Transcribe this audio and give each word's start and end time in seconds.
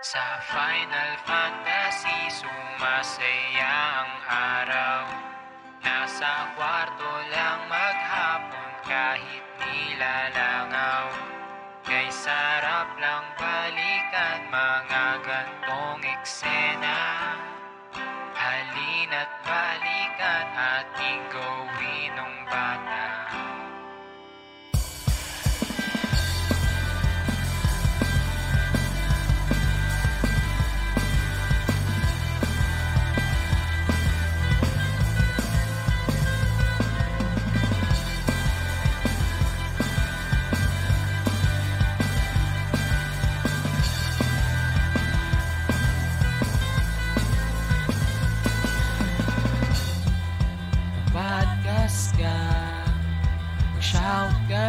Sa 0.00 0.40
Final 0.40 1.20
Fantasy, 1.28 2.32
sumasaya 2.32 3.76
ang 4.00 4.12
araw. 4.24 5.02
Nasa 5.84 6.56
kwarto 6.56 7.12
lang 7.28 7.60
maghapon 7.68 8.70
kahit 8.88 9.44
nilalangaw. 9.60 11.12
Kay 11.84 12.08
sarap 12.08 12.88
lang 12.96 13.28
balikan 13.36 14.48
mga 14.48 15.06
gantong 15.20 15.65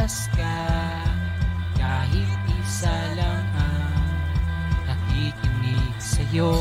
Mag-shoutcast 0.08 0.32
ka 0.40 0.64
Kahit 1.76 2.40
isa 2.64 2.96
lang 3.20 3.44
ang 3.60 4.08
Nakikinig 4.88 6.00
sa'yo. 6.00 6.56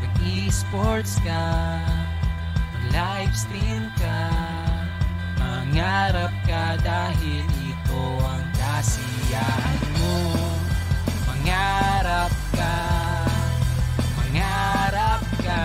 Mag-esports 0.00 1.20
ka 1.20 1.44
Mag-livestream 2.56 3.84
ka 4.00 4.20
Mangarap 5.36 6.32
ka 6.48 6.80
dahil 6.80 7.44
ito 7.68 8.04
ang 8.24 8.46
kasiyahan 8.56 9.80
mo. 10.00 10.16
Mangarap 11.28 12.32
ka 12.56 12.76
Mangarap 14.16 15.20
ka 15.44 15.64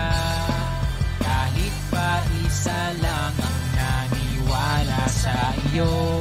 kahit 1.24 1.74
pa 1.88 2.20
isa 2.44 2.92
lang 3.00 3.32
ang 3.40 3.60
naniwala 3.72 5.08
sa 5.08 5.56
iyo 5.72 6.17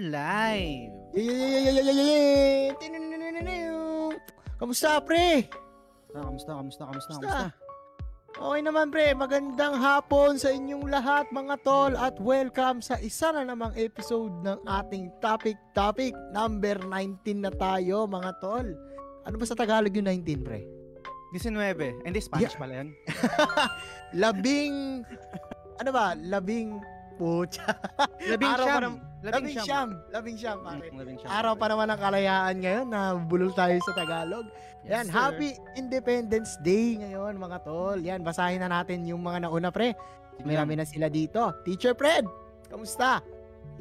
live. 0.00 0.92
Yay! 1.14 2.74
Kamusta, 4.56 4.98
pre? 4.98 5.46
Ah, 6.14 6.22
kamusta, 6.24 6.54
kamusta, 6.54 6.82
kamusta, 6.86 7.10
Kamusta? 7.12 7.20
kamusta? 7.20 7.62
Okay 8.34 8.60
naman, 8.60 8.90
pre. 8.90 9.14
Magandang 9.14 9.78
hapon 9.78 10.34
sa 10.34 10.50
inyong 10.50 10.90
lahat, 10.90 11.30
mga 11.30 11.54
tol. 11.62 11.94
At 11.94 12.18
welcome 12.18 12.82
sa 12.82 12.98
isa 12.98 13.30
na 13.30 13.46
namang 13.46 13.70
episode 13.74 14.34
ng 14.42 14.58
ating 14.64 15.14
topic 15.20 15.54
topic. 15.70 16.10
Number 16.30 16.74
19 16.82 17.46
na 17.46 17.52
tayo, 17.52 18.10
mga 18.10 18.34
tol. 18.38 18.66
Ano 19.22 19.38
ba 19.38 19.46
sa 19.46 19.54
Tagalog 19.54 19.94
yung 19.94 20.10
19, 20.10 20.42
pre? 20.42 20.66
19. 21.30 22.02
Hindi, 22.02 22.18
Spanish 22.18 22.54
pala 22.54 22.82
yan. 22.82 22.88
Labing... 24.22 25.02
ano 25.78 25.90
ba? 25.90 26.14
Labing... 26.14 26.78
Pucha. 27.14 27.70
Labing 28.26 28.50
Araw 28.50 28.66
siyam. 28.66 28.82
nam- 28.82 29.02
Labing 29.24 29.56
Labing 29.56 29.56
siyam. 29.64 29.88
Labing 30.12 30.36
siyam, 30.36 30.58
pare. 30.60 30.84
Mm, 30.92 30.98
Labing 31.00 31.16
siyam. 31.16 31.30
Araw 31.32 31.52
pa 31.56 31.66
naman 31.72 31.88
ng 31.88 32.00
kalayaan 32.00 32.54
ngayon 32.60 32.86
na 32.92 33.00
bulol 33.16 33.52
tayo 33.56 33.72
sa 33.80 33.96
Tagalog. 33.96 34.44
Yan, 34.84 35.08
Yes, 35.08 35.08
sir. 35.08 35.16
Happy 35.16 35.50
Independence 35.80 36.60
Day 36.60 37.00
ngayon 37.00 37.40
mga 37.40 37.64
tol. 37.64 37.96
Yan, 38.04 38.20
basahin 38.20 38.60
na 38.60 38.68
natin 38.68 39.08
yung 39.08 39.24
mga 39.24 39.48
nauna 39.48 39.72
pre. 39.72 39.96
Sige 40.36 40.44
May 40.44 40.60
rami 40.60 40.76
na 40.76 40.84
sila 40.84 41.08
dito. 41.08 41.40
Teacher 41.64 41.96
Fred, 41.96 42.28
kamusta? 42.68 43.24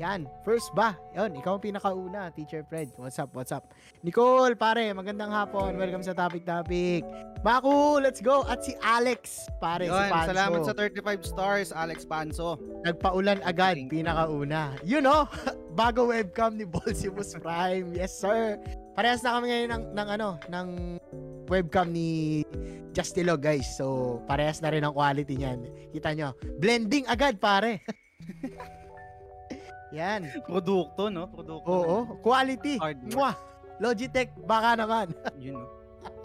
Yan, 0.01 0.25
first 0.41 0.73
ba? 0.73 0.97
Yan, 1.13 1.37
ikaw 1.37 1.61
ang 1.61 1.61
pinakauna, 1.61 2.33
Teacher 2.33 2.65
Fred. 2.65 2.89
What's 2.97 3.21
up, 3.21 3.29
what's 3.37 3.53
up? 3.53 3.77
Nicole, 4.01 4.57
pare, 4.57 4.89
magandang 4.89 5.29
hapon. 5.29 5.77
Welcome 5.77 6.01
sa 6.01 6.17
Topic 6.17 6.41
Topic. 6.41 7.05
Baku, 7.45 8.01
let's 8.01 8.17
go. 8.17 8.41
At 8.49 8.65
si 8.65 8.73
Alex, 8.81 9.45
pare, 9.61 9.85
si 9.85 9.93
Yun, 9.93 10.09
Panso. 10.09 10.29
salamat 10.33 10.59
sa 10.65 10.73
35 10.73 11.29
stars, 11.29 11.69
Alex 11.69 12.09
Panso. 12.09 12.57
Nagpaulan 12.81 13.45
agad, 13.45 13.77
pinakauna. 13.85 14.73
You 14.81 14.97
know, 14.97 15.29
bago 15.77 16.09
webcam 16.09 16.57
ni 16.57 16.65
Bolsibus 16.65 17.37
Prime. 17.37 17.93
Yes, 17.93 18.17
sir. 18.17 18.57
Parehas 18.97 19.21
na 19.21 19.37
kami 19.37 19.53
ngayon 19.53 19.69
ng, 19.77 19.83
ng 19.93 20.07
ano, 20.09 20.29
ng 20.49 20.67
webcam 21.45 21.93
ni 21.93 22.41
Justilo, 22.97 23.37
guys. 23.37 23.69
So, 23.77 24.17
parehas 24.25 24.57
na 24.57 24.73
rin 24.73 24.81
ang 24.81 24.97
quality 24.97 25.37
niyan. 25.37 25.93
Kita 25.93 26.17
nyo, 26.17 26.33
blending 26.57 27.05
agad, 27.05 27.37
pare. 27.37 27.85
Yan. 29.93 30.25
Produkto, 30.41 31.07
no? 31.07 31.29
Produkto. 31.29 31.69
Oo, 31.69 31.97
quality. 32.19 32.81
Hard 32.81 32.99
work. 33.03 33.13
Mwah. 33.13 33.35
Logitech, 33.79 34.33
baka 34.43 34.73
naman. 34.75 35.13
Yun, 35.43 35.55
no? 35.55 35.67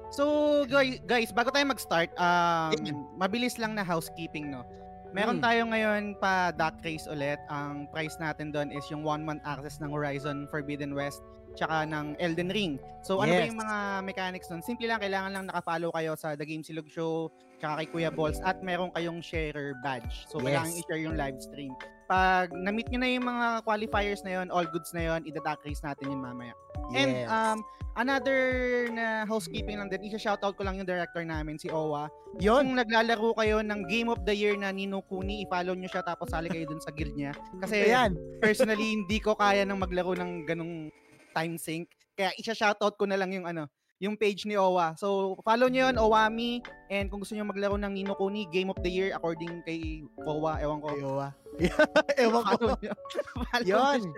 So, 0.09 0.25
guy- 0.65 1.01
guys, 1.01 1.29
bago 1.31 1.53
tayo 1.53 1.69
mag-start, 1.69 2.09
um, 2.17 2.73
mabilis 3.15 3.61
lang 3.61 3.77
na 3.77 3.85
housekeeping, 3.85 4.49
no? 4.49 4.65
Meron 5.09 5.37
Mm. 5.37 5.45
tayo 5.45 5.63
ngayon 5.65 6.03
pa 6.17 6.49
duck 6.51 6.81
race 6.81 7.05
ulit. 7.07 7.41
Ang 7.47 7.89
price 7.89 8.17
natin 8.17 8.49
doon 8.49 8.69
is 8.69 8.85
yung 8.89 9.01
one-month 9.01 9.41
access 9.43 9.77
ng 9.79 9.89
Horizon 9.89 10.45
Forbidden 10.47 10.93
West 10.93 11.21
tsaka 11.59 11.83
ng 11.85 12.15
Elden 12.23 12.55
Ring. 12.55 12.79
So, 13.03 13.19
ano 13.19 13.35
ba 13.35 13.43
Yes. 13.43 13.51
yung 13.51 13.61
mga 13.61 13.77
mechanics 14.07 14.47
doon? 14.47 14.63
Simple 14.63 14.87
lang, 14.87 15.03
kailangan 15.03 15.31
lang 15.35 15.45
nakafollow 15.51 15.91
kayo 15.91 16.15
sa 16.15 16.39
The 16.39 16.47
Game 16.47 16.63
Silog 16.63 16.87
Show 16.87 17.35
tsaka 17.59 17.83
kay 17.83 17.87
Kuya 17.91 18.11
Balls 18.15 18.39
at 18.47 18.63
meron 18.63 18.95
kayong 18.95 19.19
sharer 19.19 19.75
badge. 19.83 20.31
So, 20.31 20.39
kailangan 20.39 20.71
Yes. 20.71 20.87
i-share 20.87 21.03
yung 21.03 21.19
live 21.19 21.43
stream. 21.43 21.75
Pag 22.07 22.55
na-meet 22.55 22.87
nyo 22.89 22.99
na 23.03 23.11
yung 23.11 23.27
mga 23.27 23.47
qualifiers 23.67 24.23
na 24.23 24.39
yon, 24.39 24.47
all 24.49 24.65
goods 24.71 24.95
na 24.95 25.03
yon, 25.05 25.27
ida-duck 25.27 25.59
race 25.67 25.83
natin 25.83 26.15
yun 26.15 26.23
mamaya. 26.23 26.55
And 26.95 27.11
Yes. 27.13 27.29
um, 27.29 27.59
another 27.99 28.41
na 28.89 29.27
housekeeping 29.27 29.77
lang 29.77 29.91
din, 29.91 30.07
isa-shoutout 30.09 30.55
ko 30.55 30.63
lang 30.65 30.79
yung 30.79 30.87
director 30.89 31.21
namin, 31.21 31.59
si 31.59 31.69
Owa. 31.69 32.07
Yun. 32.39 32.73
Kung 32.73 32.79
naglalaro 32.79 33.35
kayo 33.37 33.61
ng 33.61 33.91
Game 33.91 34.09
of 34.09 34.23
the 34.25 34.33
Year 34.33 34.55
na 34.57 34.71
Nino 34.71 35.03
Kuni, 35.05 35.45
i-follow 35.45 35.75
nyo 35.75 35.91
siya 35.91 36.07
tapos 36.07 36.31
sali 36.31 36.49
kayo 36.49 36.65
dun 36.65 36.81
sa 36.81 36.95
guild 36.95 37.13
niya. 37.13 37.35
Kasi 37.61 37.91
Ayan. 37.91 38.15
personally, 38.41 38.89
hindi 38.95 39.19
ko 39.19 39.35
kaya 39.35 39.67
nang 39.67 39.83
maglaro 39.83 40.15
ng 40.15 40.47
ganong 40.47 40.89
time 41.35 41.57
sync. 41.61 41.91
Kaya 42.19 42.35
isa-shoutout 42.37 42.99
ko 42.99 43.05
na 43.07 43.17
lang 43.17 43.31
yung 43.31 43.47
ano, 43.47 43.71
yung 43.99 44.15
page 44.15 44.47
ni 44.47 44.55
Owa. 44.55 44.95
So, 44.95 45.39
follow 45.43 45.67
nyo 45.67 45.91
yun, 45.91 45.97
Owami. 45.99 46.63
And 46.87 47.11
kung 47.11 47.23
gusto 47.23 47.35
nyo 47.35 47.47
maglaro 47.47 47.75
ng 47.75 47.93
Nino 47.93 48.15
Kuni, 48.15 48.47
Game 48.51 48.71
of 48.71 48.79
the 48.83 48.91
Year 48.91 49.11
according 49.15 49.63
kay 49.67 50.07
Owa, 50.23 50.63
ewan 50.63 50.79
ko. 50.79 50.89
Ayowa. 50.95 51.29
Ewan 52.23 52.45
ko. 52.55 52.79
Yun. 53.67 54.15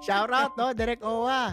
Shout 0.00 0.32
out, 0.32 0.56
no? 0.56 0.72
Direct 0.72 1.04
Owa. 1.04 1.52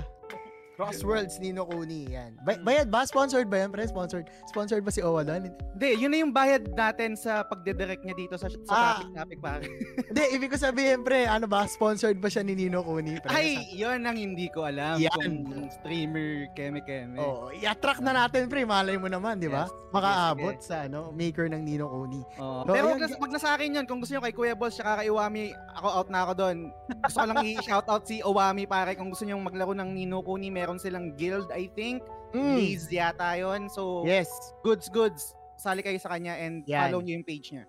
Crossworlds 0.76 1.40
Nino 1.40 1.64
Kuni. 1.64 2.12
Yan. 2.12 2.36
Ba- 2.44 2.60
bayad 2.60 2.92
ba? 2.92 3.08
Sponsored 3.08 3.48
ba 3.48 3.64
yan, 3.64 3.72
pre? 3.72 3.88
Sponsored. 3.88 4.28
Sponsored 4.46 4.84
ba 4.84 4.92
si 4.92 5.00
Owa 5.00 5.24
doon? 5.24 5.48
Hindi, 5.72 5.90
yun 5.96 6.12
na 6.12 6.18
yung 6.20 6.32
bayad 6.32 6.68
natin 6.70 7.16
sa 7.16 7.44
pagdedirect 7.44 8.04
niya 8.04 8.12
dito 8.14 8.36
sa, 8.36 8.52
sa 8.52 8.60
Ah. 8.70 8.84
topic 9.00 9.16
topic 9.16 9.40
pare. 9.40 9.66
Hindi, 10.12 10.24
ibig 10.36 10.52
ko 10.52 10.58
sabihin, 10.58 11.02
pre, 11.02 11.24
ano 11.26 11.48
ba? 11.48 11.64
Sponsored 11.66 12.20
ba 12.20 12.28
siya 12.28 12.44
ni 12.44 12.56
Nino 12.56 12.84
Kuni? 12.84 13.20
Pre? 13.20 13.32
Ay, 13.32 13.56
yun 13.72 14.04
ang 14.04 14.16
hindi 14.16 14.48
ko 14.48 14.64
alam 14.64 15.00
Yan. 15.00 15.12
kung 15.16 15.36
streamer 15.74 16.52
keme 16.52 16.80
keme. 16.82 17.16
Oh, 17.18 17.48
i-attract 17.54 18.00
na 18.00 18.12
natin, 18.14 18.48
pre. 18.48 18.64
Malay 18.64 18.96
mo 18.96 19.08
naman, 19.08 19.40
di 19.40 19.48
ba? 19.48 19.68
Yes. 19.68 19.84
Makaabot 19.92 20.58
sa 20.60 20.76
ano, 20.84 21.08
maker 21.12 21.48
ng 21.48 21.64
Nino 21.64 21.88
Kuni. 21.88 22.20
Oh, 22.36 22.64
So, 22.66 22.74
pero 22.74 22.90
wag 22.90 23.00
na, 23.00 23.08
wag 23.16 23.32
na 23.32 23.40
sa 23.40 23.56
akin 23.56 23.76
yun. 23.76 23.86
Kung 23.86 24.00
gusto 24.00 24.12
nyo 24.12 24.20
kay 24.22 24.34
Kuya 24.34 24.56
Boss 24.56 24.76
tsaka 24.76 25.00
kay 25.00 25.08
Iwami, 25.08 25.44
ako 25.72 25.88
out 25.94 26.10
na 26.10 26.26
ako 26.26 26.34
doon. 26.36 26.58
Gusto 27.00 27.18
ko 27.18 27.28
lang 27.30 27.46
i-shoutout 27.46 28.04
si 28.04 28.16
Iwami 28.20 28.64
pare. 28.66 28.92
Kung 28.94 29.08
gusto 29.08 29.24
nyo 29.24 29.38
maglaro 29.38 29.72
ng 29.72 29.88
Nino 29.88 30.20
Kuni, 30.20 30.50
meron 30.50 30.65
silang 30.82 31.14
guild, 31.14 31.54
I 31.54 31.70
think. 31.78 32.02
Mm. 32.34 32.58
Blaze 32.58 32.90
yata 32.90 33.38
yun. 33.38 33.70
So, 33.70 34.02
Yes. 34.04 34.28
goods, 34.66 34.90
goods. 34.90 35.38
Sali 35.56 35.80
kayo 35.86 35.96
sa 36.02 36.12
kanya 36.12 36.36
and 36.36 36.66
Yan. 36.68 36.90
follow 36.90 37.00
nyo 37.06 37.14
yung 37.16 37.24
page 37.24 37.54
niya. 37.54 37.64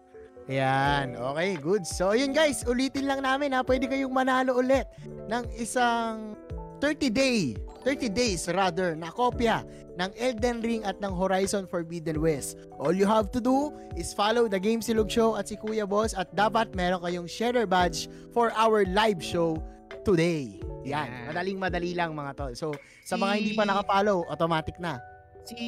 Yan. 0.46 1.14
Okay, 1.18 1.58
good. 1.58 1.82
So, 1.86 2.14
ayun 2.14 2.30
guys, 2.30 2.62
ulitin 2.64 3.06
lang 3.06 3.22
namin 3.22 3.50
ha. 3.52 3.66
Pwede 3.66 3.90
kayong 3.90 4.14
manalo 4.14 4.58
ulit 4.58 4.86
ng 5.26 5.44
isang 5.58 6.38
30 6.78 7.10
day, 7.10 7.56
30 7.82 8.06
days 8.12 8.46
rather, 8.52 8.94
na 8.94 9.10
kopya 9.10 9.64
ng 9.96 10.10
Elden 10.14 10.60
Ring 10.60 10.82
at 10.84 11.00
ng 11.00 11.08
Horizon 11.10 11.64
Forbidden 11.66 12.20
West. 12.20 12.60
All 12.78 12.92
you 12.92 13.08
have 13.08 13.32
to 13.32 13.40
do 13.40 13.72
is 13.96 14.12
follow 14.12 14.46
the 14.46 14.60
Game 14.60 14.84
Silog 14.84 15.08
Show 15.08 15.34
at 15.34 15.48
si 15.48 15.56
Kuya 15.56 15.88
Boss 15.88 16.12
at 16.12 16.30
dapat 16.36 16.76
meron 16.76 17.00
kayong 17.00 17.26
sharer 17.26 17.64
badge 17.66 18.06
for 18.30 18.52
our 18.54 18.84
live 18.92 19.24
show 19.24 19.56
today. 20.06 20.62
Yan, 20.86 21.10
Yan. 21.10 21.24
madaling 21.34 21.58
madali 21.58 21.90
lang 21.98 22.14
mga 22.14 22.32
tol. 22.38 22.52
So, 22.54 22.70
sa 23.02 23.18
mga 23.18 23.32
hindi 23.42 23.52
pa 23.58 23.66
nakapollow, 23.66 24.22
automatic 24.30 24.78
na. 24.78 25.02
Si 25.46 25.58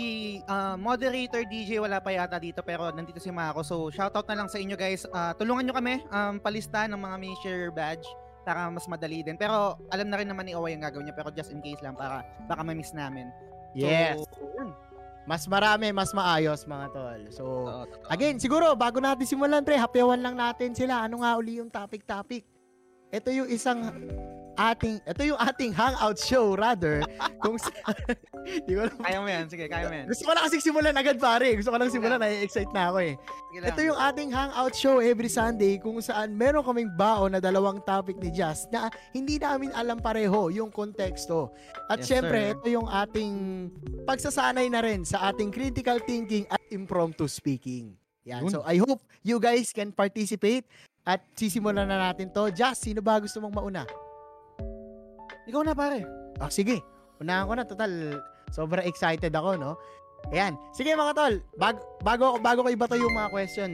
ah, 0.50 0.74
moderator 0.74 1.46
DJ 1.46 1.78
wala 1.78 2.02
pa 2.02 2.10
yata 2.10 2.34
dito 2.42 2.66
pero 2.66 2.90
nandito 2.90 3.22
si 3.22 3.30
Mako. 3.30 3.62
So 3.62 3.74
shoutout 3.94 4.26
na 4.26 4.42
lang 4.42 4.50
sa 4.50 4.58
inyo 4.58 4.74
guys. 4.74 5.06
Ah, 5.14 5.38
tulungan 5.38 5.70
nyo 5.70 5.74
kami 5.78 6.02
um, 6.10 6.42
palista 6.42 6.90
ng 6.90 6.98
mga 6.98 7.16
may 7.22 7.30
share 7.38 7.70
badge 7.70 8.02
para 8.42 8.66
mas 8.74 8.90
madali 8.90 9.22
din. 9.22 9.38
Pero 9.38 9.78
alam 9.94 10.10
na 10.10 10.18
rin 10.18 10.26
naman 10.26 10.50
ni 10.50 10.58
Owa 10.58 10.66
yung 10.74 10.82
gagawin 10.82 11.06
niya 11.06 11.14
pero 11.14 11.30
just 11.30 11.54
in 11.54 11.62
case 11.62 11.78
lang 11.78 11.94
para 11.94 12.26
baka 12.50 12.66
ma-miss 12.66 12.90
namin. 12.90 13.30
Yes. 13.70 14.18
So, 14.34 14.50
yun. 14.58 14.74
Mas 15.28 15.46
marami, 15.46 15.94
mas 15.94 16.10
maayos 16.10 16.66
mga 16.66 16.86
tol. 16.90 17.20
So. 17.30 17.44
Again, 18.10 18.42
siguro 18.42 18.74
bago 18.74 18.98
natin 18.98 19.28
simulan, 19.28 19.62
pre, 19.62 19.78
hapyawan 19.78 20.18
lang 20.18 20.34
natin 20.34 20.74
sila. 20.74 21.06
Ano 21.06 21.22
nga 21.22 21.38
uli 21.38 21.62
yung 21.62 21.70
topic-topic? 21.70 22.57
Ito 23.08 23.32
yung 23.32 23.48
isang 23.48 23.88
ating, 24.58 25.00
ito 25.06 25.22
yung 25.22 25.40
ating 25.40 25.72
hangout 25.72 26.18
show 26.20 26.52
rather. 26.52 27.00
kung 27.42 27.56
sa, 27.56 27.70
di 28.66 28.76
ko 28.76 28.84
alam. 28.84 28.98
Kaya 29.00 29.18
mo 29.22 29.28
yan. 29.30 29.44
Sige, 29.48 29.64
kaya 29.70 29.88
mo 29.88 29.94
yan. 29.94 30.06
Gusto 30.10 30.28
ko 30.28 30.32
lang 30.34 30.44
kasi 30.44 30.56
simulan 30.60 30.92
agad 30.92 31.16
pare. 31.16 31.56
Gusto 31.56 31.70
ko 31.72 31.78
lang 31.80 31.88
simulan, 31.88 32.20
na-excite 32.20 32.68
na 32.74 32.92
ako 32.92 32.98
eh. 33.00 33.14
Lang. 33.56 33.70
Ito 33.72 33.80
yung 33.80 33.96
ating 33.96 34.28
hangout 34.34 34.74
show 34.76 35.00
every 35.00 35.30
Sunday 35.32 35.80
kung 35.80 35.96
saan 36.04 36.36
meron 36.36 36.66
kaming 36.66 36.92
baon 36.98 37.32
na 37.32 37.40
dalawang 37.40 37.80
topic 37.86 38.20
ni 38.20 38.28
Jazz 38.28 38.68
na 38.68 38.92
hindi 39.16 39.40
namin 39.40 39.72
alam 39.72 40.02
pareho 40.02 40.52
yung 40.52 40.68
konteksto. 40.68 41.54
At 41.88 42.04
Yes, 42.04 42.12
syempre, 42.12 42.52
sir. 42.52 42.54
ito 42.58 42.66
yung 42.68 42.88
ating 42.90 43.32
pagsasanay 44.04 44.68
na 44.68 44.84
rin 44.84 45.06
sa 45.06 45.32
ating 45.32 45.48
critical 45.48 45.96
thinking 46.04 46.44
at 46.52 46.60
impromptu 46.68 47.24
speaking. 47.24 47.96
Yan. 48.28 48.44
So, 48.52 48.60
I 48.60 48.76
hope 48.76 49.00
you 49.24 49.40
guys 49.40 49.72
can 49.72 49.88
participate 49.88 50.68
at 51.08 51.24
sisimulan 51.32 51.88
na 51.88 52.12
natin 52.12 52.28
to. 52.28 52.52
Jazz, 52.52 52.84
sino 52.84 53.00
ba 53.00 53.16
gusto 53.16 53.40
mong 53.40 53.56
mauna? 53.56 53.88
Ikaw 55.48 55.62
na 55.64 55.72
pare. 55.72 56.04
Ah, 56.36 56.52
sige. 56.52 56.84
Unahan 57.16 57.48
ko 57.48 57.52
na. 57.56 57.64
Total, 57.64 57.92
sobrang 58.52 58.84
excited 58.84 59.32
ako, 59.32 59.56
no? 59.56 59.72
Ayan. 60.28 60.60
Sige 60.76 60.92
mga 60.92 61.16
tol, 61.16 61.34
bag, 61.56 61.80
bago, 62.04 62.36
bago 62.36 62.60
ko 62.60 62.68
ibato 62.68 62.98
yung 63.00 63.16
mga 63.16 63.32
question, 63.32 63.70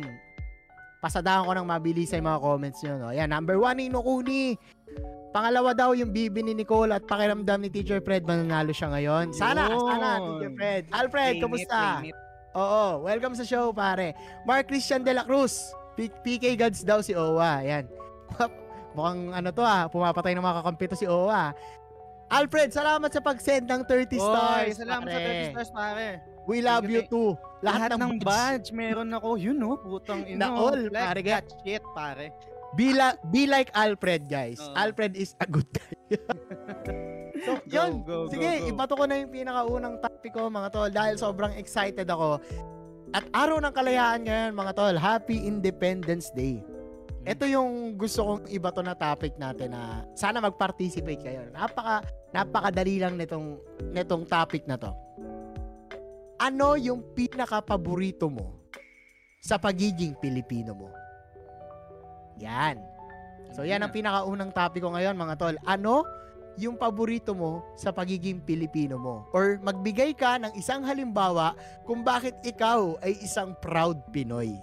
pasadahan 1.03 1.43
ko 1.43 1.53
ng 1.57 1.67
mabilis 1.67 2.15
sa 2.15 2.23
mga 2.23 2.39
comments 2.39 2.79
nyo, 2.87 2.95
no? 3.03 3.11
Ayan, 3.11 3.27
number 3.35 3.59
one, 3.59 3.83
Inokuni. 3.83 4.55
Pangalawa 5.35 5.75
daw 5.75 5.99
yung 5.99 6.15
bibi 6.15 6.47
ni 6.47 6.55
Nicole 6.55 6.95
at 6.95 7.03
pakiramdam 7.11 7.67
ni 7.67 7.69
Teacher 7.75 7.99
Fred 7.99 8.23
mananalo 8.23 8.71
siya 8.71 8.95
ngayon. 8.95 9.35
Sana, 9.35 9.67
Yun. 9.67 9.83
sana, 9.83 10.09
Teacher 10.23 10.53
Fred. 10.55 10.83
Alfred, 10.95 11.35
kumusta? 11.43 12.07
it. 12.07 12.15
Oo, 12.55 13.03
welcome 13.03 13.35
sa 13.35 13.43
show, 13.43 13.75
pare. 13.75 14.15
Mark 14.47 14.71
Christian 14.71 15.03
de 15.03 15.11
la 15.11 15.27
Cruz. 15.27 15.75
P- 15.95 16.19
PK 16.23 16.59
Gods 16.59 16.83
daw 16.83 16.99
si 17.01 17.15
Owa. 17.15 17.63
Ayan. 17.63 17.87
Mukhang 18.97 19.35
ano 19.35 19.49
to 19.51 19.63
ah, 19.63 19.91
pumapatay 19.91 20.35
ng 20.35 20.45
mga 20.45 20.57
kakampi 20.63 20.85
to 20.87 20.99
si 20.99 21.07
Owa. 21.07 21.51
Alfred, 22.31 22.73
salamat 22.73 23.11
sa 23.13 23.21
pag-send 23.21 23.69
ng 23.69 23.83
30 23.87 24.17
Oy, 24.17 24.19
stars. 24.19 24.75
salamat 24.81 25.07
sa 25.07 25.19
pare. 25.19 25.35
30 25.47 25.53
stars 25.55 25.71
pare. 25.71 26.09
We 26.45 26.61
love 26.61 26.85
you 26.89 27.03
too. 27.07 27.37
Lahat, 27.65 27.95
Lahat, 27.95 28.01
ng 28.01 28.15
badge 28.21 28.69
meron 28.69 29.09
ako. 29.17 29.41
Yun 29.41 29.57
no, 29.57 29.81
putang 29.81 30.29
ina. 30.29 30.45
Na 30.45 30.49
all, 30.53 30.93
like 30.93 31.05
pare, 31.05 31.23
that 31.25 31.47
shit, 31.63 31.85
pare. 31.97 32.29
Be, 32.75 32.91
la- 32.91 33.17
be 33.31 33.47
like 33.47 33.71
Alfred, 33.73 34.27
guys. 34.27 34.59
Oo. 34.59 34.75
Alfred 34.75 35.15
is 35.15 35.39
a 35.39 35.47
good 35.47 35.65
guy. 35.71 35.95
so, 37.47 37.55
Go, 37.65 37.71
yun. 37.71 38.03
go, 38.03 38.27
go, 38.27 38.33
Sige, 38.35 38.51
go. 38.51 38.67
ibato 38.67 38.93
ko 38.99 39.05
na 39.07 39.23
yung 39.23 39.31
pinakaunang 39.31 39.97
topic 40.03 40.35
ko, 40.35 40.51
mga 40.51 40.69
tol, 40.75 40.91
dahil 40.91 41.15
sobrang 41.15 41.55
excited 41.55 42.05
ako. 42.11 42.43
At 43.15 43.31
araw 43.31 43.63
ng 43.63 43.71
kalayaan 43.71 44.27
ngayon, 44.27 44.59
mga 44.59 44.73
tol, 44.75 44.99
Happy 44.99 45.47
Independence 45.47 46.35
Day. 46.35 46.59
Hmm. 46.59 47.23
Ito 47.23 47.47
yung 47.47 47.95
gusto 47.95 48.27
kong 48.27 48.51
ibato 48.51 48.83
na 48.83 48.99
topic 48.99 49.39
natin 49.39 49.71
na 49.71 50.03
sana 50.19 50.43
mag-participate 50.43 51.23
kayo. 51.23 51.47
Napaka 51.55 52.03
napakadali 52.35 52.99
lang 52.99 53.15
nitong 53.15 53.63
nitong 53.95 54.27
topic 54.27 54.67
na 54.67 54.75
to. 54.75 54.91
Ano 56.43 56.75
yung 56.75 57.07
pinaka-paborito 57.15 58.27
mo 58.27 58.59
sa 59.39 59.63
pagiging 59.63 60.19
Pilipino 60.19 60.75
mo? 60.75 60.91
Yan. 62.43 62.83
So 63.55 63.63
yan 63.63 63.79
ang 63.87 63.95
pinakaunang 63.95 64.51
topic 64.51 64.83
ko 64.83 64.91
ngayon 64.91 65.15
mga 65.15 65.39
tol. 65.39 65.55
Ano 65.63 66.03
yung 66.61 66.79
paborito 66.79 67.35
mo 67.35 67.63
sa 67.75 67.91
pagiging 67.91 68.43
Pilipino 68.43 68.99
mo? 68.99 69.27
Or 69.35 69.59
magbigay 69.63 70.15
ka 70.15 70.39
ng 70.39 70.53
isang 70.55 70.87
halimbawa 70.87 71.55
kung 71.85 72.07
bakit 72.07 72.39
ikaw 72.47 72.99
ay 73.03 73.19
isang 73.23 73.55
proud 73.59 73.99
Pinoy. 74.15 74.55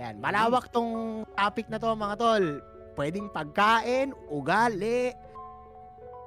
Yan, 0.00 0.18
malawak 0.18 0.72
tong 0.72 1.22
topic 1.36 1.68
na 1.68 1.76
to 1.76 1.92
mga 1.92 2.16
tol. 2.16 2.44
Pwedeng 2.92 3.28
pagkain, 3.32 4.12
ugali, 4.28 5.12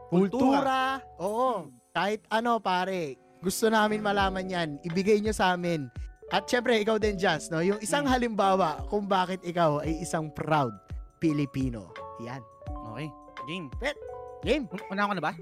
kultura. 0.09 1.01
Oo, 1.21 1.69
kahit 1.93 2.25
ano 2.29 2.57
pare. 2.61 3.17
Gusto 3.41 3.69
namin 3.69 4.01
malaman 4.01 4.49
yan. 4.49 4.69
Ibigay 4.81 5.21
nyo 5.21 5.33
sa 5.33 5.53
amin. 5.53 5.85
At 6.33 6.49
syempre, 6.49 6.81
ikaw 6.81 6.97
din, 6.97 7.21
Jazz, 7.21 7.53
no? 7.53 7.61
Yung 7.61 7.77
isang 7.85 8.09
halimbawa 8.09 8.81
kung 8.89 9.05
bakit 9.05 9.45
ikaw 9.45 9.85
ay 9.85 10.01
isang 10.01 10.33
proud 10.33 10.73
Pilipino. 11.21 11.93
Yan. 12.25 12.41
Okay, 12.89 13.07
game. 13.45 13.69
Game. 14.45 14.69
Una 14.93 15.09
ko 15.09 15.13
na 15.17 15.23
ba? 15.25 15.33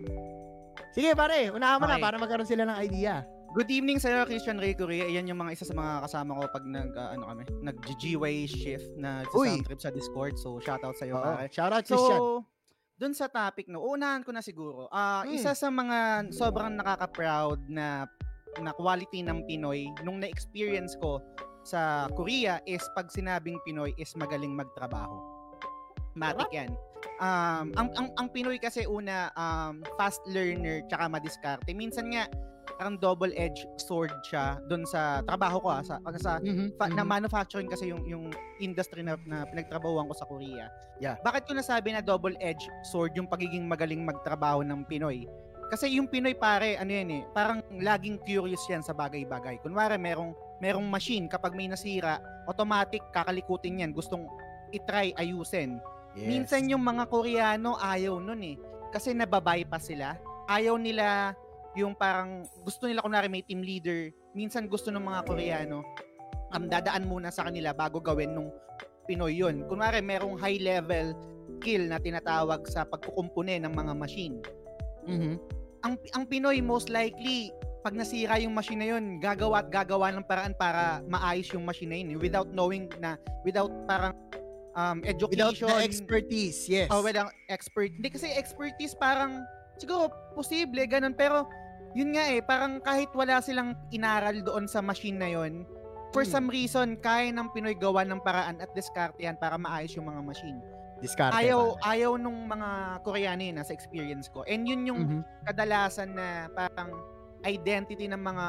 Sige 0.95 1.11
pare, 1.11 1.51
unahan 1.51 1.77
mo 1.77 1.85
na 1.85 1.99
Okay. 1.99 2.05
para 2.07 2.15
magkaroon 2.15 2.47
sila 2.47 2.63
ng 2.63 2.77
idea. 2.79 3.27
Good 3.53 3.69
evening 3.69 3.99
sa 4.01 4.09
iyo, 4.09 4.25
Christian 4.25 4.57
Ray 4.57 4.73
Correa. 4.73 5.05
Ayan 5.05 5.29
yung 5.29 5.37
mga 5.37 5.53
isa 5.53 5.65
sa 5.67 5.75
mga 5.75 6.07
kasama 6.07 6.33
ko 6.33 6.41
pag 6.49 6.65
nag 6.65 6.89
ah, 6.95 7.13
ano 7.13 7.29
kami, 7.29 7.43
nag 7.61 7.77
GY 7.85 8.35
shift 8.47 8.89
na 8.97 9.21
sa 9.27 9.37
trip 9.61 9.81
sa 9.83 9.91
Discord. 9.93 10.39
So 10.39 10.57
shoutout 10.57 10.97
sa 10.97 11.05
iyo, 11.05 11.19
Oo. 11.19 11.21
pare. 11.21 11.51
Shout 11.53 11.69
out, 11.69 11.85
Christian. 11.85 12.17
So, 12.17 12.47
dun 12.97 13.13
sa 13.13 13.27
topic 13.27 13.69
no, 13.69 13.83
unahan 13.83 14.23
ko 14.23 14.31
na 14.33 14.41
siguro. 14.41 14.87
Ah, 14.89 15.21
Hmm. 15.21 15.35
isa 15.35 15.53
sa 15.53 15.67
mga 15.69 16.31
sobrang 16.33 16.73
nakaka-proud 16.79 17.67
na 17.67 18.07
na 18.57 18.71
quality 18.71 19.21
ng 19.21 19.45
Pinoy 19.45 19.89
nung 20.01 20.21
na-experience 20.21 20.93
ko 20.97 21.17
sa 21.65 22.05
Korea 22.13 22.61
is 22.65 22.81
pag 22.93 23.09
sinabing 23.09 23.57
Pinoy 23.65 23.93
is 23.97 24.13
magaling 24.13 24.53
magtrabaho. 24.53 25.17
Matik 26.13 26.53
yan. 26.53 26.69
Um, 27.21 27.71
ang, 27.75 27.89
ang, 27.95 28.07
ang 28.19 28.27
Pinoy 28.31 28.59
kasi 28.59 28.87
una, 28.87 29.31
um, 29.35 29.83
fast 29.95 30.23
learner 30.27 30.83
tsaka 30.87 31.07
madiskarte. 31.07 31.71
Minsan 31.71 32.11
nga, 32.11 32.27
parang 32.79 32.95
double-edged 32.97 33.67
sword 33.75 34.11
siya 34.23 34.57
doon 34.71 34.87
sa 34.87 35.21
trabaho 35.27 35.59
ko 35.59 35.69
ah, 35.69 35.83
sa, 35.83 35.99
sa 36.17 36.39
Mhm, 36.39 36.79
fa- 36.79 36.91
na 36.91 37.03
mhm. 37.03 37.09
manufacturing 37.11 37.69
kasi 37.69 37.91
yung 37.91 38.01
yung 38.07 38.31
industry 38.63 39.03
na, 39.03 39.19
na 39.27 39.43
pinagtrabahuan 39.47 40.07
ko 40.09 40.15
sa 40.15 40.25
Korea. 40.25 40.71
Yeah. 40.97 41.19
Bakit 41.21 41.47
ko 41.47 41.59
nasabi 41.59 41.93
na 41.93 42.01
double-edged 42.01 42.67
sword 42.87 43.13
yung 43.19 43.27
pagiging 43.27 43.67
magaling 43.67 44.03
magtrabaho 44.07 44.63
ng 44.63 44.87
Pinoy? 44.87 45.27
Kasi 45.73 45.89
yung 45.97 46.05
Pinoy 46.05 46.37
pare, 46.37 46.77
ano 46.77 46.91
yan 46.93 47.09
eh, 47.09 47.23
parang 47.33 47.65
laging 47.81 48.21
curious 48.21 48.61
yan 48.69 48.85
sa 48.85 48.93
bagay-bagay. 48.93 49.57
Kunwari, 49.65 49.97
merong, 49.97 50.37
merong 50.61 50.85
machine, 50.85 51.25
kapag 51.25 51.57
may 51.57 51.65
nasira, 51.65 52.21
automatic 52.45 53.01
kakalikutin 53.09 53.81
yan, 53.81 53.89
gustong 53.89 54.29
itry 54.69 55.17
ayusin. 55.17 55.81
Yes. 56.13 56.29
Minsan 56.29 56.69
yung 56.69 56.85
mga 56.85 57.09
Koreano 57.09 57.77
ayaw 57.81 58.21
nun 58.21 58.41
eh. 58.45 58.55
Kasi 58.93 59.17
nababypass 59.17 59.89
sila. 59.89 60.17
Ayaw 60.45 60.77
nila 60.77 61.33
yung 61.73 61.97
parang 61.97 62.45
gusto 62.61 62.85
nila 62.85 63.01
kunwari 63.01 63.29
may 63.29 63.41
team 63.41 63.65
leader. 63.65 64.13
Minsan 64.37 64.69
gusto 64.69 64.93
ng 64.93 65.01
mga 65.01 65.25
Koreano 65.25 65.81
um, 66.53 66.69
dadaan 66.69 67.09
muna 67.09 67.33
sa 67.33 67.49
kanila 67.49 67.73
bago 67.73 67.97
gawin 67.97 68.37
nung 68.37 68.53
Pinoy 69.03 69.35
yun. 69.35 69.67
Kunwari 69.67 69.99
merong 69.99 70.39
high 70.39 70.61
level 70.63 71.11
skill 71.59 71.91
na 71.91 71.99
tinatawag 71.99 72.63
sa 72.69 72.87
pagkukumpune 72.87 73.59
ng 73.59 73.73
mga 73.73 73.93
machine. 73.97 74.39
Mhm. 75.03 75.35
Ang 75.83 75.93
ang 76.15 76.23
Pinoy 76.23 76.63
most 76.63 76.87
likely 76.87 77.51
pag 77.83 77.99
nasira 77.99 78.39
yung 78.39 78.55
machine 78.55 78.79
na 78.79 78.95
yun, 78.95 79.19
gagawa 79.19 79.59
at 79.59 79.67
gagawa 79.67 80.07
ng 80.15 80.23
paraan 80.23 80.55
para 80.55 81.03
maayos 81.03 81.51
yung 81.51 81.67
machine 81.67 81.91
na 81.91 81.99
yun 81.99 82.15
eh, 82.15 82.17
without 82.19 82.47
knowing 82.55 82.87
na 83.03 83.19
without 83.43 83.67
parang 83.83 84.15
um, 84.73 84.97
Without 85.01 85.31
education 85.53 85.67
the 85.69 85.81
expertise, 85.81 86.59
yes. 86.65 86.89
Oh, 86.89 87.01
ang 87.01 87.29
expert. 87.47 87.89
Hindi 87.89 88.09
kasi 88.09 88.29
expertise 88.29 88.93
parang 88.93 89.45
siguro 89.77 90.09
posible 90.33 90.85
ganun 90.85 91.13
pero 91.13 91.49
yun 91.93 92.13
nga 92.13 92.25
eh 92.25 92.41
parang 92.41 92.77
kahit 92.79 93.09
wala 93.13 93.41
silang 93.41 93.73
inaral 93.89 94.41
doon 94.41 94.65
sa 94.65 94.81
machine 94.81 95.17
na 95.17 95.29
yun 95.29 95.65
for 96.09 96.21
Hmm. 96.21 96.29
some 96.31 96.47
reason 96.47 96.93
kaya 96.95 97.29
ng 97.29 97.49
Pinoy 97.49 97.73
gawa 97.73 98.05
ng 98.05 98.21
paraan 98.21 98.61
at 98.61 98.69
diskarte 98.73 99.17
yan 99.19 99.33
para 99.33 99.57
maayos 99.57 99.93
yung 99.93 100.05
mga 100.05 100.21
machine. 100.21 100.57
Discarte 101.01 101.33
Ayaw 101.35 101.75
pa. 101.75 101.89
ayaw 101.91 102.15
nung 102.15 102.45
mga 102.45 102.69
Koreano 103.01 103.41
yun 103.41 103.57
ah, 103.57 103.65
sa 103.65 103.73
experience 103.73 104.29
ko. 104.29 104.45
And 104.45 104.63
yun 104.63 104.85
yung 104.85 105.01
Mhm. 105.03 105.19
kadalasan 105.43 106.13
na 106.13 106.47
parang 106.49 106.93
identity 107.41 108.05
ng 108.07 108.21
mga 108.21 108.45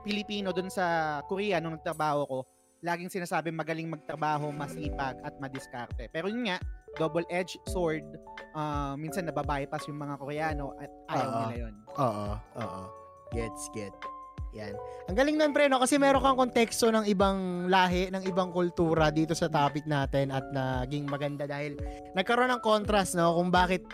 Pilipino 0.00 0.48
doon 0.50 0.70
sa 0.70 1.18
Korea 1.26 1.58
nung 1.58 1.76
nagtrabaho 1.76 2.20
ko. 2.24 2.38
Laging 2.78 3.10
sinasabi 3.10 3.50
magaling 3.50 3.90
magtrabaho, 3.90 4.54
masipag 4.54 5.18
at 5.26 5.34
madiskarte. 5.42 6.06
Pero 6.14 6.30
yun 6.30 6.46
nga, 6.46 6.62
double-edged 6.94 7.58
sword, 7.66 8.06
ah, 8.54 8.94
minsan 8.94 9.26
nababypass 9.26 9.90
yung 9.90 9.98
mga 9.98 10.14
Koreano 10.18 10.78
at 10.78 10.90
ayaw 11.10 11.28
Oo. 11.28 11.38
nila 11.42 11.56
yun. 11.58 11.74
Oo, 11.98 12.26
oo. 12.38 12.82
Gets, 13.34 13.68
get. 13.74 13.94
Yan. 14.56 14.72
Ang 15.12 15.16
galing 15.18 15.36
nun, 15.36 15.52
pre, 15.52 15.68
no? 15.68 15.82
Kasi 15.82 16.00
meron 16.00 16.24
kang 16.24 16.38
konteksto 16.38 16.88
ng 16.88 17.04
ibang 17.04 17.68
lahi, 17.68 18.08
ng 18.08 18.24
ibang 18.24 18.48
kultura 18.48 19.12
dito 19.12 19.36
sa 19.36 19.50
topic 19.52 19.84
natin 19.84 20.32
at 20.32 20.46
naging 20.54 21.04
maganda 21.04 21.44
dahil 21.44 21.76
nagkaroon 22.16 22.48
ng 22.56 22.62
contrast, 22.64 23.12
no? 23.12 23.36
Kung 23.36 23.52
bakit 23.52 23.84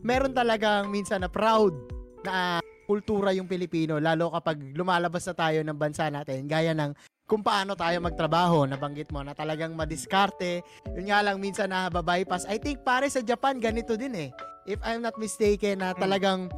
meron 0.00 0.32
talagang 0.32 0.88
minsan 0.88 1.20
na 1.20 1.28
proud 1.28 1.76
na 2.24 2.64
kultura 2.88 3.30
yung 3.36 3.46
Pilipino, 3.46 4.00
lalo 4.00 4.32
kapag 4.32 4.72
lumalabas 4.72 5.28
na 5.28 5.34
tayo 5.36 5.58
ng 5.60 5.76
bansa 5.76 6.08
natin, 6.08 6.48
gaya 6.48 6.72
ng 6.72 6.96
kung 7.30 7.46
paano 7.46 7.78
tayo 7.78 8.02
magtrabaho, 8.02 8.66
nabanggit 8.66 9.14
mo 9.14 9.22
na 9.22 9.38
talagang 9.38 9.70
madiskarte. 9.78 10.66
Yun 10.98 11.14
nga 11.14 11.22
lang 11.22 11.38
minsan 11.38 11.70
na 11.70 11.86
bypass. 11.86 12.42
I 12.50 12.58
think 12.58 12.82
pare 12.82 13.06
sa 13.06 13.22
Japan 13.22 13.62
ganito 13.62 13.94
din 13.94 14.10
eh. 14.18 14.28
If 14.66 14.82
I'm 14.82 14.98
not 14.98 15.14
mistaken 15.14 15.78
na 15.78 15.94
talagang 15.94 16.50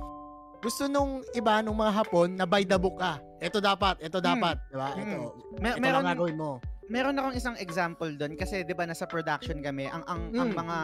gusto 0.65 0.89
nung 0.89 1.21
iba 1.37 1.61
nung 1.61 1.77
mga 1.77 1.93
Hapon 1.93 2.41
na 2.41 2.49
by 2.49 2.65
the 2.65 2.81
book 2.81 2.97
ka. 2.97 3.21
Ito 3.45 3.61
dapat, 3.61 4.01
ito 4.01 4.17
dapat, 4.23 4.57
di 4.73 4.77
ba? 4.81 4.97
Ito. 4.97 5.37
Mer- 5.61 5.77
ito 5.77 5.83
meron 5.85 6.03
lang 6.09 6.17
gagawin 6.17 6.39
mo. 6.41 6.51
meron 6.93 7.17
akong 7.17 7.37
isang 7.37 7.57
example 7.57 8.11
doon 8.21 8.37
kasi 8.37 8.69
'di 8.69 8.77
ba 8.77 8.85
nasa 8.85 9.09
production 9.09 9.65
kami 9.65 9.89
ang 9.89 10.05
ang, 10.05 10.29
ang 10.37 10.51
Mm. 10.53 10.59
mga 10.61 10.79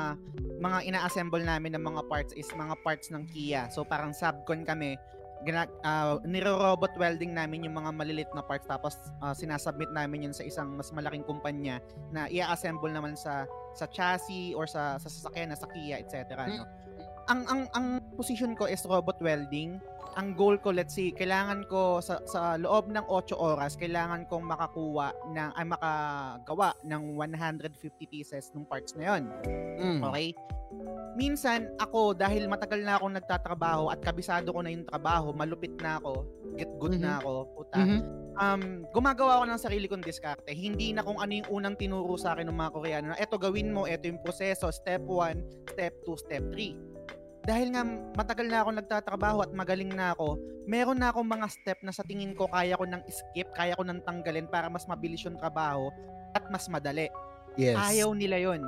mga 0.59 0.79
ina-assemble 0.89 1.45
namin 1.45 1.77
ng 1.77 1.85
mga 1.85 2.01
parts 2.09 2.33
is 2.33 2.49
mga 2.57 2.81
parts 2.81 3.13
ng 3.13 3.29
Kia. 3.29 3.69
So 3.69 3.85
parang 3.85 4.17
subcon 4.17 4.65
kami 4.65 4.97
gina, 5.47 5.67
uh, 5.87 6.19
niro-robot 6.27 6.99
welding 6.99 7.35
namin 7.35 7.67
yung 7.67 7.79
mga 7.79 7.91
malilit 7.95 8.31
na 8.35 8.43
parts 8.43 8.67
tapos 8.67 8.99
ah, 9.23 9.35
sinasubmit 9.35 9.91
namin 9.95 10.31
yun 10.31 10.35
sa 10.35 10.43
isang 10.43 10.75
mas 10.75 10.91
malaking 10.91 11.23
kumpanya 11.23 11.79
na 12.11 12.27
i-assemble 12.27 12.91
naman 12.91 13.15
sa 13.15 13.47
sa 13.75 13.87
chassis 13.87 14.55
or 14.55 14.67
sa 14.67 14.99
sa 14.99 15.07
sasakyan 15.07 15.55
na 15.55 15.59
sa 15.59 15.71
Kia 15.71 16.03
etc. 16.03 16.35
No? 16.51 16.67
Ang 17.29 17.45
ang 17.47 17.63
ang 17.77 17.87
position 18.17 18.57
ko 18.59 18.67
is 18.67 18.83
robot 18.89 19.21
welding. 19.23 19.79
Ang 20.17 20.35
goal 20.35 20.59
ko 20.59 20.75
let's 20.75 20.99
say 20.99 21.15
kailangan 21.15 21.63
ko 21.71 22.03
sa 22.03 22.19
sa 22.27 22.59
loob 22.59 22.91
ng 22.91 23.07
8 23.07 23.39
oras 23.39 23.79
kailangan 23.79 24.27
kong 24.27 24.43
makakuha 24.43 25.15
ng 25.31 25.51
ay 25.55 25.67
makagawa 25.69 26.75
ng 26.83 27.15
150 27.15 27.79
pieces 28.11 28.51
ng 28.57 28.67
parts 28.67 28.99
na 28.99 29.15
yon. 29.15 29.23
Mm. 29.79 30.01
Okay? 30.03 30.35
Minsan 31.19 31.73
ako 31.81 32.15
dahil 32.15 32.47
matagal 32.47 32.85
na 32.85 33.01
akong 33.01 33.17
nagtatrabaho 33.17 33.91
at 33.91 33.99
kabisado 34.05 34.55
ko 34.55 34.61
na 34.63 34.71
yung 34.71 34.87
trabaho, 34.87 35.35
malupit 35.35 35.75
na 35.81 35.99
ako, 35.99 36.29
get 36.55 36.71
good 36.79 37.01
na 37.01 37.19
ako, 37.19 37.49
puta. 37.59 37.81
Mhm. 37.83 38.01
Um, 38.39 38.63
gumagawa 38.95 39.43
ako 39.43 39.45
ng 39.51 39.61
sarili 39.61 39.87
kong 39.91 40.07
diskarte. 40.07 40.55
Hindi 40.55 40.95
na 40.95 41.03
kung 41.03 41.19
ano 41.19 41.33
yung 41.35 41.49
unang 41.51 41.75
tinuro 41.75 42.15
sa 42.15 42.39
akin 42.39 42.47
ng 42.47 42.55
mga 42.55 42.71
Koreano 42.71 43.07
na 43.11 43.19
eto 43.19 43.35
gawin 43.35 43.75
mo, 43.75 43.91
eto 43.91 44.07
yung 44.07 44.23
proseso, 44.23 44.71
step 44.71 45.03
1, 45.03 45.75
step 45.75 45.95
2, 46.07 46.15
step 46.23 46.45
3. 46.55 46.79
Dahil 47.49 47.73
nga 47.75 47.83
matagal 48.15 48.47
na 48.47 48.61
ako 48.63 48.71
nagtatrabaho 48.79 49.39
at 49.43 49.51
magaling 49.57 49.91
na 49.91 50.15
ako, 50.15 50.39
meron 50.69 51.01
na 51.01 51.11
akong 51.11 51.27
mga 51.27 51.49
step 51.49 51.79
na 51.81 51.91
sa 51.91 52.05
tingin 52.05 52.37
ko 52.37 52.45
kaya 52.47 52.77
ko 52.77 52.85
nang 52.85 53.03
skip, 53.09 53.49
kaya 53.57 53.73
ko 53.75 53.83
nang 53.83 54.05
tanggalin 54.05 54.47
para 54.47 54.69
mas 54.69 54.85
mabilis 54.85 55.25
yung 55.25 55.41
trabaho 55.41 55.89
at 56.37 56.45
mas 56.53 56.69
madali. 56.69 57.09
Yes. 57.59 57.75
Ayaw 57.75 58.15
nila 58.15 58.39
yon. 58.39 58.63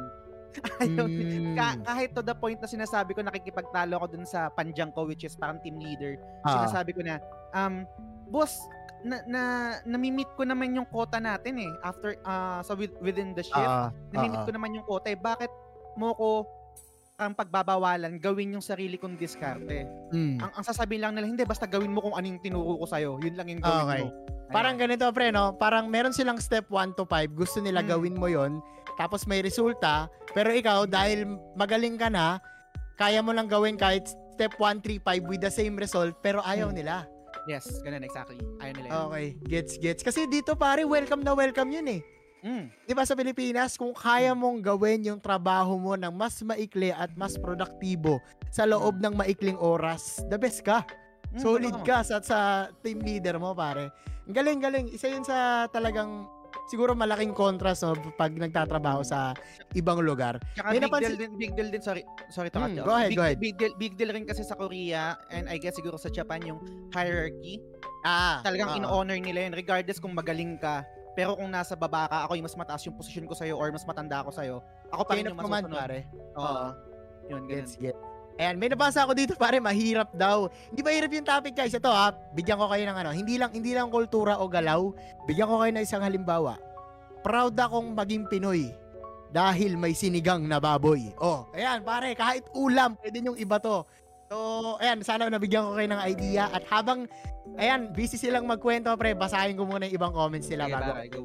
Ayaw. 0.83 1.07
Mm. 1.07 1.54
Ka- 1.54 1.80
kahit 1.85 2.11
to 2.14 2.23
the 2.23 2.35
point 2.35 2.59
na 2.59 2.69
sinasabi 2.69 3.14
ko 3.14 3.21
nakikipagtalo 3.23 3.97
ako 3.97 4.07
dun 4.19 4.26
sa 4.26 4.50
panjang 4.50 4.90
ko 4.90 5.07
which 5.07 5.23
is 5.23 5.35
parang 5.38 5.62
team 5.62 5.78
leader. 5.78 6.19
Ah. 6.42 6.64
Sinasabi 6.64 6.90
ko 6.97 7.00
na, 7.04 7.23
um, 7.54 7.87
boss, 8.30 8.59
na, 9.00 9.25
na 9.25 9.42
nami-meet 9.88 10.28
ko 10.37 10.45
naman 10.45 10.76
yung 10.76 10.85
quota 10.85 11.16
natin 11.16 11.57
eh 11.57 11.73
after 11.80 12.21
uh, 12.25 12.61
sa 12.61 12.76
with, 12.76 12.92
within 13.00 13.33
the 13.33 13.45
shift. 13.45 13.57
Ah, 13.57 13.88
nami-meet 14.12 14.42
ah, 14.42 14.47
ko 14.47 14.52
naman 14.52 14.76
yung 14.76 14.87
quota 14.87 15.09
eh. 15.09 15.16
Bakit 15.16 15.50
mo 15.97 16.12
ko 16.14 16.30
ang 17.21 17.37
pagbabawalan, 17.37 18.16
gawin 18.16 18.57
yung 18.57 18.64
sarili 18.64 18.97
kong 18.97 19.21
diskarte. 19.21 19.85
Mm. 20.09 20.40
Ang, 20.40 20.50
ang 20.57 20.64
sasabihin 20.64 21.04
lang 21.04 21.12
nila, 21.12 21.28
hindi, 21.28 21.45
basta 21.45 21.69
gawin 21.69 21.92
mo 21.92 22.00
kung 22.00 22.16
ano 22.16 22.25
yung 22.25 22.40
tinuro 22.40 22.80
ko 22.80 22.88
sa'yo. 22.88 23.21
Yun 23.21 23.37
lang 23.37 23.49
yung 23.52 23.61
gawin 23.61 23.85
Okay. 23.85 24.00
mo. 24.00 24.09
Parang 24.50 24.75
ganito, 24.80 25.04
pre, 25.12 25.28
no? 25.28 25.52
Parang 25.54 25.87
meron 25.87 26.16
silang 26.16 26.40
step 26.40 26.66
1 26.73 26.97
to 26.97 27.04
5. 27.04 27.28
Gusto 27.37 27.61
nila 27.61 27.85
Mm. 27.85 27.88
gawin 27.92 28.16
mo 28.16 28.26
yon 28.26 28.64
Tapos 29.00 29.25
may 29.25 29.40
resulta. 29.40 30.12
Pero 30.37 30.52
ikaw, 30.52 30.85
dahil 30.85 31.25
magaling 31.57 31.97
ka 31.97 32.12
na, 32.12 32.37
kaya 33.00 33.25
mo 33.25 33.33
lang 33.33 33.49
gawin 33.49 33.80
kahit 33.80 34.04
step 34.37 34.52
1, 34.61 34.85
3, 34.85 35.00
5 35.00 35.25
with 35.25 35.40
the 35.40 35.49
same 35.49 35.73
result. 35.73 36.12
Pero 36.21 36.45
ayaw 36.45 36.69
Mm. 36.69 36.76
nila. 36.76 37.09
Yes, 37.49 37.64
ganun 37.80 38.04
exactly. 38.04 38.37
Ayaw 38.61 38.76
nila 38.76 38.87
yun. 38.87 39.00
Okay. 39.09 39.26
Gets, 39.49 39.73
gets. 39.80 40.02
Kasi 40.04 40.28
dito, 40.28 40.52
pare, 40.52 40.85
welcome 40.85 41.25
na 41.25 41.33
welcome 41.33 41.73
yun 41.73 41.88
eh. 41.88 42.00
Mm. 42.40 42.69
Di 42.85 42.92
ba 42.92 43.04
sa 43.04 43.16
Pilipinas, 43.16 43.76
kung 43.76 43.92
kaya 43.92 44.37
mong 44.37 44.61
gawin 44.61 45.04
yung 45.04 45.21
trabaho 45.21 45.76
mo 45.76 45.97
ng 45.97 46.12
mas 46.12 46.40
maikli 46.40 46.88
at 46.88 47.09
mas 47.16 47.37
produktibo 47.37 48.21
sa 48.49 48.64
loob 48.64 49.00
ng 49.00 49.12
maikling 49.12 49.57
oras, 49.57 50.21
the 50.28 50.37
best 50.37 50.61
ka. 50.61 50.85
Mm, 51.33 51.40
Solid 51.40 51.76
ka 51.80 52.04
sa, 52.04 52.21
sa 52.21 52.38
team 52.80 53.00
leader 53.00 53.40
mo, 53.40 53.57
pare. 53.57 53.88
Ang 54.25 54.37
galing, 54.37 54.61
galing. 54.61 54.87
Isa 54.88 55.09
yun 55.09 55.25
sa 55.25 55.69
talagang 55.69 56.28
siguro 56.71 56.95
malaking 56.95 57.35
contrast 57.35 57.83
no, 57.83 57.93
pag 58.15 58.31
nagtatrabaho 58.31 59.03
sa 59.03 59.35
ibang 59.75 59.99
lugar. 59.99 60.39
Tsaka 60.55 60.71
May 60.71 60.79
big 60.79 60.87
napansin- 60.87 61.03
deal 61.03 61.19
din, 61.19 61.33
big 61.35 61.53
deal 61.53 61.69
din, 61.69 61.83
sorry, 61.83 62.03
sorry 62.31 62.49
to 62.49 62.57
cut 62.57 62.71
Hmm, 62.71 62.79
you 62.79 62.87
go 62.87 62.95
ahead, 62.95 63.11
big, 63.11 63.19
go 63.19 63.25
ahead. 63.27 63.39
Big 63.39 63.55
deal, 63.59 63.75
big 63.77 63.93
deal 63.99 64.11
rin 64.11 64.23
kasi 64.23 64.47
sa 64.47 64.55
Korea 64.55 65.19
and 65.29 65.50
I 65.50 65.59
guess 65.59 65.75
siguro 65.75 65.99
sa 65.99 66.07
Japan 66.09 66.47
yung 66.47 66.62
hierarchy. 66.95 67.59
Ah, 68.00 68.39
Talagang 68.41 68.71
ah, 68.71 68.79
in-honor 68.79 69.19
nila 69.19 69.50
yun 69.50 69.53
regardless 69.53 69.99
kung 69.99 70.15
magaling 70.15 70.57
ka. 70.57 70.87
Pero 71.12 71.35
kung 71.35 71.50
nasa 71.50 71.75
baba 71.75 72.07
ka, 72.07 72.25
ako 72.25 72.39
yung 72.39 72.47
mas 72.47 72.55
mataas 72.55 72.87
yung 72.87 72.95
posisyon 72.95 73.27
ko 73.27 73.35
sa'yo 73.35 73.59
or 73.59 73.69
mas 73.69 73.83
matanda 73.83 74.23
ako 74.23 74.31
sa'yo, 74.31 74.57
ako 74.95 75.03
pa 75.03 75.12
rin 75.19 75.27
yung 75.27 75.35
command, 75.35 75.67
masusunod. 75.67 75.83
pare. 75.83 75.99
Oo. 76.39 76.67
Yun, 77.27 77.43
ganun. 77.45 77.67
Gets, 77.67 77.75
gets. 77.77 77.99
Ayan, 78.40 78.56
may 78.56 78.73
nabasa 78.73 79.04
ako 79.04 79.12
dito 79.12 79.37
pare, 79.37 79.61
mahirap 79.61 80.16
daw. 80.16 80.49
Hindi 80.73 80.80
ba 80.80 80.97
hirap 80.97 81.12
yung 81.12 81.28
topic 81.28 81.52
guys? 81.52 81.76
Ito 81.76 81.92
ha, 81.92 82.09
bigyan 82.32 82.56
ko 82.56 82.73
kayo 82.73 82.88
ng 82.88 82.97
ano, 82.97 83.11
hindi 83.12 83.37
lang 83.37 83.52
hindi 83.52 83.76
lang 83.76 83.92
kultura 83.92 84.40
o 84.40 84.49
galaw, 84.49 84.80
bigyan 85.28 85.44
ko 85.44 85.61
kayo 85.61 85.73
ng 85.76 85.85
isang 85.85 86.00
halimbawa. 86.00 86.56
Proud 87.20 87.52
akong 87.52 87.92
maging 87.92 88.25
Pinoy 88.32 88.73
dahil 89.28 89.76
may 89.76 89.92
sinigang 89.92 90.49
na 90.49 90.56
baboy. 90.56 91.12
Oh, 91.20 91.52
ayan 91.52 91.85
pare, 91.85 92.16
kahit 92.16 92.49
ulam, 92.56 92.97
pwede 93.04 93.20
yung 93.20 93.37
iba 93.37 93.61
to. 93.61 93.85
So, 94.32 94.37
ayan, 94.80 95.04
sana 95.04 95.28
nabigyan 95.28 95.68
ko 95.68 95.76
kayo 95.76 95.92
ng 95.92 96.02
idea 96.09 96.49
at 96.49 96.64
habang 96.64 97.04
ayan, 97.61 97.92
busy 97.92 98.16
silang 98.16 98.49
magkwento 98.49 98.88
pre, 98.97 99.12
basahin 99.12 99.52
ko 99.52 99.68
muna 99.68 99.85
yung 99.85 100.00
ibang 100.00 100.16
comments 100.16 100.49
nila 100.49 100.64
Sige, 100.64 100.75
bago 100.80 100.90
go. 101.12 101.23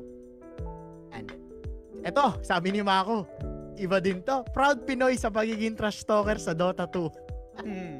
Eto, 2.06 2.38
sabi 2.44 2.76
ni 2.76 2.84
Mako, 2.84 3.24
iba 3.78 3.98
din 4.00 4.20
to. 4.22 4.44
Proud 4.52 4.84
Pinoy 4.84 5.16
sa 5.16 5.30
pagiging 5.30 5.76
trash 5.76 6.04
talker 6.04 6.38
sa 6.38 6.52
Dota 6.52 6.88
2. 6.88 7.64
Hmm. 7.64 7.98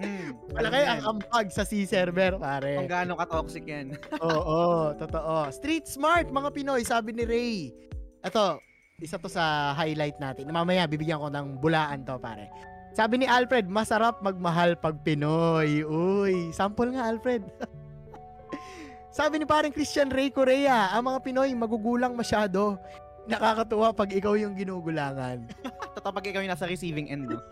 Hmm. 0.00 0.32
Malaki 0.56 0.80
ang 0.80 1.00
yan. 1.04 1.10
ambag 1.12 1.46
sa 1.52 1.60
C-server, 1.60 2.40
Kung 2.40 2.40
pare. 2.40 2.88
gaano 2.88 3.20
ka-toxic 3.20 3.68
yan. 3.68 3.92
Oo, 4.24 4.96
totoo. 4.96 5.52
Street 5.52 5.84
smart, 5.84 6.32
mga 6.32 6.48
Pinoy, 6.56 6.80
sabi 6.82 7.12
ni 7.12 7.28
Ray. 7.28 7.56
Ito, 8.24 8.56
isa 8.96 9.20
to 9.20 9.28
sa 9.28 9.76
highlight 9.76 10.16
natin. 10.16 10.48
Mamaya, 10.48 10.88
bibigyan 10.88 11.20
ko 11.20 11.28
ng 11.28 11.60
bulaan 11.60 12.08
to, 12.08 12.16
pare. 12.16 12.48
Sabi 12.96 13.20
ni 13.20 13.26
Alfred, 13.28 13.68
masarap 13.68 14.24
magmahal 14.24 14.74
pag 14.74 14.98
Pinoy. 15.04 15.84
Uy, 15.84 16.48
sample 16.50 16.96
nga, 16.96 17.04
Alfred. 17.06 17.44
sabi 19.12 19.36
ni 19.36 19.44
parang 19.44 19.70
Christian 19.70 20.08
Ray 20.08 20.32
Correa, 20.32 20.90
ang 20.90 21.12
mga 21.12 21.20
Pinoy 21.22 21.52
magugulang 21.52 22.16
masyado. 22.16 22.80
Nakakatuwa 23.28 23.92
pag 23.92 24.10
ikaw 24.12 24.38
yung 24.38 24.56
ginugulangan. 24.56 25.44
Totoo 25.98 26.12
pag 26.14 26.24
ikaw 26.24 26.40
yung 26.40 26.52
nasa 26.52 26.70
receiving 26.70 27.12
end, 27.12 27.28
no? 27.28 27.42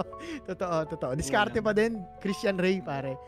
totoo, 0.48 0.88
totoo. 0.88 1.12
Diskarte 1.18 1.60
pa 1.60 1.76
din, 1.76 2.00
Christian 2.22 2.56
Ray, 2.56 2.80
pare. 2.80 3.18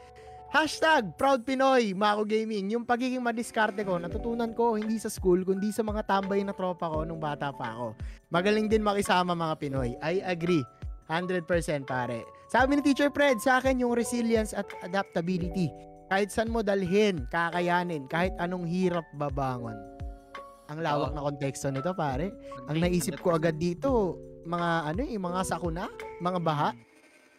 Hashtag 0.51 1.15
Proud 1.15 1.47
Pinoy, 1.47 1.95
Mako 1.95 2.27
Gaming. 2.27 2.75
Yung 2.75 2.83
pagiging 2.83 3.23
madiskarte 3.23 3.87
ko, 3.87 4.03
natutunan 4.03 4.51
ko 4.51 4.75
hindi 4.75 4.99
sa 4.99 5.07
school, 5.07 5.47
kundi 5.47 5.71
sa 5.71 5.87
mga 5.87 6.03
tambay 6.07 6.43
na 6.43 6.51
tropa 6.51 6.91
ko 6.91 7.07
nung 7.07 7.23
bata 7.23 7.55
pa 7.55 7.71
ako. 7.77 7.95
Magaling 8.35 8.67
din 8.67 8.83
makisama 8.83 9.31
mga 9.37 9.55
Pinoy. 9.63 9.95
I 10.03 10.19
agree. 10.27 10.67
100% 11.11 11.47
pare. 11.87 12.23
Sabi 12.51 12.79
ni 12.79 12.83
Teacher 12.83 13.11
Fred, 13.15 13.39
sa 13.43 13.63
akin 13.63 13.83
yung 13.83 13.95
resilience 13.95 14.55
at 14.55 14.67
adaptability. 14.83 15.71
Kahit 16.11 16.35
saan 16.35 16.51
mo 16.51 16.67
dalhin, 16.67 17.27
kakayanin, 17.31 18.11
kahit 18.11 18.35
anong 18.43 18.67
hirap 18.67 19.07
babangon. 19.15 19.90
Ang 20.71 20.79
lawak 20.81 21.11
Oo. 21.11 21.17
na 21.19 21.27
konteksto 21.27 21.67
nito 21.69 21.91
pare. 21.93 22.31
Ang 22.71 22.79
naisip 22.79 23.19
ko 23.19 23.35
agad 23.35 23.59
dito, 23.59 24.15
mga 24.47 24.95
ano 24.95 25.03
eh, 25.03 25.19
mga 25.19 25.41
sakuna, 25.43 25.91
mga 26.23 26.39
baha. 26.39 26.71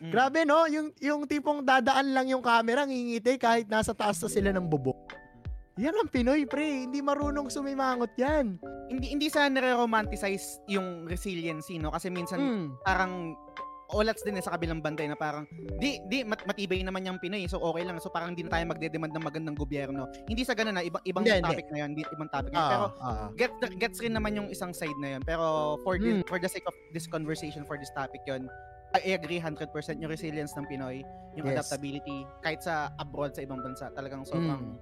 Mm. 0.02 0.12
Grabe 0.12 0.40
no, 0.44 0.68
yung 0.68 0.92
yung 1.00 1.24
tipong 1.24 1.64
dadaan 1.64 2.12
lang 2.12 2.28
yung 2.28 2.44
camera, 2.44 2.84
ngingiti 2.84 3.40
kahit 3.40 3.72
nasa 3.72 3.96
taas 3.96 4.20
na 4.20 4.28
sila 4.28 4.50
ng 4.52 4.68
bubok. 4.68 5.16
Yan 5.80 5.96
ang 5.96 6.12
Pinoy, 6.12 6.44
pre. 6.44 6.84
Hindi 6.84 7.00
marunong 7.00 7.48
sumimangot 7.48 8.12
yan. 8.20 8.60
Hindi 8.92 9.16
hindi 9.16 9.28
sa 9.32 9.48
nare-romanticize 9.48 10.68
yung 10.68 11.08
resiliency, 11.08 11.80
no? 11.80 11.96
Kasi 11.96 12.12
minsan 12.12 12.38
Mm. 12.38 12.66
parang 12.84 13.34
olats 13.92 14.22
din 14.22 14.36
eh 14.36 14.44
sa 14.44 14.52
kabilang 14.52 14.80
bantay 14.80 15.06
na 15.06 15.16
parang 15.16 15.44
di 15.78 16.00
di 16.06 16.24
mat, 16.24 16.42
matibay 16.44 16.80
naman 16.80 17.04
yung 17.04 17.18
Pinoy 17.18 17.46
so 17.46 17.60
okay 17.60 17.84
lang 17.84 17.98
so 17.98 18.08
parang 18.08 18.32
hindi 18.32 18.44
na 18.44 18.52
tayo 18.52 18.66
magde-demand 18.68 19.12
ng 19.12 19.24
magandang 19.24 19.56
gobyerno 19.56 20.08
hindi 20.26 20.42
sa 20.42 20.54
ganun 20.54 20.74
na 20.74 20.82
ibang 20.82 21.04
ibang 21.04 21.24
Hindi, 21.24 21.40
topic 21.40 21.68
na 21.70 21.78
yun 21.80 21.90
hindi, 21.92 22.04
ibang 22.08 22.30
topic 22.30 22.52
yun. 22.52 22.64
pero 22.66 22.86
Ah, 22.98 23.06
ah. 23.06 23.28
get 23.34 23.52
gets 23.78 24.00
rin 24.00 24.12
naman 24.12 24.32
yung 24.34 24.48
isang 24.48 24.72
side 24.72 24.96
na 24.98 25.16
yun 25.16 25.22
pero 25.22 25.44
for 25.82 25.96
the, 25.96 26.12
Hmm. 26.14 26.24
for 26.26 26.38
the 26.38 26.48
sake 26.48 26.64
of 26.64 26.76
this 26.92 27.06
conversation 27.06 27.64
for 27.64 27.76
this 27.76 27.92
topic 27.92 28.20
yun 28.24 28.48
I 28.92 29.16
agree 29.16 29.40
100% 29.40 29.72
yung 29.98 30.12
resilience 30.12 30.52
ng 30.52 30.68
Pinoy, 30.68 31.00
yung 31.34 31.48
Yes. 31.48 31.64
adaptability, 31.64 32.28
kahit 32.44 32.60
sa 32.60 32.92
abroad 33.00 33.32
sa 33.32 33.40
ibang 33.40 33.64
bansa, 33.64 33.88
talagang 33.88 34.28
sobrang 34.28 34.76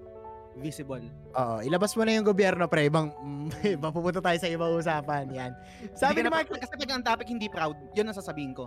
visible. 0.58 1.06
Oo, 1.32 1.62
ilabas 1.62 1.94
mo 1.94 2.02
na 2.02 2.18
yung 2.18 2.26
gobyerno, 2.26 2.66
pre. 2.66 2.90
Ibang, 2.90 3.06
ibang 3.78 3.94
pupunta 3.94 4.18
tayo 4.20 4.34
sa 4.36 4.50
ibang 4.50 4.74
usapan. 4.74 5.30
Yan. 5.30 5.54
Sabi 5.94 6.20
ni 6.20 6.26
Hindi 6.26 6.34
Mark, 6.34 6.50
kasi 6.50 6.74
pag 6.74 6.90
ang 6.90 7.06
topic 7.06 7.28
hindi 7.30 7.48
proud, 7.48 7.78
yun 7.94 8.10
ang 8.10 8.18
sasabihin 8.18 8.52
ko. 8.52 8.66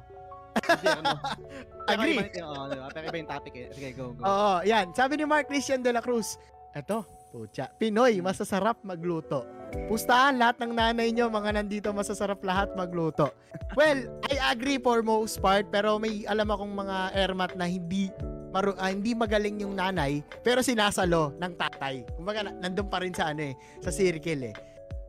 Gobyerno. 0.61 1.13
Pero 1.89 1.99
Agree. 1.99 2.17
Iba, 2.21 2.47
oo, 2.47 2.63
diba? 2.71 2.87
Pero 2.95 3.05
iba 3.11 3.17
yung 3.19 3.31
topic 3.31 3.53
eh. 3.59 3.67
Sige, 3.75 3.89
go, 3.99 4.15
go. 4.15 4.23
Oo, 4.23 4.55
yan. 4.63 4.95
Sabi 4.95 5.19
ni 5.19 5.25
Mark 5.27 5.51
Christian 5.51 5.83
de 5.83 5.91
la 5.91 5.99
Cruz, 5.99 6.39
eto, 6.73 7.03
pucha, 7.35 7.73
Pinoy, 7.75 8.23
masasarap 8.23 8.79
magluto. 8.87 9.43
Pustahan 9.89 10.37
lahat 10.37 10.61
ng 10.61 10.73
nanay 10.77 11.11
nyo, 11.11 11.33
mga 11.33 11.57
nandito, 11.59 11.89
masasarap 11.91 12.39
lahat 12.45 12.71
magluto. 12.77 13.33
Well, 13.77 14.05
I 14.29 14.53
agree 14.53 14.77
for 14.77 15.01
most 15.01 15.41
part, 15.41 15.73
pero 15.73 15.97
may 15.97 16.29
alam 16.29 16.53
akong 16.53 16.77
mga 16.77 17.17
ermat 17.17 17.57
na 17.57 17.65
hindi 17.65 18.13
maru- 18.53 18.77
ah, 18.77 18.93
hindi 18.93 19.17
magaling 19.17 19.65
yung 19.65 19.81
nanay, 19.81 20.21
pero 20.45 20.61
sinasalo 20.61 21.33
ng 21.41 21.53
tatay. 21.57 22.05
Kumbaga, 22.21 22.45
na- 22.45 22.57
nandun 22.61 22.93
pa 22.93 23.01
rin 23.01 23.17
sa 23.17 23.33
ano 23.33 23.49
eh, 23.49 23.55
sa 23.81 23.89
circle 23.89 24.53
eh. 24.53 24.55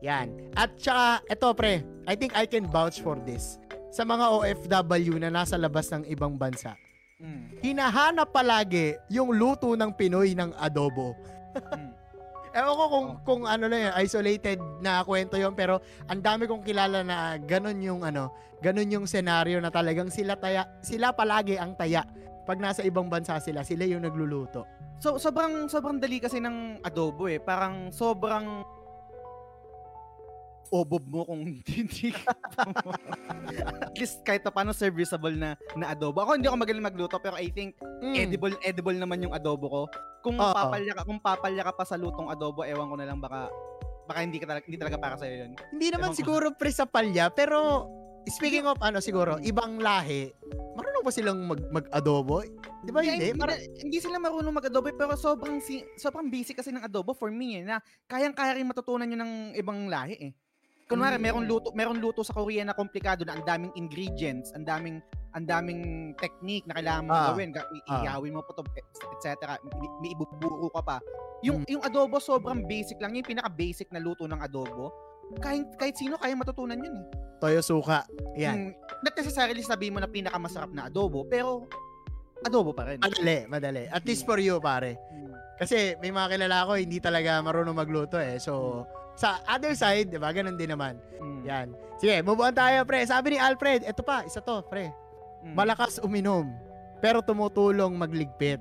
Yan. 0.00 0.52
At 0.56 0.76
saka, 0.80 1.24
eto 1.28 1.52
pre, 1.52 1.84
I 2.04 2.16
think 2.16 2.32
I 2.36 2.44
can 2.44 2.68
vouch 2.68 3.00
for 3.00 3.16
this. 3.24 3.56
Sa 3.94 4.02
mga 4.02 4.26
OFW 4.26 5.22
na 5.22 5.30
nasa 5.30 5.54
labas 5.54 5.86
ng 5.94 6.02
ibang 6.10 6.34
bansa, 6.34 6.74
Mm. 7.14 7.62
hinahanap 7.62 8.34
palagi 8.34 8.98
yung 9.06 9.30
luto 9.30 9.70
ng 9.78 9.94
Pinoy 9.94 10.34
ng 10.34 10.50
adobo. 10.58 11.14
Mm. 11.54 11.94
Ewan 12.54 12.74
ko 12.74 12.84
kung, 12.90 13.06
Oh. 13.06 13.18
kung 13.22 13.42
ano 13.46 13.70
na 13.70 13.78
yun, 13.78 13.92
isolated 14.02 14.58
na 14.82 15.06
kwento 15.06 15.38
yon 15.38 15.54
pero 15.54 15.78
ang 16.10 16.18
dami 16.18 16.50
kong 16.50 16.66
kilala 16.66 17.06
na 17.06 17.38
ganun 17.38 17.78
yung 17.78 18.02
ano, 18.02 18.34
ganun 18.58 18.90
yung 18.90 19.06
senaryo 19.06 19.62
na 19.62 19.70
talagang 19.70 20.10
sila 20.10 20.34
taya, 20.34 20.66
sila 20.82 21.14
palagi 21.14 21.54
ang 21.54 21.78
taya. 21.78 22.02
Pag 22.44 22.58
nasa 22.58 22.82
ibang 22.82 23.06
bansa 23.06 23.38
sila, 23.38 23.62
sila 23.62 23.86
yung 23.86 24.02
nagluluto. 24.02 24.66
So, 24.98 25.18
sobrang, 25.18 25.70
sobrang 25.70 26.02
dali 26.02 26.18
kasi 26.18 26.42
ng 26.42 26.82
adobo 26.82 27.30
eh. 27.30 27.38
Parang 27.38 27.94
sobrang 27.94 28.66
obob 30.70 31.04
mo 31.04 31.24
kung 31.24 31.44
hindi 31.44 32.08
at 33.82 33.94
least 33.94 34.22
kahit 34.22 34.40
pa 34.40 34.50
paano 34.50 34.70
serviceable 34.70 35.32
na 35.32 35.54
na 35.74 35.90
adobo. 35.90 36.20
Ako 36.20 36.36
hindi 36.36 36.46
ako 36.46 36.56
magaling 36.56 36.82
magluto 36.82 37.16
pero 37.18 37.36
I 37.36 37.48
think 37.48 37.76
Mm. 38.04 38.16
edible 38.20 38.52
edible 38.60 38.92
naman 38.94 39.18
yung 39.18 39.32
adobo 39.32 39.66
ko. 39.66 39.82
Kung 40.20 40.36
Oo. 40.36 40.52
papalya 40.52 40.92
ka 40.92 41.02
kung 41.02 41.16
papalya 41.18 41.62
ka 41.62 41.72
pa 41.72 41.84
sa 41.84 41.96
lutong 41.96 42.28
adobo, 42.28 42.60
ewan 42.62 42.86
ko 42.86 42.96
na 42.96 43.08
lang 43.08 43.16
baka 43.16 43.48
baka 44.04 44.18
hindi 44.20 44.36
ka 44.36 44.44
talaga 44.46 44.64
hindi 44.64 44.76
talaga 44.76 44.98
para 44.98 45.16
sa 45.16 45.24
yun. 45.24 45.56
Hindi 45.70 45.88
naman 45.88 46.12
Ewan 46.12 46.16
ko. 46.16 46.20
siguro 46.20 46.46
pre 46.52 46.68
sa 46.68 46.84
palya, 46.84 47.28
pero 47.28 47.88
speaking 48.26 48.64
of 48.64 48.76
ano 48.80 49.00
siguro, 49.00 49.40
ibang 49.40 49.80
lahi, 49.80 50.32
marunong 50.76 51.00
ba 51.00 51.12
silang 51.12 51.40
mag, 51.44 51.60
mag-adobo? 51.70 52.44
Di 52.84 52.92
ba 52.92 53.00
hindi? 53.00 53.32
hindi, 53.32 53.40
Parang- 53.40 53.60
hindi 53.78 53.98
sila 53.98 54.16
marunong 54.18 54.52
mag-adobo 54.54 54.92
pero 54.92 55.12
sobrang 55.14 55.60
si, 55.60 55.80
sobrang 55.96 56.28
basic 56.28 56.60
kasi 56.60 56.68
ng 56.68 56.84
adobo 56.84 57.12
for 57.12 57.28
me 57.28 57.60
eh, 57.60 57.64
na 57.64 57.80
kayang-kaya 58.04 58.52
rin 58.54 58.68
matutunan 58.68 59.08
yun 59.08 59.20
ng 59.20 59.32
ibang 59.56 59.88
lahi 59.88 60.16
eh. 60.20 60.32
Kunwari, 60.84 61.16
Mm. 61.16 61.24
meron 61.24 61.44
luto, 61.48 61.68
meron 61.72 61.98
luto 61.98 62.20
sa 62.20 62.36
Korea 62.36 62.60
na 62.60 62.76
komplikado 62.76 63.24
na 63.24 63.40
ang 63.40 63.44
daming 63.44 63.72
ingredients, 63.74 64.52
ang 64.52 64.68
daming 64.68 65.00
ang 65.34 65.50
daming 65.50 65.82
technique 66.22 66.62
na 66.70 66.78
kailangan 66.78 67.10
mong 67.10 67.18
Ah. 67.18 67.26
gawin, 67.34 67.50
ga- 67.50 67.66
i- 67.74 68.06
Ah. 68.06 68.22
mo 68.22 68.38
pa 68.46 68.52
to, 68.54 68.62
etc. 69.18 69.58
May, 69.66 69.88
may 69.98 70.10
ibubuo 70.14 70.70
ka 70.70 70.82
pa. 70.84 70.96
Yung 71.42 71.66
yung 71.66 71.82
adobo 71.82 72.22
sobrang 72.22 72.62
basic 72.64 73.02
lang, 73.02 73.18
yung 73.18 73.26
pinaka 73.26 73.50
basic 73.50 73.90
na 73.90 73.98
luto 73.98 74.30
ng 74.30 74.38
adobo. 74.38 74.94
Kahit 75.42 75.66
kahit 75.74 75.98
sino 75.98 76.14
kaya 76.20 76.38
matutunan 76.38 76.78
yun 76.78 76.94
eh. 76.94 77.06
Toyo 77.42 77.60
suka. 77.64 78.06
Yan. 78.38 78.70
Hmm, 78.70 78.72
not 79.02 79.14
necessarily 79.18 79.60
sabihin 79.60 79.98
mo 79.98 80.00
na 80.00 80.06
pinakamasarap 80.06 80.70
na 80.70 80.86
adobo, 80.86 81.26
pero 81.26 81.66
adobo 82.46 82.70
pa 82.70 82.86
rin. 82.86 83.02
Madali, 83.02 83.48
madali. 83.50 83.84
At 83.90 84.06
least 84.06 84.22
for 84.22 84.38
you, 84.38 84.62
pare. 84.62 84.94
Hmm. 85.10 85.34
Kasi 85.58 85.98
may 85.98 86.14
mga 86.14 86.38
kilala 86.38 86.62
ko, 86.62 86.78
hindi 86.78 87.02
talaga 87.02 87.42
marunong 87.42 87.74
magluto 87.74 88.22
eh. 88.22 88.38
So, 88.38 88.84
sa 89.14 89.38
other 89.46 89.74
side, 89.78 90.10
di 90.10 90.18
ba, 90.18 90.34
ganun 90.34 90.58
din 90.58 90.74
naman. 90.74 90.98
Hmm. 91.22 91.42
Yan. 91.46 91.68
Sige, 92.02 92.20
move 92.26 92.42
on 92.42 92.54
tayo, 92.54 92.82
pre. 92.82 93.06
Sabi 93.06 93.34
ni 93.34 93.38
Alfred, 93.38 93.86
eto 93.86 94.02
pa, 94.02 94.26
isa 94.26 94.42
to, 94.42 94.62
pre. 94.66 94.90
Hmm. 95.42 95.54
Malakas 95.54 96.02
uminom, 96.02 96.50
pero 96.98 97.22
tumutulong 97.22 97.94
magligpit. 97.94 98.58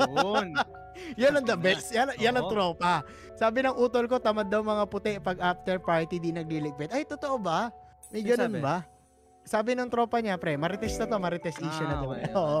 Yun. 0.00 0.56
yan 1.20 1.34
ang 1.36 1.46
the 1.46 1.56
best. 1.56 1.92
Yan, 1.92 2.14
yan 2.16 2.36
ang 2.36 2.48
tropa. 2.48 3.04
Sabi 3.36 3.64
ng 3.64 3.76
utol 3.76 4.06
ko, 4.08 4.16
tamad 4.22 4.48
daw 4.48 4.62
mga 4.64 4.84
puti 4.88 5.18
pag 5.18 5.40
after 5.40 5.76
party 5.82 6.16
di 6.20 6.30
nagliligpit. 6.32 6.92
Ay, 6.94 7.04
totoo 7.04 7.36
ba? 7.40 7.68
May 8.12 8.22
ganun 8.22 8.60
ba? 8.60 8.84
Sabi 9.42 9.74
ng 9.74 9.86
tropa 9.86 10.18
niya, 10.18 10.38
pre, 10.38 10.54
marites 10.54 10.94
na 10.96 11.04
to, 11.04 11.18
marites 11.18 11.58
issue 11.58 11.66
na 11.82 11.98
Ah, 11.98 12.00
to. 12.00 12.08
okay, 12.08 12.22
okay. 12.24 12.32
Oo. 12.32 12.60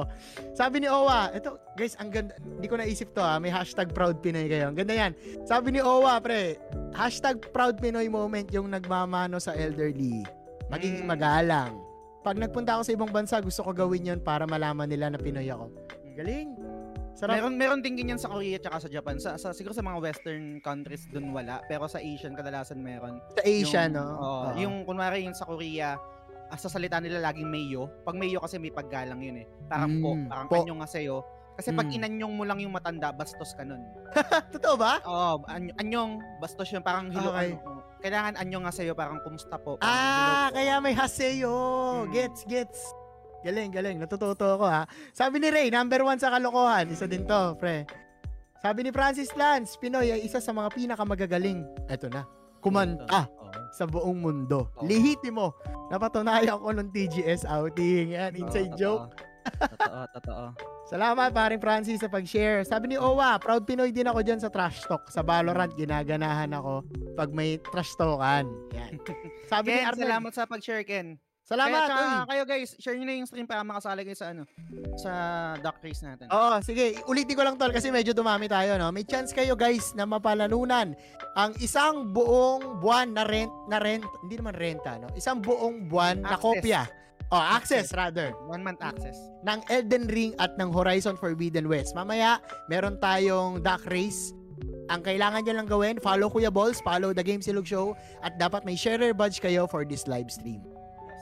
Sabi 0.52 0.76
ni 0.78 0.88
Owa, 0.88 1.30
ito, 1.30 1.54
guys, 1.72 1.94
ang 1.94 2.10
ganda, 2.10 2.34
hindi 2.36 2.66
ko 2.66 2.74
naisip 2.74 3.08
to 3.10 3.22
ha, 3.22 3.38
may 3.38 3.48
hashtag 3.48 3.88
proud 3.88 4.18
Pinoy 4.18 4.46
kayo. 4.46 4.66
Ang 4.66 4.76
ganda 4.76 4.92
yan. 4.92 5.12
Sabi 5.42 5.72
ni 5.72 5.80
Owa, 5.80 6.18
pre, 6.18 6.58
hashtag 6.92 7.38
proud 7.48 7.78
Pinoy 7.78 8.06
moment 8.06 8.50
yung 8.50 8.66
nagmamano 8.66 9.38
sa 9.38 9.54
elderly. 9.54 10.26
Magiging 10.68 11.02
Mm. 11.02 11.08
magalang. 11.08 11.72
Pag 12.20 12.38
nagpunta 12.38 12.74
ako 12.74 12.82
sa 12.82 12.92
ibang 12.92 13.10
bansa, 13.10 13.38
gusto 13.38 13.62
ko 13.62 13.70
gawin 13.72 14.06
yon 14.08 14.20
para 14.20 14.42
malaman 14.42 14.86
nila 14.86 15.06
na 15.06 15.18
Pinoy 15.18 15.46
ako. 15.46 15.70
Galing. 16.12 16.50
Sarap. 17.12 17.36
meron 17.36 17.54
meron 17.54 17.80
din 17.80 17.92
ganyan 17.94 18.16
sa 18.16 18.26
Korea 18.26 18.56
at 18.56 18.80
sa 18.80 18.88
Japan. 18.88 19.20
Sa, 19.20 19.36
sa 19.36 19.52
siguro 19.52 19.70
sa 19.70 19.80
mga 19.80 20.00
western 20.00 20.44
countries 20.58 21.04
dun 21.06 21.28
wala, 21.30 21.60
pero 21.62 21.84
sa 21.84 22.00
Asian 22.00 22.32
kadalasan 22.32 22.80
meron. 22.80 23.20
sa 23.30 23.42
Asia, 23.42 23.84
yung, 23.84 23.92
no? 23.92 24.04
oo, 24.12 24.18
Oo. 24.18 24.48
yung 24.56 24.74
kunwari 24.82 25.22
yung 25.22 25.32
sa 25.32 25.44
Korea, 25.44 26.00
ah, 26.52 26.58
sa 26.58 26.68
salita 26.68 27.00
nila 27.00 27.18
laging 27.22 27.48
mayo. 27.48 27.88
Pag 28.04 28.14
mayo 28.14 28.36
kasi 28.38 28.60
may 28.60 28.68
paggalang 28.68 29.18
yun 29.18 29.40
eh. 29.40 29.46
Parang 29.66 29.96
po, 29.98 30.10
Mm, 30.12 30.28
parang 30.28 30.46
po. 30.46 30.56
anyong 30.60 30.80
ngaseyo. 30.84 31.24
Kasi 31.52 31.68
pag 31.70 31.84
Mm. 31.86 31.96
inanyong 31.96 32.32
mo 32.32 32.44
lang 32.44 32.60
yung 32.60 32.72
matanda, 32.72 33.08
bastos 33.10 33.52
ka 33.52 33.60
nun. 33.60 33.80
Totoo 34.54 34.76
ba? 34.76 35.00
Oo, 35.02 35.40
any- 35.48 35.72
anyong, 35.78 36.20
bastos 36.38 36.68
yun, 36.68 36.80
parang 36.80 37.08
hilo, 37.08 37.28
Okay. 37.30 37.56
ano, 37.56 37.80
kailangan 37.98 38.34
anyong 38.36 38.64
ngaseyo, 38.64 38.92
parang 38.92 39.20
kumusta 39.20 39.56
po. 39.56 39.76
parang 39.76 39.88
Ah, 39.90 40.48
kaya 40.50 40.76
may 40.78 40.92
haseyo. 40.92 41.52
Hmm. 42.04 42.10
Gets, 42.10 42.44
gets. 42.44 42.80
Galing, 43.42 43.68
galing. 43.70 43.96
Natututo 43.98 44.44
ako 44.54 44.64
ha. 44.64 44.84
Sabi 45.10 45.40
ni 45.40 45.48
Ray, 45.48 45.66
number 45.66 46.00
one 46.00 46.16
sa 46.16 46.30
kalokohan. 46.30 46.86
Isa 46.86 47.04
din 47.04 47.24
to, 47.24 47.56
pre. 47.56 47.84
Sabi 48.58 48.86
ni 48.86 48.90
Francis 48.90 49.34
Lance, 49.34 49.74
Pinoy 49.74 50.08
ay 50.08 50.22
isa 50.22 50.38
sa 50.38 50.52
mga 50.52 50.70
pinakamagagaling. 50.70 51.66
Eto 51.86 52.06
na. 52.06 52.22
Kumanta. 52.62 53.26
Sa 53.74 53.84
buong 53.88 54.18
mundo. 54.20 54.68
Oo. 54.78 54.86
Lihitimo. 54.86 55.56
Napatunayan 55.88 56.58
ko 56.60 56.72
nung 56.72 56.90
TGS 56.92 57.44
outing. 57.44 58.16
Yan, 58.16 58.32
inside 58.36 58.72
Oo, 58.74 58.78
joke. 58.78 59.12
Totoo, 59.42 60.00
totoo. 60.18 60.44
Salamat, 60.92 61.32
paring 61.32 61.62
Francis, 61.62 62.04
sa 62.04 62.10
pag-share. 62.10 62.66
Sabi 62.68 62.94
ni 62.94 62.96
Owa, 63.00 63.40
proud 63.40 63.64
Pinoy 63.64 63.90
din 63.94 64.06
ako 64.06 64.20
dyan 64.20 64.38
sa 64.42 64.52
trash 64.52 64.84
talk. 64.84 65.08
Sa 65.08 65.24
Valorant, 65.24 65.72
ginaganahan 65.72 66.52
ako 66.52 66.84
pag 67.16 67.32
may 67.32 67.56
trash 67.72 67.96
talkan. 67.96 68.50
Yan. 68.76 69.00
Sabi 69.50 69.72
ni 69.72 69.80
Ken, 69.80 69.88
Arnel, 69.88 70.04
salamat 70.04 70.32
sa 70.36 70.44
pag-share, 70.44 70.84
Ken. 70.84 71.16
Salamat. 71.42 71.74
Kaya, 71.74 71.90
tsaka 71.90 72.26
kayo 72.30 72.42
guys, 72.46 72.70
share 72.78 72.94
nyo 72.94 73.04
na 73.04 73.14
yung 73.18 73.26
stream 73.26 73.44
para 73.44 73.60
makasali 73.60 74.06
kayo 74.06 74.14
sa 74.14 74.30
ano, 74.30 74.42
sa 74.94 75.12
doc 75.58 75.82
race 75.82 76.00
natin. 76.00 76.30
Oo, 76.30 76.62
sige. 76.62 77.02
Ulitin 77.04 77.34
ko 77.34 77.42
lang 77.42 77.58
tol 77.58 77.74
kasi 77.74 77.90
medyo 77.90 78.14
dumami 78.14 78.46
tayo, 78.46 78.78
no? 78.78 78.88
May 78.88 79.02
chance 79.02 79.34
kayo 79.34 79.52
guys 79.52 79.90
na 79.92 80.06
mapalanunan 80.06 80.94
ang 81.34 81.50
isang 81.58 82.08
buong 82.08 82.78
buwan 82.78 83.10
na 83.10 83.26
rent, 83.26 83.50
na 83.66 83.82
rent, 83.82 84.06
hindi 84.22 84.38
naman 84.38 84.54
renta, 84.54 84.96
no? 84.96 85.10
Isang 85.12 85.42
buong 85.42 85.90
buwan 85.90 86.22
na 86.22 86.38
Access. 86.38 86.46
kopya. 86.46 86.82
Oh, 87.32 87.40
access 87.40 87.96
rather 87.96 88.36
One 88.44 88.60
month 88.60 88.84
access. 88.84 89.16
ng 89.42 89.64
Elden 89.72 90.04
Ring 90.12 90.36
at 90.36 90.52
ng 90.60 90.68
Horizon 90.68 91.16
Forbidden 91.16 91.64
West. 91.64 91.96
Mamaya, 91.96 92.36
meron 92.68 93.00
tayong 93.00 93.64
duck 93.64 93.80
race. 93.88 94.36
Ang 94.92 95.00
kailangan 95.00 95.40
nyo 95.40 95.54
lang 95.56 95.64
gawin, 95.66 95.96
follow 95.96 96.28
Kuya 96.28 96.52
Balls, 96.52 96.84
follow 96.84 97.16
The 97.16 97.24
Game 97.24 97.40
Silog 97.40 97.64
Show, 97.64 97.96
at 98.20 98.36
dapat 98.36 98.68
may 98.68 98.76
sharer 98.76 99.16
badge 99.16 99.40
kayo 99.40 99.64
for 99.64 99.82
this 99.82 100.04
live 100.04 100.28
stream. 100.28 100.60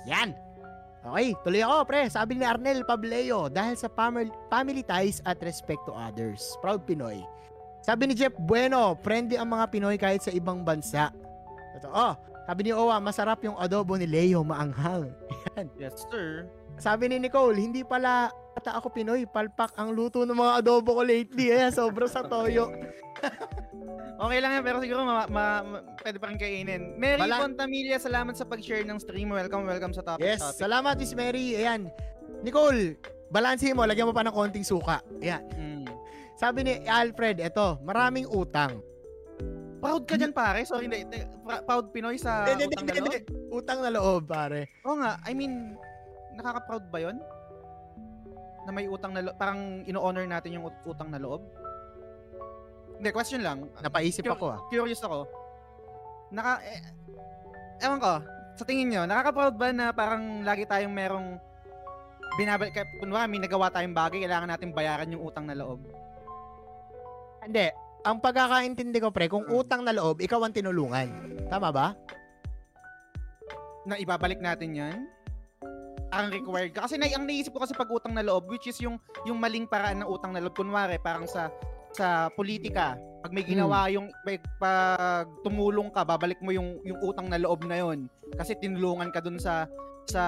Yan! 0.09 0.37
Okay, 1.01 1.33
tuloy 1.41 1.65
ako, 1.65 1.89
pre. 1.89 2.13
Sabi 2.13 2.37
ni 2.37 2.45
Arnel 2.45 2.85
Pableo, 2.85 3.49
dahil 3.49 3.73
sa 3.73 3.89
family, 3.89 4.85
ties 4.85 5.25
at 5.25 5.41
respect 5.41 5.81
to 5.89 5.97
others. 5.97 6.45
Proud 6.61 6.85
Pinoy. 6.85 7.25
Sabi 7.81 8.13
ni 8.13 8.13
Jeff 8.13 8.37
Bueno, 8.37 8.93
friendly 9.01 9.41
ang 9.41 9.49
mga 9.49 9.65
Pinoy 9.73 9.97
kahit 9.97 10.21
sa 10.21 10.29
ibang 10.29 10.61
bansa. 10.61 11.09
Totoo. 11.81 12.21
Sabi 12.45 12.69
ni 12.69 12.73
Owa, 12.77 13.01
masarap 13.01 13.41
yung 13.41 13.57
adobo 13.57 13.97
ni 13.97 14.05
Leo, 14.05 14.45
maanghang. 14.45 15.09
Yes, 15.81 16.05
sir. 16.09 16.49
Sabi 16.81 17.13
ni 17.13 17.21
Nicole, 17.21 17.61
hindi 17.61 17.85
pala 17.85 18.33
ata 18.57 18.81
ako 18.81 18.89
Pinoy, 18.91 19.29
palpak 19.29 19.77
ang 19.77 19.93
luto 19.93 20.25
ng 20.25 20.33
mga 20.33 20.65
adobo 20.65 20.97
ko 20.97 21.03
lately. 21.05 21.53
Ayan, 21.53 21.71
sobra 21.71 22.09
sa 22.09 22.25
toyo. 22.25 22.73
Okay 24.21 24.37
lang 24.37 24.53
yan, 24.53 24.65
pero 24.69 24.85
siguro 24.85 25.01
ma, 25.09 25.25
ma, 25.33 25.65
ma- 25.65 25.85
pwede 26.05 26.21
pa 26.21 26.29
rin 26.29 26.37
kainin. 26.37 26.93
Mary 27.01 27.25
Bala- 27.25 27.41
Fontamilia, 27.41 27.97
salamat 27.97 28.37
sa 28.37 28.45
pag-share 28.45 28.85
ng 28.85 29.01
stream. 29.01 29.33
Welcome, 29.33 29.65
welcome 29.65 29.97
sa 29.97 30.05
topic. 30.05 30.29
Yes, 30.29 30.45
topic. 30.45 30.61
salamat 30.61 30.95
Miss 31.01 31.17
Mary. 31.17 31.57
Ayan. 31.57 31.89
Nicole, 32.45 33.01
balansin 33.33 33.73
mo, 33.73 33.89
lagyan 33.89 34.05
mo 34.05 34.13
pa 34.13 34.21
ng 34.21 34.37
konting 34.37 34.61
suka. 34.61 35.01
Ayan. 35.25 35.41
Mm. 35.57 35.89
Sabi 36.37 36.69
ni 36.69 36.85
Alfred, 36.85 37.41
eto, 37.41 37.81
maraming 37.81 38.29
utang. 38.29 38.85
Proud 39.81 40.05
ka 40.05 40.21
dyan, 40.21 40.37
pare. 40.37 40.69
Sorry, 40.69 40.85
pra- 41.41 41.65
Proud 41.65 41.89
Pinoy 41.89 42.21
sa 42.21 42.45
Hindi, 42.45 42.69
hindi, 42.69 42.77
utang 42.77 42.85
hindi, 42.85 43.01
na 43.01 43.05
loob. 43.09 43.25
Utang 43.57 43.79
na 43.81 43.91
loob, 43.97 44.23
pare. 44.29 44.61
Oo 44.85 45.01
nga, 45.01 45.17
I 45.25 45.33
mean, 45.33 45.81
nakaka-proud 46.35 46.85
ba 46.89 46.99
'yon? 47.01 47.17
Na 48.65 48.71
may 48.71 48.87
utang 48.87 49.13
na 49.13 49.23
lo- 49.23 49.37
parang 49.37 49.83
ino-honor 49.83 50.25
natin 50.25 50.61
yung 50.61 50.69
ut- 50.69 50.85
utang 50.85 51.09
na 51.09 51.17
loob? 51.17 51.41
Hindi, 53.01 53.09
question 53.11 53.41
lang. 53.41 53.65
Napaisip 53.81 54.21
Cur- 54.21 54.37
ako 54.37 54.47
ah. 54.53 54.61
Curious 54.69 55.01
ako. 55.01 55.25
Naka 56.31 56.61
eh, 56.63 56.81
ewan 57.81 57.97
ko, 57.97 58.13
sa 58.55 58.65
tingin 58.69 58.93
nyo, 58.93 59.03
nakaka-proud 59.09 59.57
ba 59.57 59.73
na 59.73 59.89
parang 59.91 60.45
lagi 60.45 60.69
tayong 60.69 60.93
merong 60.93 61.41
binabalik, 62.37 62.77
kunwari 63.01 63.27
may 63.27 63.41
nagawa 63.41 63.73
tayong 63.73 63.97
bagay, 63.97 64.23
kailangan 64.23 64.53
natin 64.53 64.71
bayaran 64.71 65.11
yung 65.11 65.25
utang 65.25 65.49
na 65.49 65.57
loob. 65.57 65.81
Hindi. 67.41 67.73
Ang 68.01 68.17
pagkakaintindi 68.17 69.01
ko 69.01 69.09
pre, 69.09 69.29
kung 69.29 69.45
Hmm. 69.45 69.57
utang 69.57 69.81
na 69.81 69.93
loob, 69.93 70.21
ikaw 70.21 70.41
ang 70.41 70.53
tinulungan. 70.53 71.09
Tama 71.49 71.69
ba? 71.73 71.97
Na 73.85 73.97
ibabalik 73.97 74.41
natin 74.41 74.77
yan. 74.77 74.99
Ang 76.11 76.35
required 76.35 76.75
ka. 76.75 76.87
Kasi 76.87 76.99
na, 76.99 77.07
ang 77.07 77.27
naisip 77.27 77.55
ko 77.55 77.63
kasi 77.63 77.75
pag 77.75 77.91
utang 77.91 78.15
na 78.15 78.27
loob, 78.27 78.51
which 78.51 78.67
is 78.67 78.79
yung 78.83 78.99
yung 79.23 79.39
maling 79.39 79.67
paraan 79.67 80.03
ng 80.03 80.11
utang 80.11 80.35
na 80.35 80.43
loob. 80.43 80.59
Kunwari, 80.59 80.99
parang 80.99 81.27
sa 81.27 81.55
sa 81.95 82.31
politika, 82.35 82.95
pag 83.23 83.35
may 83.35 83.43
ginawa 83.43 83.91
yung 83.91 84.11
pag, 84.23 84.43
pag 84.59 85.27
tumulong 85.43 85.91
ka, 85.91 86.03
babalik 86.07 86.39
mo 86.43 86.51
yung 86.51 86.79
yung 86.83 86.99
utang 87.03 87.27
na 87.31 87.39
loob 87.39 87.63
na 87.67 87.79
yon 87.79 88.07
kasi 88.39 88.55
tinulungan 88.59 89.11
ka 89.11 89.19
dun 89.23 89.39
sa 89.39 89.67
sa 90.07 90.23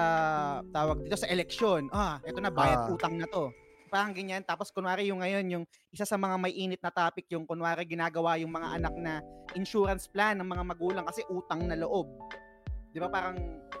tawag 0.71 1.03
dito 1.03 1.19
sa 1.19 1.27
eleksyon. 1.27 1.91
Ah, 1.91 2.19
eto 2.23 2.39
na 2.39 2.51
bayad 2.51 2.87
Ah. 2.87 2.93
utang 2.95 3.19
na 3.19 3.27
to. 3.27 3.51
Parang 3.91 4.15
ganyan. 4.15 4.41
Tapos 4.41 4.71
kunwari 4.73 5.11
yung 5.11 5.21
ngayon, 5.21 5.45
yung 5.51 5.65
isa 5.93 6.01
sa 6.01 6.17
mga 6.17 6.35
may 6.39 6.49
init 6.49 6.81
na 6.81 6.89
topic, 6.89 7.29
yung 7.29 7.45
kunwari 7.45 7.85
ginagawa 7.85 8.39
yung 8.41 8.49
mga 8.49 8.81
anak 8.81 8.93
na 8.97 9.21
insurance 9.53 10.09
plan 10.09 10.33
ng 10.39 10.47
mga 10.47 10.63
magulang 10.65 11.05
kasi 11.05 11.21
utang 11.29 11.67
na 11.67 11.77
loob. 11.77 12.09
Di 12.93 13.01
ba 13.01 13.09
parang 13.09 13.33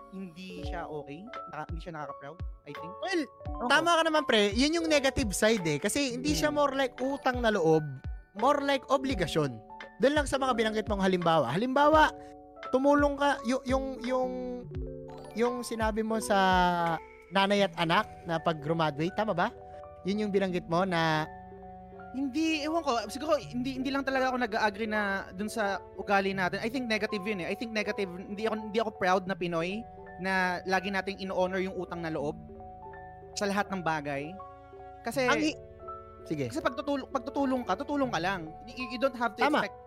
hindi 0.09 0.65
siya 0.65 0.89
okay? 0.89 1.21
Naka, 1.53 1.63
hindi 1.69 1.81
siya 1.85 1.93
nakaka-proud, 1.93 2.37
I 2.65 2.73
think. 2.73 2.93
Well, 2.97 3.21
ko. 3.45 3.69
tama 3.69 4.01
ka 4.01 4.03
naman 4.09 4.23
pre. 4.25 4.49
Yun 4.57 4.81
yung 4.81 4.87
negative 4.89 5.29
side 5.37 5.61
eh. 5.69 5.77
Kasi 5.77 6.17
hindi 6.17 6.33
siya 6.33 6.49
Hmm. 6.49 6.57
more 6.57 6.73
like 6.73 6.97
utang 6.97 7.41
na 7.41 7.53
loob, 7.53 7.85
more 8.41 8.57
like 8.65 8.81
obligasyon. 8.89 9.53
Doon 10.01 10.13
lang 10.17 10.25
sa 10.25 10.41
mga 10.41 10.57
binanggit 10.57 10.89
mong 10.89 11.05
halimbawa. 11.05 11.53
Halimbawa, 11.53 12.09
tumulong 12.73 13.13
ka, 13.17 13.37
yung, 13.45 13.63
yung, 13.69 13.85
yung, 14.01 14.31
yung 15.37 15.55
sinabi 15.61 16.01
mo 16.01 16.17
sa 16.17 16.37
nanay 17.29 17.65
at 17.65 17.73
anak 17.77 18.09
na 18.25 18.41
pag 18.41 18.61
graduate, 18.61 19.13
tama 19.13 19.33
ba? 19.33 19.53
Yun 20.05 20.25
yung 20.25 20.33
binanggit 20.33 20.65
mo 20.65 20.85
na 20.85 21.29
Hindi, 22.13 22.61
ewan 22.61 22.85
ko. 22.85 23.01
Siguro, 23.09 23.41
hindi, 23.41 23.81
hindi 23.81 23.89
lang 23.89 24.05
talaga 24.05 24.29
ako 24.29 24.37
nag-agree 24.45 24.85
na 24.85 25.25
dun 25.33 25.49
sa 25.49 25.81
ugali 25.97 26.37
natin. 26.37 26.61
I 26.61 26.69
think 26.69 26.85
negative 26.85 27.25
yun 27.25 27.41
eh. 27.41 27.49
I 27.49 27.57
think 27.57 27.73
negative, 27.73 28.05
hindi 28.05 28.45
ako, 28.45 28.55
hindi 28.69 28.79
ako 28.79 28.91
proud 29.01 29.25
na 29.25 29.33
Pinoy 29.33 29.81
na 30.21 30.61
lagi 30.69 30.93
nating 30.93 31.25
ino-honor 31.25 31.57
yung 31.57 31.73
utang 31.73 32.05
na 32.05 32.13
loob 32.13 32.37
sa 33.33 33.49
lahat 33.49 33.65
ng 33.73 33.81
bagay. 33.81 34.29
Kasi, 35.01 35.25
ang 35.25 35.41
i- 35.41 35.57
Sige. 36.29 36.53
kasi 36.53 36.61
pag 36.61 36.77
tutulong, 36.77 37.09
pag 37.09 37.23
tutulong 37.25 37.61
ka, 37.65 37.73
tutulong 37.81 38.11
ka 38.13 38.19
lang. 38.21 38.47
You, 38.69 38.95
you 38.95 38.99
don't 39.01 39.17
have 39.17 39.33
to 39.35 39.41
Tama. 39.43 39.65
expect 39.65 39.77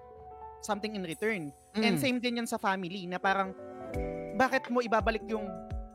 something 0.66 0.92
in 0.98 1.06
return. 1.06 1.54
Mm. 1.78 1.82
And 1.86 1.94
same 1.96 2.18
din 2.18 2.42
yan 2.42 2.48
sa 2.50 2.58
family 2.58 3.06
na 3.06 3.22
parang 3.22 3.54
bakit 4.36 4.68
mo 4.68 4.82
ibabalik 4.82 5.24
yung 5.30 5.46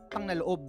utang 0.08 0.24
na 0.26 0.34
loob 0.34 0.60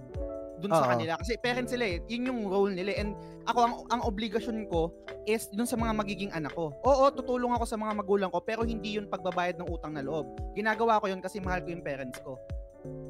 dun 0.64 0.72
sa 0.72 0.88
Oo. 0.88 0.92
kanila 0.96 1.20
kasi 1.20 1.36
parents 1.36 1.76
sila 1.76 1.84
eh 1.84 2.00
yun 2.08 2.32
yung 2.32 2.40
role 2.48 2.72
nila 2.72 2.96
and 2.96 3.12
ako 3.44 3.58
ang 3.60 3.74
ang 3.92 4.00
obligasyon 4.08 4.64
ko 4.72 4.88
is 5.28 5.52
dun 5.52 5.68
sa 5.68 5.76
mga 5.76 5.92
magiging 5.92 6.32
anak 6.32 6.56
ko 6.56 6.72
oo 6.72 7.04
tutulong 7.12 7.52
ako 7.52 7.68
sa 7.68 7.76
mga 7.76 7.92
magulang 7.92 8.30
ko 8.32 8.40
pero 8.40 8.64
hindi 8.64 8.96
yun 8.96 9.04
pagbabayad 9.04 9.60
ng 9.60 9.68
utang 9.68 9.92
na 9.92 10.00
loob 10.00 10.32
ginagawa 10.56 10.96
ko 11.04 11.12
yun 11.12 11.20
kasi 11.20 11.36
mahal 11.44 11.60
ko 11.60 11.68
yung 11.68 11.84
parents 11.84 12.16
ko 12.24 12.40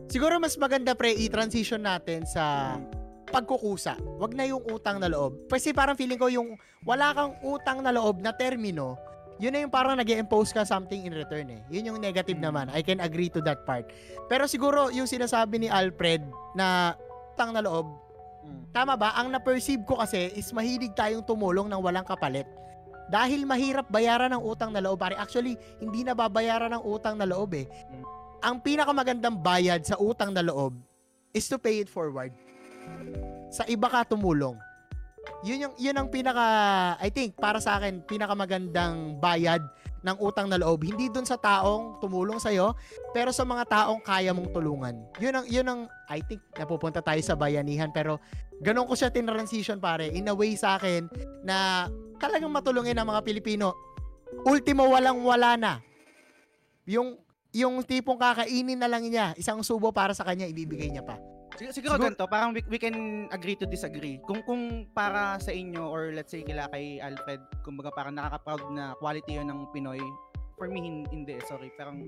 Siguro 0.06 0.38
mas 0.38 0.54
maganda 0.54 0.94
pre 0.94 1.10
i-transition 1.16 1.82
natin 1.82 2.22
sa 2.22 2.76
pagkukusa. 3.34 3.98
Wag 4.22 4.36
na 4.36 4.46
yung 4.46 4.62
utang 4.70 5.02
na 5.02 5.10
loob. 5.10 5.50
Kasi 5.50 5.74
parang 5.74 5.98
feeling 5.98 6.20
ko 6.20 6.30
yung 6.30 6.54
wala 6.86 7.10
kang 7.10 7.34
utang 7.42 7.82
na 7.82 7.90
loob 7.90 8.22
na 8.22 8.30
termino, 8.30 8.94
yun 9.42 9.50
na 9.50 9.66
yung 9.66 9.72
parang 9.72 9.98
nag 9.98 10.06
impose 10.06 10.54
ka 10.54 10.62
something 10.62 11.02
in 11.02 11.10
return 11.10 11.50
eh. 11.50 11.60
Yun 11.66 11.90
yung 11.94 11.98
negative 11.98 12.38
Mm. 12.38 12.46
naman. 12.46 12.66
I 12.70 12.86
can 12.86 13.02
agree 13.02 13.26
to 13.34 13.42
that 13.42 13.66
part. 13.66 13.90
Pero 14.30 14.46
siguro 14.46 14.94
yung 14.94 15.10
sinasabi 15.10 15.66
ni 15.66 15.68
Alfred 15.72 16.22
na 16.54 16.94
utang 17.34 17.50
na 17.50 17.66
loob, 17.66 17.90
tama 18.70 18.94
ba? 18.94 19.18
Ang 19.18 19.34
na-perceive 19.34 19.82
ko 19.82 19.98
kasi 19.98 20.30
is 20.38 20.54
mahilig 20.54 20.94
tayong 20.94 21.26
tumulong 21.26 21.66
ng 21.66 21.82
walang 21.82 22.06
kapalit. 22.06 22.46
Dahil 23.10 23.42
mahirap 23.44 23.90
bayaran 23.90 24.32
ng 24.32 24.40
utang 24.40 24.70
na 24.70 24.80
loob. 24.80 25.02
Pare, 25.02 25.18
actually, 25.18 25.58
hindi 25.82 26.06
na 26.06 26.14
babayaran 26.14 26.72
ng 26.72 26.82
utang 26.86 27.18
na 27.18 27.26
loob 27.28 27.52
eh. 27.58 27.66
Mm. 27.68 28.04
Ang 28.40 28.56
pinakamagandang 28.62 29.36
bayad 29.42 29.82
sa 29.84 29.98
utang 29.98 30.32
na 30.32 30.40
loob 30.40 30.78
is 31.34 31.44
to 31.50 31.58
pay 31.58 31.82
it 31.82 31.90
forward. 31.90 32.30
Sa 33.50 33.66
iba 33.66 33.90
ka 33.90 34.06
tumulong. 34.08 34.56
Yun 35.44 35.68
yung 35.68 35.74
yun 35.80 35.96
ang 35.96 36.08
pinaka 36.12 36.44
I 37.00 37.08
think 37.08 37.32
para 37.40 37.56
sa 37.56 37.80
akin 37.80 38.04
pinakamagandang 38.04 39.16
bayad 39.16 39.64
ng 40.04 40.16
utang 40.20 40.52
na 40.52 40.60
loob. 40.60 40.84
Hindi 40.84 41.08
dun 41.08 41.24
sa 41.24 41.40
taong 41.40 41.98
tumulong 41.98 42.36
sa 42.36 42.52
pero 43.16 43.32
sa 43.32 43.42
mga 43.42 43.64
taong 43.64 44.04
kaya 44.04 44.36
mong 44.36 44.52
tulungan. 44.52 44.94
Yun 45.16 45.34
ang 45.34 45.46
yun 45.48 45.66
ang 45.66 45.80
I 46.12 46.20
think 46.20 46.44
napupunta 46.60 47.00
tayo 47.00 47.18
sa 47.24 47.32
bayanihan 47.32 47.88
pero 47.88 48.20
ganun 48.60 48.84
ko 48.84 48.92
siya 48.92 49.08
tinransition 49.08 49.80
pare 49.80 50.12
in 50.12 50.28
a 50.28 50.34
way 50.36 50.52
sa 50.54 50.76
akin 50.76 51.08
na 51.40 51.88
talagang 52.20 52.52
matulungin 52.52 53.00
ang 53.00 53.08
mga 53.08 53.24
Pilipino. 53.24 53.72
Ultimo 54.44 54.84
walang 54.92 55.24
wala 55.24 55.56
na. 55.56 55.72
Yung 56.84 57.16
yung 57.54 57.80
tipong 57.86 58.18
kakainin 58.18 58.76
na 58.76 58.90
lang 58.90 59.06
niya, 59.06 59.30
isang 59.38 59.62
subo 59.62 59.94
para 59.94 60.10
sa 60.10 60.26
kanya 60.26 60.44
ibibigay 60.44 60.90
niya 60.90 61.06
pa. 61.06 61.16
Sig- 61.54 61.70
siguro, 61.72 61.94
Siguro- 61.94 62.10
ganito 62.10 62.26
parang 62.26 62.50
we, 62.50 62.60
we 62.66 62.76
can 62.76 62.96
agree 63.30 63.54
to 63.54 63.62
disagree. 63.64 64.18
Kung 64.20 64.42
kung 64.42 64.62
para 64.90 65.38
sa 65.38 65.50
inyo 65.50 65.80
or 65.80 66.10
let's 66.10 66.28
say 66.28 66.42
kila 66.42 66.66
kay 66.68 66.98
Alfred 66.98 67.38
kumbaga 67.62 67.94
parang 67.94 68.12
nakaka-proud 68.12 68.74
na 68.74 68.98
quality 68.98 69.38
yun 69.38 69.46
ng 69.46 69.70
Pinoy. 69.70 70.02
For 70.54 70.66
me 70.66 70.78
hin- 70.80 71.08
hindi 71.08 71.38
sorry. 71.44 71.70
Parang 71.72 72.02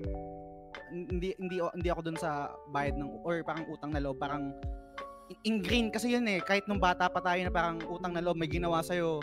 hindi 0.87 1.31
hindi 1.35 1.57
hindi 1.59 1.87
ako 1.87 2.01
dun 2.03 2.17
sa 2.17 2.51
bayad 2.69 2.95
ng 2.95 3.23
or 3.23 3.39
parang 3.41 3.67
utang 3.67 3.91
na 3.91 3.99
loob. 3.99 4.19
Parang 4.19 4.51
in- 5.27 5.59
ingrained 5.59 5.91
kasi 5.91 6.11
yun 6.11 6.27
eh. 6.27 6.39
Kahit 6.39 6.67
nung 6.67 6.79
bata 6.79 7.07
pa 7.07 7.19
tayo 7.19 7.39
na 7.39 7.51
parang 7.51 7.79
utang 7.85 8.11
na 8.11 8.19
loob 8.19 8.35
may 8.35 8.47
ginawa 8.47 8.79
sa'yo. 8.79 9.19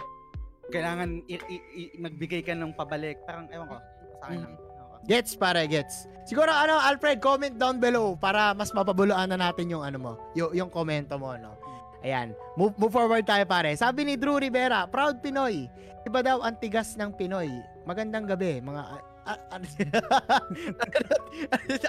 Kailangan 0.67 1.21
i- 1.27 1.47
i- 1.47 1.67
i- 1.79 1.95
magbigay 1.97 2.41
ka 2.41 2.53
ng 2.53 2.73
pabalik. 2.73 3.21
Parang 3.25 3.45
ewan 3.49 3.69
ko 3.69 3.77
sa 4.15 4.25
akin 4.25 4.39
lang. 4.41 4.45
Ewan 4.47 4.57
ko. 4.57 4.64
Gets 5.05 5.35
pare, 5.35 5.67
gets. 5.67 6.07
Siguro 6.25 6.49
ano, 6.49 6.79
Alfred, 6.79 7.21
comment 7.21 7.53
down 7.53 7.77
below 7.77 8.17
para 8.17 8.53
mas 8.53 8.73
mapabuluan 8.73 9.29
na 9.29 9.37
natin 9.37 9.69
yung 9.69 9.85
ano 9.85 9.97
mo, 10.01 10.13
yung, 10.33 10.51
yung 10.57 10.69
komento 10.69 11.15
mo, 11.15 11.37
no? 11.37 11.53
Ayan. 12.01 12.33
Move, 12.55 12.73
move 12.77 12.91
forward 12.91 13.23
tayo 13.23 13.45
pare. 13.45 13.73
Sabi 13.75 14.05
ni 14.05 14.15
Drew 14.17 14.37
Rivera, 14.37 14.85
proud 14.85 15.21
Pinoy. 15.21 15.69
Iba 16.05 16.21
daw 16.21 16.41
ang 16.41 16.55
tigas 16.55 16.97
ng 16.97 17.13
Pinoy. 17.13 17.49
Magandang 17.85 18.25
gabi, 18.25 18.61
mga 18.61 18.83
a- 19.25 19.43
ano, 19.51 19.65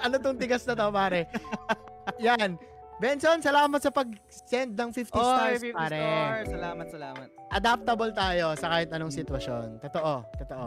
ano 0.03 0.15
tong 0.19 0.39
tigas 0.39 0.63
na 0.63 0.73
to, 0.73 0.87
pare? 0.87 1.27
Yan. 2.19 2.55
Benson, 2.95 3.43
salamat 3.43 3.79
sa 3.79 3.91
pag-send 3.91 4.71
ng 4.71 4.87
50 4.87 5.11
Oh, 5.11 5.19
stars, 5.19 5.59
50 5.59 5.75
pare. 5.75 5.99
stars. 5.99 6.45
Salamat, 6.47 6.85
salamat. 6.87 7.27
adaptable 7.51 8.11
tayo 8.11 8.45
sa 8.55 8.67
kahit 8.69 8.87
anong 8.91 9.11
sitwasyon. 9.11 9.67
Totoo, 9.83 10.23
totoo. 10.39 10.65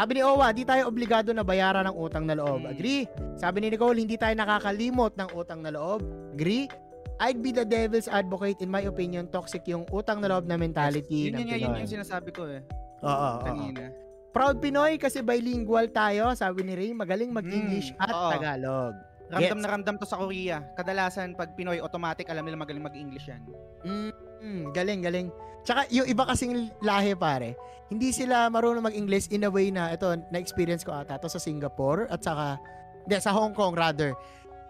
Sabi 0.00 0.16
ni 0.16 0.24
Owa, 0.24 0.48
di 0.56 0.64
tayo 0.64 0.88
obligado 0.88 1.28
na 1.36 1.44
bayaran 1.44 1.84
ng 1.84 1.92
utang 1.92 2.24
na 2.24 2.32
loob. 2.32 2.64
Mm. 2.64 2.72
Agree? 2.72 3.04
Sabi 3.36 3.60
ni 3.60 3.68
Nicole, 3.68 4.00
hindi 4.00 4.16
tayo 4.16 4.32
nakakalimot 4.32 5.12
ng 5.12 5.28
utang 5.36 5.60
na 5.60 5.68
loob. 5.68 6.00
Agree? 6.32 6.72
I'd 7.20 7.44
be 7.44 7.52
the 7.52 7.68
devil's 7.68 8.08
advocate. 8.08 8.64
In 8.64 8.72
my 8.72 8.80
opinion, 8.88 9.28
toxic 9.28 9.60
yung 9.68 9.84
utang 9.92 10.24
na 10.24 10.32
loob 10.32 10.48
na 10.48 10.56
mentality 10.56 11.28
Yun 11.28 11.36
ng 11.36 11.40
yun, 11.44 11.48
nga, 11.52 11.56
yun 11.60 11.68
Pinoy. 11.68 11.80
yung 11.84 11.92
sinasabi 12.00 12.32
ko 12.32 12.48
eh 12.48 12.64
Oo, 13.04 13.12
oo, 13.12 13.12
oo. 13.12 13.44
kanina. 13.44 13.92
Proud 14.32 14.56
Pinoy 14.64 14.96
kasi 14.96 15.20
bilingual 15.20 15.92
tayo. 15.92 16.32
Sabi 16.32 16.64
ni 16.64 16.72
Ray, 16.72 16.96
magaling 16.96 17.28
mag-English 17.28 17.92
Mm, 17.92 18.00
at 18.00 18.08
oo. 18.08 18.30
Tagalog. 18.32 18.94
Ramdam 19.28 19.52
Gets. 19.52 19.62
na 19.62 19.68
ramdam 19.68 19.94
to 20.00 20.08
sa 20.08 20.16
Korea. 20.16 20.64
Kadalasan 20.80 21.36
pag 21.36 21.52
Pinoy 21.52 21.76
automatic 21.76 22.24
alam 22.32 22.48
nila 22.48 22.56
magaling 22.56 22.88
mag-English 22.88 23.28
yan. 23.28 23.44
Mm, 23.84 24.10
mm, 24.40 24.62
galing, 24.72 25.04
galing. 25.04 25.28
Tsaka 25.60 25.86
yung 25.92 26.08
iba 26.08 26.24
kasing 26.24 26.72
lahi 26.80 27.12
pare, 27.12 27.56
hindi 27.90 28.14
sila 28.14 28.46
marunong 28.48 28.86
mag-English 28.86 29.34
in 29.34 29.44
a 29.44 29.50
way 29.50 29.74
na, 29.74 29.90
ito, 29.90 30.06
na-experience 30.30 30.86
ko 30.86 30.94
ata 30.94 31.18
to 31.18 31.26
sa 31.26 31.42
Singapore 31.42 32.06
at 32.06 32.22
saka, 32.22 32.56
hindi, 33.04 33.18
sa 33.18 33.34
Hong 33.34 33.52
Kong 33.52 33.74
rather, 33.74 34.14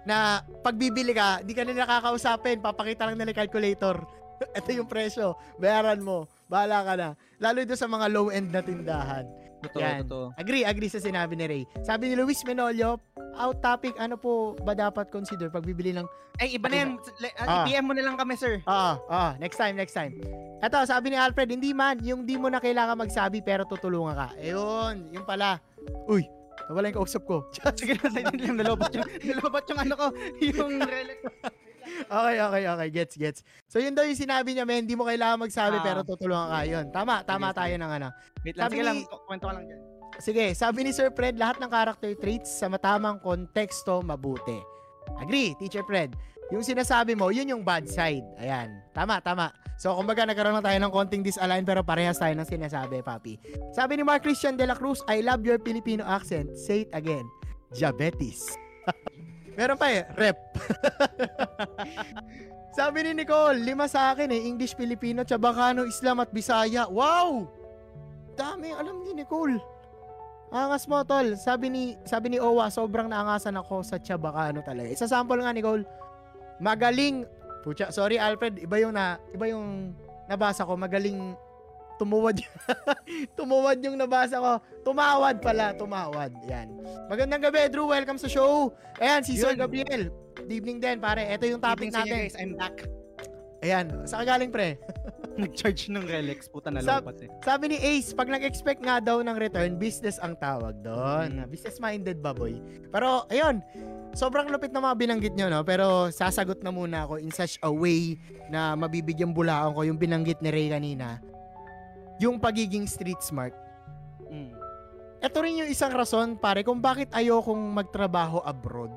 na 0.09 0.41
pag 0.65 0.75
bibili 0.81 1.13
ka, 1.13 1.45
di 1.45 1.53
ka 1.53 1.63
nila 1.63 1.85
kakausapin, 1.85 2.65
papakita 2.65 3.05
lang 3.05 3.21
nila 3.21 3.37
calculator. 3.37 4.01
ito 4.59 4.71
yung 4.73 4.89
presyo, 4.89 5.37
bayaran 5.61 6.01
mo, 6.01 6.25
bahala 6.49 6.81
ka 6.81 6.95
na. 6.97 7.09
Lalo 7.37 7.61
doon 7.61 7.81
sa 7.81 7.89
mga 7.89 8.07
low-end 8.09 8.49
na 8.49 8.65
tindahan. 8.65 9.29
Totoo, 9.61 9.81
Yan. 9.81 10.03
totoo. 10.03 10.25
Agree, 10.35 10.65
agree 10.65 10.89
sa 10.89 10.99
sinabi 10.99 11.37
ni 11.37 11.45
Ray. 11.45 11.63
Sabi 11.81 12.09
ni 12.09 12.15
Luis 12.15 12.41
Menolio, 12.43 12.97
out 13.37 13.61
topic, 13.61 13.93
ano 13.97 14.17
po 14.17 14.57
ba 14.59 14.73
dapat 14.73 15.09
consider 15.09 15.49
pag 15.49 15.63
bibili 15.63 15.93
ng 15.93 16.09
Ay, 16.37 16.57
iba 16.57 16.73
na 16.73 16.77
yan. 16.79 16.91
Le- 17.21 17.37
Ah. 17.37 17.69
PM 17.69 17.85
mo 17.85 17.93
na 17.93 18.01
lang 18.01 18.17
kami, 18.17 18.33
sir. 18.33 18.65
Ah, 18.65 18.97
ah, 19.07 19.37
next 19.37 19.61
time, 19.61 19.77
next 19.77 19.93
time. 19.93 20.17
Eto, 20.59 20.81
sabi 20.83 21.13
ni 21.13 21.17
Alfred, 21.17 21.53
hindi 21.53 21.77
man, 21.77 22.01
yung 22.01 22.25
di 22.25 22.41
mo 22.41 22.49
na 22.49 22.57
kailangan 22.57 22.97
magsabi 22.97 23.45
pero 23.45 23.69
tutulungan 23.69 24.17
ka. 24.17 24.29
Ayun, 24.41 25.13
yung 25.13 25.29
pala. 25.29 25.61
Uy, 26.09 26.25
nawala 26.65 26.89
yung 26.89 26.99
kausap 26.99 27.29
ko. 27.29 27.45
Sige 27.77 27.93
na. 27.95 28.09
Nalobot 28.57 28.89
yung, 28.89 29.05
nalobot 29.21 29.65
yung 29.69 29.81
ano 29.81 29.95
ko. 29.95 30.07
Yung 30.41 30.81
relic. 30.89 31.21
Okay, 32.09 32.37
okay, 32.41 32.63
okay. 32.65 32.89
Gets, 32.89 33.15
gets. 33.19 33.41
So, 33.69 33.83
yun 33.83 33.93
daw 33.93 34.07
yung 34.07 34.17
sinabi 34.17 34.55
niya, 34.55 34.65
men. 34.65 34.89
Hindi 34.89 34.97
mo 34.97 35.05
kailangan 35.05 35.45
magsabi, 35.45 35.77
Ah. 35.81 35.85
pero 35.85 36.01
tutulungan 36.07 36.49
ka 36.49 36.61
yun. 36.65 36.85
Tama, 36.95 37.27
tama 37.27 37.53
tayo 37.53 37.75
ng 37.77 37.91
ano. 37.91 38.09
Wait 38.41 38.57
lang, 38.57 38.71
Sabi 38.71 38.75
sige 38.79 38.85
lang, 38.87 38.97
kwento 39.29 39.45
ko 39.47 39.53
lang 39.53 39.65
dyan. 39.69 39.81
Sige, 40.21 40.45
sabi 40.53 40.85
ni 40.85 40.93
Sir 40.93 41.09
Fred, 41.17 41.41
lahat 41.41 41.57
ng 41.65 41.71
character 41.73 42.13
traits 42.21 42.51
sa 42.61 42.69
matamang 42.69 43.21
konteksto 43.25 44.05
mabuti. 44.05 44.61
Agree, 45.17 45.57
Teacher 45.57 45.81
Fred. 45.85 46.13
Yung 46.51 46.67
sinasabi 46.67 47.15
mo, 47.15 47.31
yun 47.31 47.47
yung 47.47 47.63
bad 47.63 47.87
side. 47.87 48.27
Ayan. 48.37 48.69
Tama, 48.91 49.23
tama. 49.23 49.55
So, 49.79 49.95
kumbaga, 49.97 50.27
nagkaroon 50.27 50.59
na 50.59 50.65
tayo 50.65 50.77
ng 50.77 50.93
konting 50.93 51.23
disalign 51.25 51.63
pero 51.65 51.81
parehas 51.87 52.19
tayo 52.19 52.35
ng 52.37 52.45
sinasabi, 52.45 53.01
papi. 53.01 53.39
Sabi 53.73 53.97
ni 53.97 54.05
Mark 54.05 54.21
Christian 54.27 54.59
de 54.59 54.67
la 54.67 54.75
Cruz, 54.77 55.01
I 55.09 55.23
love 55.23 55.47
your 55.47 55.63
Filipino 55.63 56.03
accent. 56.05 56.53
Say 56.59 56.85
it 56.85 56.93
again. 56.93 57.25
Diabetes. 57.73 58.45
Meron 59.59 59.79
pa 59.79 59.87
eh, 59.91 60.07
rep. 60.15 60.39
Sabi 62.79 63.03
ni 63.03 63.23
Nicole, 63.23 63.59
lima 63.61 63.91
sa 63.91 64.15
akin 64.15 64.31
eh, 64.31 64.47
English, 64.47 64.79
Filipino, 64.79 65.27
Chabacano, 65.27 65.85
Islam 65.85 66.23
at 66.23 66.31
Bisaya. 66.31 66.87
Wow! 66.87 67.51
Dami, 68.39 68.71
alam 68.71 69.03
ni 69.03 69.19
Nicole. 69.19 69.59
Angas 70.51 70.87
mo, 70.87 71.03
tol. 71.03 71.35
Sabi 71.35 71.71
ni, 71.71 71.83
sabi 72.07 72.35
ni 72.35 72.39
Owa, 72.39 72.71
sobrang 72.71 73.11
naangasan 73.11 73.59
ako 73.59 73.83
sa 73.83 73.99
Chabacano 73.99 74.63
talaga. 74.63 74.87
Isa 74.87 75.11
sample 75.11 75.43
nga, 75.43 75.55
Nicole. 75.55 75.83
Magaling. 76.63 77.27
Pucha, 77.61 77.93
sorry 77.93 78.17
Alfred, 78.17 78.57
iba 78.57 78.81
yung 78.81 78.97
na, 78.97 79.21
iba 79.35 79.51
yung 79.51 79.93
nabasa 80.31 80.65
ko. 80.65 80.79
Magaling 80.79 81.35
tumuwad. 82.01 82.41
tumuwad 83.39 83.79
yung 83.85 84.01
nabasa 84.01 84.41
ko. 84.41 84.53
Tumawad 84.81 85.45
pala, 85.45 85.77
tumawad. 85.77 86.33
Yan. 86.49 86.81
Magandang 87.13 87.45
gabi, 87.45 87.69
Drew. 87.69 87.93
Welcome 87.93 88.17
sa 88.17 88.25
show. 88.33 88.73
Ayan, 88.97 89.21
si 89.21 89.37
Sir 89.37 89.53
Yun. 89.53 89.61
Gabriel. 89.61 90.09
Good 90.41 90.49
evening 90.49 90.81
din, 90.81 90.97
pare. 90.97 91.29
Ito 91.29 91.45
yung 91.45 91.61
topic 91.61 91.93
Evening 91.93 91.93
sa 91.93 92.01
inyo, 92.09 92.17
natin. 92.17 92.25
guys, 92.25 92.37
I'm 92.41 92.53
back. 92.57 92.77
Ayan, 93.61 93.87
sa 94.09 94.25
galing 94.25 94.49
pre. 94.49 94.81
Nag-charge 95.41 95.93
ng 95.93 96.05
Relics, 96.09 96.49
puta 96.49 96.73
na 96.73 96.81
Sab- 96.81 97.13
eh. 97.21 97.29
Sabi 97.45 97.77
ni 97.77 97.77
Ace, 97.77 98.17
pag 98.17 98.29
nag-expect 98.33 98.81
nga 98.81 99.05
daw 99.05 99.21
ng 99.21 99.37
return, 99.37 99.77
business 99.77 100.17
ang 100.25 100.33
tawag 100.41 100.81
doon. 100.81 101.45
Mm. 101.45 101.49
Business-minded 101.53 102.25
ba, 102.25 102.33
boy? 102.33 102.57
Pero, 102.89 103.29
ayun, 103.29 103.61
sobrang 104.17 104.49
lupit 104.49 104.73
na 104.73 104.81
mga 104.81 104.97
binanggit 104.97 105.35
nyo, 105.37 105.53
no? 105.53 105.61
Pero, 105.61 106.09
sasagot 106.09 106.65
na 106.65 106.73
muna 106.73 107.05
ako 107.05 107.21
in 107.21 107.29
such 107.29 107.61
a 107.61 107.69
way 107.69 108.17
na 108.49 108.73
mabibigyan 108.73 109.37
bulaan 109.37 109.77
ko 109.77 109.85
yung 109.85 110.01
binanggit 110.01 110.41
ni 110.41 110.49
Ray 110.49 110.73
kanina. 110.73 111.21
Yung 112.21 112.37
pagiging 112.37 112.85
street 112.85 113.25
smart. 113.25 113.57
Mm. 114.29 114.53
Ito 115.21 115.37
rin 115.41 115.65
yung 115.65 115.71
isang 115.73 115.93
rason, 115.93 116.37
pare, 116.37 116.61
kung 116.61 116.81
bakit 116.81 117.09
ayokong 117.13 117.61
magtrabaho 117.73 118.45
abroad. 118.45 118.93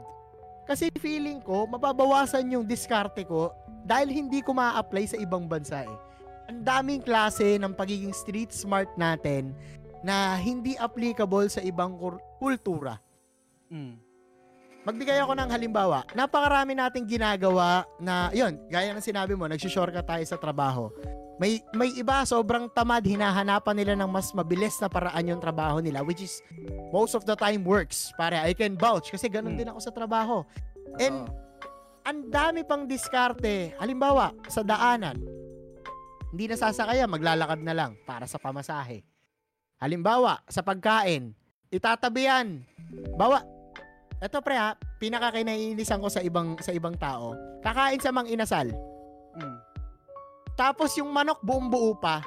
Kasi 0.64 0.92
feeling 1.00 1.44
ko, 1.44 1.68
mababawasan 1.68 2.48
yung 2.52 2.64
diskarte 2.64 3.28
ko 3.28 3.52
dahil 3.84 4.12
hindi 4.12 4.40
ko 4.40 4.56
ma-apply 4.56 5.16
sa 5.16 5.20
ibang 5.20 5.48
bansa 5.48 5.84
eh. 5.84 5.98
Ang 6.52 6.64
daming 6.64 7.04
klase 7.04 7.56
ng 7.60 7.72
pagiging 7.76 8.16
street 8.16 8.52
smart 8.52 8.92
natin 9.00 9.56
na 10.04 10.36
hindi 10.36 10.76
applicable 10.76 11.48
sa 11.48 11.64
ibang 11.64 11.96
kultura. 12.40 13.00
Mm. 13.72 14.03
Magbigay 14.84 15.24
ako 15.24 15.32
ng 15.40 15.50
halimbawa. 15.50 16.04
Napakarami 16.12 16.76
nating 16.76 17.08
ginagawa 17.08 17.88
na, 18.04 18.28
yun, 18.36 18.60
gaya 18.68 18.92
ng 18.92 19.00
sinabi 19.00 19.32
mo, 19.32 19.48
nagsushortcut 19.48 20.04
tayo 20.04 20.24
sa 20.28 20.36
trabaho. 20.36 20.92
May, 21.40 21.64
may 21.72 21.90
iba, 21.96 22.22
sobrang 22.28 22.68
tamad, 22.68 23.02
hinahanapan 23.08 23.76
nila 23.80 23.94
ng 23.96 24.12
mas 24.12 24.36
mabilis 24.36 24.76
na 24.84 24.92
paraan 24.92 25.32
yung 25.32 25.42
trabaho 25.42 25.80
nila, 25.80 26.04
which 26.04 26.22
is 26.22 26.44
most 26.92 27.16
of 27.16 27.24
the 27.24 27.34
time 27.34 27.64
works. 27.64 28.12
Pare, 28.20 28.38
I 28.38 28.52
can 28.52 28.76
vouch 28.76 29.10
kasi 29.10 29.32
ganun 29.32 29.56
Hmm. 29.56 29.60
din 29.64 29.72
ako 29.72 29.80
sa 29.82 29.92
trabaho. 29.96 30.44
And 31.00 31.26
Oo. 31.26 31.32
ang 32.04 32.20
dami 32.28 32.68
pang 32.68 32.84
diskarte. 32.84 33.74
Halimbawa, 33.80 34.36
sa 34.52 34.62
daanan, 34.62 35.24
hindi 36.30 36.46
na 36.52 36.60
sasakaya, 36.60 37.08
maglalakad 37.08 37.64
na 37.64 37.72
lang 37.74 37.96
para 38.04 38.28
sa 38.28 38.36
pamasahe. 38.36 39.02
Halimbawa, 39.80 40.44
sa 40.52 40.60
pagkain, 40.60 41.32
itatabi 41.72 42.28
yan. 42.28 42.48
Bawa, 43.16 43.42
eto 44.24 44.40
pre 44.40 44.56
ha, 44.56 44.80
pinaka 45.04 45.36
kinaiinisan 45.36 46.00
ko 46.00 46.08
sa 46.08 46.24
ibang 46.24 46.56
sa 46.64 46.72
ibang 46.72 46.96
tao. 46.96 47.36
Kakain 47.60 48.00
sa 48.00 48.16
mang 48.16 48.32
inasal. 48.32 48.72
Mm. 49.36 49.58
Tapos 50.56 50.96
yung 50.96 51.12
manok 51.12 51.44
buong 51.44 51.68
buo 51.68 51.92
pa. 52.00 52.24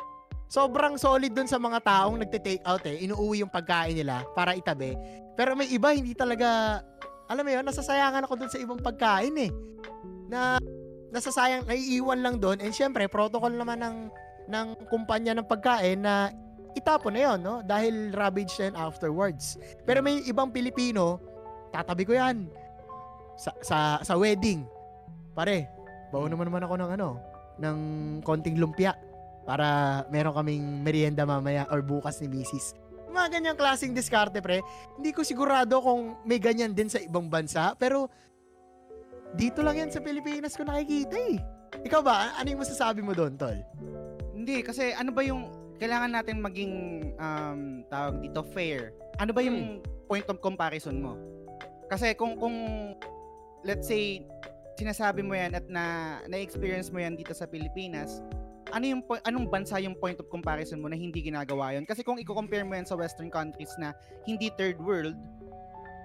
Sobrang 0.46 0.94
solid 0.94 1.34
dun 1.34 1.50
sa 1.50 1.58
mga 1.58 1.82
taong 1.82 2.22
nagte-take 2.22 2.62
out 2.62 2.84
eh. 2.86 3.02
Inuuwi 3.02 3.42
yung 3.42 3.50
pagkain 3.50 3.98
nila 3.98 4.22
para 4.36 4.54
itabi. 4.54 4.94
Pero 5.34 5.58
may 5.58 5.66
iba 5.74 5.90
hindi 5.90 6.14
talaga, 6.14 6.78
alam 7.26 7.42
mo 7.42 7.50
yun, 7.50 7.66
nasasayangan 7.66 8.22
ako 8.22 8.34
dun 8.38 8.50
sa 8.52 8.62
ibang 8.62 8.78
pagkain 8.78 9.34
eh. 9.42 9.50
Na 10.30 10.62
nasasayang, 11.10 11.66
naiiwan 11.66 12.22
lang 12.22 12.36
dun. 12.38 12.62
And 12.62 12.70
syempre, 12.70 13.10
protocol 13.10 13.58
naman 13.58 13.82
ng, 13.82 13.96
ng 14.46 14.66
kumpanya 14.86 15.34
ng 15.34 15.46
pagkain 15.50 16.06
na 16.06 16.30
itapon 16.78 17.18
na 17.18 17.34
yun, 17.34 17.38
no? 17.42 17.54
Dahil 17.66 18.14
ravage 18.14 18.62
na 18.62 18.86
afterwards. 18.86 19.58
Pero 19.82 19.98
may 19.98 20.22
ibang 20.30 20.54
Pilipino, 20.54 21.18
tatabi 21.70 22.02
ko 22.06 22.12
yan. 22.16 22.50
Sa, 23.36 23.52
sa, 23.60 23.78
sa 24.00 24.14
wedding. 24.16 24.64
Pare, 25.36 25.68
baon 26.08 26.32
naman 26.32 26.48
naman 26.48 26.64
ako 26.64 26.74
ng 26.80 26.90
ano, 26.96 27.08
ng 27.60 27.78
konting 28.24 28.56
lumpia 28.56 28.96
para 29.46 30.02
meron 30.10 30.34
kaming 30.34 30.82
merienda 30.82 31.22
mamaya 31.22 31.68
or 31.70 31.84
bukas 31.84 32.18
ni 32.24 32.28
misis. 32.28 32.74
Mga 33.06 33.38
ganyang 33.38 33.58
klaseng 33.58 33.94
diskarte, 33.96 34.42
pre. 34.42 34.60
Hindi 34.98 35.14
ko 35.14 35.22
sigurado 35.22 35.80
kung 35.80 36.18
may 36.26 36.42
ganyan 36.42 36.74
din 36.74 36.90
sa 36.90 37.00
ibang 37.00 37.30
bansa, 37.30 37.72
pero 37.78 38.10
dito 39.38 39.62
lang 39.62 39.86
yan 39.86 39.90
sa 39.92 40.02
Pilipinas 40.02 40.58
ko 40.58 40.66
nakikita 40.66 41.16
eh. 41.16 41.38
Ikaw 41.86 42.00
ba? 42.02 42.34
Ano 42.36 42.50
yung 42.50 42.62
masasabi 42.64 43.00
mo 43.00 43.14
doon, 43.14 43.38
Tol? 43.38 43.62
Hindi, 44.34 44.60
kasi 44.60 44.92
ano 44.92 45.14
ba 45.14 45.22
yung 45.24 45.48
kailangan 45.76 46.12
natin 46.12 46.40
maging 46.40 46.72
um, 47.20 47.84
tawag 47.88 48.20
dito 48.20 48.40
fair. 48.52 48.92
Ano 49.20 49.32
ba 49.32 49.40
yung 49.44 49.80
point 50.08 50.26
of 50.28 50.40
comparison 50.40 50.98
mo? 51.00 51.12
Kasi 51.86 52.14
kung 52.18 52.34
kung 52.38 52.56
let's 53.62 53.86
say 53.86 54.26
sinasabi 54.76 55.24
mo 55.24 55.32
yan 55.32 55.56
at 55.56 55.66
na 55.70 56.18
na-experience 56.28 56.92
mo 56.92 57.00
yan 57.00 57.16
dito 57.16 57.32
sa 57.32 57.48
Pilipinas, 57.48 58.20
ano 58.74 58.84
yung 58.84 59.02
anong 59.24 59.46
bansa 59.48 59.78
yung 59.78 59.94
point 59.96 60.18
of 60.18 60.28
comparison 60.28 60.82
mo 60.82 60.90
na 60.90 60.98
hindi 60.98 61.22
ginagawa 61.22 61.72
yon? 61.72 61.86
Kasi 61.86 62.02
kung 62.02 62.18
i-compare 62.18 62.66
mo 62.66 62.74
yan 62.74 62.84
sa 62.84 62.98
western 62.98 63.30
countries 63.30 63.70
na 63.78 63.94
hindi 64.26 64.50
third 64.58 64.76
world, 64.82 65.14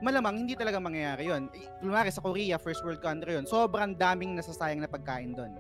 malamang 0.06 0.46
hindi 0.46 0.54
talaga 0.54 0.78
mangyayari 0.78 1.30
yon. 1.30 1.50
Kunwari 1.82 2.10
sa 2.14 2.22
Korea, 2.22 2.62
first 2.62 2.86
world 2.86 3.02
country 3.02 3.36
yon. 3.36 3.50
Sobrang 3.50 3.98
daming 3.98 4.38
nasasayang 4.38 4.82
na 4.82 4.90
pagkain 4.90 5.34
doon. 5.34 5.58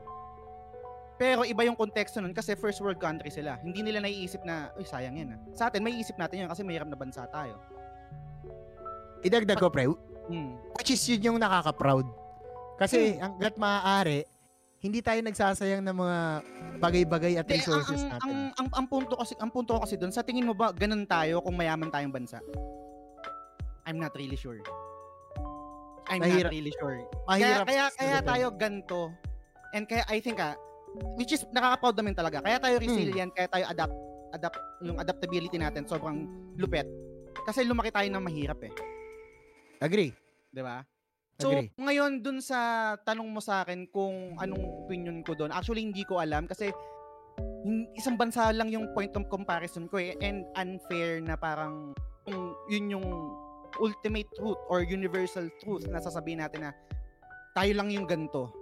Pero 1.21 1.45
iba 1.45 1.61
yung 1.61 1.77
konteksto 1.77 2.17
nun 2.17 2.33
kasi 2.33 2.57
first 2.57 2.81
world 2.81 2.97
country 2.97 3.29
sila. 3.29 3.61
Hindi 3.61 3.85
nila 3.85 4.01
naiisip 4.01 4.41
na, 4.41 4.73
uy, 4.73 4.85
sayang 4.85 5.21
yan 5.21 5.37
ah. 5.37 5.39
Sa 5.53 5.69
atin, 5.69 5.85
may 5.85 5.93
isip 5.93 6.17
natin 6.17 6.45
yun 6.45 6.49
kasi 6.49 6.65
mahirap 6.65 6.89
na 6.89 6.97
bansa 6.97 7.29
tayo. 7.29 7.61
Idagdag 9.21 9.61
ko, 9.61 9.69
pre. 9.69 9.85
Hmm. 10.31 10.55
Which 10.79 10.95
is 10.95 11.03
yun 11.05 11.35
yung 11.35 11.37
nakaka-proud. 11.37 12.07
Kasi 12.79 13.19
Hmm. 13.19 13.21
hanggat 13.21 13.53
maaari, 13.59 14.23
hindi 14.81 15.03
tayo 15.03 15.21
nagsasayang 15.21 15.85
ng 15.85 15.93
mga 15.93 16.17
bagay-bagay 16.81 17.33
at 17.37 17.45
ang, 17.45 17.53
resources 17.53 18.01
ang, 18.01 18.09
natin. 18.09 18.25
ang, 18.25 18.39
ang, 18.57 18.67
ang 18.73 18.85
punto 18.89 19.13
kasi, 19.13 19.37
ang 19.37 19.51
punto 19.53 19.77
ko 19.77 19.79
kasi 19.85 19.93
doon, 19.93 20.09
sa 20.09 20.25
tingin 20.25 20.47
mo 20.47 20.57
ba 20.57 20.73
ganun 20.73 21.05
tayo 21.05 21.37
kung 21.45 21.53
mayaman 21.53 21.93
tayong 21.93 22.09
bansa? 22.09 22.41
I'm 23.85 24.01
not 24.01 24.15
really 24.17 24.39
sure. 24.39 24.57
I'm 26.09 26.19
Mahirap. 26.25 26.49
not 26.49 26.55
really 26.57 26.73
sure. 26.75 26.97
Kaya, 27.29 27.61
Mahirap 27.61 27.65
kaya, 27.69 27.83
kaya 27.93 28.17
ganun. 28.17 28.29
tayo 28.33 28.45
ganto. 28.57 29.01
And 29.71 29.85
kaya 29.85 30.03
I 30.09 30.17
think 30.17 30.41
ah, 30.41 30.57
which 31.15 31.31
is 31.31 31.45
nakaka-proud 31.53 31.95
namin 32.01 32.17
talaga. 32.17 32.41
Kaya 32.41 32.57
tayo 32.57 32.75
resilient, 32.81 33.31
kaya 33.37 33.47
tayo 33.47 33.65
adapt, 33.69 33.95
adapt, 34.33 34.57
yung 34.81 34.97
adaptability 34.97 35.61
natin 35.61 35.85
sobrang 35.85 36.25
lupet. 36.57 36.89
Kasi 37.45 37.63
lumaki 37.63 37.93
tayo 37.93 38.09
ng 38.09 38.23
mahirap 38.25 38.59
eh. 38.65 38.73
Agree. 39.81 40.13
'di 40.53 40.61
ba? 40.61 40.85
So, 41.41 41.49
Agree. 41.49 41.73
ngayon 41.73 42.21
dun 42.21 42.37
sa 42.37 42.93
tanong 43.01 43.25
mo 43.33 43.41
sa 43.41 43.65
akin 43.65 43.89
kung 43.89 44.37
anong 44.37 44.85
opinion 44.85 45.25
ko 45.25 45.33
doon, 45.33 45.49
actually 45.49 45.81
hindi 45.81 46.05
ko 46.05 46.21
alam 46.21 46.45
kasi 46.45 46.69
isang 47.97 48.17
bansa 48.17 48.53
lang 48.53 48.69
yung 48.69 48.89
point 48.93 49.09
of 49.17 49.25
comparison 49.29 49.89
ko 49.89 49.97
eh 49.97 50.13
and 50.21 50.45
unfair 50.57 51.17
na 51.21 51.33
parang 51.33 51.93
kung 52.25 52.53
yun 52.69 52.93
yung 52.93 53.07
ultimate 53.81 54.29
truth 54.37 54.57
or 54.69 54.85
universal 54.85 55.49
truth 55.61 55.85
na 55.89 55.97
sasabihin 55.97 56.45
natin 56.45 56.69
na 56.69 56.71
tayo 57.57 57.71
lang 57.73 57.89
yung 57.89 58.05
ganto. 58.05 58.53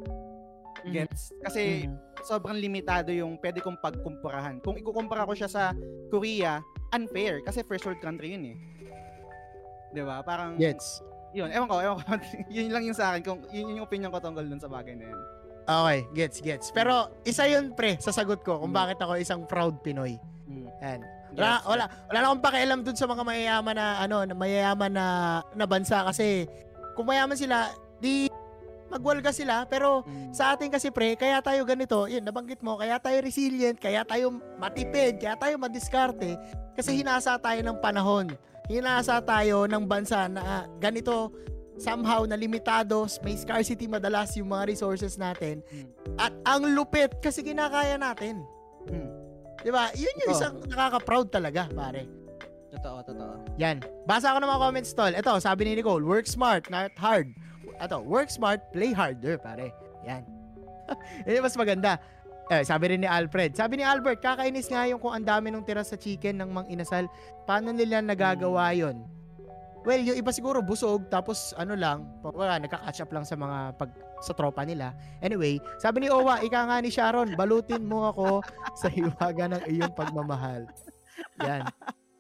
Mhm. 0.88 0.93
Gets? 0.95 1.36
Kasi 1.43 1.84
Mhm. 1.88 2.23
sobrang 2.23 2.55
limitado 2.55 3.12
yung 3.12 3.36
pwede 3.43 3.60
kong 3.60 3.79
pagkumparahan. 3.84 4.63
Kung 4.63 4.79
ikukumpara 4.79 5.27
ko 5.27 5.36
siya 5.36 5.51
sa 5.51 5.63
Korea, 6.08 6.63
unfair 6.95 7.43
kasi 7.43 7.60
first 7.67 7.84
world 7.84 7.99
country 7.99 8.36
yun 8.36 8.55
eh. 8.55 8.58
'Di 9.89 10.02
ba? 10.02 10.21
Parang 10.21 10.56
Gets. 10.56 11.02
yun, 11.32 11.49
ewan 11.49 11.67
ko, 11.67 11.75
ewan 11.78 11.97
ko. 11.97 12.06
yun 12.56 12.69
lang 12.69 12.84
yung 12.84 12.97
sa 12.97 13.13
akin. 13.13 13.21
Kung, 13.21 13.39
yun 13.49 13.78
yung 13.78 13.86
opinion 13.86 14.10
ko 14.10 14.17
tungkol 14.17 14.45
dun 14.45 14.58
sa 14.58 14.65
bagay 14.65 14.93
na 14.93 15.10
yun. 15.10 15.19
Okay, 15.69 15.99
gets, 16.17 16.41
gets. 16.41 16.67
Pero 16.73 17.13
isa 17.21 17.45
yun, 17.45 17.78
pre, 17.78 18.02
sa 18.02 18.10
sagot 18.10 18.41
ko 18.41 18.58
kung 18.58 18.73
Mm. 18.73 18.80
bakit 18.82 18.97
ako 18.97 19.13
isang 19.15 19.45
proud 19.45 19.78
Pinoy. 19.86 20.17
Mm. 20.49 20.65
Yan. 20.82 20.99
Wala, 21.38 21.62
wala, 21.62 21.84
wala 22.10 22.17
na 22.17 22.25
akong 22.25 22.41
pakialam 22.41 22.80
dun 22.82 22.97
sa 22.97 23.06
mga 23.06 23.21
mayayaman 23.21 23.75
na, 23.78 23.88
ano, 24.02 24.17
na 24.25 24.34
mayayaman 24.34 24.89
na, 24.89 25.06
na 25.54 25.65
bansa 25.69 26.02
kasi 26.02 26.49
kung 26.97 27.06
mayaman 27.06 27.38
sila, 27.38 27.69
di 28.02 28.25
magwalga 28.89 29.30
sila, 29.30 29.69
pero 29.69 30.02
Mm. 30.02 30.34
sa 30.34 30.58
atin 30.58 30.73
kasi 30.73 30.89
pre, 30.89 31.13
kaya 31.13 31.38
tayo 31.38 31.62
ganito, 31.62 32.10
yun, 32.10 32.25
nabanggit 32.25 32.65
mo, 32.65 32.73
kaya 32.73 32.97
tayo 32.97 33.21
resilient, 33.21 33.78
kaya 33.78 34.02
tayo 34.02 34.34
matipid, 34.58 35.21
kaya 35.21 35.38
tayo 35.38 35.62
madiskarte, 35.62 36.34
kasi 36.73 36.97
hinasa 36.97 37.38
tayo 37.38 37.62
ng 37.62 37.78
panahon. 37.78 38.34
Hinasa 38.69 39.17
tayo 39.25 39.65
ng 39.65 39.84
bansa 39.89 40.29
na 40.29 40.41
ah, 40.45 40.63
ganito, 40.77 41.34
somehow 41.82 42.27
na 42.29 42.38
limitado, 42.38 43.10
may 43.25 43.34
scarcity 43.34 43.89
madalas 43.89 44.38
yung 44.38 44.53
mga 44.53 44.69
resources 44.69 45.17
natin. 45.17 45.65
Mm. 45.73 45.89
At 46.21 46.34
ang 46.45 46.69
lupit 46.69 47.17
kasi 47.17 47.41
kinakaya 47.41 47.97
natin. 47.97 48.45
Mm. 48.86 49.10
'Di 49.63 49.71
ba? 49.73 49.89
Yun 49.95 50.21
yung 50.21 50.32
isang 50.32 50.55
nakaka-proud 50.67 51.27
talaga, 51.34 51.65
pare. 51.71 52.05
Totoo, 52.69 52.97
totoo. 53.01 53.34
Yan. 53.58 53.82
Basa 54.05 54.32
ko 54.32 54.38
ng 54.38 54.45
mga 54.45 54.62
comments 54.62 54.93
tol. 54.93 55.12
Ito, 55.12 55.41
sabi 55.41 55.65
ni 55.65 55.82
Nicole, 55.82 56.05
work 56.05 56.29
smart, 56.29 56.69
not 56.69 56.93
hard. 57.01 57.34
Ito, 57.82 58.05
work 58.05 58.29
smart, 58.29 58.69
play 58.69 58.93
harder, 58.93 59.41
pare. 59.41 59.73
Yan. 60.05 60.21
Yung 61.25 61.43
mas 61.43 61.58
maganda. 61.58 61.97
Eh, 62.49 62.65
sabi 62.65 62.89
rin 62.89 63.05
ni 63.05 63.09
Alfred. 63.09 63.53
Sabi 63.53 63.77
ni 63.77 63.85
Albert, 63.85 64.25
kakainis 64.25 64.73
nga 64.73 64.89
yung 64.89 64.97
kung 64.97 65.13
ang 65.13 65.21
dami 65.21 65.53
nung 65.53 65.62
tira 65.62 65.85
sa 65.85 65.93
chicken 65.93 66.41
ng 66.41 66.49
mang 66.49 66.65
inasal. 66.65 67.05
Paano 67.45 67.69
nila 67.69 68.01
nagagawa 68.01 68.73
yon? 68.73 69.05
Well, 69.85 70.01
yung 70.01 70.17
iba 70.17 70.33
siguro 70.33 70.59
busog, 70.59 71.07
tapos 71.07 71.53
ano 71.55 71.77
lang, 71.77 72.09
wala, 72.25 72.59
nagka-catch 72.59 73.05
up 73.05 73.12
lang 73.15 73.23
sa 73.23 73.38
mga 73.38 73.79
pag 73.79 73.93
sa 74.19 74.35
tropa 74.35 74.67
nila. 74.67 74.91
Anyway, 75.23 75.63
sabi 75.79 76.03
ni 76.03 76.07
Owa, 76.12 76.43
ika 76.43 76.67
nga 76.67 76.83
ni 76.83 76.91
Sharon, 76.91 77.38
balutin 77.39 77.88
mo 77.88 78.12
ako 78.12 78.43
sa 78.75 78.91
hiwaga 78.91 79.45
ng 79.55 79.63
iyong 79.69 79.93
pagmamahal. 79.95 80.67
Yan. 81.45 81.63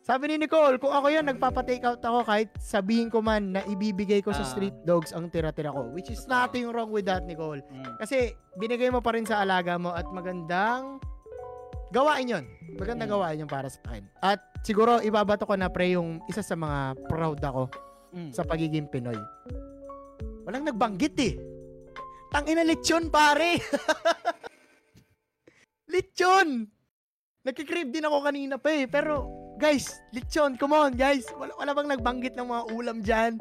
Sabi 0.09 0.25
ni 0.25 0.41
Nicole, 0.41 0.81
kung 0.81 0.89
ako 0.89 1.05
yan, 1.05 1.21
nagpapa-take 1.21 1.85
out 1.85 2.01
ako 2.01 2.25
kahit 2.25 2.49
sabihin 2.57 3.13
ko 3.13 3.21
man 3.21 3.53
na 3.53 3.61
ibibigay 3.69 4.25
ko 4.25 4.33
sa 4.33 4.41
Ah. 4.41 4.49
street 4.49 4.73
dogs 4.81 5.13
ang 5.13 5.29
tira-tira 5.29 5.69
ko. 5.69 5.85
Which 5.93 6.09
is 6.09 6.25
nothing 6.25 6.65
wrong 6.65 6.89
with 6.89 7.05
that, 7.05 7.29
Nicole. 7.29 7.61
Mm. 7.61 7.93
Kasi 8.01 8.33
binigay 8.57 8.89
mo 8.89 8.99
pa 8.99 9.13
rin 9.13 9.21
sa 9.21 9.45
alaga 9.45 9.77
mo 9.77 9.93
at 9.93 10.09
magandang 10.09 10.97
gawain 11.93 12.25
yon. 12.25 12.45
Magandang 12.73 13.05
Mm. 13.05 13.13
gawain 13.13 13.37
yun 13.37 13.45
para 13.45 13.69
sa 13.69 13.77
akin. 13.85 14.01
At 14.17 14.41
siguro 14.65 14.97
ibabato 14.97 15.45
ko 15.45 15.53
na 15.53 15.69
pre 15.69 15.93
yung 15.93 16.25
isa 16.25 16.41
sa 16.41 16.57
mga 16.57 16.97
proud 17.05 17.37
ako 17.37 17.69
Mm. 18.09 18.33
sa 18.33 18.41
pagiging 18.41 18.89
Pinoy. 18.89 19.17
Walang 20.41 20.65
nagbanggit 20.65 21.13
eh. 21.21 21.37
Tangina 22.33 22.65
lechon 22.65 23.13
pare. 23.13 23.61
lechon. 25.93 26.65
Nagkikrib 27.45 27.93
din 27.93 28.05
ako 28.05 28.17
kanina 28.21 28.57
pa 28.57 28.73
eh. 28.73 28.85
Pero 28.85 29.38
guys, 29.59 29.99
lechon, 30.15 30.55
come 30.55 30.71
on 30.71 30.95
guys. 30.95 31.27
Wala, 31.35 31.51
wala 31.59 31.71
bang 31.75 31.89
nagbanggit 31.91 32.33
ng 32.39 32.47
mga 32.47 32.63
ulam 32.71 32.97
dyan? 33.03 33.31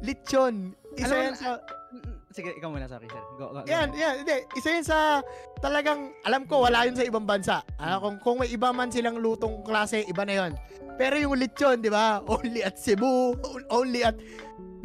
Lechon. 0.00 0.72
Isa 0.96 1.12
Alam 1.12 1.24
yan 1.28 1.36
sa... 1.36 1.48
Mm, 1.92 2.16
Sige, 2.36 2.52
ikaw 2.52 2.68
muna, 2.68 2.84
sorry, 2.84 3.08
sir. 3.08 3.22
Go, 3.40 3.48
go, 3.48 3.64
go. 3.64 3.68
Yan, 3.68 3.96
yan. 3.96 4.20
Hindi. 4.20 4.44
Isa 4.60 4.68
yan 4.76 4.84
sa 4.84 5.24
talagang, 5.64 6.12
alam 6.20 6.44
ko, 6.44 6.68
wala 6.68 6.84
yun 6.84 6.92
sa 6.92 7.04
ibang 7.04 7.24
bansa. 7.24 7.64
Ah, 7.80 7.96
kung, 7.96 8.20
kung 8.20 8.44
may 8.44 8.52
iba 8.52 8.76
man 8.76 8.92
silang 8.92 9.16
lutong 9.20 9.64
klase, 9.64 10.04
iba 10.04 10.24
na 10.28 10.44
yon. 10.44 10.52
Pero 11.00 11.16
yung 11.16 11.36
lechon, 11.36 11.80
di 11.80 11.88
ba? 11.88 12.20
Only 12.28 12.60
at 12.60 12.76
Cebu. 12.76 13.36
Only 13.72 14.04
at... 14.04 14.16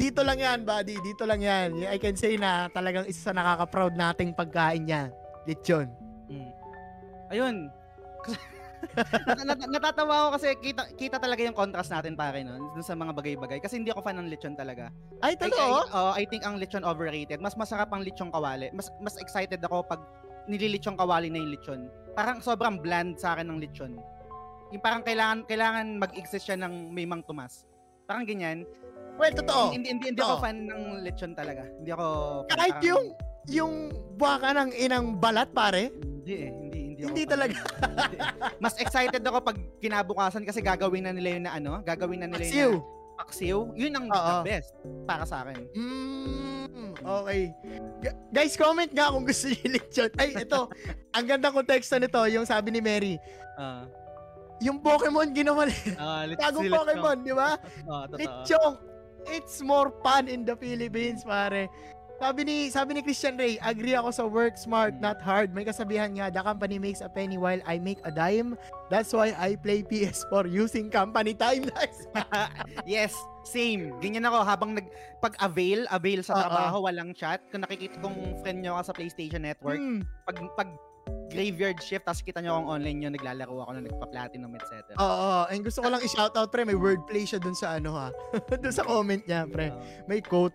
Dito 0.00 0.24
lang 0.24 0.40
yan, 0.40 0.64
buddy. 0.64 0.96
Dito 1.04 1.28
lang 1.28 1.44
yan. 1.44 1.76
I 1.88 2.00
can 2.00 2.16
say 2.16 2.40
na 2.40 2.72
talagang 2.72 3.04
isa 3.04 3.32
sa 3.32 3.36
nakaka-proud 3.36 4.00
nating 4.00 4.32
pagkain 4.32 4.88
niya. 4.88 5.12
Lechon. 5.44 5.92
Mm. 6.32 6.52
Ayun. 7.32 7.56
Nat- 8.82 9.46
nat- 9.46 9.70
natatawa 9.70 10.14
ako 10.18 10.28
kasi 10.36 10.48
kita 10.58 10.82
kita 10.94 11.16
talaga 11.16 11.40
yung 11.40 11.54
contrast 11.54 11.88
natin 11.88 12.12
pare 12.12 12.42
no 12.42 12.74
dun 12.74 12.82
sa 12.82 12.92
mga 12.92 13.14
bagay-bagay 13.14 13.62
kasi 13.62 13.78
hindi 13.78 13.94
ako 13.94 14.02
fan 14.02 14.18
ng 14.18 14.28
lechon 14.28 14.52
talaga. 14.52 14.90
Ay, 15.22 15.32
I, 15.32 15.38
I, 15.38 15.42
totoo? 15.48 15.76
oh, 15.88 16.12
I 16.12 16.24
think 16.26 16.42
ang 16.42 16.58
lechon 16.58 16.82
overrated. 16.82 17.38
Mas 17.38 17.54
masarap 17.54 17.88
ang 17.90 18.02
lechon 18.02 18.28
kawali. 18.28 18.68
Mas 18.70 18.90
mas 18.98 19.14
excited 19.16 19.62
ako 19.62 19.86
pag 19.86 20.02
nililechon 20.44 20.98
kawali 20.98 21.30
na 21.30 21.38
yung 21.38 21.54
lechon. 21.54 21.80
Parang 22.12 22.42
sobrang 22.42 22.76
bland 22.76 23.16
sa 23.16 23.32
akin 23.32 23.48
ng 23.48 23.62
lechon. 23.62 23.94
Yung 24.70 24.82
parang 24.82 25.00
kailangan 25.00 25.46
kailangan 25.46 25.86
mag-exist 25.96 26.44
siya 26.44 26.58
ng 26.58 26.90
may 26.90 27.06
mang 27.06 27.22
tumas. 27.22 27.64
Parang 28.04 28.26
ganyan. 28.26 28.66
Well, 29.14 29.30
totoo. 29.30 29.70
Hindi 29.70 29.92
hindi, 29.92 30.10
hindi 30.10 30.20
ako 30.20 30.36
fan 30.40 30.66
ng 30.66 30.84
lechon 31.04 31.32
talaga. 31.32 31.68
Hindi 31.70 31.92
ako 31.92 32.06
Kahit 32.48 32.74
parang- 32.74 32.88
yung, 32.88 33.04
yung 33.46 33.72
buwaka 34.16 34.56
ng 34.56 34.70
inang 34.74 35.06
balat, 35.16 35.52
pare. 35.52 35.92
hindi 35.92 36.34
eh, 36.34 36.50
hindi 36.50 36.81
hindi 37.04 37.22
talaga. 37.24 37.56
Mas 38.56 38.74
excited 38.76 39.20
ako 39.20 39.38
pag 39.42 39.58
kinabukasan 39.78 40.42
kasi 40.42 40.60
gagawin 40.60 41.02
na 41.02 41.12
nila 41.12 41.28
yun 41.30 41.44
na 41.44 41.52
ano, 41.52 41.72
gagawin 41.80 42.20
na 42.20 42.28
nila 42.28 42.42
Paksiw. 42.42 42.70
yun 42.70 42.78
na 42.78 43.00
paksiw. 43.14 43.58
Yun 43.76 43.92
ang 43.92 44.06
Oo. 44.08 44.18
the 44.32 44.38
best 44.44 44.70
para 45.04 45.22
sa 45.22 45.42
akin. 45.42 45.62
Mm, 45.72 46.64
okay. 46.98 47.42
G- 48.00 48.18
guys, 48.30 48.54
comment 48.56 48.88
nga 48.88 49.10
kung 49.10 49.22
gusto 49.22 49.46
niyo 49.46 49.66
lechon. 49.70 50.10
Ay, 50.16 50.34
ito. 50.36 50.60
ang 51.16 51.24
ganda 51.24 51.48
konteksto 51.48 51.96
nito, 51.96 52.18
yung 52.26 52.42
sabi 52.42 52.70
ni 52.70 52.80
Mary. 52.80 53.14
Ah, 53.54 53.86
Yung 54.58 54.78
Pokemon 54.78 55.34
ginawa 55.34 55.66
ah, 55.98 56.22
let's 56.22 56.38
Bagong 56.44 56.62
see, 56.62 56.70
let's 56.70 56.78
Pokemon, 56.78 57.16
di 57.20 57.32
ba? 57.32 57.50
go. 57.52 57.66
Ah, 57.92 58.04
totoo. 58.06 58.18
Lechong. 58.18 58.74
It's 59.24 59.62
more 59.62 59.94
fun 60.02 60.26
in 60.26 60.42
the 60.42 60.56
Philippines, 60.56 61.22
pare. 61.22 61.70
Sabi 62.22 62.46
ni 62.46 62.70
sabi 62.70 62.94
ni 62.94 63.02
Christian 63.02 63.34
Ray, 63.34 63.58
agree 63.58 63.98
ako 63.98 64.14
sa 64.14 64.22
work 64.22 64.54
smart, 64.54 64.94
not 65.02 65.18
hard. 65.18 65.50
May 65.50 65.66
kasabihan 65.66 66.06
nga, 66.14 66.30
the 66.30 66.38
company 66.38 66.78
makes 66.78 67.02
a 67.02 67.10
penny 67.10 67.34
while 67.34 67.58
I 67.66 67.82
make 67.82 67.98
a 68.06 68.14
dime. 68.14 68.54
That's 68.94 69.10
why 69.10 69.34
I 69.34 69.58
play 69.58 69.82
PS4 69.82 70.46
using 70.46 70.86
company 70.86 71.34
time. 71.34 71.66
Nice. 71.74 72.06
yes, 72.86 73.10
same. 73.42 73.90
Ganyan 73.98 74.22
ako 74.22 74.38
habang 74.46 74.78
nag 74.78 74.86
pag 75.18 75.34
avail, 75.42 75.82
avail 75.90 76.22
sa 76.22 76.46
trabaho, 76.46 76.86
walang 76.86 77.10
chat. 77.10 77.42
Kung 77.50 77.66
nakikita 77.66 77.98
kong 77.98 78.38
friend 78.38 78.62
nyo 78.62 78.78
ka 78.78 78.86
sa 78.86 78.94
PlayStation 78.94 79.42
Network, 79.42 79.82
Mm. 79.82 80.06
pag 80.22 80.38
pag 80.54 80.70
graveyard 81.34 81.82
shift, 81.82 82.06
tapos 82.06 82.22
kita 82.22 82.38
nyo 82.38 82.54
akong 82.54 82.70
online 82.78 82.98
nyo, 83.02 83.10
naglalaro 83.10 83.66
ako 83.66 83.70
na 83.74 83.82
nagpa-platinum, 83.82 84.52
etc. 84.62 84.94
Oo, 84.94 85.50
and 85.50 85.66
gusto 85.66 85.82
ko 85.82 85.90
lang 85.90 85.98
i-shoutout 86.04 86.54
pre, 86.54 86.62
may 86.62 86.78
wordplay 86.78 87.26
siya 87.26 87.42
dun 87.42 87.56
sa 87.56 87.82
ano 87.82 87.98
ha. 87.98 88.14
dun 88.62 88.70
sa 88.70 88.86
comment 88.86 89.24
niya, 89.26 89.42
pre. 89.50 89.74
May 90.06 90.22
quote. 90.22 90.54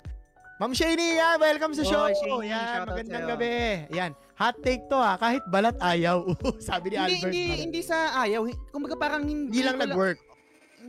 Ma'am 0.58 0.74
Shani, 0.74 1.08
yan, 1.16 1.38
welcome 1.38 1.70
sa 1.72 1.86
Oh, 1.86 1.88
show. 1.88 2.06
Shani, 2.10 2.50
yan, 2.50 2.82
magandang 2.84 3.24
sa'yo. 3.24 3.30
gabi. 3.30 3.54
Yan, 3.94 4.12
hot 4.34 4.58
take 4.60 4.82
to 4.90 4.98
ha, 4.98 5.14
kahit 5.16 5.46
balat 5.48 5.78
ayaw. 5.78 6.26
Sabi 6.60 6.90
ni 6.90 6.96
hindi, 6.96 7.14
Albert. 7.14 7.22
hindi, 7.24 7.44
pare. 7.46 7.62
hindi 7.62 7.82
sa 7.86 7.98
ayaw. 8.18 8.42
Kumbaga 8.70 8.96
parang 8.98 9.22
hindi, 9.22 9.54
Hindi 9.54 9.62
lang 9.62 9.78
nag-work. 9.78 10.18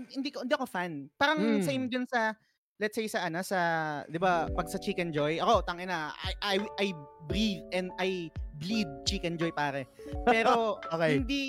hindi 0.09 0.29
ko 0.31 0.41
hindi 0.41 0.55
ako 0.55 0.65
fan. 0.65 1.11
Parang 1.15 1.37
Mm. 1.37 1.61
same 1.61 1.85
din 1.87 2.05
sa 2.07 2.33
let's 2.79 2.95
say 2.95 3.05
sa 3.05 3.27
ano 3.27 3.43
sa 3.43 3.59
'di 4.07 4.17
ba 4.17 4.47
pag 4.49 4.71
sa 4.71 4.79
Chicken 4.79 5.11
Joy, 5.11 5.37
ako 5.37 5.61
tangina 5.61 6.15
I 6.17 6.33
I 6.41 6.55
I 6.79 6.87
breathe 7.27 7.67
and 7.75 7.91
I 7.99 8.31
bleed 8.57 8.87
Chicken 9.05 9.35
Joy 9.35 9.51
pare. 9.51 9.85
Pero 10.25 10.79
Okay. 10.95 11.19
hindi 11.19 11.43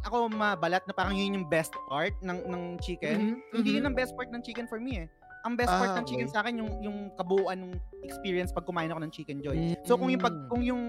ako 0.00 0.30
mabalat 0.30 0.86
na 0.86 0.94
parang 0.94 1.12
yun 1.12 1.34
yung 1.34 1.46
best 1.46 1.74
part 1.84 2.14
ng 2.22 2.38
ng 2.46 2.62
chicken. 2.78 3.36
Mhm, 3.36 3.36
Hindi 3.52 3.68
mhm. 3.68 3.76
yun 3.76 3.84
ang 3.84 3.96
best 3.98 4.14
part 4.14 4.30
ng 4.30 4.40
chicken 4.40 4.64
for 4.64 4.78
me 4.78 5.04
eh. 5.04 5.08
Ang 5.46 5.54
best 5.54 5.70
part 5.70 5.94
Ah, 5.94 5.96
ng 5.96 6.04
chicken 6.04 6.26
okay. 6.26 6.34
sa 6.34 6.42
akin 6.42 6.54
yung 6.58 6.70
yung 6.82 6.96
kabuuan 7.14 7.54
ng 7.56 7.72
experience 8.02 8.50
pag 8.50 8.66
kumain 8.66 8.90
ako 8.90 8.98
ng 9.00 9.12
Chicken 9.12 9.38
Joy. 9.38 9.78
So 9.82 9.94
kung 9.94 10.10
yung 10.10 10.18
pag 10.18 10.34
Mm. 10.34 10.48
kung 10.50 10.62
yung 10.62 10.82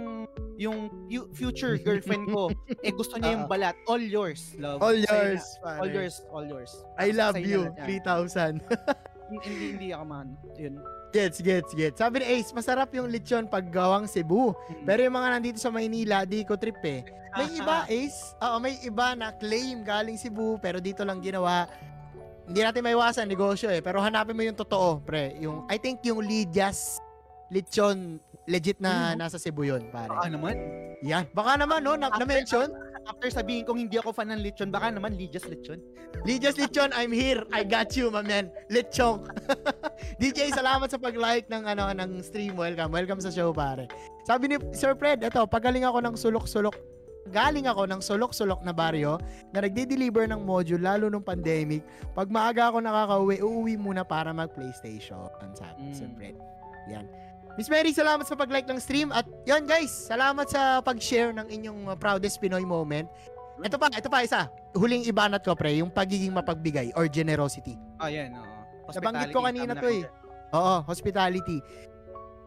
yung 0.57 0.77
fu- 1.05 1.29
future 1.31 1.77
girlfriend 1.77 2.25
ko 2.27 2.49
eh 2.85 2.89
gusto 2.89 3.15
niya 3.15 3.37
yung 3.37 3.45
Oo. 3.45 3.51
balat, 3.51 3.77
all 3.85 4.01
yours, 4.01 4.57
love. 4.57 4.81
All 4.81 4.97
yours, 4.97 5.45
pare. 5.61 5.77
All 5.77 5.89
yours, 5.89 6.15
all 6.27 6.41
yours. 6.43 6.71
I 6.97 7.13
love 7.13 7.37
you. 7.37 7.69
lang 7.69 7.77
yan. 7.77 8.01
3,000. 8.01 8.57
hindi, 9.29 9.45
hindi, 9.45 9.65
hindi 9.71 9.87
ako 9.93 10.03
man. 10.03 10.27
Yun. 10.55 10.81
gets, 11.07 11.37
gets, 11.39 11.71
gets. 11.73 11.97
Sabi 11.97 12.21
ni 12.21 12.25
Ace, 12.35 12.49
masarap 12.51 12.89
yung 12.91 13.07
lechon 13.07 13.45
pag 13.45 13.65
gawang 13.67 14.05
Cebu. 14.05 14.53
Pero 14.83 14.99
yung 14.99 15.13
mga 15.13 15.29
nandito 15.33 15.57
sa 15.57 15.69
Maynila, 15.69 16.23
di 16.23 16.41
ko 16.41 16.55
trip 16.55 16.77
eh. 16.83 17.01
May 17.33 17.47
iba, 17.59 17.85
Ace, 17.87 18.33
oo, 18.37 18.57
may 18.57 18.75
iba 18.81 19.13
na 19.13 19.29
claim 19.31 19.81
galing 19.81 20.15
Cebu, 20.15 20.57
pero 20.57 20.77
dito 20.77 21.01
lang 21.01 21.19
ginawa. 21.19 21.65
Hindi 22.47 22.63
natin 22.63 22.81
maiwasan, 22.81 23.27
negosyo 23.27 23.67
eh. 23.67 23.83
Pero 23.83 23.99
hanapin 23.99 24.31
mo 24.31 24.41
yung 24.41 24.55
totoo, 24.55 25.03
pre. 25.03 25.35
Yung, 25.37 25.67
I 25.67 25.75
think 25.75 25.99
yung 26.01 26.23
Lydia's 26.23 27.03
lechon, 27.47 28.19
legit 28.47 28.79
na 28.79 29.11
Mhm. 29.11 29.19
nasa 29.19 29.35
Cebu 29.35 29.67
yun, 29.67 29.83
pare. 29.91 30.07
Baka 30.07 30.27
naman. 30.27 30.55
Yan. 31.03 31.27
Baka 31.31 31.59
naman, 31.59 31.83
no? 31.83 31.93
Na- 31.93 32.07
After- 32.07 32.23
Na-mention? 32.23 32.67
After 33.07 33.27
sabihin 33.31 33.63
kong 33.63 33.79
hindi 33.79 33.95
ako 33.95 34.11
fan 34.11 34.31
ng 34.31 34.39
lechon, 34.39 34.67
baka 34.67 34.91
naman 34.91 35.15
Lydia's 35.15 35.43
lechon. 35.43 35.79
Lydia's 36.23 36.55
Lechon, 36.55 36.91
I'm 36.91 37.11
here. 37.11 37.43
I 37.51 37.63
got 37.63 37.91
you, 37.93 38.07
my 38.07 38.23
man. 38.23 38.47
Lechong. 38.67 39.27
DJ, 40.19 40.51
salamat 40.51 40.87
sa 40.87 40.97
pag-like 40.97 41.47
ng 41.47 41.63
ano 41.63 41.91
ng 41.93 42.19
stream. 42.19 42.55
Welcome. 42.55 42.91
Welcome 42.91 43.19
sa 43.19 43.29
show, 43.29 43.51
pare. 43.51 43.87
Sabi 44.23 44.47
ni 44.47 44.55
Sir 44.71 44.95
Fred, 44.95 45.19
eto, 45.21 45.43
pagaling 45.45 45.83
ako 45.83 45.99
ng 46.01 46.15
sulok-sulok 46.15 46.75
galing 47.27 47.67
ako 47.67 47.85
ng 47.85 48.01
sulok-sulok 48.01 48.63
na 48.63 48.71
baryo 48.71 49.19
na 49.51 49.63
nagde-deliver 49.63 50.25
ng 50.31 50.41
module 50.41 50.81
lalo 50.81 51.11
nung 51.11 51.23
pandemic. 51.23 51.83
Pag 52.15 52.31
maaga 52.31 52.71
ako 52.71 52.81
nakakauwi, 52.81 53.43
uuwi 53.43 53.73
muna 53.75 54.01
para 54.01 54.31
mag-PlayStation. 54.31 55.27
Sabi 55.53 55.93
Mm. 55.93 56.15
Fred. 56.15 56.35
Yan. 56.87 57.05
Miss 57.57 57.73
Mary, 57.73 57.89
salamat 57.89 58.21
sa 58.29 58.37
pag-like 58.37 58.69
ng 58.69 58.77
stream. 58.77 59.09
At 59.09 59.25
yon 59.49 59.65
guys, 59.65 59.89
salamat 59.89 60.45
sa 60.45 60.77
pag-share 60.79 61.33
ng 61.33 61.49
inyong 61.49 61.89
uh, 61.89 61.97
proudest 61.97 62.37
Pinoy 62.37 62.61
moment. 62.61 63.09
Ito 63.57 63.81
pa, 63.81 63.89
ito 63.89 64.05
pa 64.13 64.21
isa. 64.21 64.45
Huling 64.77 65.09
ibanat 65.09 65.41
ko, 65.41 65.57
pre, 65.57 65.73
yung 65.81 65.89
pagiging 65.89 66.29
mapagbigay 66.37 66.93
or 66.93 67.09
generosity. 67.09 67.73
Oh, 67.97 68.05
yan. 68.05 68.37
Oo. 68.37 68.93
Nabanggit 68.93 69.33
ko 69.33 69.41
kanina 69.41 69.73
to 69.73 69.89
eh. 69.89 70.05
Oo, 70.53 70.85
hospitality. 70.85 71.57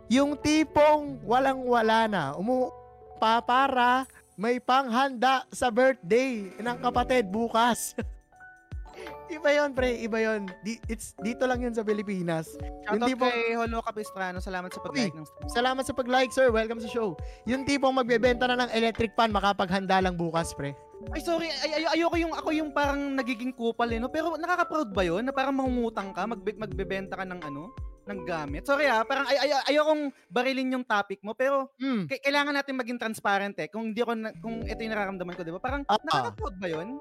Yung 0.06 0.38
tipong 0.38 1.18
walang-wala 1.26 2.06
na, 2.06 2.22
umu 2.38 2.70
pa 3.18 3.42
para 3.42 4.06
may 4.40 4.56
panghanda 4.56 5.44
sa 5.52 5.68
birthday 5.68 6.48
ng 6.56 6.76
kapatid 6.80 7.28
bukas. 7.28 7.92
iba 9.36 9.52
yon 9.52 9.76
pre, 9.76 10.00
iba 10.00 10.16
yon. 10.16 10.48
Di, 10.64 10.80
it's, 10.88 11.12
dito 11.20 11.44
lang 11.44 11.60
yun 11.60 11.76
sa 11.76 11.84
Pilipinas. 11.84 12.56
Shoutout 12.88 12.96
Hindi 12.96 13.12
po- 13.20 13.28
kay 13.28 13.52
Holo 13.52 13.84
Capistrano. 13.84 14.40
Salamat 14.40 14.72
sa 14.72 14.80
pag-like 14.80 15.12
ng 15.12 15.28
stream. 15.28 15.48
Salamat 15.52 15.84
sa 15.84 15.92
pag-like, 15.92 16.32
sir. 16.32 16.48
Welcome 16.48 16.80
sa 16.80 16.88
show. 16.88 17.20
Yung 17.44 17.68
tipong 17.68 17.92
magbebenta 17.92 18.48
na 18.48 18.64
ng 18.64 18.72
electric 18.72 19.12
fan, 19.12 19.28
makapaghanda 19.28 20.00
lang 20.00 20.16
bukas, 20.16 20.56
pre. 20.56 20.72
Ay, 21.12 21.20
sorry. 21.20 21.52
Ay, 21.60 21.84
ay, 21.84 22.00
ayoko 22.00 22.16
yung, 22.16 22.32
ako 22.32 22.48
yung 22.56 22.70
parang 22.72 23.12
nagiging 23.20 23.52
kupal 23.52 23.92
eh, 23.92 24.00
no? 24.00 24.08
Pero 24.08 24.40
nakaka-proud 24.40 24.88
ba 24.96 25.04
yun? 25.04 25.20
Na 25.20 25.36
parang 25.36 25.52
mangungutang 25.52 26.16
ka, 26.16 26.24
magbe- 26.24 26.56
magbebenta 26.56 27.12
ka 27.12 27.28
ng 27.28 27.44
ano? 27.44 27.76
Ng 28.10 28.22
gamit. 28.22 28.66
Sorry 28.66 28.84
ah, 28.84 29.02
parang 29.02 29.24
ay, 29.24 29.38
ay, 29.38 29.50
ayokong 29.70 30.10
barilin 30.26 30.74
yung 30.74 30.84
topic 30.84 31.22
mo, 31.22 31.32
pero 31.32 31.70
Mm. 31.78 32.04
k- 32.04 32.20
kailangan 32.20 32.52
natin 32.52 32.74
maging 32.74 32.98
transparent 32.98 33.54
eh. 33.56 33.70
Kung 33.70 33.90
hindi 33.90 34.02
ko 34.02 34.12
na, 34.12 34.34
kung 34.36 34.62
ito 34.62 34.76
yung 34.76 34.92
nararamdaman 34.92 35.32
ko, 35.32 35.42
'di 35.42 35.54
ba? 35.54 35.60
Parang 35.60 35.82
nakaka-proud 35.86 36.56
ba 36.58 36.66
'yun? 36.66 36.98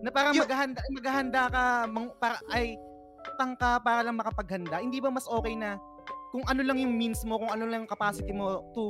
Na 0.00 0.08
parang 0.08 0.32
Yung- 0.32 0.46
maghahanda 0.46 0.80
maghahanda 0.88 1.42
ka 1.48 1.62
mang, 1.86 2.08
para 2.16 2.38
ay 2.48 2.78
utang 3.28 3.52
ka 3.54 3.82
para 3.82 4.00
lang 4.00 4.14
makapaghanda. 4.14 4.78
Hindi 4.78 4.98
ba 4.98 5.10
mas 5.10 5.26
okay 5.26 5.52
na 5.52 5.76
kung 6.30 6.46
ano 6.46 6.62
lang 6.62 6.78
yung 6.78 6.94
means 6.94 7.26
mo, 7.26 7.36
kung 7.36 7.50
ano 7.50 7.66
lang 7.66 7.84
yung 7.84 7.90
capacity 7.90 8.30
mo 8.30 8.62
to 8.72 8.86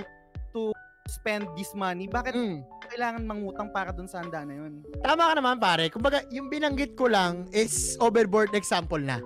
to 0.53 0.71
spend 1.09 1.49
this 1.57 1.73
money, 1.73 2.05
bakit 2.05 2.37
Mm. 2.37 2.61
kailangan 2.85 3.25
mangutang 3.25 3.73
para 3.73 3.89
dun 3.91 4.05
sa 4.05 4.21
handa 4.21 4.45
na 4.45 4.53
'yun? 4.55 4.85
Tama 5.01 5.33
ka 5.33 5.35
naman, 5.35 5.57
pare. 5.57 5.89
Kumbaga, 5.89 6.21
yung 6.29 6.47
binanggit 6.47 6.93
ko 6.93 7.09
lang 7.09 7.49
is 7.51 7.97
overboard 7.99 8.53
example 8.53 9.01
na. 9.01 9.17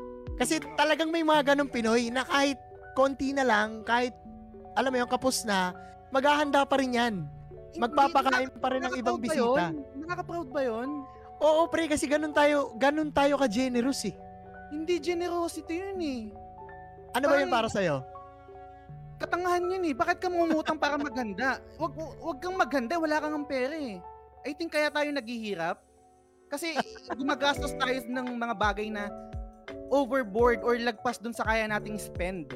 Kasi 0.43 0.59
talagang 0.75 1.15
may 1.15 1.23
mga 1.23 1.55
ganong 1.55 1.71
Pinoy 1.71 2.11
na 2.11 2.27
kahit 2.27 2.59
konti 2.99 3.31
na 3.31 3.47
lang, 3.47 3.87
kahit 3.87 4.11
alam 4.75 4.91
mo 4.91 4.99
yung 4.99 5.07
kapos 5.07 5.47
na, 5.47 5.71
maghahanda 6.11 6.67
pa 6.67 6.83
rin 6.83 6.99
yan. 6.99 7.15
Magpapakain 7.79 8.51
pa 8.59 8.69
rin 8.75 8.83
ng 8.83 8.99
ibang 8.99 9.23
bisita. 9.23 9.71
yun? 9.71 9.87
Nakaka-proud 10.03 10.51
ba 10.51 10.61
'yun? 10.61 11.07
Oo, 11.39 11.71
pre, 11.71 11.87
kasi 11.87 12.05
ganun 12.11 12.35
tayo, 12.35 12.75
ganun 12.77 13.15
tayo 13.15 13.39
ka-generous 13.39 14.03
eh. 14.11 14.15
Hindi 14.69 14.99
generosity 14.99 15.79
'yun 15.79 16.01
eh. 16.03 16.21
Ano 17.15 17.31
ba 17.31 17.39
Parang- 17.39 17.55
para 17.55 17.69
sa'yo? 17.71 18.03
katangahan 19.23 19.63
yun 19.71 19.87
eh. 19.87 19.95
Bakit 19.95 20.19
ka 20.19 20.27
mumutang 20.27 20.83
para 20.83 20.99
maghanda? 20.99 21.63
Wag, 21.79 21.95
wag 21.95 22.39
kang 22.43 22.59
maghanda, 22.59 22.99
wala 22.99 23.23
kang 23.23 23.39
ang 23.39 23.47
pera 23.47 23.79
eh. 23.79 24.03
I 24.43 24.51
think 24.51 24.75
kaya 24.75 24.91
tayo 24.91 25.07
naghihirap. 25.15 25.79
Kasi 26.51 26.75
gumagastos 27.15 27.71
tayo 27.79 28.03
ng 28.03 28.27
mga 28.35 28.55
bagay 28.59 28.91
na 28.91 29.07
overboard 29.89 30.65
or 30.65 30.77
lagpas 30.79 31.21
dun 31.21 31.35
sa 31.35 31.45
kaya 31.45 31.69
nating 31.69 32.01
spend. 32.01 32.53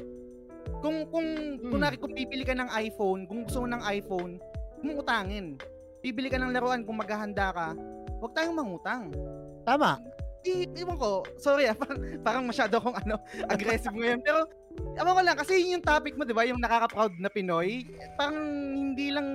Kung 0.81 1.07
kung 1.09 1.27
Hmm. 1.57 1.71
kunwari 1.73 1.97
kung 1.97 2.13
pipili 2.13 2.43
ka 2.45 2.53
ng 2.53 2.69
iPhone, 2.73 3.25
kung 3.25 3.47
gusto 3.47 3.65
mo 3.65 3.67
ng 3.71 3.83
iPhone, 3.87 4.37
kung 4.81 4.93
utangin. 4.97 5.57
Pipili 6.01 6.29
ka 6.29 6.37
ng 6.37 6.53
laruan 6.53 6.85
kung 6.85 6.99
maghahanda 6.99 7.49
ka, 7.49 7.67
wag 8.21 8.33
tayong 8.37 8.57
mangutang. 8.57 9.09
Tama. 9.65 9.97
I, 10.47 10.63
iwan 10.79 10.95
ko, 10.95 11.27
sorry 11.35 11.67
ah, 11.67 11.75
parang, 11.81 11.99
parang 12.23 12.43
masyado 12.47 12.79
akong 12.79 12.95
ano, 12.95 13.19
aggressive 13.53 13.91
ngayon. 13.91 14.21
Pero, 14.23 14.47
ewan 14.95 15.17
ko 15.17 15.21
lang, 15.25 15.35
kasi 15.35 15.59
yun 15.59 15.81
yung 15.81 15.85
topic 15.85 16.15
mo, 16.15 16.23
di 16.23 16.31
ba? 16.31 16.47
Yung 16.47 16.61
nakaka-proud 16.61 17.19
na 17.19 17.27
Pinoy. 17.27 17.83
Parang 18.15 18.37
hindi 18.71 19.11
lang 19.11 19.27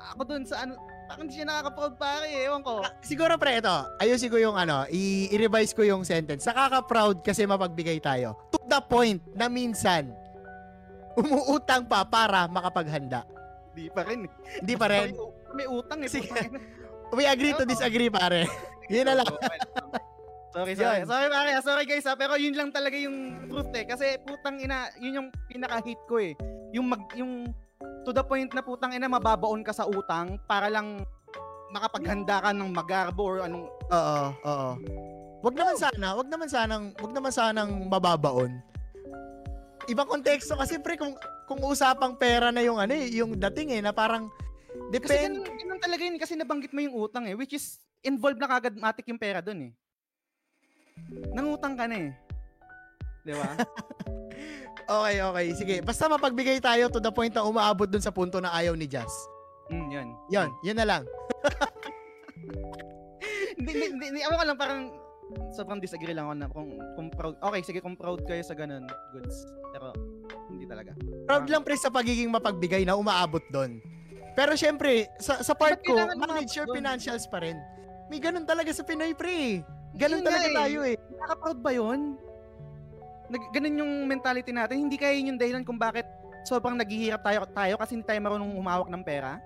ako 0.00 0.22
dun 0.26 0.42
sa 0.48 0.64
ano, 0.64 0.74
parang 1.10 1.26
hindi 1.26 1.34
siya 1.34 1.46
nakaka-proud 1.48 1.94
pare, 1.96 2.26
ewan 2.30 2.62
ko. 2.62 2.86
Siguro 3.02 3.34
pre, 3.34 3.58
ito, 3.58 3.74
ayusin 3.98 4.30
ko 4.30 4.38
yung 4.38 4.54
ano, 4.54 4.86
i- 4.86 5.26
i-revise 5.28 5.74
ko 5.74 5.82
yung 5.82 6.06
sentence. 6.06 6.46
Nakaka-proud 6.46 7.20
kasi 7.20 7.42
mapagbigay 7.44 7.98
tayo. 7.98 8.38
To 8.50 8.62
the 8.62 8.78
point 8.80 9.18
na 9.34 9.50
minsan, 9.50 10.14
umuutang 11.12 11.82
pa 11.84 12.06
para 12.06 12.46
makapaghanda. 12.46 13.26
Di 13.74 13.90
pa 13.90 14.06
rin. 14.06 14.30
Hindi 14.56 14.74
pa 14.78 14.86
rin. 14.86 15.10
May, 15.10 15.18
may 15.56 15.66
utang 15.66 15.98
eh. 16.00 16.10
Sige. 16.10 16.30
We 17.10 17.26
agree 17.26 17.50
to 17.52 17.66
disagree, 17.66 18.06
pare. 18.06 18.46
Yun 18.86 19.02
na 19.02 19.18
lang. 19.18 19.26
Sorry, 20.50 20.74
sorry. 20.74 21.02
Yun. 21.02 21.10
Sorry, 21.10 21.26
pare. 21.26 21.50
ah. 21.52 21.62
Sorry 21.62 21.84
guys 21.84 22.06
ha. 22.06 22.14
Pero 22.14 22.34
yun 22.34 22.54
lang 22.54 22.70
talaga 22.70 22.94
yung 22.94 23.16
truth 23.46 23.70
eh. 23.70 23.82
Kasi 23.82 24.18
putang 24.22 24.58
ina, 24.58 24.90
yun 24.98 25.18
yung 25.18 25.28
pinaka-hate 25.46 26.04
ko 26.06 26.18
eh. 26.18 26.34
Yung 26.70 26.86
mag, 26.86 27.02
yung 27.14 27.50
to 28.04 28.10
the 28.10 28.24
point 28.24 28.50
na 28.52 28.62
putang 28.64 28.96
ina, 28.96 29.06
mababaon 29.06 29.62
ka 29.62 29.70
sa 29.70 29.86
utang 29.86 30.40
para 30.48 30.66
lang 30.66 31.04
makapaghanda 31.70 32.42
ka 32.42 32.50
ng 32.50 32.70
magarbo 32.74 33.22
or 33.22 33.38
anong 33.46 33.70
Oo, 33.90 34.20
oo. 34.42 34.70
Wag 35.40 35.54
naman 35.56 35.76
sana, 35.78 36.06
wag 36.18 36.28
naman 36.28 36.48
sanang, 36.50 36.84
wag 37.00 37.12
naman 37.14 37.32
sanang 37.32 37.70
mababaon. 37.88 38.52
Ibang 39.88 40.08
konteksto 40.10 40.58
kasi 40.58 40.76
pre 40.76 41.00
kung 41.00 41.16
kung 41.48 41.62
usapang 41.64 42.14
pera 42.14 42.52
na 42.52 42.60
yung 42.60 42.76
ano 42.76 42.92
eh, 42.92 43.08
yung 43.14 43.34
dating 43.34 43.80
eh 43.80 43.82
na 43.82 43.90
parang 43.90 44.28
Kasi 44.70 44.94
depend 44.94 45.42
ganun, 45.42 45.56
ganun 45.58 45.80
talaga 45.82 46.02
yun 46.06 46.18
kasi 46.20 46.38
nabanggit 46.38 46.70
mo 46.70 46.78
yung 46.78 46.94
utang 46.94 47.26
eh 47.26 47.34
which 47.34 47.58
is 47.58 47.82
involved 48.06 48.38
na 48.38 48.46
kagad 48.46 48.78
matik 48.78 49.08
yung 49.10 49.18
pera 49.18 49.42
dun 49.42 49.70
eh. 49.70 49.72
Nangutang 51.34 51.74
ka 51.74 51.90
na 51.90 51.96
eh. 52.06 52.10
Di 53.26 53.34
ba? 53.34 53.50
Okay, 54.90 55.16
okay. 55.22 55.46
Sige, 55.54 55.76
basta 55.86 56.10
mapagbigay 56.10 56.58
tayo 56.58 56.90
to 56.90 56.98
the 56.98 57.14
point 57.14 57.30
na 57.30 57.46
umaabot 57.46 57.86
dun 57.86 58.02
sa 58.02 58.10
punto 58.10 58.42
na 58.42 58.50
ayaw 58.50 58.74
ni 58.74 58.90
Jazz. 58.90 59.12
mm, 59.70 59.86
yun. 59.86 60.08
Yon, 60.34 60.50
yun 60.66 60.76
na 60.76 60.86
lang. 60.86 61.02
Hindi, 63.60 63.92
hindi, 63.92 64.04
hindi, 64.08 64.20
ako 64.24 64.34
lang 64.40 64.56
parang 64.56 64.80
sobrang 65.52 65.84
disagree 65.84 66.16
lang 66.16 66.24
ako 66.24 66.34
na 66.34 66.48
kung, 66.48 66.70
kung 66.96 67.06
proud, 67.12 67.36
okay, 67.44 67.60
sige, 67.60 67.84
kung 67.84 67.92
proud 67.92 68.24
kayo 68.24 68.40
sa 68.40 68.56
ganun, 68.56 68.88
goods. 69.12 69.44
Pero, 69.76 69.92
hindi 70.48 70.64
talaga. 70.64 70.96
Proud 71.28 71.44
lang 71.44 71.60
pre 71.60 71.76
sa 71.76 71.92
pagiging 71.92 72.32
mapagbigay 72.32 72.88
na 72.88 72.96
umaabot 72.96 73.44
doon. 73.52 73.84
Pero 74.32 74.56
syempre, 74.56 75.12
sa, 75.20 75.44
sa 75.44 75.52
part 75.52 75.76
ko, 75.84 75.92
manage 76.16 76.56
your 76.56 76.64
dun? 76.64 76.80
financials 76.80 77.28
pa 77.28 77.44
rin. 77.44 77.60
May 78.08 78.16
ganun 78.16 78.48
talaga 78.48 78.72
sa 78.72 78.80
Pinoy 78.80 79.12
pre. 79.12 79.60
Ganun 79.94 80.24
Yun 80.24 80.26
talaga 80.26 80.48
eh. 80.48 80.56
tayo 80.56 80.78
eh. 80.86 80.96
Nakaka-proud 80.96 81.58
ba 81.60 81.70
yun? 81.76 82.00
Nag, 83.30 83.42
ganun 83.54 83.80
yung 83.80 83.92
mentality 84.10 84.50
natin. 84.50 84.90
Hindi 84.90 84.98
kaya 84.98 85.14
yun 85.14 85.34
yung 85.34 85.40
dahilan 85.40 85.62
kung 85.62 85.78
bakit 85.78 86.04
sobrang 86.42 86.74
naghihirap 86.74 87.22
tayo, 87.22 87.46
tayo 87.46 87.74
kasi 87.78 87.94
hindi 87.94 88.06
tayo 88.06 88.18
marunong 88.18 88.58
humawak 88.58 88.88
ng 88.90 89.02
pera. 89.06 89.38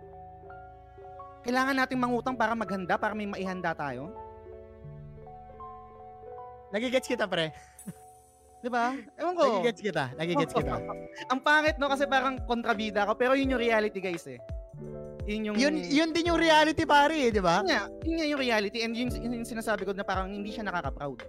Kailangan 1.45 1.77
nating 1.77 2.01
mangutang 2.01 2.33
para 2.33 2.57
maghanda, 2.57 2.97
para 2.97 3.13
may 3.13 3.29
maihanda 3.29 3.77
tayo. 3.77 4.09
Nagigets 6.73 7.05
kita 7.05 7.29
pre. 7.29 7.53
Di 8.65 8.73
ba? 8.73 8.97
Ewan 9.21 9.37
ko. 9.37 9.61
Nagigets 9.61 9.85
kita. 9.85 10.17
Nagigets 10.17 10.55
kita. 10.57 10.75
Ang 11.33 11.41
pangit 11.45 11.77
no 11.77 11.93
kasi 11.93 12.09
parang 12.09 12.41
kontrabida 12.49 13.05
ako 13.05 13.13
pero 13.21 13.33
yun 13.37 13.53
yung 13.53 13.61
reality 13.61 14.01
guys 14.01 14.25
eh. 14.25 14.41
Yun 15.29 15.53
yung 15.53 15.57
Yun, 15.57 15.75
yun 15.85 16.11
din 16.13 16.33
yung 16.33 16.41
reality 16.41 16.85
pare 16.85 17.17
eh, 17.17 17.31
di 17.33 17.41
ba? 17.41 17.61
Yun 17.65 17.69
nga, 17.69 17.83
yun 18.05 18.15
nga 18.17 18.27
yung 18.29 18.41
reality 18.41 18.79
and 18.85 18.93
yun, 18.93 19.09
yun 19.13 19.41
yung 19.41 19.49
sinasabi 19.49 19.89
ko 19.89 19.93
na 19.97 20.05
parang 20.05 20.29
hindi 20.33 20.53
siya 20.53 20.69
nakaka-proud. 20.69 21.21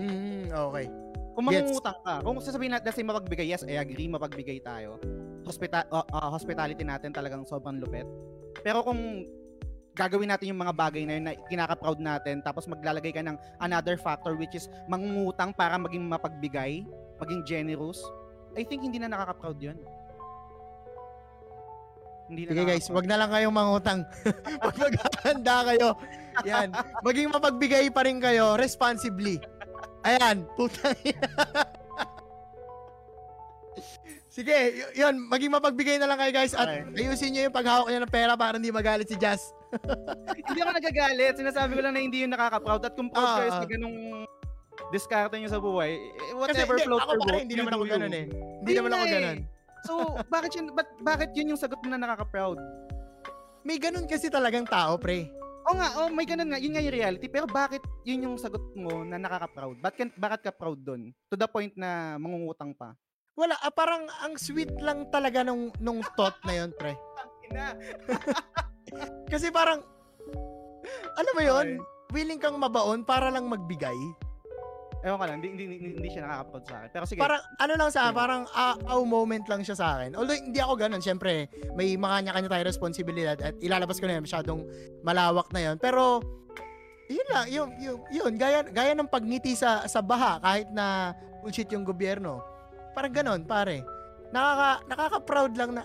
Mm, 0.00 0.48
okay. 0.52 0.86
Kung 1.32 1.44
mangungutang 1.48 1.98
ka, 2.04 2.14
kung 2.20 2.36
sasabihin 2.44 2.72
natin 2.76 2.86
kasi 2.92 3.00
mapagbigay, 3.00 3.46
yes, 3.48 3.64
I 3.64 3.80
agree, 3.80 4.08
mapagbigay 4.08 4.60
tayo. 4.60 5.00
Hospita- 5.48 5.88
uh, 5.88 6.04
uh, 6.12 6.30
hospitality 6.30 6.84
natin 6.84 7.10
talagang 7.10 7.48
sobrang 7.48 7.80
lupet. 7.80 8.04
Pero 8.60 8.84
kung 8.84 9.24
gagawin 9.92 10.28
natin 10.32 10.52
yung 10.52 10.60
mga 10.60 10.72
bagay 10.76 11.02
na 11.04 11.12
yun 11.20 11.24
na 11.28 11.32
kinaka-proud 11.48 12.00
natin 12.00 12.40
tapos 12.40 12.64
maglalagay 12.64 13.12
ka 13.12 13.20
ng 13.20 13.36
another 13.60 14.00
factor 14.00 14.32
which 14.36 14.56
is 14.56 14.68
mangungutang 14.88 15.52
para 15.52 15.76
maging 15.76 16.04
mapagbigay, 16.08 16.84
maging 17.20 17.40
generous, 17.44 18.00
I 18.56 18.64
think 18.64 18.84
hindi 18.84 19.00
na 19.00 19.12
nakaka-proud 19.12 19.58
yun. 19.60 19.78
Hindi 22.32 22.48
na 22.48 22.56
Sige 22.56 22.64
guys, 22.64 22.86
wag 22.88 23.04
na 23.04 23.16
lang 23.20 23.30
kayong 23.32 23.52
mangutang. 23.52 24.00
Pag 24.64 24.76
maghahanda 24.80 25.56
kayo, 25.68 25.88
yan. 26.48 26.68
Maging 27.04 27.28
mapagbigay 27.28 27.92
pa 27.92 28.08
rin 28.08 28.24
kayo 28.24 28.56
responsibly. 28.56 29.36
Ayan, 30.02 30.44
ina. 30.44 30.90
Sige, 34.32 34.56
y- 34.72 34.92
yun, 34.96 35.28
maging 35.28 35.52
mapagbigay 35.52 36.00
na 36.00 36.08
lang 36.08 36.16
kayo 36.16 36.32
guys 36.32 36.56
at 36.56 36.64
Okay. 36.64 37.04
ayusin 37.04 37.36
nyo 37.36 37.42
yung 37.44 37.54
paghawak 37.54 37.92
niya 37.92 38.00
ng 38.00 38.08
pera 38.08 38.32
para 38.32 38.56
hindi 38.56 38.72
magalit 38.72 39.04
si 39.04 39.16
Jazz. 39.20 39.52
hindi 40.48 40.58
ako 40.58 40.72
nagagalit. 40.72 41.36
Sinasabi 41.36 41.76
ko 41.76 41.80
lang 41.84 41.92
na 41.92 42.00
hindi 42.00 42.24
yun 42.24 42.32
nakaka-proud. 42.32 42.80
At 42.80 42.96
kung 42.96 43.12
proud 43.12 43.28
Ah, 43.28 43.36
kayo 43.38 43.50
ah. 43.52 43.58
sa 43.60 43.68
ganung 43.68 43.96
diskarte 44.88 45.36
nyo 45.36 45.52
sa 45.52 45.60
buhay, 45.60 45.92
eh, 45.92 46.32
Kasi 46.32 46.36
whatever 46.36 46.76
floats 46.80 47.04
ako 47.04 47.12
your 47.12 47.20
boat, 47.22 47.42
hindi 47.44 47.56
naman 47.56 47.72
ako 47.76 47.84
ganun 47.84 48.12
eh. 48.12 48.24
Hindi 48.64 48.72
naman 48.72 48.90
ako 48.90 48.96
nga 48.96 49.04
eh. 49.04 49.12
ganun. 49.12 49.38
So, 49.84 49.92
bakit 50.34 50.50
yun, 50.56 50.66
ba't, 50.72 50.88
bakit 51.04 51.30
yun 51.36 51.52
yung 51.52 51.60
sagot 51.60 51.80
na 51.84 52.00
nakaka-proud? 52.00 52.56
May 53.62 53.76
ganun 53.76 54.08
kasi 54.08 54.32
talagang 54.32 54.64
tao, 54.64 54.96
pre. 54.96 55.28
Oo 55.72 55.80
nga, 55.80 56.04
oh, 56.04 56.12
may 56.12 56.28
ganun 56.28 56.52
nga, 56.52 56.60
yun 56.60 56.76
nga 56.76 56.84
yung 56.84 56.92
reality. 56.92 57.32
Pero 57.32 57.48
bakit 57.48 57.80
yun 58.04 58.28
yung 58.28 58.36
sagot 58.36 58.60
mo 58.76 59.08
na 59.08 59.16
nakaka-proud? 59.16 59.80
Bakit, 59.80 60.20
bakit 60.20 60.40
ka 60.44 60.52
proud 60.52 60.76
dun? 60.84 61.16
To 61.32 61.34
the 61.40 61.48
point 61.48 61.72
na 61.80 62.20
mangungutang 62.20 62.76
pa. 62.76 62.92
Wala, 63.32 63.56
ah, 63.56 63.72
parang 63.72 64.04
ang 64.20 64.36
sweet 64.36 64.68
lang 64.84 65.08
talaga 65.08 65.40
nung, 65.40 65.72
nung 65.80 66.04
thought 66.12 66.36
na 66.44 66.60
yun, 66.60 66.76
pre. 66.76 66.92
Ina. 67.48 67.72
Kasi 69.32 69.48
parang, 69.48 69.80
alam 71.16 71.32
mo 71.32 71.40
yun, 71.40 71.80
willing 72.12 72.36
kang 72.36 72.60
mabaon 72.60 73.08
para 73.08 73.32
lang 73.32 73.48
magbigay. 73.48 73.96
Ewan 75.02 75.18
ko 75.18 75.24
lang, 75.26 75.36
hindi, 75.42 75.48
hindi, 75.50 75.64
hindi, 75.66 75.90
hindi 75.98 76.08
siya 76.14 76.22
nakaka-proud 76.30 76.64
sa 76.64 76.74
akin. 76.78 76.88
Pero 76.94 77.04
sige. 77.10 77.18
Parang 77.18 77.42
ano 77.58 77.72
lang 77.74 77.90
sa 77.90 78.00
Yeah. 78.06 78.14
parang 78.14 78.42
ah, 78.54 78.74
aw 78.86 79.00
moment 79.02 79.44
lang 79.50 79.66
siya 79.66 79.74
sa 79.74 79.98
akin. 79.98 80.14
Although 80.14 80.38
hindi 80.38 80.62
ako 80.62 80.74
ganun, 80.78 81.02
syempre 81.02 81.50
may 81.74 81.98
mga 81.98 82.14
kanya-kanya 82.22 82.48
tayong 82.54 82.70
responsibilidad 82.70 83.36
at 83.42 83.54
ilalabas 83.58 83.98
ko 83.98 84.06
na 84.06 84.18
yan, 84.18 84.24
masyadong 84.24 84.62
malawak 85.02 85.50
na 85.50 85.60
yon. 85.60 85.76
Pero 85.82 86.22
yun 87.10 87.28
lang, 87.28 87.46
yun, 87.50 87.68
yun, 87.82 87.98
yun 88.14 88.32
gaya, 88.38 88.62
gaya 88.62 88.94
ng 88.94 89.10
pagngiti 89.10 89.58
sa, 89.58 89.84
sa 89.90 89.98
baha 90.00 90.38
kahit 90.38 90.70
na 90.70 91.12
bullshit 91.42 91.66
yung 91.74 91.82
gobyerno. 91.82 92.38
Parang 92.94 93.10
ganun, 93.12 93.42
pare. 93.42 93.82
Nakaka, 94.30 94.86
nakaka-proud 94.86 95.52
lang 95.58 95.70
na, 95.76 95.82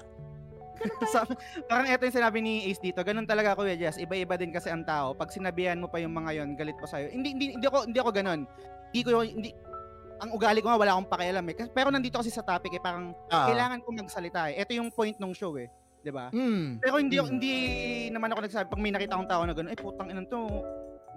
Sa- 1.13 1.27
parang 1.65 1.85
ito 1.85 2.03
yung 2.03 2.17
sinabi 2.17 2.37
ni 2.39 2.67
Ace 2.67 2.79
dito. 2.79 2.99
Ganun 2.99 3.23
talaga 3.23 3.53
Kuya 3.53 3.73
Jess. 3.73 3.97
Iba-iba 3.97 4.35
din 4.35 4.49
kasi 4.49 4.67
ang 4.67 4.83
tao. 4.83 5.13
Pag 5.13 5.29
sinabihan 5.29 5.75
mo 5.75 5.87
pa 5.87 5.97
yung 5.97 6.11
mga 6.11 6.35
yon, 6.35 6.49
galit 6.53 6.75
pa 6.75 6.85
sa'yo. 6.85 7.09
Hindi, 7.09 7.33
hindi, 7.33 7.45
hindi 7.53 7.65
ako, 7.65 7.85
hindi 7.85 7.99
ako 7.99 8.11
ganun. 8.11 8.41
Hindi 8.87 9.01
ko, 9.03 9.09
hindi, 9.19 9.49
ang 10.17 10.29
ugali 10.31 10.59
ko 10.59 10.67
nga 10.67 10.79
wala 10.79 10.91
akong 10.93 11.09
pakialam 11.09 11.45
eh. 11.45 11.55
Kasi- 11.55 11.71
Pero 11.71 11.87
nandito 11.89 12.17
kasi 12.17 12.29
sa 12.29 12.41
topic 12.41 12.73
eh, 12.73 12.81
parang 12.81 13.13
ah, 13.27 13.47
kailangan 13.47 13.81
ko 13.81 13.89
magsalita 13.91 14.49
eh. 14.49 14.59
Ito 14.59 14.71
yung 14.73 14.89
point 14.89 15.13
ng 15.13 15.33
show 15.33 15.53
eh. 15.55 15.69
'di 15.97 16.09
ba? 16.09 16.31
mm, 16.31 16.79
Pero 16.79 16.97
hindi 16.97 17.17
Hmm. 17.17 17.27
hindi 17.27 17.53
naman 18.07 18.31
ako 18.31 18.39
nagsabi 18.39 18.65
pag 18.65 18.79
may 18.79 18.89
nakita 18.89 19.17
akong 19.17 19.27
tao 19.27 19.43
na 19.43 19.51
gano'n, 19.51 19.69
ay 19.69 19.77
putang 19.77 20.07
ina 20.07 20.23
to. 20.23 20.39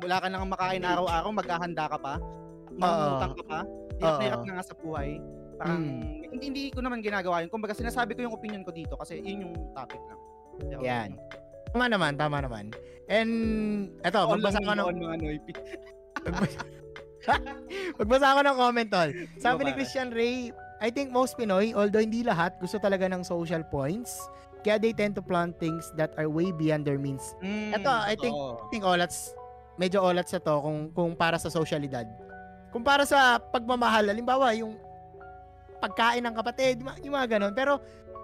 Wala 0.00 0.16
ka 0.18 0.26
nang 0.26 0.48
makain 0.48 0.82
araw-araw, 0.82 1.30
maghahanda 1.30 1.84
ka 1.86 1.94
pa. 1.94 2.14
Mangungutang 2.72 3.34
ka 3.36 3.44
pa. 3.44 3.58
Hirap 3.94 4.14
na 4.16 4.24
hirap 4.24 4.40
na 4.42 4.52
nga 4.56 4.64
sa 4.64 4.74
buhay. 4.74 5.20
Parang 5.60 5.76
Hmm. 5.76 6.24
hindi, 6.24 6.44
hindi 6.48 6.62
ko 6.72 6.80
naman 6.80 7.04
ginagawa 7.04 7.44
yun. 7.44 7.52
Kumbaga 7.52 7.76
sinasabi 7.76 8.16
ko 8.16 8.24
yung 8.24 8.32
opinion 8.32 8.64
ko 8.64 8.72
dito 8.72 8.96
kasi 8.96 9.20
yun 9.20 9.44
yung 9.44 9.54
topic 9.76 10.00
lang. 10.08 10.20
Pero, 10.56 10.80
Yan. 10.80 11.10
Tama 11.70 11.86
naman, 11.86 12.16
tama 12.16 12.40
naman. 12.40 12.72
And, 13.06 13.32
eto, 14.00 14.24
magbasa 14.26 14.58
ko 14.58 14.72
ng, 14.72 14.88
magbasa 18.00 18.36
ko 18.36 18.40
ng 18.40 18.56
comment, 18.56 18.88
tol. 18.88 19.10
Sabi 19.36 19.60
ni. 19.62 19.72
Christian 19.76 20.08
Ray, 20.10 20.50
I 20.80 20.88
think 20.88 21.12
most 21.12 21.36
Pinoy, 21.36 21.76
although 21.76 22.00
hindi 22.00 22.24
lahat, 22.24 22.56
gusto 22.56 22.80
talaga 22.80 23.04
ng 23.06 23.20
social 23.20 23.60
points. 23.62 24.16
Kaya 24.60 24.76
they 24.76 24.92
tend 24.92 25.12
to 25.12 25.24
plan 25.24 25.52
things 25.56 25.88
that 25.94 26.12
are 26.16 26.28
way 26.28 26.52
beyond 26.52 26.84
their 26.84 27.00
means. 27.00 27.36
Mm, 27.40 27.76
Eto, 27.76 27.88
I 27.88 28.12
think- 28.14 28.32
oo. 28.32 28.60
I 28.60 28.66
think 28.68 28.84
olats, 28.84 29.32
medyo 29.76 30.00
olats 30.00 30.32
sa 30.32 30.40
to 30.40 30.60
kung, 30.60 30.88
kung 30.90 31.12
para 31.14 31.36
sa 31.36 31.48
sosyalidad. 31.48 32.04
Kung 32.68 32.82
para 32.82 33.04
sa 33.04 33.36
pagmamahal, 33.38 34.08
halimbawa, 34.08 34.52
yung 34.52 34.76
pagkain 35.80 36.22
ng 36.22 36.34
kapatid, 36.36 36.78
yung 37.02 37.14
mga- 37.16 37.40
ganun. 37.40 37.52
Pero, 37.52 37.80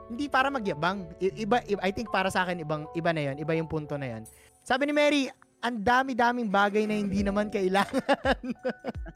hindi 0.06 0.30
para 0.30 0.46
magyabang. 0.48 1.08
Iba, 1.18 1.64
iba, 1.66 1.80
I 1.82 1.90
think 1.90 2.14
para 2.14 2.30
sa 2.30 2.46
akin, 2.46 2.62
ibang, 2.62 2.86
iba 2.94 3.10
na 3.10 3.26
yon 3.26 3.36
Iba 3.42 3.58
yung 3.58 3.66
punto 3.66 3.98
na 3.98 4.06
yon 4.06 4.22
Sabi 4.62 4.86
ni 4.86 4.94
Mary, 4.94 5.26
ang 5.58 5.82
dami-daming 5.82 6.46
bagay 6.46 6.86
na 6.86 6.94
hindi 6.94 7.26
naman 7.26 7.50
kailangan. 7.50 8.38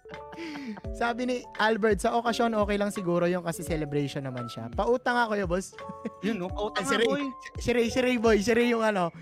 Sabi 1.00 1.22
ni 1.28 1.36
Albert, 1.60 2.00
sa 2.00 2.16
okasyon, 2.16 2.56
okay 2.58 2.74
lang 2.74 2.90
siguro 2.90 3.28
yung 3.28 3.44
kasi 3.44 3.62
celebration 3.62 4.24
naman 4.24 4.48
siya. 4.48 4.66
Pautang 4.72 5.14
ako 5.14 5.36
yun, 5.36 5.46
boss. 5.46 5.76
Yun, 6.26 6.42
no? 6.42 6.48
Pautang 6.50 6.88
Si 6.88 6.96
Ray. 6.96 7.06
boy. 7.06 7.24
Si 7.60 7.70
Ray, 7.70 7.86
si 7.86 7.98
Ray 8.00 8.16
boy, 8.18 8.36
si 8.40 8.50
Ray 8.50 8.72
yung 8.72 8.82
ano. 8.82 9.12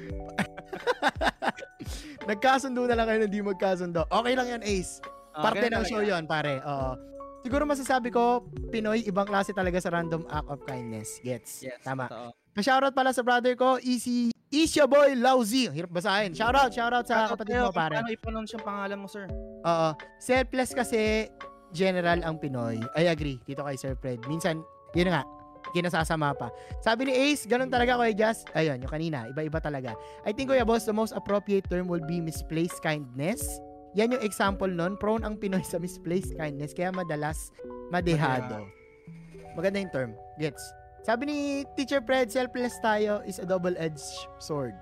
Nagkasundo 2.30 2.84
na 2.86 2.96
lang 2.96 3.06
kayo 3.08 3.18
na 3.24 3.28
di 3.28 3.40
magkasundo. 3.40 4.04
Okay 4.08 4.32
lang 4.32 4.48
yan, 4.48 4.62
Ace. 4.64 5.00
Ah, 5.34 5.48
Parte 5.48 5.68
ganun 5.68 5.80
ng 5.80 5.84
show 5.84 6.00
yon 6.00 6.24
pare. 6.24 6.60
Oo. 6.62 6.92
Siguro 7.42 7.62
masasabi 7.64 8.10
ko, 8.10 8.44
Pinoy, 8.68 9.06
ibang 9.06 9.24
klase 9.24 9.54
talaga 9.54 9.78
sa 9.78 9.94
random 9.94 10.26
act 10.28 10.48
of 10.50 10.58
kindness. 10.66 11.22
Gets? 11.22 11.62
Yes, 11.64 11.80
Tama. 11.86 12.10
totoo. 12.10 12.34
Pa-shoutout 12.58 12.94
pala 12.94 13.14
sa 13.14 13.22
brother 13.22 13.54
ko, 13.54 13.78
Easy, 13.78 14.34
Easy 14.50 14.80
boy, 14.88 15.14
Lauzi. 15.14 15.68
Hirap 15.70 15.92
basahin. 15.92 16.34
Shoutout, 16.34 16.72
shoutout 16.74 17.06
sa 17.06 17.28
Shoutout 17.28 17.44
kapatid 17.44 17.54
mo, 17.60 17.70
pare. 17.70 17.94
Paano 18.00 18.10
i-pronounce 18.10 18.50
yung 18.56 18.64
pangalan 18.64 18.98
mo, 18.98 19.06
sir? 19.06 19.28
Oo. 19.62 19.88
Selfless 20.18 20.72
kasi, 20.74 21.28
general 21.70 22.24
ang 22.24 22.40
Pinoy. 22.40 22.80
I 22.96 23.12
agree. 23.12 23.38
Dito 23.44 23.62
kay 23.62 23.76
Sir 23.76 23.94
Fred. 24.00 24.24
Minsan, 24.26 24.64
yun 24.96 25.12
nga, 25.12 25.22
kinasasama 25.76 26.32
pa. 26.32 26.48
Sabi 26.80 27.06
ni 27.06 27.12
Ace, 27.12 27.44
ganun 27.44 27.68
talaga 27.68 28.00
Kuya 28.00 28.16
Just. 28.16 28.48
Ayun, 28.56 28.80
yung 28.80 28.88
kanina, 28.90 29.28
iba-iba 29.28 29.60
talaga. 29.60 29.92
I 30.24 30.32
think 30.32 30.48
Kuya 30.48 30.64
Boss, 30.64 30.88
the 30.88 30.96
most 30.96 31.12
appropriate 31.12 31.68
term 31.68 31.86
will 31.86 32.02
be 32.08 32.18
misplaced 32.18 32.80
kindness. 32.80 33.44
Yan 33.98 34.14
yung 34.14 34.22
example 34.22 34.70
nun. 34.70 34.94
Prone 34.94 35.26
ang 35.26 35.34
Pinoy 35.34 35.66
sa 35.66 35.82
misplaced 35.82 36.38
kindness, 36.38 36.70
kaya 36.70 36.94
madalas 36.94 37.50
madehado. 37.90 38.70
Maganda 39.58 39.82
yung 39.82 39.90
term. 39.90 40.10
Gets? 40.38 40.62
Sabi 41.02 41.26
ni 41.26 41.38
Teacher 41.74 41.98
Fred, 42.06 42.30
selfless 42.30 42.78
tayo 42.78 43.26
is 43.26 43.42
a 43.42 43.46
double-edged 43.46 44.06
sword. 44.38 44.78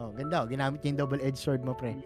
Oh, 0.00 0.08
ganda. 0.16 0.44
Oh. 0.44 0.48
Ginamit 0.48 0.80
niya 0.80 0.96
yung 0.96 1.00
double-edged 1.04 1.40
sword 1.40 1.60
mo, 1.68 1.76
pre. 1.76 2.00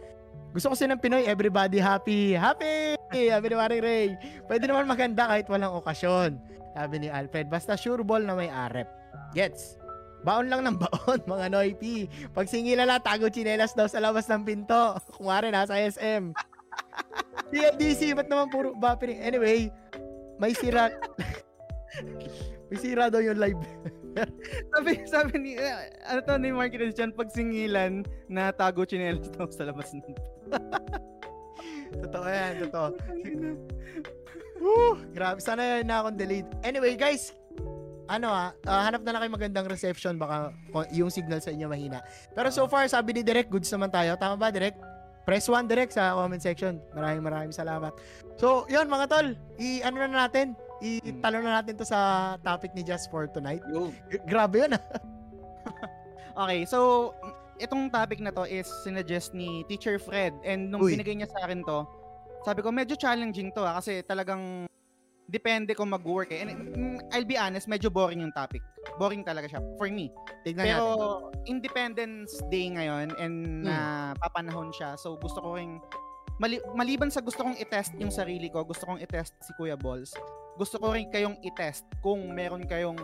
Gusto 0.51 0.71
ko 0.71 0.75
kasi 0.75 0.91
ng 0.91 0.99
Pinoy, 0.99 1.31
everybody 1.31 1.79
happy. 1.79 2.35
Happy! 2.35 2.99
Sabi 3.11 3.47
ni 3.47 3.55
Maring 3.55 3.83
Ray. 3.83 4.09
Pwede 4.51 4.67
naman 4.67 4.91
maganda 4.91 5.31
kahit 5.31 5.47
walang 5.47 5.75
okasyon. 5.79 6.39
Sabi 6.75 6.95
ni 7.03 7.09
Alfred, 7.11 7.47
basta 7.47 7.79
sure 7.79 8.03
ball 8.03 8.23
na 8.27 8.35
may 8.35 8.51
arep. 8.51 8.91
Gets? 9.35 9.79
Baon 10.21 10.53
lang 10.53 10.63
ng 10.65 10.77
baon, 10.77 11.21
mga 11.33 11.47
noipi. 11.53 12.05
Pag 12.37 12.51
singila 12.51 12.85
lang, 12.85 13.01
tago 13.01 13.33
chinelas 13.33 13.73
daw 13.73 13.89
sa 13.89 14.03
labas 14.03 14.29
ng 14.29 14.45
pinto. 14.45 14.97
Kumari, 15.17 15.49
nasa 15.49 15.81
SM. 15.81 16.33
DFDC, 17.53 18.15
ba't 18.15 18.29
naman 18.29 18.53
puro 18.53 18.77
buffering? 18.77 19.19
Anyway, 19.25 19.73
may 20.39 20.53
sira... 20.55 20.93
may 22.71 22.79
sira 22.79 23.11
daw 23.11 23.19
yung 23.19 23.41
live. 23.41 23.59
sabi, 24.75 24.93
sabi 25.07 25.33
ni, 25.39 25.51
eh, 25.59 25.91
ano 26.07 26.21
to 26.23 26.35
ni 26.39 26.51
Mark 26.55 26.75
Christian, 26.75 27.11
pag 27.11 27.31
singilan 27.31 28.07
na 28.31 28.55
tago 28.55 28.87
chinelas 28.87 29.31
daw 29.35 29.51
sa 29.51 29.67
labas 29.67 29.91
ng 29.95 30.03
Totoo 31.91 32.27
yan, 32.31 32.53
totoo. 32.69 32.89
Woo! 34.63 34.95
Grabe, 35.11 35.43
sana 35.43 35.83
na 35.83 36.05
akong 36.05 36.15
delayed. 36.21 36.47
Anyway, 36.63 36.95
guys, 36.95 37.35
ano 38.11 38.27
ah, 38.27 38.51
ah, 38.67 38.83
hanap 38.91 39.07
na 39.07 39.15
lang 39.15 39.21
kayo 39.23 39.33
magandang 39.39 39.71
reception, 39.71 40.19
baka 40.19 40.51
yung 40.91 41.15
signal 41.15 41.39
sa 41.39 41.55
inyo 41.55 41.71
mahina. 41.71 42.03
Pero 42.35 42.51
so 42.51 42.67
far, 42.67 42.91
sabi 42.91 43.15
ni 43.15 43.23
Direk, 43.23 43.47
goods 43.47 43.71
naman 43.71 43.95
tayo. 43.95 44.19
Tama 44.19 44.35
ba, 44.35 44.51
Direk? 44.51 44.75
Press 45.23 45.47
1 45.47 45.71
Direk 45.71 45.95
sa 45.95 46.19
comment 46.19 46.43
section. 46.43 46.83
Maraming 46.91 47.23
maraming 47.23 47.55
salamat. 47.55 47.95
So, 48.35 48.67
yun 48.67 48.91
mga 48.91 49.07
tol, 49.07 49.27
i-ano 49.63 49.97
na 50.03 50.27
natin, 50.27 50.59
i-talo 50.83 51.39
na 51.39 51.61
natin 51.63 51.79
to 51.79 51.87
sa 51.87 52.35
topic 52.43 52.75
ni 52.75 52.83
Just 52.83 53.13
for 53.15 53.31
Tonight. 53.31 53.63
Grabe 54.27 54.67
yun 54.67 54.75
ah. 54.75 54.83
Okay, 56.41 56.65
so 56.65 57.13
itong 57.61 57.93
topic 57.93 58.19
na 58.19 58.33
to 58.33 58.49
is 58.49 58.67
sinuggest 58.83 59.37
ni 59.37 59.63
Teacher 59.69 60.01
Fred 60.01 60.33
and 60.43 60.73
nung 60.73 60.81
Uy. 60.81 60.97
binigay 60.97 61.13
niya 61.13 61.29
sa 61.29 61.45
akin 61.45 61.61
to, 61.69 61.85
sabi 62.41 62.65
ko 62.65 62.73
medyo 62.73 62.97
challenging 62.97 63.53
to 63.53 63.61
ah, 63.61 63.77
kasi 63.77 64.01
talagang 64.09 64.70
depende 65.31 65.73
kung 65.73 65.95
mag-work 65.95 66.35
eh. 66.35 66.43
And 66.43 66.51
mm, 66.51 66.99
I'll 67.15 67.25
be 67.25 67.39
honest, 67.39 67.71
medyo 67.71 67.87
boring 67.89 68.21
yung 68.21 68.35
topic. 68.35 68.61
Boring 68.99 69.23
talaga 69.23 69.47
siya 69.47 69.63
for 69.79 69.87
me. 69.87 70.11
Tignan 70.43 70.67
Pero 70.67 70.85
natin. 70.85 71.47
Independence 71.47 72.43
Day 72.51 72.67
ngayon 72.75 73.15
and 73.17 73.37
Hmm. 73.63 73.65
na 73.65 73.77
papanahon 74.19 74.75
siya. 74.75 74.99
So 74.99 75.15
gusto 75.17 75.39
ko 75.39 75.55
ring 75.55 75.79
mali- 76.37 76.65
maliban 76.75 77.09
sa 77.09 77.23
gusto 77.23 77.47
kong 77.47 77.57
i-test 77.57 77.95
yung 77.97 78.11
sarili 78.11 78.51
ko, 78.51 78.67
gusto 78.67 78.85
kong 78.85 78.99
i-test 78.99 79.39
si 79.41 79.55
Kuya 79.55 79.79
Balls. 79.79 80.11
Gusto 80.59 80.77
ko 80.77 80.93
rin 80.93 81.07
kayong 81.09 81.39
i-test 81.47 81.87
kung 82.03 82.35
meron 82.35 82.67
kayong 82.67 82.99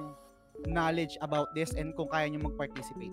knowledge 0.64 1.20
about 1.20 1.52
this 1.52 1.76
and 1.76 1.92
kung 1.94 2.08
kaya 2.08 2.26
nyo 2.26 2.48
mag-participate 2.48 3.12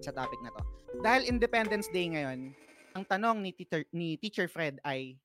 sa 0.00 0.14
topic 0.14 0.38
na 0.46 0.50
to. 0.54 0.62
Dahil 1.02 1.26
Independence 1.26 1.90
Day 1.90 2.06
ngayon, 2.06 2.54
ang 2.94 3.04
tanong 3.04 3.42
ni 3.42 3.50
Teacher, 3.50 3.82
ni 3.90 4.14
Teacher 4.14 4.46
Fred 4.46 4.78
ay 4.86 5.18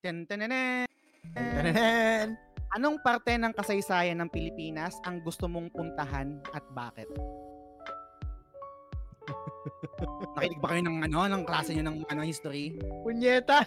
ten 0.00 0.24
Tananan! 1.34 2.36
Anong 2.78 3.02
parte 3.02 3.34
ng 3.34 3.50
kasaysayan 3.50 4.22
ng 4.22 4.30
Pilipinas 4.30 4.94
ang 5.02 5.18
gusto 5.26 5.50
mong 5.50 5.74
puntahan 5.74 6.38
at 6.54 6.62
bakit? 6.70 7.10
Nakinig 10.38 10.62
ba 10.62 10.70
kayo 10.70 10.82
ng 10.86 11.02
ano, 11.10 11.26
ng 11.26 11.42
klase 11.42 11.74
niyo 11.74 11.90
ng 11.90 12.06
ano 12.06 12.22
history? 12.22 12.78
Punyeta! 13.02 13.66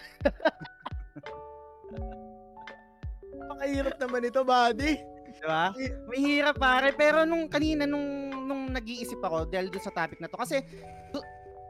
Pakahirap 3.52 4.00
naman 4.00 4.24
ito, 4.24 4.40
buddy. 4.40 4.96
Di 5.28 5.44
ba? 5.44 5.68
Mahirap 6.08 6.56
pare, 6.56 6.96
pero 6.96 7.28
nung 7.28 7.44
kanina 7.52 7.84
nung 7.84 8.32
nung 8.48 8.72
nag-iisip 8.72 9.20
ako 9.20 9.52
dahil 9.52 9.68
doon 9.68 9.84
sa 9.84 9.92
topic 9.92 10.16
na 10.16 10.32
to 10.32 10.40
kasi 10.40 10.64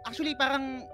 actually 0.07 0.39
parang 0.39 0.87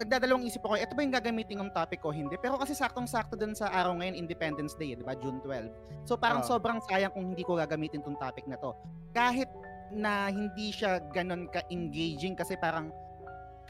nagdadalawang 0.00 0.44
isip 0.46 0.62
ako, 0.66 0.74
ito 0.74 0.92
ba 0.92 1.00
yung 1.06 1.14
gagamitin 1.14 1.58
ng 1.62 1.70
topic 1.70 2.02
o 2.02 2.10
hindi? 2.10 2.34
Pero 2.40 2.58
kasi 2.58 2.74
saktong-sakto 2.74 3.38
dun 3.38 3.54
sa 3.54 3.70
araw 3.70 3.94
ngayon, 3.98 4.18
Independence 4.18 4.74
Day, 4.74 4.94
eh, 4.94 4.98
di 4.98 5.04
ba? 5.06 5.14
June 5.14 5.38
12. 5.42 5.70
So 6.04 6.18
parang 6.18 6.42
Oo. 6.42 6.50
sobrang 6.50 6.82
sayang 6.90 7.14
kung 7.14 7.30
hindi 7.30 7.46
ko 7.46 7.54
gagamitin 7.54 8.02
tong 8.02 8.18
topic 8.18 8.44
na 8.50 8.58
to. 8.58 8.74
Kahit 9.14 9.48
na 9.94 10.32
hindi 10.32 10.74
siya 10.74 10.98
ganon 11.14 11.46
ka-engaging 11.52 12.34
kasi 12.34 12.58
parang 12.58 12.90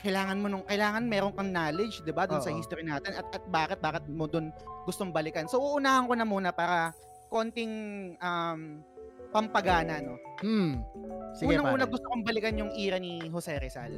kailangan 0.01 0.41
mo 0.41 0.47
nung 0.51 0.67
kailangan 0.67 1.07
meron 1.07 1.37
kang 1.37 1.55
knowledge, 1.55 2.03
'di 2.03 2.11
ba, 2.11 2.27
dun 2.27 2.43
sa 2.43 2.51
history 2.51 2.83
natin 2.83 3.15
at 3.15 3.27
at 3.31 3.45
bakit 3.47 3.79
bakit 3.79 4.03
mo 4.11 4.27
dun 4.27 4.51
gustong 4.89 5.15
balikan. 5.15 5.47
So 5.47 5.63
uunahan 5.63 6.11
ko 6.11 6.15
na 6.19 6.27
muna 6.27 6.51
para 6.51 6.91
konting 7.31 7.73
um 8.19 8.83
pampagana, 9.35 9.99
no. 9.99 10.15
Hmm. 10.39 10.83
Sige, 11.35 11.59
Unang-una 11.59 11.91
gusto 11.91 12.07
kong 12.07 12.23
balikan 12.23 12.55
yung 12.55 12.71
era 12.79 13.03
ni 13.03 13.27
Jose 13.27 13.59
Rizal. 13.59 13.91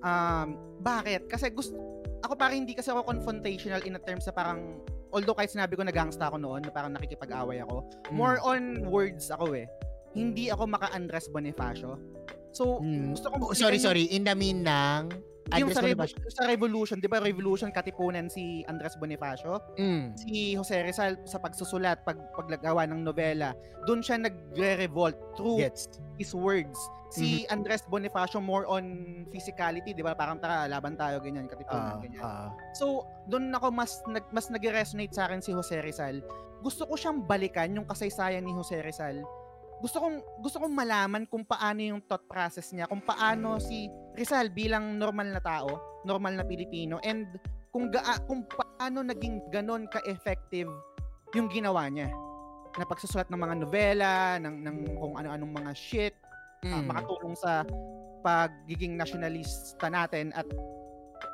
Um, 0.00 0.56
bakit? 0.80 1.28
Kasi 1.28 1.52
gusto 1.52 1.76
ako 2.20 2.32
parang 2.36 2.64
hindi 2.64 2.72
kasi 2.72 2.92
ako 2.92 3.04
confrontational 3.04 3.80
in 3.84 3.96
a 3.96 4.02
terms 4.02 4.28
sa 4.28 4.32
parang 4.32 4.80
although 5.10 5.34
kahit 5.34 5.50
sinabi 5.50 5.74
ko 5.74 5.82
na 5.82 5.90
gangsta 5.90 6.30
ako 6.30 6.38
noon, 6.38 6.62
na 6.62 6.70
parang 6.70 6.94
nakikipag-away 6.94 7.60
ako, 7.60 7.82
Mm. 8.08 8.14
more 8.14 8.38
on 8.40 8.62
words 8.86 9.28
ako 9.28 9.58
eh. 9.58 9.66
Hindi 10.14 10.50
ako 10.50 10.70
maka-Andres 10.70 11.26
Bonifacio. 11.30 11.98
So, 12.50 12.78
Mm. 12.82 13.14
gusto 13.14 13.30
kong 13.30 13.42
Oh, 13.42 13.54
sorry, 13.54 13.78
sorry. 13.78 14.06
In 14.10 14.22
the 14.22 14.34
mean 14.34 14.62
ng 14.62 15.10
Yung, 15.52 15.58
yung 15.60 15.68
Andres 15.68 15.74
sa, 15.74 15.82
Bonifacio. 15.82 16.16
revo- 16.16 16.30
sa 16.32 16.42
Revolution, 16.44 16.96
di 16.96 17.06
ba 17.06 17.18
Revolution 17.18 17.68
katipunan 17.68 18.26
si 18.26 18.62
Andres 18.64 18.94
Bonifacio? 18.94 19.58
Mm. 19.74 20.14
Si 20.14 20.30
Jose 20.54 20.78
Rizal 20.80 21.18
sa 21.24 21.36
pagsusulat, 21.36 22.00
pag 22.00 22.16
paglagawa 22.32 22.84
ng 22.84 23.00
nobela, 23.00 23.52
doon 23.84 23.98
siya 23.98 24.16
nagre-revolt 24.16 25.16
through 25.34 25.58
Gets. 25.60 25.90
his 26.16 26.30
words. 26.30 26.78
Si 27.08 27.42
Mm-hmm. 27.42 27.52
Andres 27.52 27.82
Bonifacio 27.84 28.38
more 28.38 28.62
on 28.64 28.84
physicality, 29.26 29.90
'di 29.90 29.98
ba? 30.00 30.14
Parang 30.14 30.38
tara, 30.38 30.64
laban 30.64 30.94
tayo 30.94 31.18
ganyan, 31.18 31.44
katipunan 31.44 31.82
Ah, 31.88 31.98
ganyan. 31.98 32.22
ah. 32.22 32.48
So, 32.72 33.02
doon 33.26 33.50
ako 33.50 33.66
mas 33.68 33.98
nag 34.06 34.22
mas 34.30 34.46
nag-resonate 34.46 35.10
sa 35.10 35.26
akin 35.26 35.42
si 35.42 35.50
Jose 35.50 35.74
Rizal. 35.76 36.22
Gusto 36.60 36.84
ko 36.84 36.94
siyang 36.94 37.18
balikan 37.20 37.72
yung 37.72 37.82
kasaysayan 37.82 38.40
ni 38.40 38.52
Jose 38.52 38.78
Rizal. 38.78 39.26
Gusto 39.80 39.96
kong 39.98 40.16
gusto 40.44 40.56
kong 40.60 40.74
malaman 40.76 41.24
kung 41.24 41.42
paano 41.42 41.80
yung 41.80 42.04
thought 42.04 42.28
process 42.28 42.68
niya, 42.70 42.84
kung 42.84 43.00
paano 43.00 43.56
si 43.56 43.88
Rizal 44.12 44.52
bilang 44.52 45.00
normal 45.00 45.32
na 45.32 45.40
tao, 45.40 45.80
normal 46.04 46.36
na 46.36 46.44
Pilipino 46.44 47.00
and 47.00 47.26
kung 47.72 47.88
gaa, 47.88 48.20
kung 48.28 48.44
paano 48.44 49.00
naging 49.00 49.40
ganon 49.48 49.88
ka-effective 49.88 50.68
yung 51.32 51.48
ginawa 51.48 51.86
niya 51.88 52.10
na 52.76 52.84
pagsusulat 52.84 53.30
ng 53.30 53.40
mga 53.40 53.54
nobela, 53.62 54.14
ng, 54.38 54.56
ng 54.62 54.76
kung 54.98 55.14
ano-anong 55.16 55.52
mga 55.54 55.72
shit, 55.74 56.14
Mm. 56.60 56.92
makatulong 56.92 57.32
sa 57.40 57.64
pagiging 58.20 58.92
nationalista 58.92 59.88
natin 59.88 60.28
at 60.36 60.44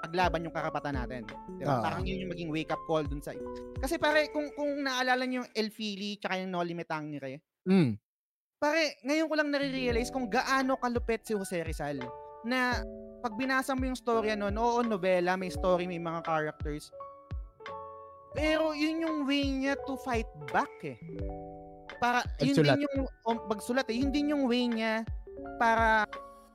paglaban 0.07 0.47
yung 0.47 0.55
karapatan 0.55 0.95
natin. 0.95 1.27
Di 1.59 1.67
ba? 1.67 1.79
Ah. 1.79 1.83
Parang 1.83 2.07
yun 2.07 2.23
yung 2.23 2.31
maging 2.31 2.51
wake 2.55 2.71
up 2.71 2.79
call 2.87 3.03
dun 3.03 3.19
sa 3.19 3.35
Kasi 3.83 3.99
pare, 3.99 4.31
kung 4.31 4.47
kung 4.55 4.87
naalala 4.87 5.27
niyo 5.27 5.43
yung 5.43 5.51
El 5.51 5.75
Fili 5.75 6.15
tsaka 6.23 6.39
yung 6.39 6.55
Noli 6.55 6.79
Me 6.79 6.87
Tangere, 6.87 7.43
Mm. 7.67 7.99
Pare, 8.57 8.97
ngayon 9.05 9.29
ko 9.29 9.35
lang 9.37 9.49
nare-realize 9.53 10.09
kung 10.09 10.29
gaano 10.33 10.81
kalupit 10.81 11.25
si 11.29 11.37
Jose 11.37 11.61
Rizal 11.61 12.01
na 12.47 12.81
pag 13.21 13.37
binasa 13.37 13.77
mo 13.77 13.85
yung 13.85 13.99
storya 13.99 14.39
nun, 14.39 14.57
oo, 14.57 14.81
nobela, 14.81 15.37
may 15.37 15.53
story, 15.53 15.85
may 15.85 16.01
mga 16.01 16.25
characters. 16.25 16.89
Pero 18.37 18.77
yun 18.77 19.03
yung 19.05 19.17
way 19.25 19.49
niya 19.49 19.75
to 19.89 19.97
fight 20.05 20.29
back 20.53 20.71
eh. 20.85 20.97
Para, 21.97 22.21
yun 22.41 22.61
din 22.61 22.85
yung, 22.85 23.09
um, 23.25 23.39
pagsulat 23.49 23.89
eh, 23.89 23.97
yun 23.97 24.13
din 24.13 24.33
yung 24.37 24.45
way 24.45 24.69
niya 24.69 25.03
para 25.57 26.05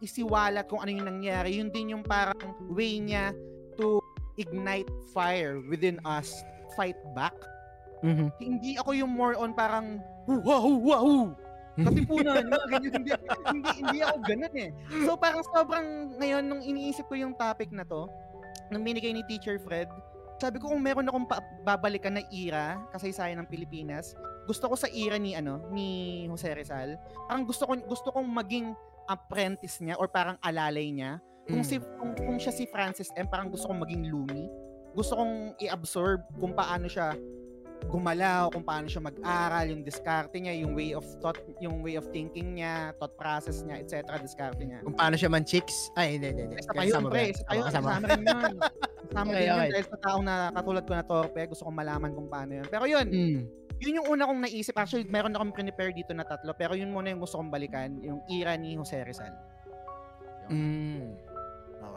isiwalat 0.01 0.69
kung 0.69 0.81
ano 0.81 0.93
yung 0.93 1.09
nangyari. 1.09 1.57
Yun 1.57 1.73
din 1.73 1.97
yung 1.97 2.05
parang 2.05 2.37
way 2.69 3.01
niya 3.01 3.33
to 3.77 3.97
ignite 4.37 4.89
fire 5.13 5.57
within 5.69 5.97
us, 6.05 6.45
fight 6.77 6.97
back. 7.17 7.33
Mhm. 8.01 8.29
Hindi 8.41 8.77
ako 8.77 8.93
yung 8.97 9.11
more 9.13 9.33
on 9.37 9.53
parang, 9.53 10.01
huwa, 10.29 10.57
huwa, 10.61 10.97
hu. 11.01 11.17
Katipunan, 11.83 12.43
mga 12.45 12.65
ganyan. 12.67 12.93
Hindi, 12.93 13.11
hindi, 13.47 13.69
hindi 13.79 13.99
ako 14.01 14.17
ganun 14.21 14.55
eh. 14.55 14.69
So 15.03 15.11
parang 15.15 15.43
sobrang 15.43 15.87
ngayon 16.17 16.43
nung 16.43 16.61
iniisip 16.61 17.05
ko 17.05 17.15
yung 17.15 17.33
topic 17.33 17.69
na 17.69 17.83
to, 17.83 18.05
nung 18.67 18.81
binigay 18.81 19.09
ni 19.09 19.23
Teacher 19.23 19.57
Fred, 19.57 19.87
sabi 20.37 20.57
ko 20.57 20.69
kung 20.69 20.81
meron 20.81 21.05
akong 21.05 21.27
pa- 21.27 21.43
babalikan 21.61 22.15
na 22.15 22.23
era, 22.27 22.81
kasaysayan 22.89 23.37
ng 23.37 23.47
Pilipinas, 23.47 24.17
gusto 24.43 24.65
ko 24.65 24.73
sa 24.73 24.89
era 24.89 25.15
ni 25.15 25.33
ano, 25.33 25.61
ni 25.69 25.87
Jose 26.25 26.49
Rizal, 26.49 26.97
parang 27.25 27.45
gusto 27.45 27.63
ko 27.63 27.77
gusto 27.77 28.09
kong 28.09 28.25
maging 28.25 28.73
apprentice 29.05 29.77
niya 29.79 29.95
or 29.95 30.07
parang 30.07 30.39
alalay 30.39 30.89
niya. 30.89 31.21
Kung 31.45 31.61
Mm. 31.61 31.67
si 31.67 31.75
kung, 31.77 32.13
kung 32.15 32.37
siya 32.37 32.49
si 32.49 32.65
Francis 32.65 33.13
M, 33.13 33.25
parang 33.25 33.49
gusto 33.49 33.67
kong 33.67 33.81
maging 33.81 34.07
Lumi. 34.07 34.45
Gusto 34.91 35.15
kong 35.15 35.33
i-absorb 35.57 36.25
kung 36.35 36.51
paano 36.51 36.85
siya 36.85 37.13
gumalaw, 37.89 38.53
kung 38.53 38.61
paano 38.61 38.85
siya 38.85 39.01
mag-aral, 39.01 39.65
yung 39.71 39.81
diskarte 39.81 40.37
niya, 40.37 40.53
yung 40.61 40.77
way 40.77 40.93
of 40.93 41.03
thought, 41.19 41.39
yung 41.57 41.81
way 41.81 41.97
of 41.97 42.05
thinking 42.13 42.59
niya, 42.59 42.93
thought 43.01 43.17
process 43.17 43.65
niya, 43.65 43.81
etc. 43.81 44.21
diskarte 44.21 44.61
niya. 44.61 44.85
Kung 44.85 44.93
paano 44.93 45.17
siya 45.17 45.31
man 45.31 45.41
chicks. 45.41 45.89
Ay, 45.97 46.19
hindi, 46.21 46.29
hindi. 46.35 46.55
Isa 46.61 46.71
pa 46.71 46.83
yun, 46.85 47.03
pre. 47.09 47.33
Isa 47.33 47.43
pa 47.47 47.53
yun. 47.57 47.65
Kasama. 47.65 47.89
Rin 48.03 48.21
yun. 48.21 48.53
Kasama 49.09 49.29
rin 49.33 49.45
yun 49.47 49.59
dahil 49.73 49.85
sa 49.87 49.97
taong 49.97 50.23
na 50.23 50.35
katulad 50.53 50.83
ko 50.85 50.93
na 50.93 51.03
torpe, 51.03 51.41
gusto 51.49 51.63
kong 51.65 51.77
malaman 51.77 52.11
kung 52.13 52.27
paano 52.29 52.51
yun. 52.61 52.67
Pero 52.69 52.85
yun, 52.85 53.07
Mm. 53.09 53.39
yun 53.81 53.97
yung 54.03 54.07
una 54.13 54.29
kong 54.29 54.39
naisip. 54.45 54.75
Actually, 54.77 55.09
meron 55.09 55.33
akong 55.33 55.51
prepare 55.51 55.91
dito 55.91 56.13
na 56.13 56.21
tatlo, 56.27 56.53
pero 56.53 56.77
yun 56.77 56.93
muna 56.93 57.09
yung 57.09 57.19
gusto 57.19 57.41
kong 57.41 57.49
balikan, 57.49 57.97
yung 58.05 58.21
era 58.29 58.53
ni 58.55 58.77
Jose 58.77 59.01
Rizal. 59.01 59.33
Mm. 60.51 61.30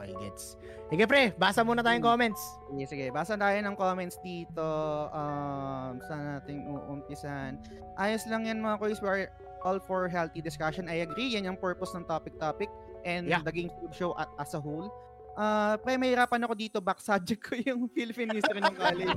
Okay, 0.05 0.15
gets. 0.21 0.61
Sige, 0.87 1.05
pre. 1.09 1.33
Basa 1.35 1.65
muna 1.65 1.81
tayong 1.81 2.05
Mm. 2.05 2.11
comments. 2.13 2.43
Sige, 2.69 2.85
sige. 2.87 3.07
Basa 3.09 3.35
tayo 3.35 3.57
ng 3.57 3.73
comments 3.75 4.21
dito. 4.21 4.69
Um, 5.09 5.97
saan 6.05 6.25
natin 6.37 6.69
uumpisan? 6.69 7.57
Ayos 7.97 8.29
lang 8.29 8.45
yan 8.45 8.61
mga 8.61 8.77
quiz. 8.77 9.01
We're 9.01 9.33
all 9.65 9.81
for 9.81 10.07
healthy 10.07 10.45
discussion. 10.45 10.87
I 10.87 11.03
agree. 11.03 11.33
Yan 11.33 11.49
yung 11.49 11.57
purpose 11.57 11.97
ng 11.97 12.05
topic-topic 12.05 12.69
and 13.03 13.25
Yeah. 13.25 13.41
the 13.41 13.49
Game 13.51 13.73
Show 13.91 14.13
at, 14.15 14.29
as 14.37 14.53
a 14.53 14.61
whole. 14.61 14.93
Uh, 15.35 15.75
pre, 15.83 15.99
mahirapan 15.99 16.47
ako 16.47 16.55
dito. 16.55 16.79
Back 16.79 17.03
subject 17.03 17.43
ko 17.43 17.59
yung 17.59 17.89
Philippine 17.97 18.31
history 18.31 18.63
ng 18.63 18.77
college. 18.77 19.11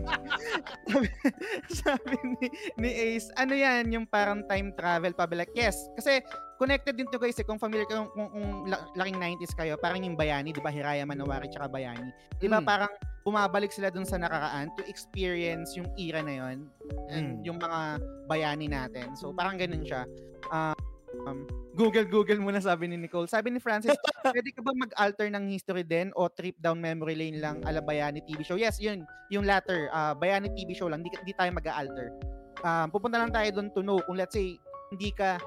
sabi, 0.88 1.08
sabi 1.70 2.16
ni, 2.40 2.48
ni 2.80 2.90
Ace, 2.90 3.30
ano 3.36 3.54
yan, 3.54 3.86
yung 3.92 4.08
parang 4.08 4.42
time 4.48 4.74
travel 4.74 5.14
pa. 5.14 5.30
Like, 5.30 5.54
yes. 5.54 5.78
Kasi 5.94 6.24
connected 6.58 6.94
din 6.94 7.08
to 7.08 7.18
guys 7.18 7.38
eh. 7.38 7.46
Kung 7.46 7.58
familiar 7.58 7.86
kayo, 7.86 8.10
kung, 8.12 8.28
kung 8.28 8.48
la- 8.66 8.90
laking 8.94 9.16
90s 9.16 9.54
kayo, 9.54 9.78
parang 9.78 10.02
yung 10.02 10.18
Bayani, 10.18 10.52
di 10.52 10.60
ba? 10.60 10.70
Hiraya 10.70 11.06
Manowari 11.06 11.48
tsaka 11.48 11.70
Bayani. 11.70 12.10
Di 12.36 12.46
ba 12.46 12.60
Mm. 12.60 12.66
parang 12.66 12.92
bumabalik 13.22 13.70
sila 13.70 13.88
dun 13.88 14.04
sa 14.04 14.18
nakaraan 14.18 14.74
to 14.74 14.84
experience 14.86 15.76
yung 15.76 15.88
era 15.96 16.20
na 16.20 16.34
yon 16.34 16.58
and 17.08 17.40
Mm. 17.40 17.46
yung 17.46 17.58
mga 17.58 17.80
bayani 18.26 18.68
natin. 18.68 19.14
So 19.14 19.32
parang 19.32 19.56
ganun 19.56 19.84
siya. 19.84 20.04
Um, 20.48 20.76
um, 21.24 21.40
Google 21.76 22.08
Google 22.08 22.42
muna 22.42 22.58
sabi 22.58 22.88
ni 22.88 22.98
Nicole. 22.98 23.30
Sabi 23.30 23.54
ni 23.54 23.60
Francis, 23.60 23.94
pwede 24.34 24.50
ka 24.50 24.66
ba 24.66 24.74
mag-alter 24.74 25.30
ng 25.30 25.46
history 25.48 25.86
din 25.86 26.10
o 26.14 26.26
trip 26.26 26.58
down 26.58 26.82
memory 26.82 27.14
lane 27.14 27.38
lang 27.38 27.62
ala 27.64 27.80
Bayani 27.80 28.24
TV 28.24 28.42
show? 28.42 28.58
Yes, 28.58 28.82
yun. 28.82 29.06
Yung 29.30 29.46
latter, 29.46 29.92
uh, 29.92 30.16
Bayani 30.16 30.50
TV 30.52 30.74
show 30.74 30.88
lang. 30.88 31.06
Hindi, 31.06 31.14
di 31.22 31.36
tayo 31.36 31.52
mag-alter. 31.52 32.10
Um, 32.60 32.90
pupunta 32.90 33.22
lang 33.22 33.30
tayo 33.30 33.46
doon 33.54 33.70
to 33.70 33.86
know 33.86 34.02
kung 34.02 34.18
let's 34.18 34.34
say 34.34 34.58
hindi 34.90 35.14
ka 35.14 35.38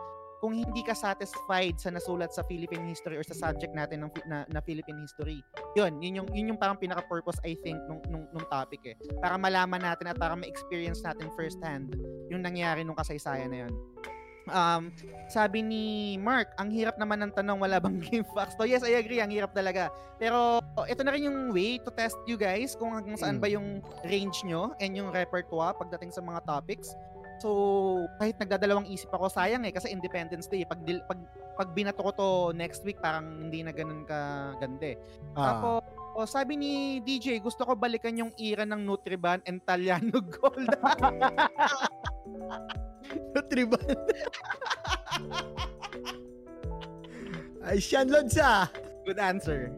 kung 0.40 0.56
hindi 0.56 0.80
ka 0.80 0.96
satisfied 0.96 1.76
sa 1.76 1.92
nasulat 1.92 2.32
sa 2.32 2.40
Philippine 2.48 2.88
history 2.88 3.20
or 3.20 3.22
sa 3.22 3.36
subject 3.36 3.76
natin 3.76 4.08
ng 4.08 4.10
na, 4.24 4.48
na 4.48 4.60
Philippine 4.64 4.96
history. 5.04 5.44
Yun, 5.76 6.00
yun 6.00 6.24
yung 6.24 6.28
yun 6.32 6.56
yung 6.56 6.60
parang 6.60 6.80
pinaka-purpose 6.80 7.36
I 7.44 7.60
think 7.60 7.76
nung, 7.84 8.00
nung 8.08 8.24
nung 8.32 8.46
topic 8.48 8.80
eh. 8.88 8.96
Para 9.20 9.36
malaman 9.36 9.84
natin 9.84 10.08
at 10.08 10.16
para 10.16 10.32
ma-experience 10.32 11.04
natin 11.04 11.28
first 11.36 11.60
hand 11.60 11.92
yung 12.32 12.40
nangyari 12.40 12.80
nung 12.82 12.96
kasaysayan 12.96 13.52
na 13.52 13.68
yun. 13.68 13.74
Um, 14.50 14.90
sabi 15.30 15.62
ni 15.62 15.84
Mark, 16.18 16.50
ang 16.58 16.74
hirap 16.74 16.98
naman 16.98 17.22
ng 17.22 17.32
tanong, 17.38 17.60
wala 17.62 17.78
bang 17.78 18.00
game 18.08 18.26
facts 18.34 18.58
to? 18.58 18.66
Yes, 18.66 18.82
I 18.82 18.98
agree, 18.98 19.22
ang 19.22 19.30
hirap 19.30 19.54
talaga. 19.54 19.94
Pero 20.18 20.58
ito 20.90 21.06
na 21.06 21.14
rin 21.14 21.30
yung 21.30 21.54
way 21.54 21.78
to 21.78 21.92
test 21.94 22.18
you 22.26 22.34
guys 22.34 22.74
kung 22.74 22.90
hanggang 22.90 23.14
saan 23.14 23.38
Mm. 23.38 23.42
ba 23.44 23.48
yung 23.52 23.68
range 24.08 24.42
nyo 24.42 24.74
and 24.82 24.98
yung 24.98 25.14
repertoire 25.14 25.76
pagdating 25.78 26.10
sa 26.10 26.18
mga 26.18 26.42
topics. 26.50 26.98
So, 27.40 28.04
kahit 28.20 28.36
nagdadalawang 28.36 28.84
isip 28.92 29.08
ako, 29.08 29.32
sayang 29.32 29.64
eh, 29.64 29.72
kasi 29.72 29.88
Independence 29.88 30.46
Day. 30.46 30.68
Pag, 30.68 30.84
dil- 30.84 31.02
pag, 31.08 31.16
pag 31.56 31.72
binato 31.72 32.04
ko 32.04 32.12
to 32.12 32.28
next 32.52 32.84
week, 32.84 33.00
parang 33.00 33.48
hindi 33.48 33.64
na 33.64 33.72
ganun 33.72 34.04
ka 34.04 34.52
ganda 34.60 34.92
eh. 34.92 35.00
Ah. 35.32 35.56
Tapos, 35.56 35.80
oh, 36.20 36.28
sabi 36.28 36.60
ni 36.60 37.00
DJ, 37.00 37.40
gusto 37.40 37.64
ko 37.64 37.72
balikan 37.72 38.12
yung 38.12 38.28
era 38.36 38.68
ng 38.68 38.84
Nutriban 38.84 39.40
and 39.48 39.64
Taliano 39.64 40.20
Gold. 40.20 40.68
Nutriban. 43.34 43.80
Ay, 47.64 47.80
Sean 47.80 48.12
Lodsa. 48.12 48.68
Good 49.08 49.20
answer. 49.20 49.72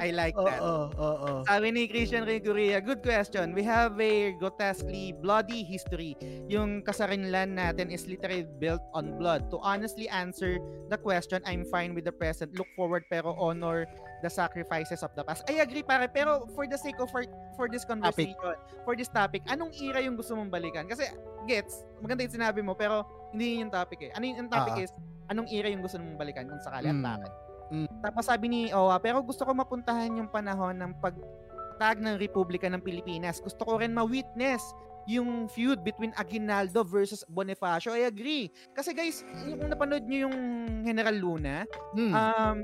I 0.00 0.10
like 0.10 0.32
Oo, 0.32 0.48
that. 0.48 0.60
oo, 0.64 0.88
oo. 0.96 1.30
Sabi 1.44 1.76
ni 1.76 1.84
Christian 1.84 2.24
Riguria, 2.24 2.80
good 2.80 3.04
question. 3.04 3.52
We 3.52 3.60
have 3.62 4.00
a 4.00 4.32
grotesquely 4.40 5.12
bloody 5.12 5.60
history. 5.60 6.16
Yung 6.48 6.80
kasarinlan 6.80 7.60
natin 7.60 7.92
is 7.92 8.08
literally 8.08 8.48
built 8.56 8.80
on 8.96 9.20
blood. 9.20 9.52
To 9.52 9.60
honestly 9.60 10.08
answer 10.08 10.56
the 10.88 10.96
question, 10.96 11.44
I'm 11.44 11.68
fine 11.68 11.92
with 11.92 12.08
the 12.08 12.16
present. 12.16 12.56
Look 12.56 12.72
forward 12.72 13.04
pero 13.12 13.36
honor 13.36 13.84
the 14.24 14.32
sacrifices 14.32 15.04
of 15.04 15.12
the 15.16 15.24
past. 15.24 15.44
I 15.52 15.60
agree 15.60 15.84
pare, 15.84 16.08
pero 16.08 16.48
for 16.56 16.64
the 16.64 16.80
sake 16.80 16.96
of 16.96 17.12
for, 17.12 17.28
for 17.56 17.68
this 17.68 17.84
conversation, 17.84 18.36
for 18.84 18.96
this 18.96 19.08
topic, 19.08 19.44
anong 19.48 19.76
era 19.76 20.00
yung 20.00 20.16
gusto 20.16 20.32
mong 20.32 20.48
balikan? 20.48 20.88
Kasi 20.88 21.08
gets, 21.44 21.84
maganda 22.00 22.24
yung 22.24 22.34
sinabi 22.40 22.60
mo, 22.64 22.72
pero 22.72 23.04
hindi 23.32 23.56
yun 23.60 23.68
yung 23.68 23.72
topic 23.72 24.00
eh. 24.08 24.10
Ano 24.16 24.24
yung, 24.24 24.44
yung 24.44 24.50
topic 24.52 24.76
Ah. 24.76 24.84
is, 24.84 24.92
anong 25.28 25.48
era 25.48 25.68
yung 25.68 25.80
gusto 25.80 25.96
mong 26.00 26.16
balikan 26.16 26.48
kung 26.48 26.60
sakali 26.60 26.88
at 26.88 26.96
Mm. 26.96 27.04
bakit? 27.04 27.32
Mm. 27.70 27.86
Tapos 28.02 28.26
sabi 28.26 28.46
ni 28.46 28.60
Owa, 28.70 28.98
pero 28.98 29.22
gusto 29.22 29.42
ko 29.42 29.54
mapuntahan 29.54 30.10
yung 30.12 30.26
panahon 30.26 30.74
ng 30.74 30.92
pagtag 30.98 32.02
ng 32.02 32.18
Republika 32.18 32.66
ng 32.66 32.82
Pilipinas. 32.82 33.38
Gusto 33.38 33.62
ko 33.62 33.78
rin 33.78 33.94
ma-witness 33.94 34.60
yung 35.08 35.48
feud 35.48 35.80
between 35.80 36.12
Aguinaldo 36.14 36.84
versus 36.84 37.24
Bonifacio. 37.26 37.94
I 37.94 38.06
agree. 38.06 38.50
Kasi 38.74 38.92
guys, 38.92 39.22
yung 39.46 39.70
napanood 39.70 40.04
nyo 40.04 40.28
yung 40.28 40.36
General 40.84 41.16
Luna, 41.16 41.56
Hmm. 41.96 42.12
um, 42.12 42.58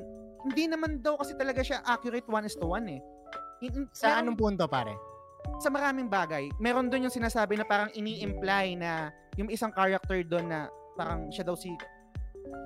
hindi 0.47 0.71
naman 0.71 1.03
daw 1.03 1.19
kasi 1.19 1.35
talaga 1.35 1.63
siya 1.63 1.83
accurate 1.83 2.27
one 2.29 2.47
is 2.47 2.55
to 2.55 2.67
one 2.67 2.87
eh. 2.87 3.01
In- 3.65 3.87
in- 3.87 3.91
Sa 3.91 4.21
anong 4.21 4.37
punto, 4.37 4.69
pare? 4.69 4.95
sa 5.59 5.71
maraming 5.71 6.11
bagay. 6.11 6.51
Meron 6.59 6.91
doon 6.91 7.09
yung 7.09 7.15
sinasabi 7.15 7.57
na 7.57 7.65
parang 7.65 7.89
ini-imply 7.95 8.75
na 8.77 9.09
yung 9.39 9.49
isang 9.49 9.71
character 9.73 10.21
doon 10.27 10.51
na 10.51 10.67
parang 10.99 11.31
siya 11.31 11.47
daw 11.47 11.55
si 11.55 11.71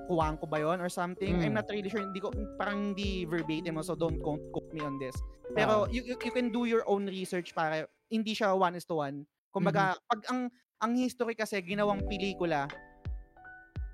kuwang 0.05 0.35
ko 0.35 0.45
ba 0.45 0.59
yon 0.59 0.79
or 0.79 0.89
something. 0.89 1.39
Mm. 1.39 1.45
I'm 1.45 1.55
not 1.55 1.69
really 1.69 1.87
sure. 1.87 2.03
Hindi 2.03 2.19
ko, 2.19 2.29
parang 2.55 2.91
hindi 2.91 3.23
verbatim 3.23 3.79
so 3.79 3.95
don't 3.95 4.19
quote, 4.19 4.43
quote 4.51 4.71
me 4.71 4.81
on 4.81 4.99
this. 4.99 5.15
Pero 5.51 5.87
you, 5.87 6.03
you, 6.03 6.15
you 6.19 6.31
can 6.31 6.51
do 6.51 6.65
your 6.65 6.83
own 6.85 7.07
research 7.07 7.51
para 7.51 7.87
hindi 8.07 8.31
siya 8.31 8.51
one 8.51 8.75
is 8.75 8.83
to 8.85 8.99
one. 8.99 9.23
Kumbaga, 9.51 9.95
Mm-hmm. 9.95 10.07
pag 10.07 10.21
ang 10.31 10.39
ang 10.81 10.91
history 10.97 11.35
kasi 11.35 11.61
ginawang 11.61 12.01
pelikula, 12.07 12.65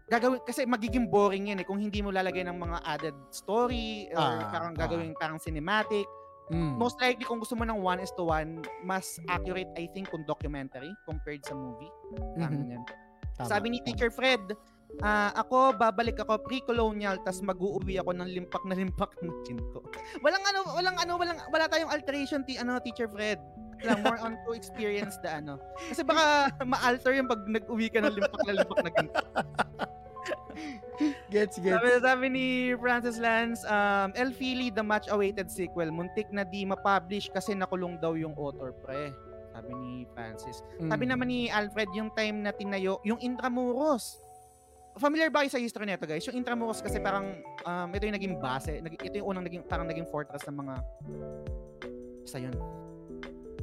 gagawin 0.08 0.40
kasi 0.42 0.64
magiging 0.64 1.12
boring 1.12 1.52
yan 1.52 1.60
eh 1.60 1.68
kung 1.68 1.78
hindi 1.78 2.00
mo 2.00 2.16
lalagay 2.16 2.48
ng 2.48 2.56
mga 2.56 2.78
added 2.88 3.18
story 3.28 4.08
or 4.16 4.24
Ah, 4.40 4.48
parang 4.48 4.72
ah. 4.74 4.80
gagawin 4.80 5.12
parang 5.20 5.36
cinematic. 5.38 6.08
Mm. 6.48 6.80
Most 6.80 6.96
likely 7.04 7.28
kung 7.28 7.44
gusto 7.44 7.60
mo 7.60 7.68
ng 7.68 7.76
one 7.76 8.00
is 8.00 8.08
to 8.16 8.24
one, 8.24 8.64
mas 8.80 9.20
accurate 9.28 9.68
I 9.76 9.92
think 9.92 10.08
kung 10.08 10.24
documentary 10.24 10.88
compared 11.04 11.44
sa 11.44 11.52
movie. 11.52 11.92
Mhm. 12.40 12.72
yan. 12.72 12.84
Tama, 13.36 13.52
Sabi 13.52 13.68
ni. 13.68 13.78
Teacher 13.84 14.08
Fred, 14.08 14.40
ah, 15.00 15.32
ako 15.36 15.76
babalik 15.76 16.18
ako 16.18 16.42
pre-colonial 16.42 17.20
tas 17.22 17.40
mag-uuwi 17.40 17.98
ako 17.98 18.12
ng 18.14 18.30
limpak 18.30 18.64
na 18.66 18.74
limpak 18.74 19.12
ng 19.22 19.32
ginto. 19.44 19.84
Walang 20.26 20.44
ano, 20.44 20.60
walang 20.74 20.98
ano, 20.98 21.14
walang 21.16 21.40
wala 21.50 21.66
tayong 21.68 21.92
alteration 21.92 22.42
ti 22.42 22.58
ano 22.58 22.80
Teacher 22.80 23.08
Fred. 23.08 23.38
Lang 23.86 24.02
more 24.02 24.18
on 24.18 24.34
to 24.42 24.58
experience 24.58 25.22
the 25.22 25.30
ano. 25.30 25.62
Kasi 25.88 26.02
baka 26.02 26.50
ma-alter 26.66 27.14
yung 27.14 27.30
pag 27.30 27.46
nag-uwi 27.46 27.94
ka 27.94 28.02
ng 28.02 28.16
limpak 28.18 28.42
na 28.42 28.54
limpak 28.58 28.80
na 28.82 28.92
ginto. 28.92 29.22
Gets, 31.30 31.62
gets. 31.62 31.78
Sabi, 31.78 31.90
sabi 32.02 32.26
ni 32.28 32.46
Francis 32.82 33.22
Lance, 33.22 33.62
um, 33.64 34.10
El 34.18 34.34
Fili, 34.34 34.74
the 34.74 34.82
much-awaited 34.82 35.48
sequel, 35.48 35.94
muntik 35.94 36.26
na 36.34 36.42
di 36.42 36.66
ma-publish 36.66 37.30
kasi 37.30 37.54
nakulong 37.54 38.02
daw 38.02 38.18
yung 38.18 38.34
author, 38.34 38.74
pre. 38.74 39.14
Sabi 39.54 39.72
ni 39.78 39.94
Francis. 40.12 40.66
Sabi 40.82 41.06
Mm. 41.06 41.12
naman 41.14 41.28
ni 41.30 41.40
Alfred, 41.48 41.90
yung 41.94 42.10
time 42.12 42.42
na 42.42 42.50
tinayo, 42.50 42.98
yung 43.06 43.22
Intramuros. 43.22 44.18
Familiar 44.98 45.30
ba 45.30 45.46
kayo 45.46 45.54
sa 45.54 45.62
history 45.62 45.86
nito, 45.86 46.06
guys? 46.10 46.26
Yung 46.26 46.42
Intramuros 46.42 46.82
kasi 46.82 46.98
parang, 46.98 47.38
um, 47.66 47.90
ito 47.94 48.04
yung 48.10 48.18
naging 48.18 48.36
base. 48.42 48.82
Ito 48.82 49.16
yung 49.22 49.28
unang 49.34 49.46
naging, 49.46 49.64
parang 49.70 49.86
naging 49.86 50.10
fortress 50.10 50.42
ng 50.50 50.58
mga... 50.58 50.74
Basta 52.26 52.38
yun. 52.42 52.56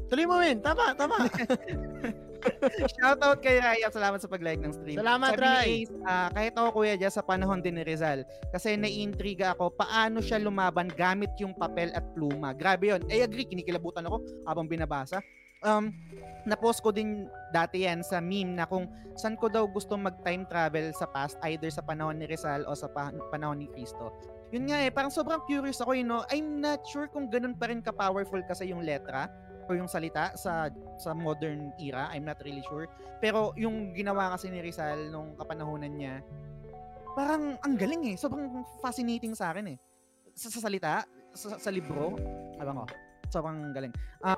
Tuloy 0.08 0.26
mo, 0.30 0.38
men. 0.38 0.62
Tama, 0.62 0.94
tama. 0.94 1.26
Shoutout 2.94 3.40
kay 3.40 3.56
Rai 3.56 3.80
at 3.82 3.92
salamat 3.92 4.20
sa 4.20 4.28
pag-like 4.28 4.60
ng 4.60 4.72
stream. 4.76 5.00
Salamat, 5.00 5.32
Sabi 5.34 5.42
ni. 5.42 5.64
Ace, 5.82 5.94
ah, 6.04 6.28
kahit 6.28 6.52
ako 6.54 6.68
kuya 6.76 6.94
dyan 7.00 7.12
sa 7.12 7.24
panahon 7.24 7.64
din 7.64 7.80
ni 7.80 7.82
Rizal. 7.82 8.22
Kasi 8.52 8.76
naiintriga 8.76 9.56
ako 9.56 9.72
paano 9.72 10.20
siya 10.20 10.36
lumaban 10.36 10.92
gamit 10.92 11.32
yung 11.40 11.56
papel 11.56 11.88
at 11.96 12.04
pluma. 12.12 12.52
Grabe 12.52 12.92
yun. 12.92 13.00
I 13.08 13.24
agree, 13.24 13.48
kinikilabutan 13.48 14.04
ako 14.04 14.20
habang 14.44 14.68
binabasa. 14.68 15.24
Um, 15.64 15.96
na-post 16.44 16.84
ko 16.84 16.92
din 16.92 17.24
dati 17.48 17.88
yan 17.88 18.04
sa 18.04 18.20
meme 18.20 18.52
na 18.52 18.68
kung 18.68 18.84
saan 19.16 19.34
ko 19.40 19.48
daw 19.48 19.64
gusto 19.64 19.96
mag-time 19.96 20.44
travel 20.44 20.92
sa 20.92 21.08
past, 21.08 21.40
either 21.48 21.72
sa 21.72 21.80
panahon 21.80 22.20
ni 22.20 22.28
Rizal 22.28 22.68
o 22.68 22.76
sa 22.76 22.86
pa- 22.92 23.16
panahon 23.32 23.64
ni 23.64 23.68
Cristo. 23.72 24.12
Yun 24.52 24.68
nga 24.68 24.84
eh, 24.84 24.92
parang 24.92 25.10
sobrang 25.10 25.40
curious 25.48 25.80
ako, 25.80 25.96
you 25.96 26.04
know, 26.04 26.22
I'm 26.28 26.60
not 26.60 26.84
sure 26.84 27.08
kung 27.08 27.32
ganun 27.32 27.56
pa 27.56 27.72
rin 27.72 27.80
ka-powerful 27.80 28.44
kasi 28.44 28.70
yung 28.70 28.84
letra 28.84 29.32
o 29.64 29.72
yung 29.72 29.88
salita 29.88 30.36
sa 30.36 30.68
sa 31.00 31.16
modern 31.16 31.72
era. 31.80 32.12
I'm 32.12 32.28
not 32.28 32.36
really 32.44 32.60
sure. 32.68 32.84
Pero 33.24 33.56
yung 33.56 33.96
ginawa 33.96 34.36
kasi 34.36 34.52
ni 34.52 34.60
Rizal 34.60 35.08
nung 35.08 35.32
kapanahonan 35.40 35.96
niya, 35.96 36.20
parang 37.16 37.56
ang 37.64 37.74
galing 37.80 38.12
eh. 38.12 38.16
Sobrang 38.20 38.52
fascinating 38.84 39.32
sa 39.32 39.56
akin 39.56 39.72
eh. 39.72 39.78
Sa, 40.36 40.52
sa 40.52 40.60
salita, 40.68 41.08
sa, 41.32 41.56
sa 41.56 41.70
libro, 41.72 42.18
abang 42.60 42.84
ko, 42.84 42.86
sobrang 43.32 43.72
galing. 43.72 43.94
Ah, 44.20 44.36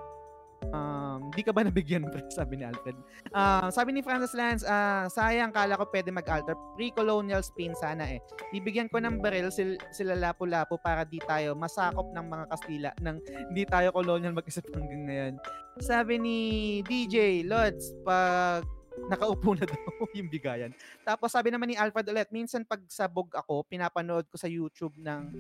um, 0.76 1.32
di 1.32 1.40
ka 1.40 1.50
ba 1.50 1.64
nabigyan, 1.64 2.04
pre? 2.12 2.20
Sabi 2.28 2.60
ni 2.60 2.64
Alfred. 2.68 2.96
Ah, 3.32 3.72
sabi 3.72 3.96
ni 3.96 4.04
Francis 4.04 4.36
Lance, 4.36 4.62
ah, 4.68 5.08
sayang 5.08 5.50
kala 5.50 5.80
ko 5.80 5.88
pwede 5.88 6.12
mag-alter. 6.12 6.52
Pre-colonial 6.76 7.40
Spain 7.40 7.72
sana 7.72 8.04
eh. 8.04 8.20
Bibigyan 8.52 8.92
ko 8.92 9.00
ng 9.00 9.24
baril 9.24 9.48
sil, 9.52 9.80
sila 9.90 10.12
lapu-lapu 10.12 10.76
para 10.84 11.08
di 11.08 11.18
tayo 11.24 11.56
masakop 11.56 12.12
ng 12.12 12.26
mga 12.28 12.44
Kastila 12.52 12.90
nang 13.00 13.18
di 13.56 13.64
tayo 13.64 13.90
colonial 13.96 14.36
mag-isip 14.36 14.68
hanggang 14.76 15.08
ngayon. 15.08 15.34
Sabi 15.80 16.20
ni 16.20 16.38
DJ, 16.84 17.44
Lods, 17.48 17.96
pag 18.04 18.75
nakaupo 19.06 19.54
na 19.54 19.68
daw 19.68 19.76
yung 20.18 20.28
bigayan. 20.32 20.72
Tapos 21.04 21.32
sabi 21.32 21.52
naman 21.52 21.70
ni 21.70 21.76
Alfred 21.76 22.08
ulit, 22.08 22.28
minsan 22.32 22.64
pag 22.64 22.80
sabog 22.88 23.30
ako, 23.36 23.62
pinapanood 23.68 24.26
ko 24.32 24.36
sa 24.40 24.48
YouTube 24.48 24.96
ng 24.98 25.30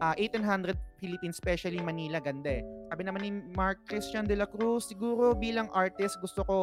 ah, 0.00 0.14
1800 0.18 0.76
Philippines, 1.00 1.36
especially 1.36 1.80
Manila, 1.80 2.20
ganda 2.20 2.60
eh. 2.60 2.64
Sabi 2.92 3.02
naman 3.02 3.20
ni 3.24 3.30
Mark 3.56 3.82
Christian 3.88 4.28
de 4.28 4.36
la 4.38 4.46
Cruz, 4.46 4.88
siguro 4.88 5.34
bilang 5.34 5.72
artist, 5.72 6.20
gusto 6.20 6.44
ko 6.46 6.56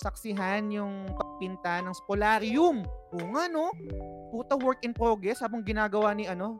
saksihan 0.00 0.72
yung 0.72 1.12
pagpinta 1.12 1.84
ng 1.84 1.92
spolarium. 1.92 2.82
Oo 3.12 3.26
nga, 3.36 3.44
no? 3.52 3.68
Puta 4.32 4.56
work 4.56 4.80
in 4.80 4.96
progress 4.96 5.44
habang 5.44 5.60
ginagawa 5.60 6.16
ni 6.16 6.24
ano, 6.24 6.56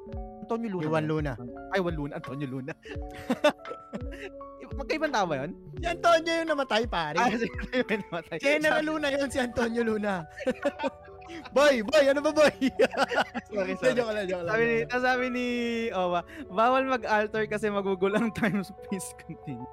Antonio 0.50 0.70
Luna. 0.74 0.86
Iwan? 0.90 1.04
Luna. 1.06 1.32
Ay, 1.70 1.78
Juan 1.78 1.94
Luna. 1.94 2.12
Antonio 2.18 2.46
Luna. 2.50 2.72
Magkaibang 4.80 5.14
tao 5.14 5.26
ba 5.30 5.46
yun? 5.46 5.50
Si 5.78 5.86
Antonio 5.86 6.32
yung 6.42 6.50
namatay, 6.50 6.82
pare. 6.90 7.18
Ah, 7.22 7.30
sige, 7.38 7.54
may 7.86 7.98
namatay. 8.02 8.36
General 8.42 8.82
Luna 8.82 9.08
yun, 9.14 9.28
si 9.30 9.38
Antonio 9.38 9.82
Luna. 9.86 10.26
boy, 11.54 11.86
boy, 11.86 12.04
ano 12.10 12.18
ba 12.18 12.34
boy? 12.34 12.54
Sorry, 13.46 13.78
sorry. 13.78 13.94
joke 13.94 14.10
lang, 14.10 14.26
joke 14.26 14.42
lang. 14.42 14.50
Sabi 14.50 14.64
ni, 14.66 14.76
sabi 14.90 15.24
ni 15.30 15.46
Owa, 15.94 16.26
bawal 16.50 16.82
mag-alter 16.90 17.46
kasi 17.46 17.70
magugulang 17.70 18.34
time 18.34 18.66
space 18.66 19.14
continue. 19.22 19.70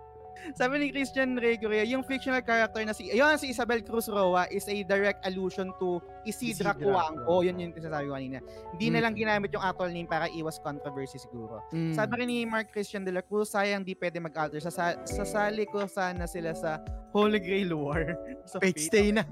Sabi 0.53 0.79
ni 0.79 0.87
Christian 0.89 1.35
Ray 1.35 1.55
Correa, 1.55 1.83
yung 1.83 2.01
fictional 2.01 2.41
character 2.41 2.81
na 2.81 2.91
si, 2.91 3.09
ayun, 3.09 3.35
si 3.35 3.49
Isabel 3.49 3.81
Cruz 3.81 4.07
Roa 4.07 4.47
is 4.47 4.65
a 4.65 4.75
direct 4.81 5.21
allusion 5.23 5.69
to 5.75 5.97
Isidra, 6.23 6.71
Isidra. 6.71 6.79
Cuangco. 6.79 7.41
Yun 7.41 7.59
yung 7.59 7.73
sinasabi 7.73 8.05
ko 8.05 8.13
kanina. 8.13 8.39
Hindi 8.71 8.87
na 8.87 8.97
Mm. 8.97 9.03
lang 9.03 9.13
ginamit 9.15 9.49
yung 9.51 9.61
actual 9.61 9.89
name 9.89 10.05
para 10.05 10.27
iwas 10.29 10.57
controversy 10.57 11.17
siguro. 11.17 11.61
Mm. 11.69 11.93
Sabi 11.93 12.13
rin 12.17 12.27
ni 12.27 12.39
Mark 12.43 12.69
Christian 12.69 13.01
de 13.01 13.11
la 13.11 13.21
Cruz, 13.21 13.49
sayang 13.49 13.81
di 13.81 13.93
pwede 13.93 14.17
mag-alter. 14.17 14.59
Sa, 14.59 14.71
sasali 15.03 15.65
ko 15.65 15.85
sana 15.85 16.25
sila 16.25 16.51
sa 16.51 16.79
Holy 17.11 17.39
Grail 17.39 17.71
War. 17.71 18.13
Fate 18.59 18.73
Fate. 18.73 18.79
stay 18.79 19.07
na. 19.11 19.23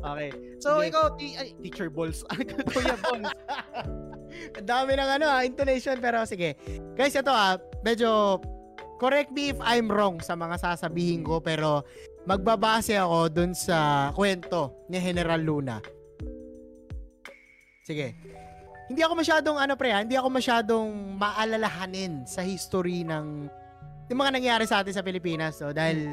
Okay. 0.00 0.30
So, 0.60 0.80
ikaw, 0.80 1.16
ti- 1.16 1.34
ay, 1.34 1.56
Teacher 1.60 1.88
Balls. 1.88 2.20
Kuya 2.72 2.96
Balls. 3.00 3.30
Ang 4.58 4.66
dami 4.66 4.92
ng 4.92 5.10
ano, 5.14 5.26
ah, 5.26 5.42
intonation, 5.42 5.96
pero 5.98 6.22
sige. 6.24 6.58
Guys, 6.92 7.14
ito 7.14 7.30
ah, 7.30 7.54
medyo, 7.80 8.38
correct 9.04 9.30
me 9.36 9.52
if 9.52 9.60
I'm 9.60 9.92
wrong 9.92 10.24
sa 10.24 10.32
mga 10.32 10.56
sasabihin 10.56 11.20
ko, 11.20 11.44
pero 11.44 11.84
magbabase 12.24 12.96
ako 12.96 13.28
dun 13.28 13.52
sa 13.52 14.08
kwento 14.16 14.88
ni 14.88 14.96
General 14.96 15.36
Luna. 15.36 15.76
Sige. 17.84 18.16
Hindi 18.88 19.00
ako 19.04 19.14
masyadong, 19.20 19.56
ano 19.60 19.76
pre, 19.76 19.92
hindi 19.92 20.16
ako 20.16 20.28
masyadong 20.32 20.88
maalalahanin 21.20 22.24
sa 22.24 22.40
history 22.40 23.04
ng 23.04 23.48
yung 24.08 24.20
mga 24.20 24.32
nangyari 24.36 24.64
sa 24.68 24.84
atin 24.84 24.92
sa 24.92 25.04
Pilipinas. 25.04 25.56
So, 25.56 25.72
dahil, 25.72 26.04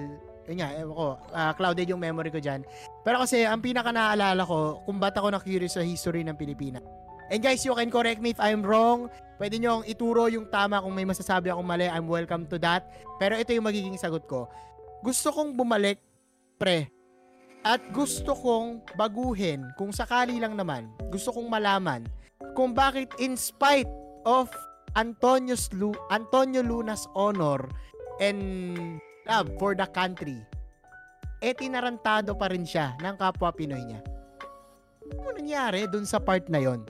yun 0.47 0.57
nga, 0.63 0.71
ewan 0.79 0.95
ko, 0.95 1.07
ah, 1.35 1.51
clouded 1.55 1.87
yung 1.91 1.99
memory 1.99 2.31
ko 2.31 2.39
dyan. 2.39 2.63
Pero 3.03 3.19
kasi, 3.19 3.43
ang 3.43 3.59
pinaka 3.59 3.91
naaalala 3.91 4.43
ko, 4.47 4.79
kung 4.87 4.99
ba't 4.99 5.15
ako 5.15 5.35
na-curious 5.35 5.75
sa 5.75 5.83
history 5.83 6.23
ng 6.23 6.35
Pilipinas. 6.39 6.83
And 7.31 7.39
guys, 7.39 7.63
you 7.63 7.71
can 7.71 7.87
correct 7.87 8.19
me 8.19 8.35
if 8.35 8.41
I'm 8.43 8.59
wrong. 8.59 9.07
Pwede 9.39 9.55
nyo 9.55 9.87
ituro 9.87 10.27
yung 10.27 10.51
tama 10.51 10.83
kung 10.83 10.91
may 10.91 11.07
masasabi 11.07 11.47
akong 11.47 11.63
mali. 11.63 11.87
I'm 11.87 12.11
welcome 12.11 12.43
to 12.51 12.59
that. 12.59 12.91
Pero 13.23 13.39
ito 13.39 13.55
yung 13.55 13.63
magiging 13.63 13.95
sagot 13.95 14.27
ko. 14.27 14.51
Gusto 14.99 15.31
kong 15.31 15.55
bumalik, 15.55 16.03
pre. 16.59 16.91
At 17.63 17.79
gusto 17.95 18.35
kong 18.35 18.83
baguhin, 18.99 19.63
kung 19.79 19.95
sakali 19.95 20.43
lang 20.43 20.59
naman, 20.59 20.91
gusto 21.07 21.31
kong 21.31 21.47
malaman 21.47 22.03
kung 22.57 22.75
bakit 22.75 23.07
in 23.21 23.39
spite 23.39 23.87
of 24.27 24.51
Antonio's 24.99 25.71
Lu 25.71 25.95
Antonio 26.11 26.59
Luna's 26.59 27.07
honor 27.15 27.63
and 28.19 28.99
love 29.23 29.47
for 29.55 29.71
the 29.71 29.87
country, 29.95 30.43
eh 31.39 31.55
tinarantado 31.55 32.35
pa 32.35 32.51
rin 32.51 32.67
siya 32.67 32.97
ng 32.99 33.15
kapwa 33.15 33.55
Pinoy 33.55 33.81
niya. 33.87 34.01
Ano 35.15 35.31
nangyari 35.31 35.87
dun 35.87 36.03
sa 36.03 36.19
part 36.19 36.45
na 36.51 36.59
yon? 36.59 36.83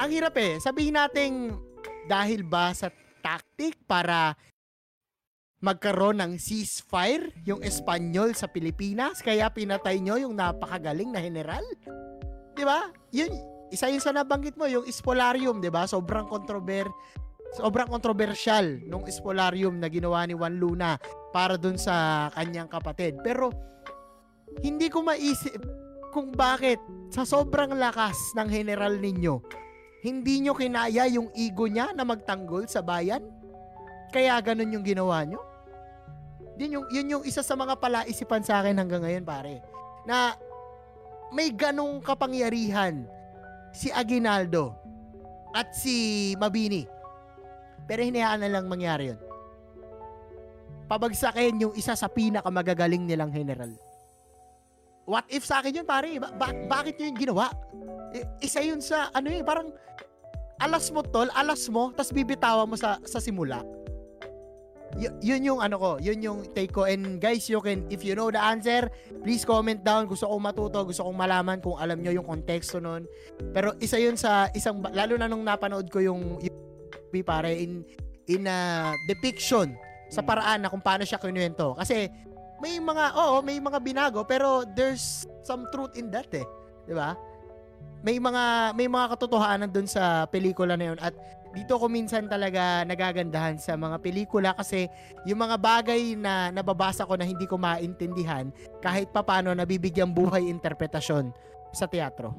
Ang 0.00 0.10
hirap 0.16 0.34
eh. 0.40 0.56
Sabihin 0.56 0.96
natin 0.96 1.52
dahil 2.08 2.40
ba 2.40 2.72
sa 2.72 2.88
tactic 3.20 3.76
para 3.84 4.32
magkaroon 5.60 6.24
ng 6.24 6.32
ceasefire 6.40 7.36
yung 7.44 7.60
Espanyol 7.60 8.32
sa 8.32 8.48
Pilipinas 8.48 9.20
kaya 9.20 9.52
pinatay 9.52 10.00
nyo 10.00 10.16
yung 10.16 10.32
napakagaling 10.32 11.12
na 11.12 11.20
general? 11.20 11.60
'Di 12.56 12.64
ba? 12.64 12.88
Yun 13.12 13.28
isa 13.68 13.92
yun 13.92 14.00
sa 14.00 14.16
nabanggit 14.16 14.56
mo 14.56 14.64
yung 14.64 14.88
Spolarium, 14.88 15.60
'di 15.60 15.68
ba? 15.68 15.84
Sobrang 15.84 16.24
kontrober 16.32 16.88
sobrang 17.60 17.92
kontrobersyal 17.92 18.80
nung 18.88 19.04
Spolarium 19.04 19.76
na 19.76 19.92
ginawa 19.92 20.24
ni 20.24 20.32
Juan 20.32 20.56
Luna 20.56 20.96
para 21.28 21.60
dun 21.60 21.76
sa 21.76 22.32
kanyang 22.32 22.72
kapatid. 22.72 23.20
Pero 23.20 23.52
hindi 24.64 24.88
ko 24.88 25.04
maisip 25.04 25.60
kung 26.10 26.32
bakit 26.32 26.80
sa 27.12 27.28
sobrang 27.28 27.76
lakas 27.76 28.16
ng 28.34 28.48
general 28.48 28.98
ninyo, 28.98 29.38
hindi 30.00 30.44
nyo 30.44 30.56
kinaya 30.56 31.04
yung 31.08 31.28
ego 31.36 31.68
niya 31.68 31.92
na 31.92 32.04
magtanggol 32.04 32.64
sa 32.66 32.80
bayan? 32.80 33.20
Kaya 34.10 34.36
ganun 34.42 34.74
yung 34.74 34.86
ginawa 34.86 35.22
nyo? 35.22 35.50
yun 36.60 36.76
yung, 36.76 36.86
yun 36.92 37.12
yung 37.16 37.24
isa 37.24 37.40
sa 37.40 37.56
mga 37.56 37.80
palaisipan 37.80 38.44
sa 38.44 38.60
akin 38.60 38.76
hanggang 38.76 39.00
ngayon, 39.00 39.24
pare. 39.24 39.64
Na 40.04 40.36
may 41.32 41.48
ganong 41.48 42.04
kapangyarihan 42.04 43.08
si 43.72 43.88
Aguinaldo 43.88 44.76
at 45.56 45.72
si 45.72 46.36
Mabini. 46.36 46.84
Pero 47.88 48.04
hinayaan 48.04 48.44
na 48.44 48.52
lang 48.52 48.68
mangyari 48.68 49.16
yun. 49.16 49.20
Pabagsakin 50.84 51.64
yung 51.64 51.74
isa 51.80 51.96
sa 51.96 52.12
pinakamagagaling 52.12 53.08
nilang 53.08 53.32
general. 53.32 53.72
What 55.08 55.24
if 55.32 55.48
sa 55.48 55.64
akin 55.64 55.80
yun, 55.80 55.88
pare? 55.88 56.12
Ba- 56.20 56.34
ba- 56.36 56.60
bakit 56.68 57.00
yun 57.00 57.16
ginawa? 57.16 57.48
I- 58.12 58.44
isa 58.44 58.60
yun 58.60 58.84
sa, 58.84 59.08
ano 59.16 59.32
yun, 59.32 59.48
parang 59.48 59.72
alas 60.60 60.92
mo 60.92 61.00
tol, 61.00 61.32
alas 61.32 61.66
mo, 61.72 61.90
tas 61.96 62.12
bibitawan 62.12 62.68
mo 62.68 62.76
sa 62.76 63.00
sa 63.02 63.18
simula. 63.18 63.64
Y- 64.98 65.34
yun 65.34 65.54
yung 65.54 65.60
ano 65.62 65.78
ko, 65.78 65.90
yun 66.02 66.18
yung 66.18 66.38
take 66.50 66.74
ko. 66.74 66.82
And 66.82 67.22
guys, 67.22 67.46
you 67.46 67.62
can, 67.62 67.86
if 67.94 68.02
you 68.02 68.18
know 68.18 68.26
the 68.28 68.42
answer, 68.42 68.90
please 69.22 69.46
comment 69.46 69.86
down. 69.86 70.10
Gusto 70.10 70.26
kong 70.26 70.50
matuto, 70.50 70.82
gusto 70.82 71.06
kong 71.06 71.14
malaman 71.14 71.62
kung 71.62 71.78
alam 71.78 72.02
nyo 72.02 72.10
yung 72.10 72.26
konteksto 72.26 72.82
nun. 72.82 73.06
Pero 73.54 73.78
isa 73.78 74.02
yun 74.02 74.18
sa 74.18 74.50
isang, 74.50 74.82
lalo 74.90 75.14
na 75.14 75.30
nung 75.30 75.46
napanood 75.46 75.86
ko 75.86 76.02
yung, 76.02 76.42
yung 76.42 77.22
pare, 77.22 77.54
in, 77.54 77.86
in 78.26 78.50
a 78.50 78.90
depiction 79.06 79.78
sa 80.10 80.26
paraan 80.26 80.66
na 80.66 80.70
kung 80.70 80.82
paano 80.82 81.06
siya 81.06 81.22
kinuwento. 81.22 81.78
Kasi, 81.78 82.10
may 82.58 82.82
mga, 82.82 83.14
oo, 83.14 83.46
may 83.46 83.62
mga 83.62 83.78
binago, 83.78 84.26
pero 84.26 84.66
there's 84.74 85.22
some 85.46 85.70
truth 85.70 85.94
in 85.94 86.10
that 86.10 86.28
eh. 86.34 86.44
Di 86.82 86.92
ba? 86.98 87.14
May 88.00 88.16
mga, 88.16 88.72
may 88.72 88.88
mga 88.88 89.06
katotohanan 89.12 89.68
dun 89.68 89.84
sa 89.84 90.24
pelikula 90.24 90.72
na 90.72 90.92
yun. 90.92 90.98
At 90.98 91.12
dito 91.50 91.76
ko 91.76 91.84
minsan 91.84 92.24
talaga 92.26 92.80
nagagandahan 92.82 93.58
sa 93.58 93.74
mga 93.74 94.00
pelikula 94.00 94.50
kasi 94.54 94.88
yung 95.26 95.42
mga 95.42 95.58
bagay 95.58 96.14
na 96.14 96.48
nababasa 96.48 97.04
ko 97.04 97.18
na 97.18 97.26
hindi 97.26 97.44
ko 97.44 97.58
maintindihan, 97.58 98.48
kahit 98.78 99.10
papano 99.10 99.52
nabibigyan 99.52 100.10
buhay 100.10 100.46
interpretasyon 100.46 101.28
sa 101.70 101.84
teatro. 101.84 102.32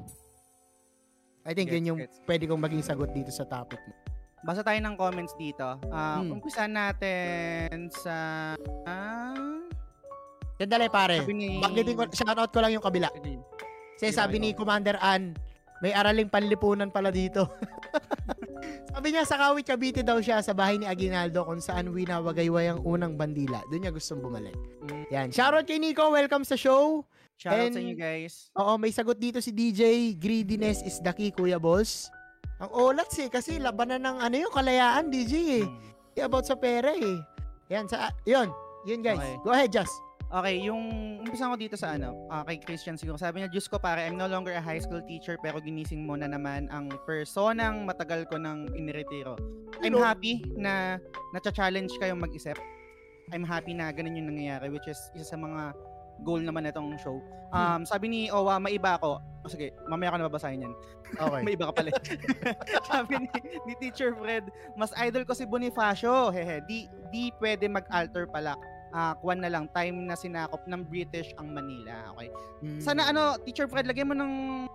I 1.42 1.52
think 1.52 1.70
Gets, 1.70 1.76
yun 1.76 1.88
yung 1.88 2.00
gets. 2.00 2.18
pwede 2.24 2.46
kong 2.46 2.62
maging 2.62 2.82
sagot 2.82 3.10
dito 3.10 3.30
sa 3.30 3.42
topic 3.44 3.78
mo. 3.84 3.94
Basa 4.42 4.62
tayo 4.62 4.78
ng 4.78 4.98
comments 4.98 5.34
dito. 5.36 5.78
Ah, 5.88 6.18
Hmm. 6.18 6.38
Umpisa 6.38 6.66
natin 6.66 7.86
sa... 7.92 8.14
Ah, 8.82 9.38
Sandali 10.58 10.86
pare. 10.88 11.22
ni... 11.28 11.58
Bagitin 11.58 11.94
ko, 11.94 12.02
shoutout 12.08 12.50
ko 12.50 12.58
lang 12.58 12.74
yung 12.74 12.82
kabila. 12.82 13.10
Kasi 13.94 14.10
sabi 14.10 14.38
ni 14.38 14.50
Commander 14.50 14.98
Ann, 14.98 15.34
may 15.82 15.90
araling 15.90 16.30
panlipunan 16.30 16.94
pala 16.94 17.10
dito. 17.10 17.50
sabi 18.94 19.10
niya, 19.10 19.26
sa 19.26 19.34
Kawit 19.34 19.66
Cavite 19.66 20.06
daw 20.06 20.22
siya 20.22 20.38
sa 20.38 20.54
bahay 20.54 20.78
ni 20.78 20.86
Aguinaldo 20.86 21.42
kung 21.42 21.58
saan 21.58 21.90
winawagayway 21.90 22.70
ang 22.70 22.80
unang 22.86 23.18
bandila. 23.18 23.58
Doon 23.66 23.82
niya 23.82 23.92
gustong 23.92 24.22
bumalik. 24.22 24.54
Mm, 24.86 25.04
Yan. 25.10 25.28
Shoutout 25.34 25.66
kay 25.66 25.82
Nico. 25.82 26.06
Welcome 26.06 26.46
sa 26.46 26.54
show. 26.54 27.02
Shoutout 27.34 27.74
sa 27.74 27.82
And- 27.82 27.90
inyo 27.90 27.96
guys. 27.98 28.54
Oo, 28.54 28.78
may 28.78 28.94
sagot 28.94 29.18
dito 29.18 29.42
si 29.42 29.50
DJ. 29.50 30.14
Greediness 30.14 30.86
is 30.86 31.02
the 31.02 31.10
key, 31.10 31.34
Kuya 31.34 31.58
Boss. 31.58 32.06
Ang 32.62 32.70
olats 32.70 33.18
eh, 33.18 33.26
kasi 33.26 33.58
labanan 33.58 34.06
ng 34.06 34.16
ano 34.22 34.36
yung 34.38 34.54
kalayaan, 34.54 35.10
DJ 35.10 35.66
eh. 35.66 35.66
Mm. 35.66 36.30
About 36.30 36.46
sa 36.46 36.54
pera 36.54 36.94
eh. 36.94 37.18
Yan, 37.74 37.90
sa, 37.90 38.14
yun. 38.22 38.54
Yun 38.86 39.02
guys. 39.02 39.18
Okay. 39.18 39.34
Go 39.42 39.50
ahead, 39.50 39.74
Just. 39.74 39.90
Okay, 40.32 40.64
yung 40.64 40.80
umpisa 41.20 41.52
ko 41.52 41.60
dito 41.60 41.76
sa 41.76 41.92
ano, 41.92 42.24
ah, 42.32 42.40
kay 42.48 42.56
Christian 42.56 42.96
siguro. 42.96 43.20
Sabi 43.20 43.44
niya, 43.44 43.52
Diyos 43.52 43.68
ko 43.68 43.76
pare, 43.76 44.08
I'm 44.08 44.16
no 44.16 44.24
longer 44.24 44.56
a 44.56 44.64
high 44.64 44.80
school 44.80 45.04
teacher 45.04 45.36
pero 45.36 45.60
ginising 45.60 46.08
mo 46.08 46.16
na 46.16 46.24
naman 46.24 46.72
ang 46.72 46.88
personang 47.04 47.84
matagal 47.84 48.24
ko 48.32 48.40
nang 48.40 48.64
iniretiro. 48.72 49.36
I'm 49.84 49.92
Hello. 49.92 50.00
happy 50.00 50.40
na 50.56 50.96
nacha-challenge 51.36 51.92
kayong 52.00 52.16
mag-isip. 52.16 52.56
I'm 53.28 53.44
happy 53.44 53.76
na 53.76 53.92
ganun 53.92 54.16
yung 54.16 54.32
nangyayari 54.32 54.72
which 54.72 54.88
is 54.88 54.96
isa 55.12 55.36
sa 55.36 55.38
mga 55.38 55.76
goal 56.24 56.40
naman 56.40 56.64
itong 56.64 56.96
show. 56.96 57.20
Um, 57.52 57.84
sabi 57.84 58.08
ni 58.08 58.20
Owa, 58.32 58.56
may 58.56 58.80
iba 58.80 58.96
ako. 58.96 59.20
Oh, 59.44 59.50
sige, 59.52 59.74
mamaya 59.84 60.14
ko 60.14 60.16
na 60.16 60.28
babasahin 60.32 60.64
yan. 60.64 60.74
Okay. 61.12 61.42
May 61.46 61.58
iba 61.58 61.68
ka 61.68 61.74
pala. 61.76 61.90
Sabi 62.88 63.26
ni, 63.26 63.28
ni 63.68 63.74
Teacher 63.82 64.16
Fred, 64.16 64.48
mas 64.78 64.94
idol 64.96 65.26
ko 65.28 65.36
si 65.36 65.44
Bonifacio. 65.44 66.32
Hehe, 66.32 66.64
di, 66.64 66.88
di 67.12 67.28
pwede 67.36 67.68
mag-alter 67.68 68.24
pala. 68.30 68.56
Ah, 68.92 69.16
kuwan 69.16 69.40
na 69.40 69.48
lang, 69.48 69.72
time 69.72 70.04
na 70.04 70.12
sinakop 70.12 70.62
ng 70.64 70.84
British 70.84 71.32
ang 71.36 71.48
Manila. 71.48 72.12
Okay. 72.12 72.28
Sana 72.76 73.08
ano, 73.08 73.40
Teacher 73.40 73.64
Fred, 73.64 73.88
lagyan 73.88 74.06
mo 74.06 74.14
ng 74.14 74.32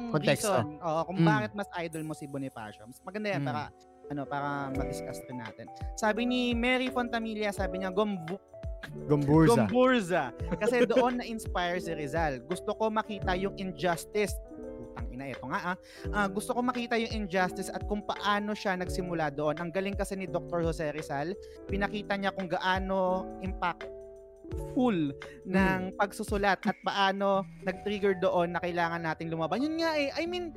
Konteksto. 0.10 0.50
reason. 0.50 0.82
Oo, 0.82 1.02
kung 1.06 1.22
Mm. 1.22 1.28
bakit 1.28 1.52
mas 1.54 1.70
idol 1.78 2.02
mo 2.02 2.14
si 2.14 2.26
Bonifacio. 2.26 2.82
Mas 2.84 2.98
maganda 3.02 3.30
yan 3.30 3.42
Mm. 3.42 3.48
para 3.48 3.62
ano 4.08 4.22
para 4.24 4.50
ma-discuss 4.72 5.20
rin 5.26 5.38
natin. 5.38 5.68
Sabi 5.94 6.24
ni 6.24 6.56
Mary 6.56 6.88
Fontamilla, 6.88 7.52
sabi 7.52 7.80
niya, 7.80 7.92
Gombu 7.92 8.40
Gomburza. 9.06 9.68
Gomburza. 9.68 10.24
Kasi 10.56 10.88
doon 10.88 11.20
na-inspire 11.20 11.78
si 11.78 11.92
Rizal. 11.92 12.40
Gusto 12.42 12.72
ko 12.72 12.88
makita 12.88 13.36
yung 13.36 13.54
injustice. 13.56 14.32
Putang 14.80 15.12
ina, 15.12 15.28
ito 15.28 15.44
nga 15.44 15.76
ah. 15.76 15.78
Ah, 16.10 16.28
gusto 16.28 16.56
ko 16.56 16.64
makita 16.64 16.96
yung 16.96 17.26
injustice 17.26 17.68
at 17.68 17.84
kung 17.84 18.00
paano 18.00 18.56
siya 18.56 18.74
nagsimula 18.74 19.28
doon. 19.30 19.60
Ang 19.60 19.70
galing 19.70 19.94
kasi 19.94 20.16
ni 20.16 20.26
Dr. 20.26 20.64
Jose 20.64 20.88
Rizal. 20.90 21.36
Pinakita 21.68 22.16
niya 22.16 22.32
kung 22.32 22.48
gaano 22.48 23.28
impactful 24.48 24.98
ng 25.48 25.80
pagsusulat 26.00 26.60
at 26.64 26.78
paano 26.84 27.44
nag-trigger 27.64 28.18
doon 28.20 28.56
na 28.56 28.60
kailangan 28.64 29.04
nating 29.04 29.30
lumaban. 29.32 29.64
Yun 29.64 29.80
nga 29.80 29.92
eh. 30.00 30.12
I 30.16 30.24
mean, 30.26 30.56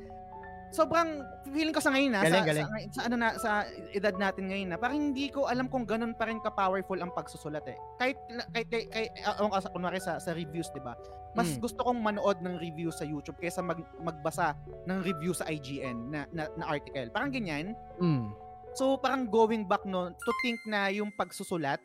sobrang 0.71 1.19
feeling 1.51 1.75
ko 1.75 1.83
sa 1.83 1.91
ngayon 1.91 2.15
na 2.15 2.23
Galing, 2.23 2.43
sa, 2.43 2.47
galing. 2.47 2.67
sa, 2.67 2.77
sa 2.95 3.01
ano 3.11 3.15
na 3.19 3.29
sa 3.35 3.51
edad 3.91 4.15
natin 4.15 4.47
ngayon 4.47 4.69
na 4.71 4.77
parang 4.79 5.11
hindi 5.11 5.27
ko 5.27 5.51
alam 5.51 5.67
kung 5.67 5.83
ganun 5.83 6.15
pa 6.15 6.31
rin 6.31 6.39
ka-powerful 6.39 6.95
ang 6.95 7.11
pagsusulat 7.11 7.63
eh. 7.67 7.75
Kahit 7.99 8.17
kahit 8.55 8.67
kahit, 8.71 8.87
kahit 8.87 9.11
uh, 9.27 9.59
sa 9.59 9.69
kunwari 9.69 9.99
sa, 9.99 10.15
sa 10.23 10.31
reviews, 10.31 10.71
'di 10.71 10.79
ba? 10.79 10.95
Mas 11.31 11.55
Mm. 11.55 11.63
gusto 11.63 11.79
kong 11.83 11.99
manood 12.03 12.43
ng 12.43 12.59
review 12.59 12.91
sa 12.91 13.07
YouTube 13.07 13.39
kaysa 13.39 13.63
mag, 13.63 13.79
magbasa 14.03 14.51
ng 14.83 14.99
review 14.99 15.31
sa 15.31 15.47
IGN 15.47 16.11
na, 16.11 16.27
na, 16.35 16.51
na 16.59 16.67
article. 16.67 17.07
Parang 17.07 17.31
ganyan. 17.31 17.71
Mm. 18.03 18.31
So 18.75 18.95
parang 18.95 19.27
going 19.27 19.67
back 19.67 19.83
no 19.83 20.11
to 20.11 20.31
think 20.43 20.59
na 20.67 20.87
yung 20.87 21.11
pagsusulat 21.15 21.79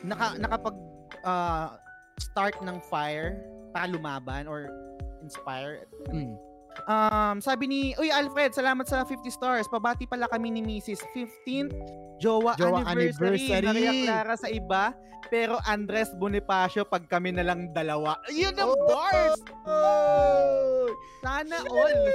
naka 0.00 0.32
nakapag 0.40 0.72
uh, 1.22 1.76
start 2.16 2.58
ng 2.60 2.78
fire 2.82 3.40
para 3.70 3.86
lumaban 3.86 4.44
or 4.44 4.68
inspire 5.20 5.84
Mm. 6.08 6.34
Um, 6.86 7.42
sabi 7.42 7.66
ni, 7.66 7.80
Uy 7.98 8.08
Alfred, 8.08 8.54
salamat 8.54 8.86
sa 8.86 9.02
50 9.02 9.26
stars. 9.28 9.66
Pabati 9.66 10.06
pala 10.06 10.30
kami 10.30 10.54
ni 10.54 10.62
Mrs. 10.62 11.02
15th 11.12 11.74
Jowa, 12.16 12.54
Jowa 12.54 12.86
anniversary. 12.86 13.50
anniversary. 13.50 13.66
Maria 13.66 13.92
Clara 14.06 14.34
sa 14.38 14.46
iba, 14.46 14.94
pero 15.28 15.58
Andres 15.66 16.14
Bonifacio 16.14 16.86
pag 16.86 17.04
kami 17.04 17.34
na 17.34 17.42
lang 17.42 17.74
dalawa. 17.74 18.16
Yun 18.30 18.54
ang 18.54 18.70
Oh! 18.70 18.86
bars! 18.86 19.36
Oh! 19.66 20.86
Sana 21.20 21.58
all. 21.66 22.00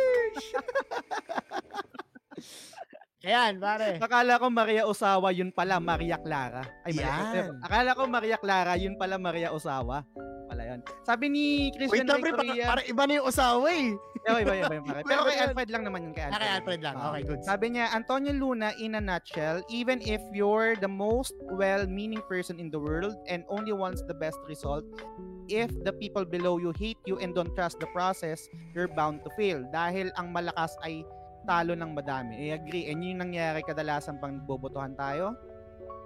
Ayan, 3.25 3.57
pare. 3.57 3.97
Akala 3.97 4.37
ko 4.37 4.53
Maria 4.53 4.85
Osawa, 4.85 5.33
yun 5.33 5.49
pala 5.49 5.81
Maria 5.81 6.21
Clara. 6.21 6.61
Ay, 6.85 6.93
mali. 6.93 7.41
Yan. 7.41 7.57
Akala 7.57 7.97
ko 7.97 8.05
Maria 8.05 8.37
Clara, 8.37 8.77
yun 8.77 8.93
pala 9.01 9.17
Maria 9.17 9.49
Osawa. 9.49 10.05
Pala 10.45 10.61
yun. 10.61 10.79
Sabi 11.01 11.25
ni 11.33 11.45
Wait 11.73 11.89
Christian 11.89 12.05
lang, 12.05 12.21
pre, 12.21 12.37
para, 12.37 12.85
iba 12.85 13.03
na 13.09 13.17
yung 13.17 13.25
usawa 13.25 13.65
eh. 13.73 13.97
Eh, 14.29 14.41
iba, 14.45 14.53
iba, 14.53 14.73
iba, 14.77 14.85
pare. 14.85 15.01
Pero 15.09 15.25
kay 15.25 15.37
Iba. 15.41 15.45
Alfred 15.49 15.69
lang 15.73 15.83
naman 15.89 15.99
yun. 16.05 16.13
Kay 16.13 16.29
Alfred, 16.29 16.37
kay 16.37 16.51
Alfred 16.53 16.81
lang. 16.85 16.95
Ah. 17.01 17.09
Okay, 17.09 17.23
good. 17.25 17.41
Sabi 17.41 17.65
niya, 17.73 17.89
Antonio 17.97 18.33
Luna, 18.37 18.69
in 18.77 18.93
a 18.93 19.01
nutshell, 19.01 19.65
even 19.73 20.05
if 20.05 20.21
you're 20.29 20.77
the 20.77 20.89
most 20.89 21.33
well-meaning 21.57 22.21
person 22.29 22.61
in 22.61 22.69
the 22.69 22.77
world 22.77 23.17
and 23.25 23.41
only 23.49 23.73
wants 23.73 24.05
the 24.05 24.13
best 24.13 24.37
result, 24.45 24.85
if 25.49 25.73
the 25.81 25.93
people 25.97 26.25
below 26.29 26.61
you 26.61 26.73
hate 26.77 27.01
you 27.09 27.17
and 27.17 27.33
don't 27.33 27.49
trust 27.57 27.81
the 27.81 27.89
process, 27.89 28.45
you're 28.77 28.89
bound 28.93 29.25
to 29.25 29.33
fail. 29.33 29.65
Dahil 29.73 30.13
ang 30.13 30.29
malakas 30.29 30.77
ay 30.85 31.01
talo 31.45 31.77
ng 31.77 31.91
madami. 31.93 32.49
I 32.49 32.57
agree. 32.57 32.89
And 32.89 32.99
yun 32.99 33.15
yung 33.15 33.29
nangyari 33.29 33.61
kadalasan 33.61 34.17
pang 34.17 34.41
bobotohan 34.41 34.97
tayo. 34.97 35.37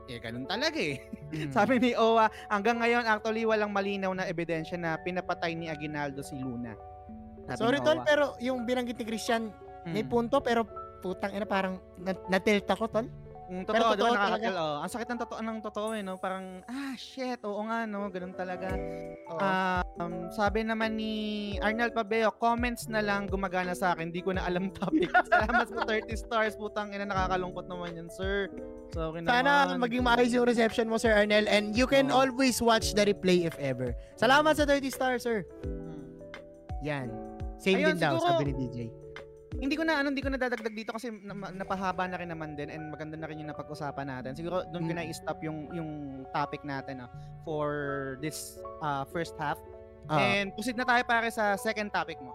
Eh, 0.09 0.17
ganun 0.17 0.49
talaga 0.49 0.77
eh. 0.77 0.99
Mm. 1.31 1.51
Sabi 1.55 1.77
ni 1.77 1.91
Owa, 1.93 2.27
hanggang 2.49 2.81
ngayon 2.81 3.05
actually 3.05 3.45
walang 3.45 3.69
malinaw 3.69 4.11
na 4.11 4.25
ebidensya 4.25 4.75
na 4.75 4.97
pinapatay 4.97 5.53
ni 5.53 5.69
Aguinaldo 5.69 6.25
si 6.25 6.33
Luna. 6.35 6.73
Sabi 7.45 7.57
Sorry 7.57 7.79
tol, 7.81 8.01
pero 8.05 8.33
yung 8.41 8.65
binanggit 8.65 8.97
ni 8.97 9.05
Christian, 9.05 9.53
may 9.85 10.05
Mm. 10.05 10.11
punto 10.11 10.41
pero 10.41 10.65
putang 10.99 11.31
ina 11.31 11.47
parang 11.47 11.79
na- 11.97 12.19
na-tilt 12.27 12.67
ako 12.67 12.85
tol. 12.89 13.07
Mm, 13.49 13.65
Pero 13.65 13.81
totoo, 13.81 13.91
totoo 13.97 13.97
diba, 13.97 14.13
talaga. 14.13 14.29
nakakakil, 14.29 14.55
oh. 14.55 14.75
Ang 14.77 14.91
sakit 14.93 15.07
ng 15.09 15.19
totoo 15.19 15.39
ng 15.41 15.57
totoo 15.65 15.87
eh, 15.97 16.01
no? 16.05 16.13
Parang, 16.15 16.45
ah, 16.69 16.93
shit, 16.93 17.41
oo 17.41 17.61
nga, 17.65 17.89
no? 17.89 18.05
Ganun 18.07 18.37
talaga. 18.37 18.69
Oo. 19.25 19.41
Um, 19.97 20.13
sabi 20.29 20.61
naman 20.61 20.93
ni 20.93 21.13
Arnel 21.57 21.89
Pabeo, 21.89 22.29
comments 22.31 22.85
na 22.85 23.01
lang 23.01 23.25
gumagana 23.25 23.73
sa 23.73 23.97
akin. 23.97 24.13
Di 24.13 24.21
ko 24.21 24.37
na 24.37 24.45
alam 24.45 24.69
topic. 24.69 25.09
Salamat 25.33 25.65
sa 25.65 25.81
30 25.81 26.13
stars. 26.13 26.53
Putang 26.53 26.93
ina, 26.93 27.09
nakakalungkot 27.09 27.65
naman 27.65 27.97
yan, 27.97 28.09
sir. 28.13 28.53
Sorry 28.93 29.25
Sana 29.25 29.65
naman. 29.65 29.81
maging 29.81 30.03
maayos 30.05 30.29
yung 30.29 30.45
reception 30.45 30.85
mo, 30.85 31.01
Sir 31.01 31.17
Arnel. 31.17 31.49
And 31.49 31.73
you 31.73 31.89
can 31.89 32.13
Oo. 32.13 32.21
always 32.21 32.61
watch 32.61 32.93
the 32.93 33.01
replay 33.03 33.49
if 33.49 33.57
ever. 33.57 33.97
Salamat 34.13 34.55
sa 34.55 34.69
30 34.69 34.93
stars, 34.93 35.25
sir. 35.25 35.41
Hmm. 35.65 36.21
Yan. 36.85 37.09
Same 37.57 37.81
Ayun, 37.81 37.97
din 37.97 37.99
daw, 37.99 38.13
siguro- 38.15 38.29
sabi 38.29 38.43
ni 38.45 38.53
DJ. 38.55 38.77
Hindi 39.59 39.75
ko 39.75 39.83
na 39.83 39.99
ano, 39.99 40.07
hindi 40.09 40.23
ko 40.23 40.31
na 40.31 40.39
dadagdag 40.39 40.71
dito 40.71 40.91
kasi 40.91 41.11
na, 41.11 41.51
napahaba 41.51 42.07
na 42.07 42.15
rin 42.15 42.27
naman 42.27 42.55
din 42.55 42.67
and 42.67 42.87
maganda 42.87 43.13
na 43.13 43.27
rin 43.27 43.39
yung 43.39 43.51
napag-usapan 43.51 44.07
natin. 44.07 44.31
Siguro 44.33 44.63
doon 44.65 44.87
ko 44.87 44.91
Mm. 44.91 44.97
na 44.97 45.05
i-stop 45.05 45.39
yung 45.43 45.67
yung 45.69 45.89
topic 46.31 46.63
natin 46.63 47.03
ah, 47.03 47.09
for 47.43 47.67
this 48.19 48.55
uh, 48.79 49.03
first 49.05 49.35
half. 49.35 49.59
Ah, 50.07 50.17
And 50.17 50.49
proceed 50.51 50.73
na 50.73 50.83
tayo 50.83 51.03
pare 51.03 51.27
sa 51.29 51.53
second 51.55 51.89
topic 51.89 52.17
mo. 52.17 52.31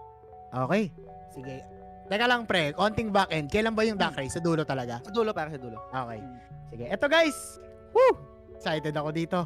okay. 0.53 0.93
Sige. 1.29 1.65
Teka 2.05 2.25
lang 2.25 2.45
pre, 2.45 2.69
konting 2.71 3.09
back 3.09 3.27
end. 3.29 3.49
Kailan 3.49 3.73
ba 3.73 3.81
yung 3.81 3.97
back 3.97 4.13
race? 4.15 4.31
Sa 4.31 4.39
dulo 4.39 4.61
talaga? 4.61 5.01
Sa 5.01 5.09
dulo 5.09 5.33
pare 5.33 5.49
sa 5.49 5.57
dulo. 5.57 5.81
Okay. 5.89 6.21
Mm. 6.21 6.37
Sige. 6.69 6.85
Eto 6.87 7.05
guys. 7.05 7.57
Woo! 7.91 8.13
Excited 8.53 8.93
ako 8.93 9.09
dito. 9.09 9.39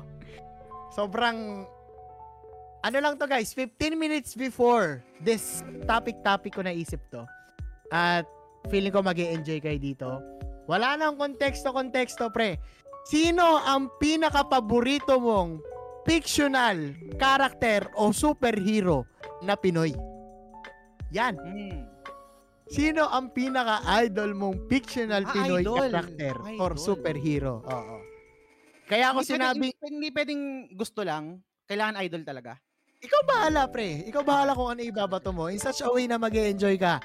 Sobrang 0.91 1.63
ano 2.79 2.97
lang 2.97 3.15
to 3.15 3.25
guys, 3.25 3.51
15 3.51 3.75
minutes 3.93 4.35
before 4.35 4.99
this 5.17 5.59
topic-topic 5.83 6.51
ko 6.51 6.61
naisip 6.61 6.99
to. 7.09 7.23
At 7.89 8.25
feeling 8.67 8.91
ko 8.91 9.01
mag 9.01 9.17
enjoy 9.17 9.57
kayo 9.57 9.77
dito. 9.77 10.09
Wala 10.65 10.93
nang 10.93 11.17
konteksto-konteksto, 11.17 12.29
pre. 12.29 12.61
Sino 13.03 13.57
ang 13.57 13.89
pinaka-paborito 13.97 15.17
mong 15.17 15.65
fictional 16.03 16.93
character 17.17 17.89
o 17.95 18.09
superhero 18.09 19.09
na 19.41 19.57
Pinoy? 19.57 19.93
Yan. 21.09 21.33
Mm. 21.35 21.81
Sino 22.69 23.09
ang 23.09 23.33
pinaka-idol 23.33 24.37
mong 24.37 24.69
fictional 24.69 25.25
Ah, 25.25 25.33
Pinoy 25.33 25.65
idol. 25.65 25.89
character 25.89 26.35
or 26.59 26.71
Idol. 26.71 26.77
superhero? 26.77 27.65
Oo. 27.65 27.97
Kaya 28.85 29.09
ako 29.09 29.19
Hindi 29.19 29.25
pwedeng- 29.27 29.41
sinabi, 29.41 29.65
hindi, 29.65 29.87
hindi 29.89 30.09
pwedeng 30.11 30.41
gusto 30.73 31.01
lang. 31.01 31.41
Kailangan 31.65 31.97
idol 31.99 32.21
talaga. 32.23 32.53
ikaw 32.99 33.21
bahala 33.23 33.63
pre. 33.65 34.03
Ikaw 34.05 34.21
bahala 34.21 34.51
kung 34.51 34.69
ano 34.69 34.83
ibabato 34.83 35.31
mo 35.31 35.47
in 35.47 35.55
such 35.55 35.79
a 35.79 35.87
way 35.87 36.03
na 36.03 36.19
mag 36.19 36.35
enjoy 36.35 36.75
ka. 36.75 36.99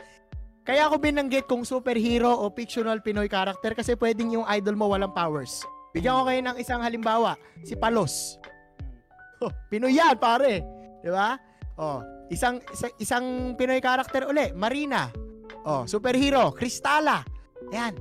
Kaya 0.64 0.88
ako 0.88 0.96
binanggit 0.96 1.44
kung 1.44 1.60
superhero 1.60 2.32
o 2.32 2.48
fictional 2.48 3.04
Pinoy 3.04 3.28
character 3.28 3.76
kasi 3.76 3.92
pwedeng 4.00 4.32
yung 4.32 4.48
idol 4.48 4.80
mo 4.80 4.88
walang 4.88 5.12
powers. 5.12 5.60
Bigyan 5.92 6.16
ko 6.16 6.22
kayo 6.24 6.40
ng 6.40 6.56
isang 6.56 6.80
halimbawa, 6.80 7.36
si 7.62 7.76
Palos. 7.76 8.40
Oh, 9.44 9.52
Pinoy 9.68 9.92
yan, 9.92 10.16
pare. 10.16 10.64
'Di 11.04 11.12
ba? 11.12 11.36
Oh, 11.76 12.00
isang 12.32 12.64
isa- 12.72 12.96
isang 12.96 13.52
Pinoy 13.60 13.78
character 13.84 14.24
uli, 14.24 14.56
Marina. 14.56 15.12
Oh, 15.68 15.84
superhero, 15.84 16.48
Kristala. 16.56 17.20
Yan. 17.68 17.92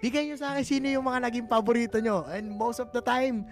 Bigyan 0.00 0.32
nyo 0.32 0.36
sa 0.40 0.54
akin 0.54 0.64
sino 0.64 0.86
yung 0.88 1.04
mga 1.04 1.28
naging 1.28 1.46
paborito 1.50 2.00
nyo. 2.00 2.24
And 2.30 2.48
most 2.54 2.80
of 2.80 2.88
the 2.94 3.04
time, 3.04 3.44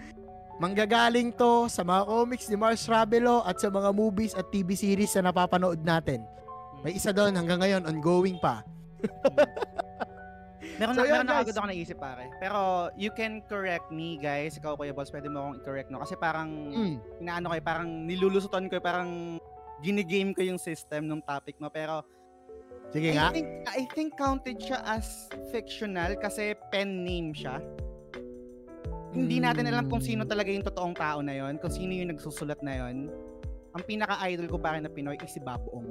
manggagaling 0.57 1.35
to 1.37 1.69
sa 1.69 1.85
mga 1.85 2.09
comics 2.09 2.49
ni 2.49 2.57
Mars 2.57 2.89
Ravelo 2.89 3.45
at 3.45 3.61
sa 3.61 3.69
mga 3.69 3.93
movies 3.93 4.33
at 4.33 4.49
TV 4.49 4.73
series 4.73 5.13
na 5.19 5.29
napapanood 5.29 5.83
natin. 5.85 6.25
May 6.81 6.93
isa 6.93 7.09
doon 7.09 7.33
hanggang 7.33 7.57
ngayon, 7.57 7.83
ongoing 7.83 8.37
pa. 8.37 8.61
Meron 10.77 10.93
So, 10.93 11.01
na, 11.01 11.09
meron 11.09 11.25
na 11.25 11.41
agad 11.41 11.57
ako 11.57 11.67
naisip 11.67 11.97
pare. 11.97 12.29
Pero 12.37 12.59
you 12.93 13.09
can 13.09 13.41
correct 13.49 13.89
me 13.89 14.17
guys. 14.17 14.53
Ikaw 14.55 14.77
Kuya 14.77 14.93
Boss, 14.93 15.09
pwede 15.09 15.25
mo 15.25 15.41
akong 15.41 15.57
i-correct 15.57 15.89
no. 15.89 15.97
Kasi 15.97 16.13
parang 16.13 16.49
Mm. 16.69 16.95
inaano 17.19 17.49
ko 17.49 17.55
eh, 17.57 17.63
parang 17.65 17.87
nilulusutan 18.05 18.69
ko 18.69 18.77
eh, 18.77 18.83
parang 18.83 19.41
ginigame 19.81 20.37
ko 20.37 20.45
yung 20.45 20.61
system 20.61 21.09
ng 21.09 21.21
topic 21.23 21.57
mo. 21.57 21.69
Pero 21.69 22.05
Sige 22.87 23.09
I 23.11 23.17
nga. 23.17 23.33
think, 23.33 23.49
I 23.67 23.81
think 23.91 24.09
counted 24.15 24.61
siya 24.61 24.79
as 24.85 25.27
fictional 25.49 26.13
kasi 26.15 26.53
pen 26.69 27.01
name 27.01 27.33
siya. 27.33 27.57
Hindi 29.11 29.41
natin 29.41 29.65
alam 29.65 29.89
kung 29.89 29.99
sino 29.99 30.23
Mm. 30.23 30.29
talaga 30.29 30.49
yung 30.53 30.61
totoong 30.63 30.93
tao 30.93 31.25
na 31.25 31.33
yon, 31.33 31.57
kung 31.57 31.73
sino 31.73 31.89
yung 31.89 32.13
nagsusulat 32.13 32.61
na 32.61 32.85
yon. 32.85 33.09
Ang 33.73 33.83
pinaka-idol 33.83 34.45
ko 34.45 34.57
pa 34.57 34.77
rin 34.77 34.85
na 34.85 34.93
Pinoy 34.93 35.17
is 35.17 35.33
si 35.33 35.41
Bob 35.41 35.65
Ong. 35.73 35.89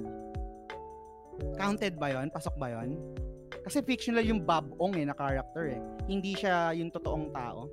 Counted 1.57 1.95
ba 1.97 2.13
yon? 2.13 2.29
Pasok 2.33 2.55
ba 2.57 2.73
yon? 2.73 2.97
Kasi 3.67 3.83
fictional 3.83 4.23
yung 4.23 4.43
Bob 4.43 4.71
Ong 4.79 4.95
eh, 4.99 5.05
na 5.07 5.15
character 5.15 5.75
eh. 5.75 5.81
Hindi 6.07 6.39
siya 6.39 6.71
yung 6.75 6.91
totoong 6.91 7.35
tao. 7.35 7.71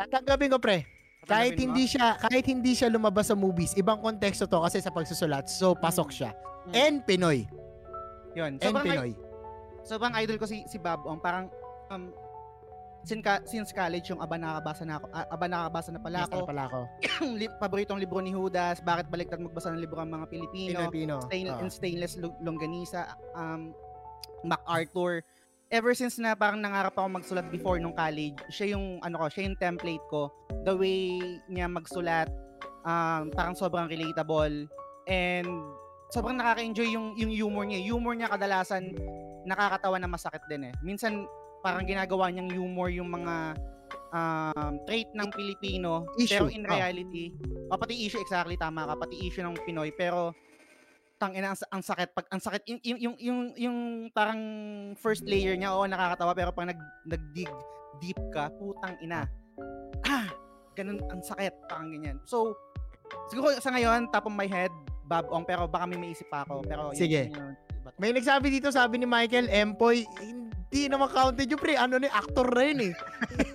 Tatanggapin 0.00 0.52
ko 0.52 0.58
pre. 0.58 0.88
Kahit 1.22 1.54
mo? 1.54 1.70
hindi 1.70 1.86
siya 1.86 2.18
kahit 2.18 2.44
hindi 2.50 2.74
siya 2.74 2.90
lumabas 2.90 3.30
sa 3.30 3.38
movies, 3.38 3.78
ibang 3.78 4.02
konteksto 4.02 4.50
to 4.50 4.58
kasi 4.58 4.82
sa 4.82 4.90
pagsusulat. 4.90 5.46
So 5.46 5.76
pasok 5.78 6.10
siya. 6.10 6.30
Mm. 6.66 6.74
And 6.74 6.96
Pinoy. 7.06 7.38
Yun. 8.34 8.58
And 8.58 8.62
Sobrang, 8.62 8.86
Pinoy. 8.86 9.12
sobrang 9.86 10.12
idol 10.18 10.38
ko 10.40 10.46
si, 10.48 10.64
si 10.66 10.80
Bob 10.80 11.04
Ong. 11.06 11.20
Parang, 11.22 11.46
um, 11.92 12.10
since, 13.02 13.22
since 13.46 13.70
college, 13.70 14.06
yung 14.08 14.20
aba 14.20 14.36
nakabasa 14.36 14.82
na 14.82 14.98
ako, 14.98 15.06
ah, 15.10 15.26
aba 15.26 15.46
nakabasa 15.46 15.90
na 15.90 15.98
pala 15.98 16.18
Master 16.22 16.38
ako, 16.38 16.46
pala 16.46 16.62
ako. 16.66 16.80
paboritong 17.62 17.98
libro 17.98 18.18
ni 18.18 18.30
Judas, 18.30 18.78
Bakit 18.78 19.06
Baliktad 19.08 19.38
Magbasa 19.38 19.70
ng 19.70 19.82
Libro 19.82 19.98
ang 19.98 20.10
Mga 20.10 20.26
Pilipino, 20.28 20.78
Pilipino. 20.86 21.14
Stain- 21.22 21.48
Ah. 21.48 21.58
and 21.58 21.70
Stainless 21.70 22.14
Lo- 22.16 22.38
Longganisa, 22.40 23.06
um, 23.34 23.74
MacArthur. 24.42 25.22
Ever 25.72 25.96
since 25.96 26.20
na 26.20 26.36
parang 26.36 26.60
nangarap 26.60 26.92
ako 26.92 27.08
magsulat 27.16 27.48
before 27.48 27.80
nung 27.80 27.96
college, 27.96 28.36
siya 28.48 28.76
yung 28.76 29.00
ano 29.00 29.16
ko, 29.18 29.26
siya 29.26 29.48
yung 29.48 29.56
template 29.56 30.04
ko. 30.06 30.28
The 30.62 30.76
way 30.76 31.16
niya 31.48 31.64
magsulat, 31.66 32.28
um, 32.84 33.32
parang 33.32 33.56
sobrang 33.56 33.88
relatable 33.88 34.68
and 35.08 35.48
sobrang 36.12 36.36
nakaka-enjoy 36.36 36.92
yung 36.92 37.16
yung 37.16 37.32
humor 37.32 37.64
niya. 37.64 37.80
Humor 37.88 38.12
niya 38.12 38.28
kadalasan 38.28 38.92
nakakatawa 39.42 39.96
na 39.96 40.06
masakit 40.06 40.44
din 40.46 40.68
eh. 40.68 40.74
Minsan 40.84 41.24
parang 41.62 41.86
ginagawa 41.86 42.28
niyang 42.28 42.50
humor 42.50 42.90
yung 42.90 43.08
mga 43.08 43.54
um, 44.10 44.72
trait 44.84 45.08
ng 45.10 45.28
Pilipino. 45.30 46.04
Issue. 46.14 46.42
pero 46.42 46.46
in 46.50 46.66
Ah. 46.66 46.76
reality, 46.76 47.32
o 47.70 47.78
pati 47.78 47.94
issue 47.96 48.18
exactly 48.18 48.54
tama 48.54 48.84
ka, 48.84 48.98
pati 48.98 49.16
issue 49.22 49.40
ng 49.40 49.56
Pinoy. 49.62 49.94
Pero 49.94 50.34
tang 51.16 51.32
ina 51.32 51.54
ang, 51.54 51.58
ang 51.70 51.82
sakit 51.82 52.08
pag 52.12 52.26
ang 52.28 52.42
sakit 52.42 52.62
yung 52.66 52.80
yung 52.82 52.98
yung 52.98 53.14
yung, 53.16 53.40
yung 53.54 53.76
parang 54.10 54.40
first 54.98 55.22
layer 55.22 55.54
niya 55.54 55.70
oo 55.70 55.86
nakakatawa. 55.86 56.34
Pero 56.34 56.50
pag 56.50 56.66
nag 56.68 56.80
nagdig 57.06 57.50
deep 58.02 58.18
ka 58.34 58.50
putang 58.52 58.98
ina. 58.98 59.30
Ah 60.02 60.26
ganun 60.74 60.98
ang 61.06 61.22
sakit 61.22 61.54
parang 61.68 61.94
ganyan. 61.94 62.18
So 62.26 62.58
siguro 63.28 63.54
sa 63.60 63.70
ngayon 63.70 64.10
top 64.10 64.26
of 64.26 64.34
my 64.34 64.48
head 64.48 64.72
Bob 65.04 65.28
Ong 65.28 65.44
pero 65.44 65.68
baka 65.68 65.84
may 65.84 66.00
maisip 66.00 66.26
pa 66.26 66.42
ako. 66.42 66.64
Pero 66.64 66.90
yun- 66.90 66.98
Sige. 66.98 67.28
yun 67.28 67.38
yung 67.38 67.54
iba. 67.70 67.90
May 68.00 68.10
nagsabi 68.10 68.48
dito, 68.48 68.72
sabi 68.72 68.96
ni 68.96 69.06
Michael, 69.06 69.46
Empoy, 69.46 70.02
hindi 70.72 70.88
naman 70.88 71.12
counted 71.12 71.44
yung 71.52 71.60
pre. 71.60 71.76
Ano 71.76 72.00
ni 72.00 72.08
actor 72.08 72.48
na 72.48 72.64
yun 72.64 72.80
eh. 72.88 72.92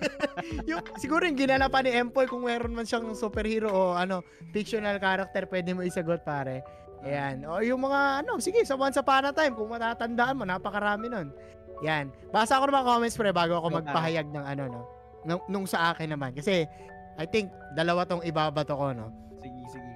yung, 0.70 0.78
siguro 1.02 1.26
yung 1.26 1.34
ginala 1.34 1.66
pa 1.66 1.82
ni 1.82 1.90
Empoy 1.90 2.30
kung 2.30 2.46
meron 2.46 2.70
man 2.70 2.86
siyang 2.86 3.10
superhero 3.18 3.74
o 3.74 3.98
ano, 3.98 4.22
fictional 4.54 5.02
character, 5.02 5.50
pwede 5.50 5.74
mo 5.74 5.82
isagot 5.82 6.22
pare. 6.22 6.62
Ayan. 7.02 7.42
O 7.50 7.58
yung 7.58 7.82
mga 7.82 8.22
ano, 8.22 8.38
sige, 8.38 8.62
sa 8.62 8.78
Once 8.78 9.02
Upon 9.02 9.26
a 9.26 9.34
Time, 9.34 9.58
kung 9.58 9.66
matatandaan 9.66 10.38
mo, 10.38 10.46
napakarami 10.46 11.10
nun. 11.10 11.34
Yan. 11.82 12.14
Basa 12.30 12.62
ako 12.62 12.70
ng 12.70 12.76
mga 12.78 12.86
comments 12.86 13.18
pre 13.18 13.34
bago 13.34 13.58
ako 13.58 13.82
magpahayag 13.82 14.26
ng 14.30 14.44
ano 14.46 14.62
no. 14.70 14.80
Nung, 15.26 15.42
nung 15.50 15.66
sa 15.66 15.90
akin 15.90 16.14
naman. 16.14 16.30
Kasi, 16.38 16.70
I 17.18 17.26
think, 17.26 17.50
dalawa 17.74 18.06
tong 18.06 18.22
ibabato 18.22 18.78
ko, 18.78 18.94
no? 18.94 19.10
sige 19.42 19.58
sige 19.74 19.92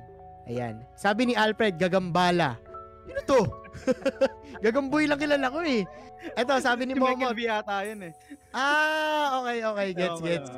Ayan. 0.51 0.83
Sabi 0.99 1.31
ni 1.31 1.35
Alfred, 1.39 1.79
gagambala. 1.79 2.59
Sino 3.03 3.21
to? 3.27 3.41
Gagamboy 4.65 5.11
lang 5.11 5.19
kilala 5.19 5.51
ko 5.51 5.61
eh. 5.63 5.83
Eto, 6.39 6.55
sabi 6.63 6.87
ni 6.87 6.95
Momot. 6.95 7.35
B 7.35 7.51
yata 7.51 7.83
yun 7.83 8.07
eh 8.07 8.13
Ah, 8.55 9.43
okay, 9.43 9.59
okay. 9.67 9.89
Gets, 9.99 10.21
Oo, 10.21 10.25
gets. 10.25 10.51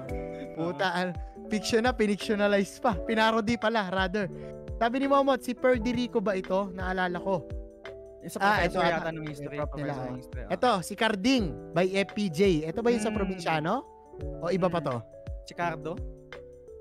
Puta, 0.55 0.89
an- 0.93 1.17
fiction 1.49 1.81
na, 1.81 1.97
pinictionalize 1.97 2.77
pa. 2.79 2.93
Pinarody 2.95 3.57
pala, 3.57 3.89
rather. 3.89 4.29
Sabi 4.77 5.01
ni 5.01 5.09
Momot, 5.09 5.41
si 5.41 5.57
Ferderico 5.57 6.21
ba 6.21 6.37
ito? 6.37 6.69
Naalala 6.71 7.17
ko. 7.17 7.49
Yung 8.21 8.33
sa 8.33 8.39
Ah, 8.41 8.65
ito 8.65 8.77
yata 8.77 9.09
ata. 9.09 9.13
ng 9.13 9.25
history 9.25 9.57
prop 9.57 9.73
nila, 9.77 9.93
ng 9.97 10.13
oh. 10.13 10.19
history, 10.21 10.43
oh. 10.45 10.53
Ito, 10.53 10.71
si 10.85 10.93
Carding 10.97 11.45
by 11.73 11.87
FPJ. 12.05 12.41
Ito 12.69 12.81
ba 12.81 12.93
yung 12.93 13.01
sa 13.01 13.13
Mm. 13.13 13.17
probinsyano? 13.17 13.73
O 14.45 14.53
iba 14.53 14.69
pa 14.69 14.81
to? 14.81 14.97
si 15.45 15.53
Cardo 15.53 15.93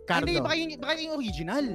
Cardo. 0.07 0.23
Hindi, 0.23 0.39
baka 0.39 0.55
yung, 0.55 0.71
baka 0.79 0.93
yung 0.99 1.15
original. 1.15 1.65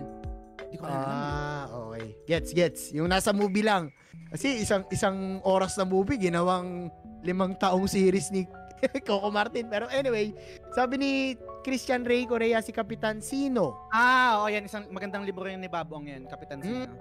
Hindi 0.68 0.76
ko 0.76 0.84
alam. 0.84 1.00
Ah, 1.00 1.64
okay. 1.72 2.06
Gets, 2.28 2.50
gets. 2.52 2.80
Yung 2.92 3.08
nasa 3.08 3.32
movie 3.32 3.64
lang. 3.64 3.88
Kasi 4.28 4.60
isang 4.60 4.84
isang 4.92 5.40
oras 5.40 5.80
na 5.80 5.88
movie, 5.88 6.20
ginawang 6.20 6.92
limang 7.24 7.56
taong 7.56 7.88
series 7.88 8.28
ni 8.28 8.44
Coco 9.08 9.32
Martin. 9.32 9.66
Pero 9.66 9.88
anyway, 9.88 10.36
sabi 10.76 10.94
ni 11.00 11.12
Christian 11.64 12.04
Ray 12.04 12.28
Correa 12.28 12.60
si 12.60 12.70
Kapitan 12.70 13.24
Sino. 13.24 13.88
Ah, 13.88 14.44
oo, 14.44 14.52
yan. 14.52 14.68
Isang 14.68 14.86
magandang 14.92 15.24
libro 15.24 15.48
yun 15.48 15.58
ni 15.58 15.72
Babong 15.72 16.06
yan. 16.06 16.28
Kapitan 16.28 16.60
Hmm. 16.60 16.84
Sino. 16.84 16.94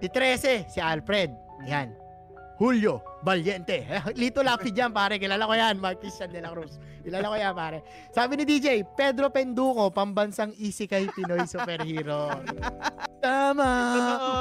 Si 0.00 0.08
13, 0.08 0.64
si 0.66 0.80
Alfred. 0.80 1.28
Yan. 1.68 1.92
Julio 2.60 3.00
Valiente. 3.24 3.88
Lito 4.20 4.44
Lapid 4.44 4.76
yan, 4.76 4.92
pare. 4.92 5.16
Kilala 5.16 5.48
ko 5.48 5.56
yan. 5.56 5.80
Mark 5.80 5.96
Christian 6.04 6.28
de 6.28 6.44
la 6.44 6.52
Cruz. 6.52 6.76
Kilala 7.00 7.32
ko 7.32 7.36
yan, 7.40 7.54
pare. 7.56 7.78
Sabi 8.12 8.36
ni 8.36 8.44
DJ, 8.44 8.84
Pedro 8.84 9.32
Penduko, 9.32 9.88
pambansang 9.88 10.52
isikay 10.60 11.08
Pinoy 11.16 11.48
superhero. 11.48 12.28
Tama. 13.24 13.70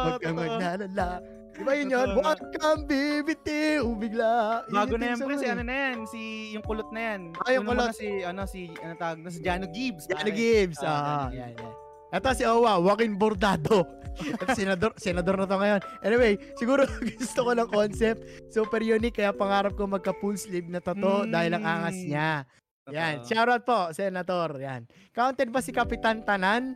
Huwag 0.03 0.19
kang 0.19 0.35
totoo. 0.35 0.43
magnanala. 0.43 1.07
Di 1.55 1.63
ba 1.63 1.71
yun 1.75 1.91
yun? 1.91 2.09
Huwag 2.15 2.39
kang 2.55 2.83
bibitiw, 2.83 3.87
bigla. 3.95 4.63
Bago 4.67 4.99
na 4.99 5.11
yan, 5.11 5.17
pre. 5.19 5.35
Si 5.39 5.47
ano 5.47 5.63
na 5.63 5.75
yan. 5.75 5.95
Si, 6.03 6.21
yung 6.51 6.63
kulot 6.67 6.91
na 6.91 7.01
yan. 7.15 7.21
Ah, 7.39 7.51
yung 7.55 7.63
kulot. 7.63 7.95
Si, 7.95 8.07
ano, 8.27 8.43
si, 8.43 8.67
ano 8.79 8.99
tawag 8.99 9.19
na, 9.23 9.31
si 9.31 9.39
Jano 9.39 9.67
Gibbs. 9.71 10.07
Jano. 10.07 10.27
Gibbs. 10.27 10.79
Ah, 10.83 10.91
Ah, 10.91 11.31
Jano 11.31 11.39
yan, 11.39 11.51
yan. 11.55 11.73
Ito 12.09 12.29
si 12.33 12.43
Owa, 12.43 12.77
Joaquin 12.77 13.13
Bordado. 13.13 13.85
At 14.41 14.51
senador, 14.51 14.91
senador 14.99 15.39
na 15.39 15.45
to 15.45 15.55
ngayon. 15.55 15.79
Anyway, 16.01 16.35
siguro 16.55 16.83
gusto 17.21 17.39
ko 17.39 17.51
ng 17.53 17.69
concept. 17.69 18.19
Super 18.49 18.81
unique, 18.81 19.15
kaya 19.15 19.31
pangarap 19.31 19.77
ko 19.77 19.87
magka 19.87 20.11
full 20.17 20.35
sleeve 20.35 20.67
na 20.67 20.81
tato 20.81 21.23
Mm. 21.23 21.31
dahil 21.31 21.51
ang 21.55 21.65
angas 21.65 21.95
niya. 21.95 22.43
Yan, 22.89 23.21
shoutout 23.21 23.63
po, 23.63 23.93
Senator. 23.93 24.57
Yan. 24.57 24.81
Counted 25.13 25.53
ba 25.53 25.61
si 25.61 25.69
Kapitan 25.69 26.25
Tanan? 26.25 26.73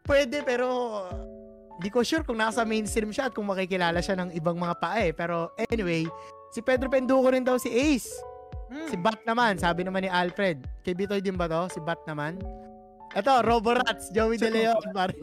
Pwede, 0.00 0.40
pero 0.40 1.02
di 1.82 1.90
ko 1.90 2.06
sure 2.06 2.22
kung 2.22 2.38
nasa 2.38 2.62
mainstream 2.62 3.10
siya 3.10 3.26
at 3.26 3.34
kung 3.34 3.44
makikilala 3.44 3.98
siya 3.98 4.14
ng 4.14 4.30
ibang 4.32 4.54
mga 4.54 4.78
pae. 4.78 5.10
Pero 5.10 5.50
anyway, 5.66 6.06
si 6.48 6.62
Pedro 6.62 6.86
Penduko 6.86 7.28
rin 7.28 7.42
daw 7.42 7.58
si 7.58 7.66
Ace. 7.68 8.14
Hmm. 8.70 8.86
Si 8.86 8.96
Bat 8.96 9.26
naman, 9.26 9.58
sabi 9.58 9.82
naman 9.82 10.06
ni 10.06 10.08
Alfred. 10.08 10.62
Kay 10.80 10.94
Bitoy 10.94 11.18
din 11.18 11.34
ba 11.34 11.50
to? 11.50 11.66
Si 11.68 11.82
Bat 11.82 12.06
naman. 12.06 12.38
Ito, 13.14 13.32
Roborats, 13.40 14.10
Joey 14.10 14.36
De 14.36 14.50
Leon. 14.50 14.82
pare. 14.90 15.14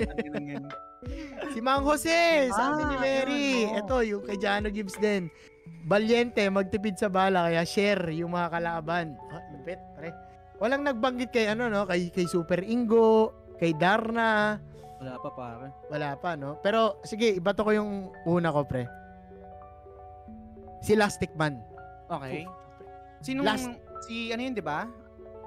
si 1.52 1.60
Mang 1.60 1.84
Jose, 1.84 2.48
sabi 2.50 2.82
ni 2.86 2.96
Ah, 2.96 3.02
Mary. 3.02 3.48
yun, 3.62 3.70
oo. 3.70 3.78
Ito, 3.80 3.96
yung 4.02 4.24
kay 4.24 4.38
Jano 4.38 4.70
Gibbs 4.70 4.96
din. 4.98 5.28
Valiente, 5.84 6.46
magtipid 6.48 6.96
sa 6.96 7.10
bala, 7.10 7.50
kaya 7.50 7.66
share 7.66 8.14
yung 8.14 8.32
mga 8.32 8.54
kalaban. 8.54 9.18
Ah, 9.28 9.42
lupit, 9.52 9.82
pre. 9.94 10.14
Walang 10.58 10.86
nagbanggit 10.86 11.34
kay 11.34 11.50
ano, 11.50 11.68
no? 11.68 11.84
Kay, 11.84 12.08
kay 12.10 12.24
Super 12.24 12.62
Ingo, 12.62 13.34
kay 13.58 13.74
Darna. 13.74 14.62
Wala 15.02 15.18
pa 15.18 15.30
pare. 15.34 15.68
Wala 15.90 16.10
pa, 16.16 16.38
no? 16.38 16.62
Pero, 16.62 17.02
sige, 17.02 17.34
ibato 17.34 17.66
ko 17.66 17.74
yung 17.74 17.92
una 18.24 18.54
ko, 18.54 18.62
pre. 18.64 18.86
Si 20.80 20.94
Lastic 20.94 21.34
Man. 21.34 21.58
Okay. 22.08 22.46
Sinong, 23.20 23.46
Last- 23.46 23.74
si 24.06 24.30
ano 24.30 24.42
yun, 24.42 24.54
di 24.54 24.62
ba? 24.62 24.86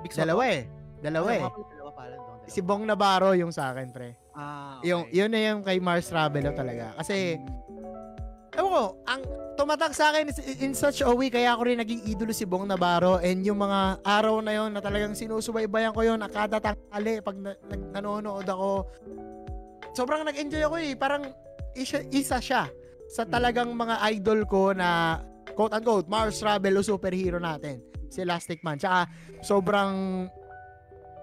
Big? 0.02 0.10
Dalawa 0.12 0.42
eh. 0.46 0.66
Dalawa 0.98 1.30
eh. 1.30 1.42
Dalawa 1.42 1.90
pala. 1.94 2.14
no? 2.16 2.33
Dalawa. 2.44 2.52
Si 2.52 2.60
Bong 2.60 2.84
Navarro 2.84 3.32
yung 3.32 3.50
sa 3.50 3.72
akin, 3.72 3.88
pre. 3.88 4.12
Ah, 4.36 4.78
okay. 4.78 4.92
Yung, 4.92 5.02
yun 5.08 5.30
na 5.32 5.40
yung 5.40 5.60
kay 5.64 5.80
Mars 5.80 6.12
Ravelo 6.12 6.52
talaga. 6.52 6.92
Kasi, 7.00 7.40
ewan 8.54 8.70
ko, 8.70 8.84
ang 9.08 9.22
tumatak 9.54 9.94
sa 9.94 10.12
akin 10.12 10.28
is 10.28 10.38
in 10.60 10.74
such 10.74 11.00
a 11.00 11.10
way, 11.10 11.30
kaya 11.30 11.54
ako 11.54 11.62
rin 11.70 11.78
naging 11.80 12.04
idolo 12.04 12.34
si 12.34 12.44
Bong 12.44 12.66
Navarro 12.66 13.22
and 13.22 13.46
yung 13.46 13.62
mga 13.62 14.02
araw 14.02 14.42
na 14.42 14.52
yon 14.52 14.74
na 14.74 14.82
talagang 14.82 15.14
sinusubaybayan 15.14 15.94
ko 15.94 16.02
yon 16.02 16.18
na 16.20 16.28
kada 16.28 16.58
tanghali 16.58 17.22
pag 17.22 17.36
na, 17.38 17.54
nanonood 17.94 18.46
ako. 18.46 18.90
Sobrang 19.94 20.26
nag-enjoy 20.26 20.62
ako 20.66 20.76
eh. 20.82 20.92
Parang 20.98 21.30
isa, 21.78 22.02
isa 22.10 22.42
siya 22.42 22.66
sa 23.06 23.22
talagang 23.22 23.70
mga 23.70 24.02
idol 24.10 24.42
ko 24.42 24.74
na 24.74 25.22
quote-unquote 25.54 26.10
Mars 26.10 26.42
Ravelo 26.42 26.82
superhero 26.82 27.38
natin. 27.38 27.78
Si 28.10 28.22
Elastic 28.22 28.62
Man. 28.66 28.78
Tsaka 28.78 29.06
sobrang 29.42 30.26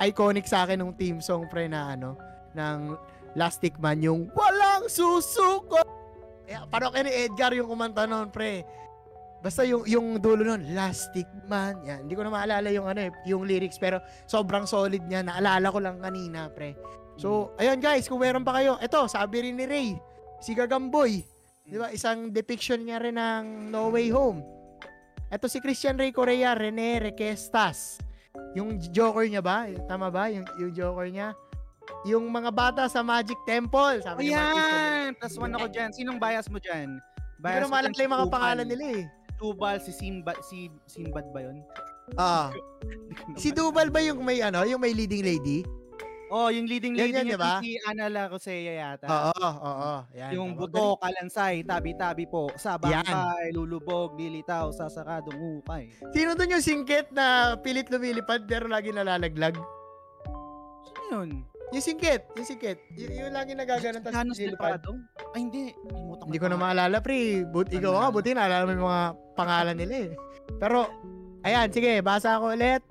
iconic 0.01 0.49
sa 0.49 0.65
akin 0.65 0.81
ng 0.81 0.97
team 0.97 1.21
song 1.21 1.45
pre 1.45 1.69
na 1.69 1.93
ano 1.93 2.17
ng 2.57 2.97
Lastic 3.37 3.79
Man 3.79 4.03
yung 4.03 4.27
walang 4.35 4.91
susuko. 4.91 5.79
Eh, 6.49 6.59
parang 6.67 6.91
kay 6.91 7.07
ni 7.07 7.11
Edgar 7.29 7.55
yung 7.55 7.71
kumanta 7.71 8.03
noon, 8.03 8.27
pre. 8.27 8.67
Basta 9.39 9.63
yung 9.63 9.87
yung 9.87 10.19
dulo 10.19 10.43
noon, 10.43 10.75
Lastic 10.75 11.29
Man. 11.47 11.79
Yan, 11.87 12.05
hindi 12.05 12.13
ko 12.17 12.27
na 12.27 12.33
maalala 12.33 12.67
yung 12.75 12.91
ano 12.91 13.07
eh, 13.07 13.11
yung 13.23 13.47
lyrics 13.47 13.79
pero 13.79 14.03
sobrang 14.27 14.67
solid 14.67 14.99
niya. 15.07 15.23
Naalala 15.23 15.71
ko 15.71 15.79
lang 15.79 16.03
kanina, 16.03 16.51
pre. 16.51 16.75
So, 17.15 17.55
ayun 17.55 17.79
guys, 17.79 18.11
kung 18.11 18.19
meron 18.19 18.43
pa 18.43 18.59
kayo, 18.59 18.75
eto, 18.83 19.07
sabi 19.07 19.47
rin 19.47 19.55
ni 19.55 19.65
Ray, 19.69 19.89
si 20.43 20.51
Gagamboy. 20.51 21.23
Di 21.63 21.77
ba? 21.79 21.87
Isang 21.93 22.35
depiction 22.35 22.83
niya 22.83 22.99
rin 22.99 23.15
ng 23.15 23.71
No 23.71 23.93
Way 23.93 24.11
Home. 24.11 24.43
Eto 25.31 25.47
si 25.47 25.63
Christian 25.63 25.95
Ray 25.95 26.11
Correa, 26.11 26.51
Rene 26.51 26.99
Requestas. 26.99 28.03
Yung 28.55 28.79
Joker 28.91 29.27
niya 29.27 29.43
ba? 29.43 29.67
Tama 29.87 30.11
ba? 30.11 30.27
Yung, 30.27 30.43
yung 30.59 30.71
Joker 30.71 31.07
niya? 31.07 31.31
Yung 32.07 32.27
mga 32.31 32.51
bata 32.51 32.83
sa 32.87 33.03
Magic 33.03 33.37
Temple. 33.47 34.03
Sabi 34.03 34.31
Toledo. 34.31 34.39
Ayan! 34.39 35.07
Plus 35.19 35.35
one 35.39 35.53
ako 35.55 35.67
dyan. 35.71 35.89
Sinong 35.91 36.19
bias 36.19 36.47
mo 36.47 36.59
dyan? 36.59 36.99
Hindi 37.41 37.51
ko 37.51 37.59
na 37.59 37.67
ko 37.67 37.71
maalala 37.71 37.87
dyan 37.89 37.95
si 37.95 38.03
yung 38.03 38.13
mga 38.13 38.25
Tubal. 38.27 38.35
pangalan 38.35 38.67
nila 38.67 38.85
eh. 38.95 39.03
Tubal, 39.41 39.77
si 39.81 39.91
Sinbad, 39.91 40.37
si 40.45 40.57
Sinbad 40.85 41.25
ba 41.33 41.39
yun? 41.41 41.57
Ah. 42.19 42.53
si 43.41 43.49
Dubal 43.49 43.89
ba 43.89 43.99
yung 44.03 44.21
may 44.21 44.43
ano, 44.45 44.61
yung 44.67 44.83
may 44.83 44.93
leading 44.93 45.25
lady? 45.25 45.65
Oh, 46.31 46.47
yung 46.47 46.63
leading 46.63 46.95
lady 46.95 47.11
yan, 47.11 47.27
niya, 47.27 47.35
di 47.35 47.43
ba? 47.43 47.59
si 47.59 47.75
Ana 47.83 48.07
La 48.07 48.31
Rosea 48.31 48.55
yata. 48.71 49.03
Oo, 49.03 49.47
oo, 49.51 49.93
Yan. 50.15 50.31
Yung 50.31 50.55
buto, 50.55 50.95
kalansay, 50.95 51.59
tabi-tabi 51.67 52.23
po, 52.23 52.47
sa 52.55 52.79
bangkay, 52.79 53.51
lulubog, 53.51 54.15
lilitaw, 54.15 54.71
sa 54.71 54.87
saradong 54.87 55.35
hukay. 55.35 55.91
Sino 56.15 56.31
dun 56.39 56.55
yung 56.55 56.63
singket 56.63 57.11
na 57.11 57.59
pilit 57.59 57.91
lumilipad 57.91 58.47
pero 58.47 58.71
lagi 58.71 58.95
nalalaglag? 58.95 59.59
Sino 60.87 61.03
yun? 61.19 61.43
Yung 61.75 61.83
singket, 61.83 62.23
yung 62.39 62.47
singket. 62.47 62.79
Y- 62.95 63.11
yung 63.11 63.35
lagi 63.35 63.51
nagaganon 63.51 63.99
tapos 63.99 64.15
Janos 64.15 64.39
lilipad. 64.39 64.79
Ay, 65.35 65.39
hindi. 65.47 65.75
Hindi 66.23 66.39
ko 66.39 66.47
na 66.47 66.55
maalala, 66.55 67.03
pre. 67.03 67.43
But, 67.43 67.71
Ano 67.71 67.75
ikaw 67.75 67.91
nga, 67.99 68.07
buti 68.07 68.29
naalala 68.31 68.63
mo 68.67 68.71
yung 68.71 68.87
mga 68.87 69.05
pangalan 69.35 69.75
nila 69.75 69.95
eh. 70.07 70.09
Pero, 70.59 70.87
ayan, 71.43 71.67
sige, 71.71 71.99
basa 71.99 72.39
ko 72.39 72.55
ulit. 72.55 72.83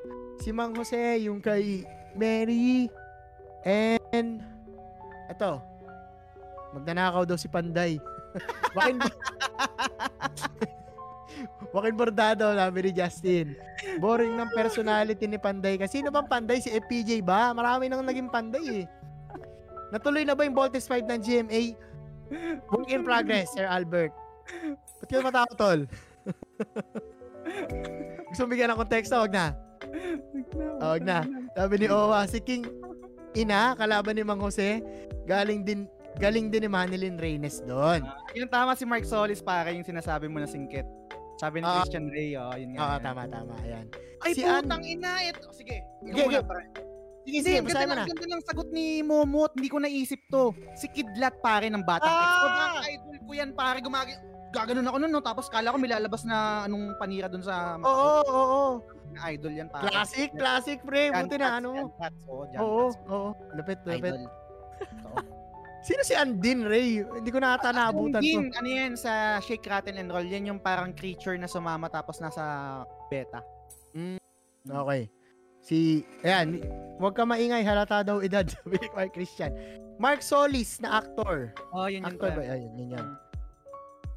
Si 0.44 0.52
Mang 0.52 0.76
Jose, 0.76 1.24
yung 1.24 1.40
kay 1.40 1.84
Mary, 2.16 2.88
and, 3.64 4.42
eto, 5.28 5.60
magnanakaw 6.72 7.26
daw 7.26 7.36
si 7.36 7.48
Panday. 7.50 7.98
Wakin, 8.76 9.00
Wakin 11.74 11.94
Bordado, 11.98 12.54
sabi 12.54 12.78
ni 12.86 12.90
Justin. 12.94 13.56
Boring 13.98 14.36
ng 14.36 14.50
personality 14.54 15.26
ni 15.26 15.38
Panday. 15.38 15.78
Kasi 15.80 16.00
sino 16.00 16.12
bang 16.12 16.28
Panday? 16.28 16.60
Si 16.62 16.70
FPJ 16.70 17.24
ba? 17.24 17.54
Marami 17.54 17.90
nang 17.90 18.04
naging 18.04 18.30
Panday 18.30 18.84
eh. 18.84 18.86
Natuloy 19.90 20.22
na 20.22 20.38
ba 20.38 20.46
yung 20.46 20.54
Voltes 20.54 20.86
5 20.86 21.10
ng 21.10 21.20
GMA? 21.20 21.62
Work 22.70 22.90
in 22.94 23.02
progress, 23.02 23.50
Sir 23.50 23.66
Albert. 23.66 24.14
Ba't 25.02 25.10
ka 25.10 25.18
matakot, 25.18 25.56
tol? 25.58 25.80
Gusto 28.30 28.46
bigyan 28.46 28.70
ng 28.70 28.78
konteksto? 28.78 29.18
Wag 29.18 29.34
na. 29.34 29.58
Ah, 30.78 30.94
wag 30.94 31.02
na. 31.02 31.26
Sabi 31.58 31.74
ni 31.82 31.86
Owa, 31.90 32.22
si 32.30 32.38
King 32.38 32.62
Ina, 33.32 33.74
kalaban 33.74 34.14
ni 34.14 34.22
Mang 34.22 34.40
Jose, 34.40 34.82
galing 35.24 35.62
din 35.62 35.86
galing 36.18 36.50
din 36.50 36.66
ni 36.66 36.68
Manilyn 36.68 37.14
Reynes 37.14 37.62
doon. 37.62 38.02
Ah, 38.02 38.18
yung 38.34 38.50
tama 38.50 38.74
si 38.74 38.82
Mark 38.82 39.06
Solis 39.06 39.38
para 39.38 39.70
yung 39.70 39.86
sinasabi 39.86 40.26
mo 40.26 40.36
na 40.36 40.46
singkit. 40.46 40.82
Sabi 41.38 41.62
ni 41.62 41.64
Ah. 41.64 41.80
Christian 41.80 42.10
Ray, 42.10 42.34
oh, 42.34 42.52
yun 42.52 42.74
nga. 42.74 42.82
Oo, 42.82 42.90
yan. 42.90 43.00
tama, 43.00 43.22
tama. 43.24 43.54
Ayan. 43.62 43.86
Ay, 44.20 44.32
Si 44.34 44.42
putang 44.42 44.82
ina, 44.82 45.24
ito. 45.24 45.46
Sige, 45.50 45.80
ikaw 46.02 46.18
Sige, 46.18 46.36
sige. 46.36 46.42
Sige, 47.22 47.38
sige, 47.40 47.56
ang 47.56 47.64
basahin 47.64 47.86
mo 47.86 47.94
na. 47.94 48.04
ganda 48.04 48.26
ng 48.28 48.42
sagot 48.42 48.68
ni 48.70 48.86
Momot. 49.00 49.52
Hindi 49.54 49.68
ko 49.68 49.78
naisip 49.78 50.20
to. 50.26 50.50
Si 50.74 50.90
Kidlat 50.90 51.38
pare 51.38 51.70
ng 51.70 51.80
Batang 51.80 52.10
Ah! 52.10 52.20
X. 52.20 52.32
Sobrang 52.34 52.74
idol 52.90 53.16
ko 53.22 53.32
yan 53.32 53.50
pare. 53.54 53.78
Gumagi 53.78 54.12
gaganon 54.50 54.82
ako 54.84 54.96
nun, 54.98 55.12
no? 55.14 55.22
Tapos 55.22 55.46
kala 55.46 55.70
ko 55.70 55.78
may 55.78 55.86
lalabas 55.86 56.26
na 56.26 56.36
anong 56.66 56.98
panira 56.98 57.30
dun 57.30 57.40
sa 57.40 57.78
Oo, 57.78 57.86
oo, 58.20 58.26
oo. 58.26 58.68
Idol 59.18 59.52
yan 59.52 59.68
pare. 59.68 59.88
Classic, 59.88 60.30
classic, 60.34 60.78
pre. 60.84 61.10
Buti 61.10 61.36
na 61.38 61.58
ano. 61.58 61.70
Jan 61.74 61.90
Prats, 61.94 62.22
oo, 62.28 62.88
Oo. 63.08 63.26
Lupit, 63.56 63.80
lupit. 63.86 64.14
Sino 65.80 66.04
si 66.04 66.12
Andin 66.12 66.68
Ray? 66.68 67.00
Hindi 67.00 67.30
ko 67.32 67.40
na 67.40 67.56
ata 67.56 67.72
naabutan 67.72 68.20
to. 68.20 68.52
Ano 68.52 68.68
yan, 68.68 69.00
sa 69.00 69.40
Shake, 69.40 69.64
Rattle, 69.64 69.96
and 69.96 70.12
Roll, 70.12 70.28
yan 70.28 70.44
yung 70.44 70.60
parang 70.60 70.92
creature 70.92 71.40
na 71.40 71.48
sumama 71.48 71.88
tapos 71.88 72.20
nasa 72.20 72.84
beta. 73.08 73.40
Okay. 74.68 75.08
Si, 75.60 76.04
ayan, 76.20 76.60
huwag 77.00 77.16
ka 77.16 77.24
maingay, 77.24 77.64
halata 77.64 78.04
daw 78.04 78.20
edad, 78.20 78.44
sabi 78.52 78.76
ni 78.76 78.88
Mark 78.92 79.12
Christian. 79.16 79.52
Mark 80.00 80.20
Solis 80.24 80.80
na 80.80 81.00
actor. 81.00 81.52
Oh, 81.72 81.88
yun 81.88 82.04
yun. 82.04 82.16
Actor 82.16 82.30
ba? 82.36 82.42
Ayun, 82.44 82.72
yun 82.76 82.96
yan. 82.96 83.06
Mm. 83.08 83.16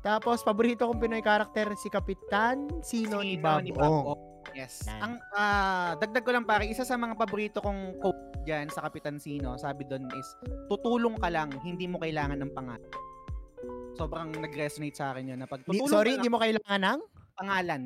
Tapos, 0.03 0.43
paborito 0.43 0.83
kong 0.83 0.99
Pinoy 0.99 1.23
karakter, 1.23 1.71
si 1.79 1.87
Kapitan 1.87 2.67
Sino, 2.83 3.23
ni 3.23 3.39
Bob 3.39 3.63
Ong. 3.79 4.19
Yes. 4.51 4.83
Yan. 4.85 4.99
Ang 4.99 5.13
ah, 5.31 5.95
dagdag 5.95 6.21
ko 6.21 6.31
lang 6.35 6.43
pare, 6.43 6.67
isa 6.67 6.83
sa 6.83 6.99
mga 6.99 7.15
paborito 7.15 7.63
kong 7.63 7.97
quote 7.97 8.43
diyan 8.43 8.67
sa 8.67 8.83
Kapitan 8.83 9.17
Sino, 9.17 9.55
sabi 9.55 9.87
doon 9.87 10.03
is 10.13 10.27
tutulong 10.67 11.15
ka 11.15 11.31
lang, 11.31 11.47
hindi 11.63 11.87
mo 11.87 11.95
kailangan 11.97 12.35
ng 12.43 12.51
pangalan. 12.51 12.91
Sobrang 13.95 14.29
nag-resonate 14.35 14.97
sa 14.97 15.13
akin 15.13 15.31
'yun 15.31 15.39
na 15.39 15.47
pag 15.47 15.63
Di, 15.63 15.77
tutulong 15.77 15.89
sorry, 15.89 16.19
hindi 16.19 16.27
lang, 16.27 16.35
mo 16.35 16.43
kailangan 16.43 16.81
ng? 16.83 16.99
pangalan. 17.33 17.83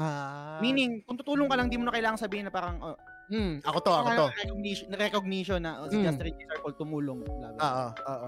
Ah. 0.00 0.58
Meaning, 0.58 1.04
kung 1.04 1.14
tutulong 1.14 1.46
ka 1.46 1.54
lang, 1.54 1.68
hindi 1.68 1.78
mo 1.78 1.86
na 1.86 1.94
kailangan 1.94 2.18
sabihin 2.18 2.48
na 2.48 2.52
parang 2.54 2.80
oh, 2.80 2.96
hmm, 3.30 3.60
ako 3.62 3.78
to, 3.78 3.92
ako 3.92 4.08
to. 4.10 4.26
recognition, 4.42 4.86
recognition 4.96 5.60
na 5.62 5.84
oh, 5.84 5.86
si 5.86 6.00
Mm. 6.00 6.04
Justin 6.08 6.34
Circle 6.34 6.74
tumulong. 6.74 7.20
Oo, 7.22 7.86
oo. 7.94 8.26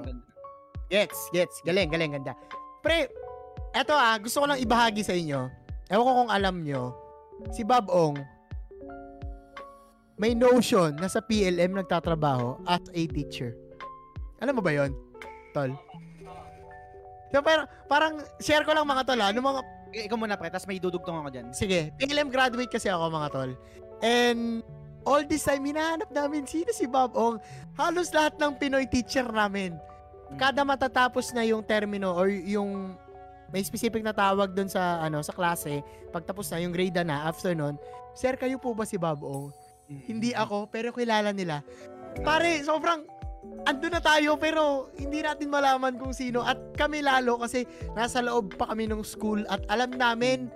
Gets, 0.87 1.33
gets. 1.33 1.59
Galing, 1.65 1.89
galing, 1.91 2.13
ganda. 2.15 2.37
Pre, 2.85 3.09
eto 3.73 3.97
ah, 3.97 4.15
gusto 4.21 4.45
ko 4.45 4.47
lang 4.47 4.61
ibahagi 4.61 5.03
sa 5.03 5.17
inyo. 5.17 5.49
Ewan 5.91 6.05
ko 6.05 6.13
kung 6.23 6.31
alam 6.31 6.57
nyo, 6.63 6.95
si 7.51 7.63
Bob 7.63 7.91
Ong, 7.91 8.17
may 10.15 10.31
notion 10.33 10.95
na 10.95 11.11
sa 11.11 11.19
PLM 11.19 11.75
nagtatrabaho 11.75 12.63
as 12.71 12.83
a 12.95 13.03
teacher. 13.11 13.59
Alam 14.39 14.59
mo 14.59 14.63
ba 14.63 14.71
yon 14.71 14.95
Tol? 15.51 15.75
So, 17.35 17.43
parang, 17.43 17.67
parang 17.91 18.15
share 18.39 18.63
ko 18.63 18.71
lang 18.71 18.87
mga 18.87 19.03
tol 19.11 19.19
ah, 19.19 19.35
ano 19.35 19.43
mga, 19.43 19.63
Eh, 19.95 20.11
Ikaw 20.11 20.19
muna 20.19 20.35
pre, 20.35 20.51
tapos 20.51 20.67
may 20.67 20.83
dudugtong 20.83 21.23
ako 21.23 21.29
diyan. 21.31 21.47
sige, 21.55 21.95
PLM 21.99 22.27
graduate 22.31 22.71
kasi 22.71 22.91
ako 22.91 23.11
mga 23.15 23.31
tol. 23.31 23.51
And, 24.03 24.63
all 25.07 25.23
this 25.23 25.47
time, 25.47 25.63
hinahanap 25.63 26.11
namin 26.11 26.51
sino 26.51 26.75
si 26.75 26.87
Bob 26.91 27.15
Ong. 27.15 27.39
Halos 27.79 28.11
lahat 28.11 28.35
ng 28.39 28.59
Pinoy 28.59 28.91
teacher 28.91 29.27
namin. 29.27 29.79
Kada 30.35 30.67
matatapos 30.67 31.31
na 31.31 31.47
yung 31.47 31.63
termino 31.63 32.11
or 32.11 32.27
yung 32.27 32.99
may 33.53 33.65
specific 33.65 34.01
na 34.01 34.15
tawag 34.15 34.53
doon 34.53 34.69
sa 34.69 35.01
ano 35.01 35.21
sa 35.21 35.33
klase, 35.33 35.83
pagtapos 36.11 36.49
na 36.53 36.63
yung 36.63 36.73
grade 36.73 36.97
na 37.03 37.29
after 37.29 37.53
nun, 37.53 37.77
Sir, 38.15 38.39
kayo 38.39 38.63
po 38.63 38.73
ba 38.73 38.87
si 38.87 38.95
Bob 38.95 39.27
Ong? 39.27 39.51
Hindi 39.91 40.33
ako, 40.33 40.71
pero 40.71 40.95
kilala 40.95 41.35
nila. 41.35 41.61
Pare, 42.23 42.63
sobrang 42.63 43.05
ando 43.67 43.87
na 43.91 44.01
tayo 44.01 44.39
pero 44.41 44.89
hindi 44.97 45.21
natin 45.21 45.51
malaman 45.51 45.99
kung 45.99 46.15
sino. 46.15 46.41
At 46.41 46.57
kami 46.79 47.03
lalo 47.05 47.37
kasi 47.37 47.67
nasa 47.93 48.25
loob 48.25 48.55
pa 48.57 48.71
kami 48.71 48.89
ng 48.89 49.03
school 49.05 49.45
at 49.51 49.61
alam 49.69 49.93
namin 49.93 50.49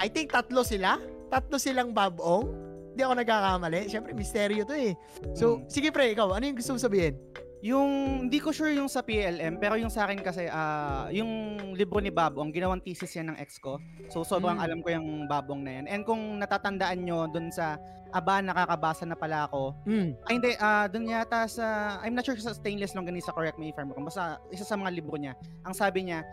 I 0.00 0.08
think 0.08 0.32
tatlo 0.32 0.64
sila. 0.64 0.96
Tatlo 1.28 1.60
silang 1.60 1.92
babong. 1.92 2.48
Hindi 2.94 3.02
ako 3.04 3.14
nagkakamali. 3.20 3.80
Syempre 3.86 4.16
misteryo 4.16 4.64
to 4.64 4.72
eh. 4.72 4.96
So 5.36 5.60
Mm. 5.60 5.68
sige 5.68 5.88
pre 5.92 6.14
ikaw 6.14 6.32
ano 6.32 6.48
yung 6.48 6.56
gusto 6.56 6.72
mo 6.72 6.80
sabihin 6.80 7.18
Yung, 7.60 8.24
hindi 8.24 8.40
ko 8.40 8.56
sure 8.56 8.72
yung 8.72 8.88
sa 8.88 9.04
PLM, 9.04 9.60
pero 9.60 9.76
yung 9.76 9.92
sa 9.92 10.08
akin 10.08 10.24
kasi, 10.24 10.48
ah 10.48 11.12
yung 11.12 11.28
libro 11.76 12.00
ni 12.00 12.08
Babong, 12.08 12.48
ginawang 12.48 12.80
thesis 12.80 13.12
yan 13.12 13.32
ng 13.32 13.38
ex 13.38 13.60
ko. 13.60 13.76
So, 14.08 14.24
sobrang 14.24 14.56
Mm. 14.56 14.64
alam 14.64 14.78
ko 14.80 14.88
yung 14.88 15.08
Babong 15.28 15.60
na 15.60 15.72
yan. 15.76 15.84
And 15.84 16.02
kung 16.02 16.40
natatandaan 16.40 17.04
nyo 17.04 17.28
dun 17.28 17.52
sa, 17.52 17.76
aba, 18.10 18.40
nakakabasa 18.40 19.04
na 19.04 19.14
pala 19.14 19.44
ako. 19.44 19.76
mm. 19.84 20.08
Ay, 20.24 20.32
hindi, 20.40 20.50
ah 20.56 20.88
dun 20.88 21.04
yata 21.04 21.44
sa, 21.46 21.66
I'm 22.00 22.16
not 22.16 22.24
sure 22.24 22.34
sa 22.40 22.56
Stainless 22.56 22.96
Longganisa, 22.96 23.30
correct 23.36 23.60
me 23.60 23.68
if 23.68 23.76
I'm 23.76 23.92
wrong. 23.92 24.08
Basta, 24.08 24.40
isa 24.48 24.64
sa 24.64 24.80
mga 24.80 24.96
libro 24.96 25.20
niya. 25.20 25.36
Ang 25.62 25.76
sabi 25.76 26.08
niya, 26.08 26.24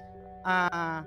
ah 0.42 1.04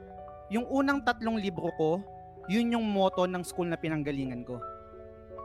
yung 0.53 0.69
unang 0.69 1.01
tatlong 1.01 1.41
libro 1.41 1.73
ko, 1.75 2.05
yun 2.45 2.77
yung 2.77 2.85
motto 2.85 3.25
ng 3.25 3.41
school 3.41 3.67
na 3.67 3.79
pinanggalingan 3.79 4.45
ko. 4.45 4.61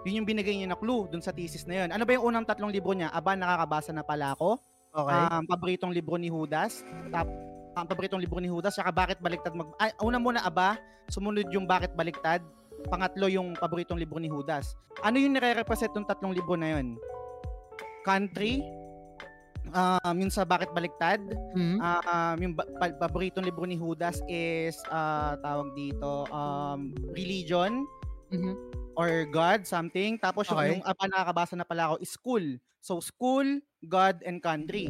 Yun 0.05 0.21
yung 0.21 0.27
binigay 0.29 0.53
niya 0.53 0.69
na 0.69 0.77
clue 0.77 1.09
dun 1.09 1.19
sa 1.19 1.33
thesis 1.33 1.65
na 1.65 1.83
yun. 1.83 1.89
Ano 1.89 2.05
ba 2.05 2.13
yung 2.13 2.29
unang 2.29 2.45
tatlong 2.45 2.69
libro 2.69 2.93
niya? 2.93 3.09
Aba, 3.09 3.33
nakakabasa 3.33 3.89
na 3.89 4.05
pala 4.05 4.37
ako. 4.37 4.61
okay 4.93 5.17
Um, 5.33 5.43
paboritong 5.49 5.91
libro 5.91 6.15
ni 6.15 6.29
Judas. 6.29 6.85
Tap, 7.09 7.25
ang 7.73 7.89
paboritong 7.89 8.21
libro 8.21 8.37
ni 8.37 8.47
Judas, 8.47 8.77
saka 8.77 8.93
bakit 8.93 9.17
baliktad 9.19 9.51
mag... 9.51 9.73
Ay, 9.75 9.91
una 9.99 10.15
muna 10.15 10.39
aba, 10.39 10.77
sumunod 11.09 11.49
yung 11.49 11.65
bakit 11.65 11.91
baliktad. 11.97 12.39
Pangatlo 12.85 13.25
yung 13.27 13.57
paboritong 13.57 13.97
libro 13.97 14.21
ni 14.21 14.29
Judas. 14.29 14.77
Ano 15.01 15.17
yung 15.17 15.33
nire-represent 15.33 15.91
ng 15.91 16.05
tatlong 16.05 16.31
libro 16.31 16.53
na 16.53 16.77
yun? 16.77 17.01
Country, 18.05 18.61
um, 19.73 20.15
yung 20.15 20.29
sa 20.29 20.45
bakit 20.45 20.69
baliktad, 20.69 21.17
mm. 21.57 21.81
Ah, 21.81 22.31
um, 22.31 22.37
yung 22.39 22.53
ba- 22.53 22.69
pa- 22.77 22.95
paboritong 23.01 23.41
libro 23.41 23.65
ni 23.65 23.73
Judas 23.73 24.21
is 24.29 24.77
ah, 24.87 25.33
tawag 25.41 25.73
dito 25.73 26.29
um, 26.29 26.93
religion 27.11 27.83
Mhm. 28.29 28.53
Or 28.95 29.27
God 29.29 29.67
something 29.67 30.17
tapos 30.17 30.47
yung, 30.49 30.57
Okay. 30.59 30.69
yung 30.75 30.83
apa 30.83 31.03
nakakabasa 31.07 31.53
na 31.59 31.67
pala 31.67 31.91
ako 31.91 31.95
is 31.99 32.11
school 32.11 32.45
so 32.79 32.99
school 32.99 33.45
God 33.85 34.19
and 34.23 34.39
country 34.41 34.89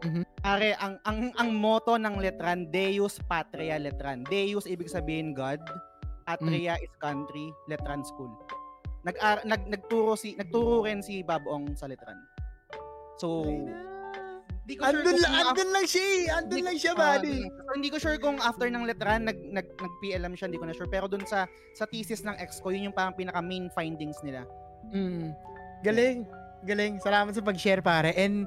Mhm. 0.00 0.24
Are, 0.48 0.72
ang, 0.80 0.96
ang, 1.04 1.28
ang 1.36 1.50
motto 1.52 2.00
ng 2.00 2.24
letran, 2.24 2.72
Deus 2.72 3.20
Patria 3.28 3.76
Letran. 3.76 4.24
Deus 4.32 4.64
ibig 4.64 4.88
sabihin 4.88 5.36
God, 5.36 5.60
Patria 6.24 6.80
is 6.80 6.88
country, 7.04 7.52
Letran 7.68 8.00
school. 8.00 8.32
Nag, 9.04 9.16
ar- 9.20 9.44
nag 9.44 9.68
nagturo 9.68 10.16
si 10.16 10.36
nagturo 10.36 10.88
rin 10.88 11.04
si 11.04 11.20
Babong 11.20 11.76
sa 11.76 11.88
letran. 11.88 12.16
So, 13.20 13.44
di 14.70 14.78
ko 14.78 14.86
sure 14.86 15.02
andun, 15.02 15.18
kung 15.18 15.22
lang, 15.26 15.34
andun 15.50 15.70
lang 15.74 15.86
siya 15.90 16.06
eh. 16.06 16.22
andun 16.38 16.62
lang 16.62 16.78
siya 16.78 16.92
buddy 16.94 17.38
so, 17.50 17.74
hindi 17.74 17.90
ko 17.90 17.98
sure 17.98 18.18
kung 18.22 18.38
after 18.38 18.70
ng 18.70 18.86
letran 18.86 19.26
nag 19.26 19.38
nag 19.50 19.66
nag 19.66 19.92
PLM 19.98 20.34
siya, 20.38 20.46
hindi 20.46 20.60
ko 20.62 20.66
na 20.70 20.74
sure. 20.74 20.90
Pero 20.90 21.10
dun 21.10 21.26
sa 21.26 21.50
sa 21.74 21.84
thesis 21.90 22.22
ng 22.22 22.38
ex 22.38 22.62
ko, 22.62 22.70
yun 22.70 22.90
yung 22.90 22.96
parang 22.96 23.14
pinaka 23.14 23.42
main 23.42 23.66
findings 23.74 24.18
nila. 24.22 24.46
Mm. 24.94 25.34
Galing. 25.82 26.18
Galing. 26.64 27.02
Salamat 27.02 27.34
sa 27.34 27.42
pag-share 27.42 27.82
pare. 27.82 28.14
And 28.14 28.46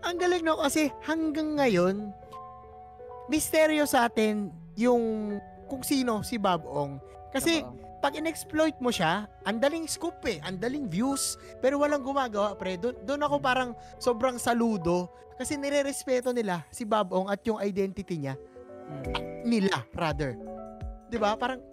ang 0.00 0.16
galing 0.16 0.44
no 0.44 0.56
kasi 0.56 0.88
hanggang 1.04 1.60
ngayon 1.60 2.08
misteryo 3.28 3.84
sa 3.84 4.08
atin 4.08 4.48
yung 4.74 5.36
kung 5.68 5.84
sino 5.84 6.24
si 6.24 6.40
Bob 6.40 6.66
Ong. 6.66 6.98
Kasi 7.30 7.62
Totoo. 7.62 8.02
pag 8.02 8.18
in-exploit 8.18 8.74
mo 8.82 8.90
siya, 8.90 9.30
ang 9.46 9.62
daling 9.62 9.86
scoop 9.86 10.18
eh, 10.26 10.42
ang 10.42 10.58
daling 10.58 10.90
views, 10.90 11.38
pero 11.62 11.78
walang 11.78 12.02
gumagawa 12.02 12.58
pre. 12.58 12.74
Doon 12.74 12.98
doon 13.06 13.22
ako 13.22 13.36
parang 13.38 13.70
sobrang 14.02 14.34
saludo 14.34 15.06
kasi 15.40 15.56
nire-respeto 15.56 16.30
nila 16.30 16.68
si 16.68 16.84
Bob 16.84 17.08
Ong 17.10 17.26
at 17.26 17.40
yung 17.42 17.56
identity 17.56 18.20
niya, 18.20 18.36
Mm. 18.86 19.48
nila 19.48 19.80
rather. 19.94 20.36
'Di 21.08 21.16
ba? 21.16 21.32
Parang 21.32 21.64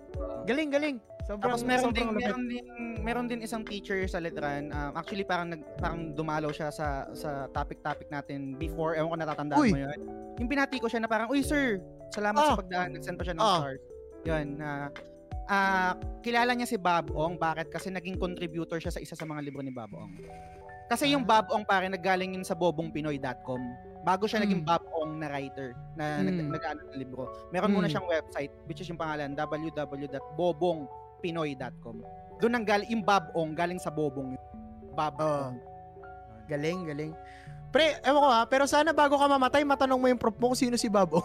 galing 0.45 0.71
galing. 0.71 0.97
Sobrang 1.27 1.51
Tapos 1.51 1.67
meron 1.67 1.91
din 1.91 2.07
sobrang 2.07 2.15
lupit. 2.15 2.23
meron 2.23 2.43
din 2.47 2.63
meron 3.03 3.25
din 3.27 3.39
isang 3.41 3.59
teacher 3.61 3.99
sa 4.07 4.17
letran. 4.17 4.71
Um, 4.71 4.95
actually 4.95 5.27
parang 5.27 5.51
nag 5.51 5.59
parang 5.75 6.15
dumalaw 6.15 6.47
siya 6.49 6.71
sa 6.71 7.11
sa 7.11 7.51
topic-topic 7.51 8.07
natin 8.07 8.55
before. 8.55 8.95
Ewan 8.95 9.11
ko 9.11 9.17
natatandaan 9.19 9.59
Uy! 9.59 9.75
mo 9.75 9.79
'yun. 9.81 9.99
Yung 10.37 10.47
binati 10.47 10.79
ko 10.79 10.87
siya 10.87 11.01
na 11.01 11.09
parang, 11.09 11.27
"Uy, 11.27 11.43
sir, 11.43 11.83
salamat 12.09 12.39
Ah! 12.39 12.47
sa 12.49 12.61
pagdaan." 12.63 12.95
Nag-send 12.95 13.19
pa 13.19 13.25
siya 13.25 13.35
ng 13.35 13.43
Ah! 13.43 13.59
stars. 13.59 13.81
'Yun 14.23 14.47
na 14.55 14.69
ah 15.47 15.91
kilala 16.21 16.51
niya 16.53 16.67
si 16.67 16.77
Bob 16.77 17.11
Ong. 17.11 17.35
Bakit? 17.35 17.67
Kasi 17.67 17.89
naging 17.89 18.15
contributor 18.15 18.79
siya 18.79 18.91
sa 18.91 19.01
isa 19.01 19.17
sa 19.17 19.23
mga 19.23 19.41
libro 19.41 19.59
ni 19.59 19.71
Bob 19.71 19.91
Ong. 19.91 20.15
Kasi 20.87 21.11
yung 21.11 21.23
Ah. 21.23 21.39
Bob 21.39 21.45
Ong 21.51 21.63
pare 21.63 21.85
naggaling 21.85 22.33
yun 22.33 22.43
sa 22.43 22.53
bobongpinoy.com. 22.53 23.61
Bago 24.01 24.23
siya 24.23 24.39
naging 24.39 24.63
Mm. 24.63 24.65
Bob 24.65 24.83
Ong 24.93 25.19
na 25.19 25.27
writer 25.27 25.75
na 25.93 26.19
nag 26.19 26.33
Mm. 26.39 26.49
nag-ano 26.49 26.79
ng 26.81 26.95
libro. 26.95 27.27
Meron 27.51 27.69
muna 27.69 27.85
Mm. 27.85 27.91
siyang 27.91 28.07
website 28.07 28.51
which 28.63 28.79
is 28.79 28.87
yung 28.87 28.95
pangalan 28.95 29.35
www.bobongpinoy.com. 29.35 31.95
Doon 32.37 32.53
ang 32.53 32.63
galing 32.63 32.89
yung 32.89 33.03
Bob 33.03 33.27
Ong 33.33 33.51
galing 33.51 33.77
sa 33.77 33.89
Bobong. 33.89 34.33
yun. 34.33 34.41
Bob 34.93 35.13
Oo. 35.17 35.51
Ong. 35.51 35.57
Galing, 36.47 36.87
galing. 36.87 37.11
Pre, 37.67 37.99
ewan 37.99 38.17
ko 38.17 38.29
ha, 38.31 38.41
pero 38.45 38.63
sana 38.63 38.95
bago 38.95 39.19
ka 39.19 39.27
mamatay, 39.27 39.61
matanong 39.61 39.99
mo 39.99 40.07
yung 40.07 40.17
prop 40.17 40.39
mo 40.39 40.47
kung 40.47 40.57
sino 40.57 40.79
si 40.79 40.87
Babo. 40.87 41.19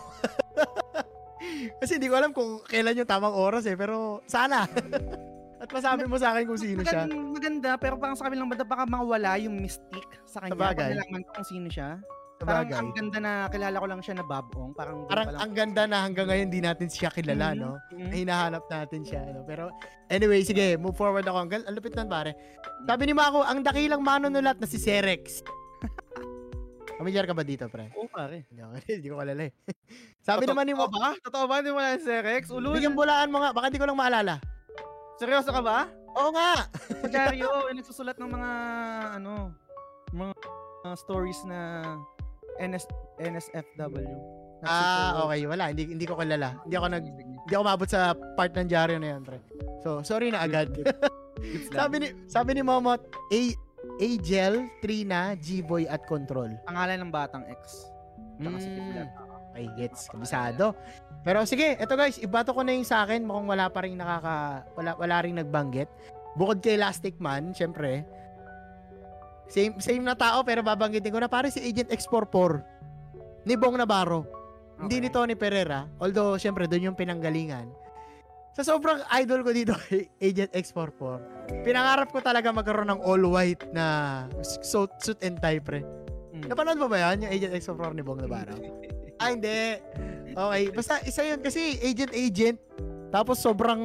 Kasi 1.79 1.95
hindi 1.95 2.07
ko 2.07 2.15
alam 2.19 2.35
kung 2.35 2.59
kailan 2.61 2.97
yung 2.97 3.07
tamang 3.07 3.33
oras 3.33 3.65
eh, 3.65 3.75
pero 3.75 4.21
sana. 4.27 4.67
At 5.63 5.71
masabi 5.71 6.05
mo 6.05 6.19
sa 6.19 6.35
akin 6.35 6.45
kung 6.45 6.59
sino 6.59 6.83
siya. 6.83 7.07
Maganda, 7.07 7.31
maganda, 7.31 7.71
pero 7.79 7.95
parang 7.95 8.19
sa 8.19 8.27
kabilang 8.27 8.51
banda 8.51 8.67
baka 8.67 8.83
mawala 8.85 9.39
yung 9.39 9.55
mystique 9.57 10.11
sa 10.27 10.43
kanya. 10.43 10.59
Sabagay. 10.59 10.91
Pag 10.99 11.27
kung 11.31 11.47
sino 11.47 11.69
siya. 11.69 12.03
Parang 12.37 12.67
Sabagay. 12.67 12.75
ang 12.77 12.91
ganda 12.91 13.19
na 13.19 13.33
kilala 13.47 13.77
ko 13.79 13.87
lang 13.87 14.01
siya 14.03 14.15
na 14.17 14.25
Bob 14.25 14.51
Ong. 14.53 14.75
Parang, 14.75 15.07
Parang 15.07 15.25
pa 15.25 15.33
lang- 15.33 15.41
ang 15.41 15.53
ganda 15.55 15.83
na 15.87 16.03
hanggang 16.03 16.27
ngayon 16.27 16.51
di 16.51 16.59
natin 16.59 16.91
siya 16.91 17.09
kilala, 17.09 17.55
Mhm, 17.55 17.57
no? 17.57 17.79
mhm. 17.89 18.03
Na 18.03 18.15
hinahanap 18.17 18.65
natin 18.67 19.01
siya, 19.01 19.23
no? 19.29 19.47
Pero 19.47 19.71
anyway, 20.09 20.43
sige, 20.43 20.75
move 20.75 20.93
forward 20.93 21.23
ako. 21.23 21.39
Ang, 21.39 21.63
ang 21.63 21.71
lupit 21.73 21.95
nun, 21.95 22.11
pare. 22.11 22.35
Sabi 22.83 23.03
ni 23.07 23.15
Mako, 23.15 23.47
ang 23.47 23.63
dakilang 23.63 24.03
manunulat 24.03 24.59
na 24.59 24.67
si 24.67 24.75
Serex. 24.77 25.47
Familiar 26.99 27.23
ka 27.25 27.33
ba 27.33 27.43
dito, 27.43 27.67
pre? 27.67 27.95
Oo, 27.95 28.07
pare. 28.07 28.47
Hindi 28.49 28.63
hindi 28.99 29.07
ko 29.07 29.17
kalala 29.17 29.43
eh. 29.45 29.53
Sabi 30.19 30.43
Totoo- 30.43 30.51
naman 30.51 30.67
ni 30.67 30.75
Mako, 30.75 30.91
ba? 30.93 31.15
Totoo 31.21 31.45
ba? 31.47 31.55
Hindi 31.57 31.71
mo 31.71 31.79
na 31.79 31.95
si 31.95 32.11
Rex? 32.13 32.43
Ulul? 32.51 32.75
bigyan 32.75 32.95
bulaan 32.95 33.31
mo 33.31 33.39
nga, 33.39 33.51
baka 33.51 33.71
di 33.71 33.79
ko 33.79 33.87
lang 33.87 33.95
maalala. 33.95 34.43
Seryoso 35.23 35.55
ka 35.55 35.62
ba? 35.62 35.86
Oo 36.19 36.35
nga! 36.35 36.66
Si 36.90 37.07
Dario, 37.07 37.70
yung 37.70 37.78
nagsusulat 37.78 38.19
ng 38.19 38.27
mga, 38.27 38.51
ano, 39.23 39.55
mga 40.11 40.35
uh, 40.82 40.97
stories 40.99 41.39
na 41.47 41.86
NS, 42.59 42.90
NSFW. 43.23 44.11
Ah, 44.66 45.23
okay, 45.23 45.47
wala. 45.47 45.70
Hindi 45.70 45.94
hindi 45.94 46.07
ko 46.11 46.19
kilala. 46.19 46.59
Hindi 46.66 46.74
ako 46.74 46.86
nag 46.90 47.05
hindi 47.07 47.53
ako 47.55 47.65
mabot 47.66 47.86
sa 47.86 48.19
part 48.35 48.51
ng 48.55 48.66
dyaryo 48.66 48.99
na 48.99 49.09
'yan, 49.15 49.23
pre. 49.23 49.39
So, 49.86 50.03
sorry 50.03 50.35
na 50.35 50.43
agad. 50.43 50.70
sabi 51.74 52.03
ni 52.03 52.09
sabi 52.27 52.59
ni 52.59 52.62
Momot, 52.66 53.03
A 53.31 53.40
Agel, 53.99 54.66
Trina, 54.82 55.35
G-Boy 55.39 55.86
at 55.86 56.03
Control. 56.07 56.51
Pangalan 56.66 56.99
ng 57.03 57.11
batang 57.15 57.47
ex. 57.47 57.90
Tsaka 58.39 58.59
si 58.59 58.69
Mm. 58.70 58.74
Kidlat. 58.74 59.11
Okay, 59.53 59.69
gets. 59.77 60.09
Kabisado. 60.09 60.73
Pero 61.23 61.45
sige, 61.45 61.77
eto 61.77 61.95
guys, 61.95 62.16
ibato 62.19 62.57
ko 62.57 62.65
na 62.65 62.73
yung 62.73 62.89
sa 62.89 63.05
akin. 63.05 63.20
Mukhang 63.23 63.47
wala 63.53 63.69
pa 63.69 63.85
rin 63.85 64.01
nakaka... 64.01 64.65
Wala, 64.74 64.91
wala 64.97 65.16
rin 65.20 65.37
nagbanggit. 65.37 65.89
Bukod 66.35 66.65
kay 66.65 66.81
Elastic 66.81 67.20
Man, 67.20 67.53
syempre. 67.53 68.09
Same, 69.53 69.77
same 69.85 70.01
na 70.01 70.16
tao, 70.16 70.41
pero 70.41 70.65
babanggitin 70.65 71.12
ko 71.12 71.20
na 71.20 71.29
pare 71.29 71.53
si 71.53 71.61
Agent 71.61 71.93
X44. 71.93 72.65
Ni 73.45 73.55
Bong 73.61 73.77
Navarro. 73.77 74.24
Hindi 74.81 75.05
ni 75.05 75.09
Tony 75.12 75.37
Pereira. 75.37 75.85
Although, 76.01 76.41
syempre, 76.41 76.65
doon 76.65 76.91
yung 76.91 76.99
pinanggalingan. 76.99 77.69
Sa 78.53 78.65
sobrang 78.65 79.01
idol 79.16 79.41
ko 79.45 79.51
dito 79.53 79.73
kay 79.89 80.12
Agent 80.29 80.53
X44, 80.53 81.20
pinangarap 81.65 82.12
ko 82.12 82.20
talaga 82.20 82.53
magkaroon 82.53 82.93
ng 82.93 83.01
all-white 83.01 83.65
na 83.73 84.29
suit, 84.45 84.93
suit 85.01 85.20
and 85.24 85.41
tie, 85.41 85.61
pre. 85.61 85.81
Mm. 86.37 86.53
Napanood 86.53 86.81
mo 86.81 86.89
ba 86.89 87.01
yan? 87.01 87.24
Yung 87.29 87.33
Agent 87.33 87.53
X44 87.57 87.93
ni 87.97 88.05
Bong 88.05 88.20
Navarro? 88.20 88.57
Ah, 89.21 89.31
hindi. 89.33 89.81
Okay. 90.33 90.63
Basta 90.73 91.01
isa 91.05 91.23
yun 91.27 91.41
kasi 91.45 91.77
agent-agent. 91.81 92.57
Tapos 93.13 93.37
sobrang, 93.41 93.81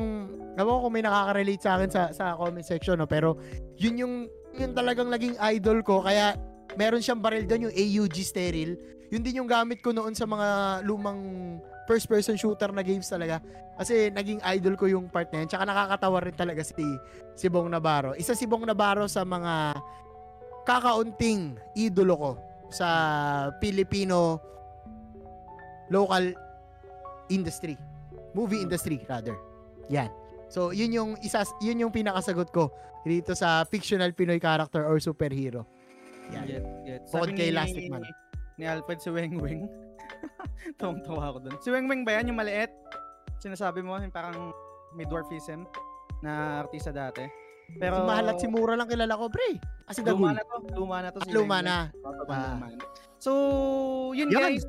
ewan 0.56 0.74
ko 0.80 0.82
kung 0.88 0.94
may 0.95 1.04
nakaka-relate 1.04 1.64
sa 1.64 1.76
akin 1.76 1.90
sa, 1.91 2.02
sa 2.16 2.26
comment 2.40 2.64
section, 2.64 2.95
no? 2.95 3.10
pero 3.10 3.36
yun 3.76 3.95
yung, 3.99 4.14
yun 4.56 4.72
talagang 4.72 5.12
naging 5.12 5.36
idol 5.56 5.84
ko. 5.84 5.99
Kaya 5.99 6.40
meron 6.80 7.04
siyang 7.04 7.20
baril 7.20 7.44
doon, 7.44 7.68
yung 7.68 7.76
AUG 7.76 8.24
sterile. 8.24 8.80
Yun 9.12 9.24
din 9.24 9.40
yung 9.44 9.49
gamit 9.52 9.84
ko 9.84 9.91
noon 9.91 10.16
sa 10.16 10.24
mga 10.24 10.82
lumang 10.88 11.20
first 11.88 12.08
person 12.12 12.36
shooter 12.36 12.72
na 12.72 12.84
games 12.84 13.08
talaga. 13.08 13.40
Kasi 13.80 14.12
naging 14.12 14.44
idol 14.44 14.76
ko 14.76 14.90
yung 14.91 15.08
part 15.08 15.32
na 15.32 15.44
yun. 15.44 15.48
Tsaka 15.48 15.64
nakakatawa 15.64 16.18
rin 16.24 16.36
talaga 16.36 16.62
si, 16.64 16.76
si 17.36 17.48
Bong 17.48 17.72
Navarro. 17.72 18.16
Isa 18.20 18.36
si 18.36 18.44
Bong 18.44 18.68
Navarro 18.68 19.08
sa 19.08 19.24
mga 19.24 19.80
kakaunting 20.68 21.56
idolo 21.80 22.16
ko 22.20 22.32
sa 22.68 22.88
Filipino 23.64 24.44
local 25.89 26.34
industry. 27.27 27.76
Movie 28.34 28.61
industry, 28.61 29.01
rather. 29.07 29.35
Yan. 29.89 30.11
So, 30.47 30.72
yun 30.72 30.91
yung 30.91 31.09
isa, 31.19 31.43
yun 31.59 31.80
yung 31.80 31.91
pinakasagot 31.91 32.51
ko 32.51 32.72
dito 33.03 33.35
sa 33.35 33.64
fictional 33.64 34.11
Pinoy 34.11 34.39
character 34.39 34.84
or 34.84 34.99
superhero. 34.99 35.64
Yan. 36.31 36.43
Get, 36.47 36.64
get. 36.84 37.01
Bukod 37.07 37.31
kay 37.35 37.51
Elastic 37.51 37.88
Man. 37.88 38.03
Ni 38.57 38.64
Alfred 38.65 38.99
si 38.99 39.09
Weng 39.11 39.38
Weng. 39.39 39.68
Tawang-tawa 40.80 41.31
ako 41.31 41.38
dun. 41.45 41.55
Si 41.59 41.69
Weng 41.69 41.88
Weng 41.88 42.03
ba 42.03 42.19
yan, 42.19 42.31
yung 42.31 42.39
maliit? 42.39 42.72
Sinasabi 43.38 43.85
mo, 43.85 43.95
yung 43.95 44.11
parang 44.11 44.51
may 44.95 45.05
dwarfism 45.05 45.68
na 46.23 46.64
artista 46.65 46.89
dati. 46.89 47.23
Pero, 47.77 48.01
si 48.01 48.07
Mahal 48.07 48.31
at 48.31 48.39
si 48.39 48.47
Mura 48.47 48.73
lang 48.80 48.88
kilala 48.88 49.14
ko, 49.14 49.27
pre. 49.27 49.59
Kasi 49.85 49.99
luma 50.01 50.31
na 50.31 50.43
to. 50.43 50.55
Luma 50.73 50.97
na 51.03 51.09
to. 51.11 51.19
Si 51.22 51.31
luma 51.31 51.59
Weng 51.59 51.68
Weng. 51.68 51.68
na. 51.68 51.77
Sobrang 51.91 52.59
Ah. 52.64 52.72
So, 53.18 54.14
yun 54.14 54.30
Yan. 54.30 54.41
guys. 54.57 54.64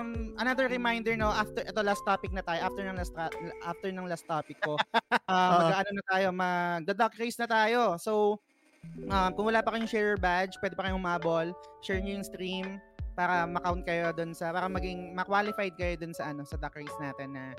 Um, 0.00 0.34
another 0.42 0.66
reminder 0.66 1.14
no, 1.14 1.30
after 1.30 1.62
ito 1.62 1.80
last 1.80 2.02
topic 2.02 2.34
na 2.34 2.42
tayo, 2.42 2.66
after 2.66 2.82
ng 2.82 2.98
last 2.98 3.14
after 3.62 3.88
ng 3.94 4.06
last 4.10 4.26
topic 4.26 4.58
ko, 4.60 4.74
uh, 5.30 5.50
mag-ano 5.70 5.90
na 5.94 6.04
tayo, 6.10 6.26
mag-duck 6.34 7.14
race 7.16 7.38
na 7.38 7.46
tayo. 7.46 7.96
So, 8.02 8.42
um, 9.08 9.30
kung 9.32 9.46
wala 9.48 9.62
pa 9.62 9.72
kayong 9.72 9.88
share 9.88 10.18
badge, 10.18 10.58
pwede 10.58 10.74
pa 10.74 10.88
kayong 10.88 10.98
humabol, 11.00 11.54
share 11.80 12.02
niyo 12.02 12.20
yung 12.20 12.26
stream 12.26 12.66
para 13.14 13.46
ma-count 13.46 13.86
kayo 13.86 14.10
doon 14.10 14.34
sa 14.34 14.50
para 14.50 14.66
maging 14.66 15.14
ma-qualified 15.14 15.74
kayo 15.78 15.94
doon 15.94 16.10
sa 16.10 16.34
ano 16.34 16.42
sa 16.42 16.58
duck 16.58 16.74
race 16.74 16.98
natin 16.98 17.30
na 17.30 17.54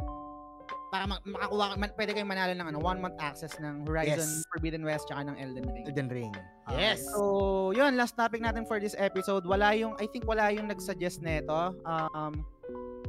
para 0.94 1.04
ma- 1.10 1.24
makakuha 1.26 1.76
man, 1.76 1.90
pwede 1.98 2.12
kayong 2.14 2.30
manalo 2.30 2.54
ng 2.54 2.68
ano 2.72 2.80
one 2.80 3.00
month 3.02 3.18
access 3.20 3.54
ng 3.60 3.84
Horizon 3.84 4.22
Yes. 4.22 4.46
Forbidden 4.54 4.84
West 4.86 5.10
tsaka 5.10 5.28
ng 5.28 5.38
Elden 5.38 5.66
Ring. 5.68 5.86
Elden 5.90 6.10
Ring. 6.10 6.34
Okay. 6.70 6.78
Yes. 6.80 7.00
So, 7.12 7.72
yun, 7.74 7.98
last 7.98 8.16
topic 8.16 8.42
natin 8.42 8.64
for 8.64 8.78
this 8.80 8.96
episode. 8.98 9.44
Wala 9.46 9.74
yung, 9.76 9.98
I 9.98 10.06
think 10.10 10.26
wala 10.26 10.50
yung 10.54 10.70
nag-suggest 10.70 11.22
nito. 11.22 11.76
Um, 11.86 12.46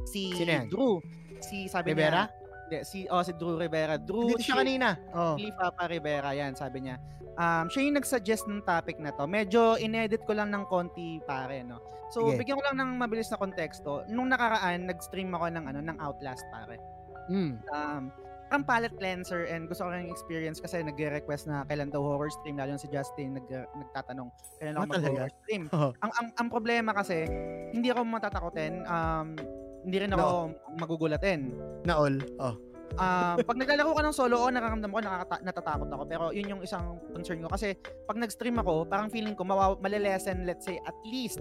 si 0.09 0.33
Sino 0.35 0.51
yan? 0.51 0.67
Drew. 0.69 0.99
Si, 1.41 1.69
sabi 1.69 1.93
Rivera? 1.93 2.27
niya. 2.67 2.83
Si, 2.83 3.07
oh, 3.07 3.23
si 3.23 3.31
Drew 3.37 3.55
Rivera. 3.55 3.95
Drew 3.95 4.35
Dito 4.35 4.43
siya 4.43 4.59
kanina. 4.59 4.97
Oh. 5.15 5.39
Chili 5.39 5.53
Papa 5.55 5.87
Rivera, 5.87 6.35
yan, 6.35 6.53
sabi 6.57 6.83
niya. 6.83 6.99
Um, 7.37 7.69
siya 7.69 7.85
yung 7.85 7.95
nag-suggest 8.01 8.49
ng 8.49 8.65
topic 8.65 8.97
na 8.97 9.13
to. 9.13 9.29
Medyo 9.29 9.77
inedit 9.77 10.25
ko 10.25 10.33
lang 10.33 10.49
ng 10.51 10.65
konti 10.67 11.21
pare, 11.23 11.61
no? 11.61 11.79
So, 12.11 12.33
Sige. 12.33 12.43
bigyan 12.43 12.57
ko 12.59 12.63
lang 12.71 12.77
ng 12.81 12.91
mabilis 12.97 13.29
na 13.29 13.37
konteksto. 13.37 14.03
Nung 14.09 14.33
nakaraan, 14.33 14.89
nag-stream 14.89 15.31
ako 15.37 15.45
ng, 15.53 15.65
ano, 15.69 15.79
ng 15.85 15.97
Outlast, 16.01 16.43
pare 16.49 16.96
Mm. 17.27 17.59
um, 17.69 18.03
parang 18.47 18.63
palette 18.63 18.95
cleanser 18.95 19.43
and 19.51 19.67
gusto 19.67 19.83
ko 19.83 19.91
rin 19.91 20.07
experience 20.07 20.63
kasi 20.63 20.79
nagre-request 20.79 21.51
na 21.51 21.67
kailan 21.67 21.91
daw 21.91 21.99
horror 21.99 22.31
stream 22.31 22.55
lalo 22.55 22.73
na 22.73 22.79
si 22.79 22.87
Justin 22.87 23.35
nag 23.35 23.43
nagtatanong 23.51 24.31
kailan 24.57 24.79
ako 24.79 24.83
Ah, 24.83 24.91
mag-horror 24.95 25.31
stream. 25.43 25.63
Oh. 25.75 25.91
Ang, 25.99 26.11
ang 26.15 26.27
ang 26.39 26.47
problema 26.47 26.95
kasi 26.95 27.27
hindi 27.75 27.91
ako 27.91 28.07
matatakotin 28.07 28.87
um 28.87 29.35
hindi 29.83 29.97
rin 30.03 30.11
ako 30.11 30.51
magugulatin. 30.79 31.55
Na 31.87 31.95
all. 31.95 32.19
Oh. 32.43 32.55
Um, 32.99 33.35
pag 33.47 33.55
naglalaro 33.55 33.95
ka 33.95 34.03
ng 34.03 34.15
solo, 34.15 34.35
oh, 34.43 34.51
nakaramdam 34.51 34.91
ko 34.91 34.99
nakakata- 34.99 35.43
natatakot 35.43 35.87
ako. 35.87 36.03
Pero 36.07 36.23
yun 36.35 36.51
yung 36.55 36.61
isang 36.63 36.99
concern 37.15 37.39
ko. 37.39 37.47
Kasi 37.47 37.71
pag 38.03 38.19
nag-stream 38.19 38.59
ako, 38.59 38.83
parang 38.83 39.07
feeling 39.07 39.31
ko 39.31 39.47
mawaw- 39.47 39.79
malilesen, 39.79 40.43
let's 40.43 40.67
say, 40.67 40.75
at 40.83 40.95
least 41.07 41.39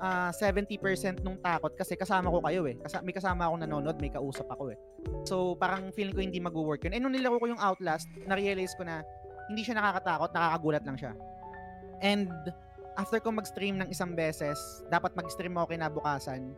ah 0.00 0.32
70% 0.32 1.20
nung 1.20 1.36
takot 1.38 1.76
kasi 1.76 1.94
kasama 1.94 2.32
ko 2.32 2.40
kayo 2.40 2.64
eh. 2.64 2.76
Kasi 2.80 2.98
may 3.04 3.12
kasama 3.12 3.46
akong 3.46 3.60
nanonood, 3.62 4.00
may 4.00 4.08
kausap 4.08 4.48
ako 4.48 4.72
eh. 4.72 4.78
So 5.28 5.54
parang 5.60 5.92
feeling 5.92 6.16
ko 6.16 6.24
hindi 6.24 6.40
mag-work 6.40 6.88
yun. 6.88 6.96
Eh 6.96 7.00
nung 7.00 7.12
nilaro 7.12 7.36
ko 7.36 7.52
yung 7.52 7.60
Outlast, 7.60 8.08
na-realize 8.24 8.72
ko 8.74 8.88
na 8.88 9.04
hindi 9.52 9.60
siya 9.60 9.76
nakakatakot, 9.76 10.32
nakakagulat 10.32 10.82
lang 10.88 10.96
siya. 10.96 11.12
And 12.00 12.32
after 12.96 13.20
ko 13.20 13.28
mag-stream 13.28 13.76
ng 13.76 13.92
isang 13.92 14.16
beses, 14.16 14.56
dapat 14.88 15.12
mag-stream 15.12 15.54
ako 15.60 15.76
kinabukasan, 15.76 16.56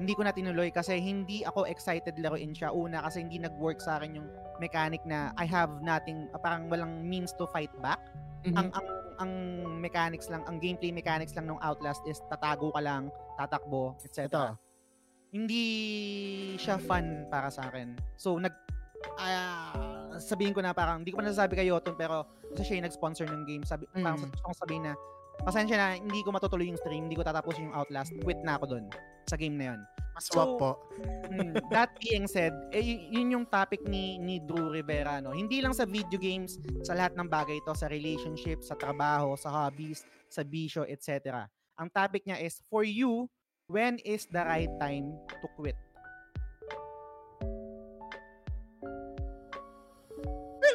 hindi 0.00 0.12
ko 0.16 0.24
na 0.24 0.32
tinuloy 0.32 0.72
kasi 0.72 0.96
hindi 0.96 1.44
ako 1.44 1.68
excited 1.68 2.16
laruin 2.16 2.56
siya. 2.56 2.72
Una 2.72 3.04
kasi 3.04 3.20
hindi 3.20 3.36
nag-work 3.36 3.82
sa 3.82 4.00
akin 4.00 4.16
yung 4.16 4.28
mechanic 4.62 5.02
na 5.04 5.34
I 5.36 5.44
have 5.44 5.82
nothing, 5.82 6.30
parang 6.40 6.70
walang 6.72 7.04
means 7.04 7.34
to 7.36 7.44
fight 7.50 7.72
back. 7.82 8.00
Mhm. 8.48 8.56
Ang 8.56 8.68
ang 8.72 8.86
ang 9.20 9.30
mechanics 9.78 10.32
lang, 10.32 10.42
ang 10.48 10.56
gameplay 10.58 10.90
mechanics 10.90 11.36
lang 11.36 11.46
ng 11.46 11.60
Outlast 11.60 12.00
is 12.08 12.18
tatago 12.32 12.72
ka 12.72 12.80
lang, 12.80 13.12
tatakbo, 13.36 13.94
etc. 14.00 14.26
Ito. 14.26 14.44
Hindi 15.30 15.64
siya 16.58 16.80
fun 16.80 17.28
para 17.30 17.52
sa 17.52 17.68
akin. 17.70 17.94
So 18.16 18.40
nag 18.40 18.50
ah, 19.20 20.10
sabihin 20.18 20.56
ko 20.56 20.60
na 20.64 20.74
parang 20.74 21.04
hindi 21.04 21.12
ko 21.12 21.20
pa 21.20 21.28
nasasabi 21.28 21.54
kay 21.54 21.68
Yoton 21.70 21.94
pero 21.94 22.26
kasi 22.50 22.66
siya 22.66 22.76
yung 22.82 22.86
nag-sponsor 22.90 23.26
ng 23.30 23.44
game. 23.46 23.62
Sabi 23.62 23.86
parang 23.94 24.18
Mm. 24.18 24.32
gusto 24.32 24.42
kong 24.42 24.58
sabihin 24.58 24.84
na 24.90 24.94
pasensya 25.44 25.76
na 25.76 25.88
hindi 25.96 26.20
ko 26.20 26.34
matutuloy 26.34 26.68
yung 26.68 26.80
stream, 26.80 27.08
hindi 27.08 27.16
ko 27.16 27.24
tatapusin 27.24 27.70
yung 27.70 27.76
Outlast. 27.76 28.12
Quit 28.20 28.40
na 28.44 28.60
ako 28.60 28.76
doon 28.76 28.86
sa 29.30 29.38
game 29.38 29.54
na 29.54 29.74
yon. 29.74 29.80
Maswap 30.18 30.48
So, 30.50 30.58
po. 30.58 30.70
Mm, 31.30 31.54
that 31.70 31.94
being 32.02 32.26
said, 32.26 32.52
eh, 32.74 32.82
yun 32.82 33.30
yung 33.30 33.46
topic 33.46 33.80
ni 33.86 34.18
ni 34.18 34.42
Drew 34.42 34.74
Rivera 34.74 35.22
no. 35.22 35.30
Hindi 35.30 35.62
lang 35.62 35.72
sa 35.72 35.86
video 35.86 36.18
games, 36.18 36.58
sa 36.82 36.98
lahat 36.98 37.14
ng 37.14 37.30
bagay 37.30 37.62
ito, 37.62 37.72
sa 37.78 37.86
relationship, 37.86 38.60
sa 38.60 38.74
trabaho, 38.74 39.38
sa 39.38 39.48
hobbies, 39.48 40.02
sa 40.26 40.42
bisyo, 40.42 40.82
etc. 40.84 41.46
Ang 41.78 41.88
topic 41.94 42.26
niya 42.26 42.42
is 42.42 42.58
for 42.68 42.82
you, 42.82 43.30
when 43.70 43.96
is 44.02 44.26
the 44.28 44.42
right 44.42 44.70
time 44.82 45.14
to 45.40 45.46
quit? 45.54 45.78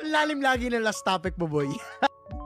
Lalim 0.05 0.39
lagi 0.39 0.69
ng 0.69 0.85
last 0.85 1.01
topic 1.03 1.35
mo, 1.35 1.49
boy. 1.49 1.67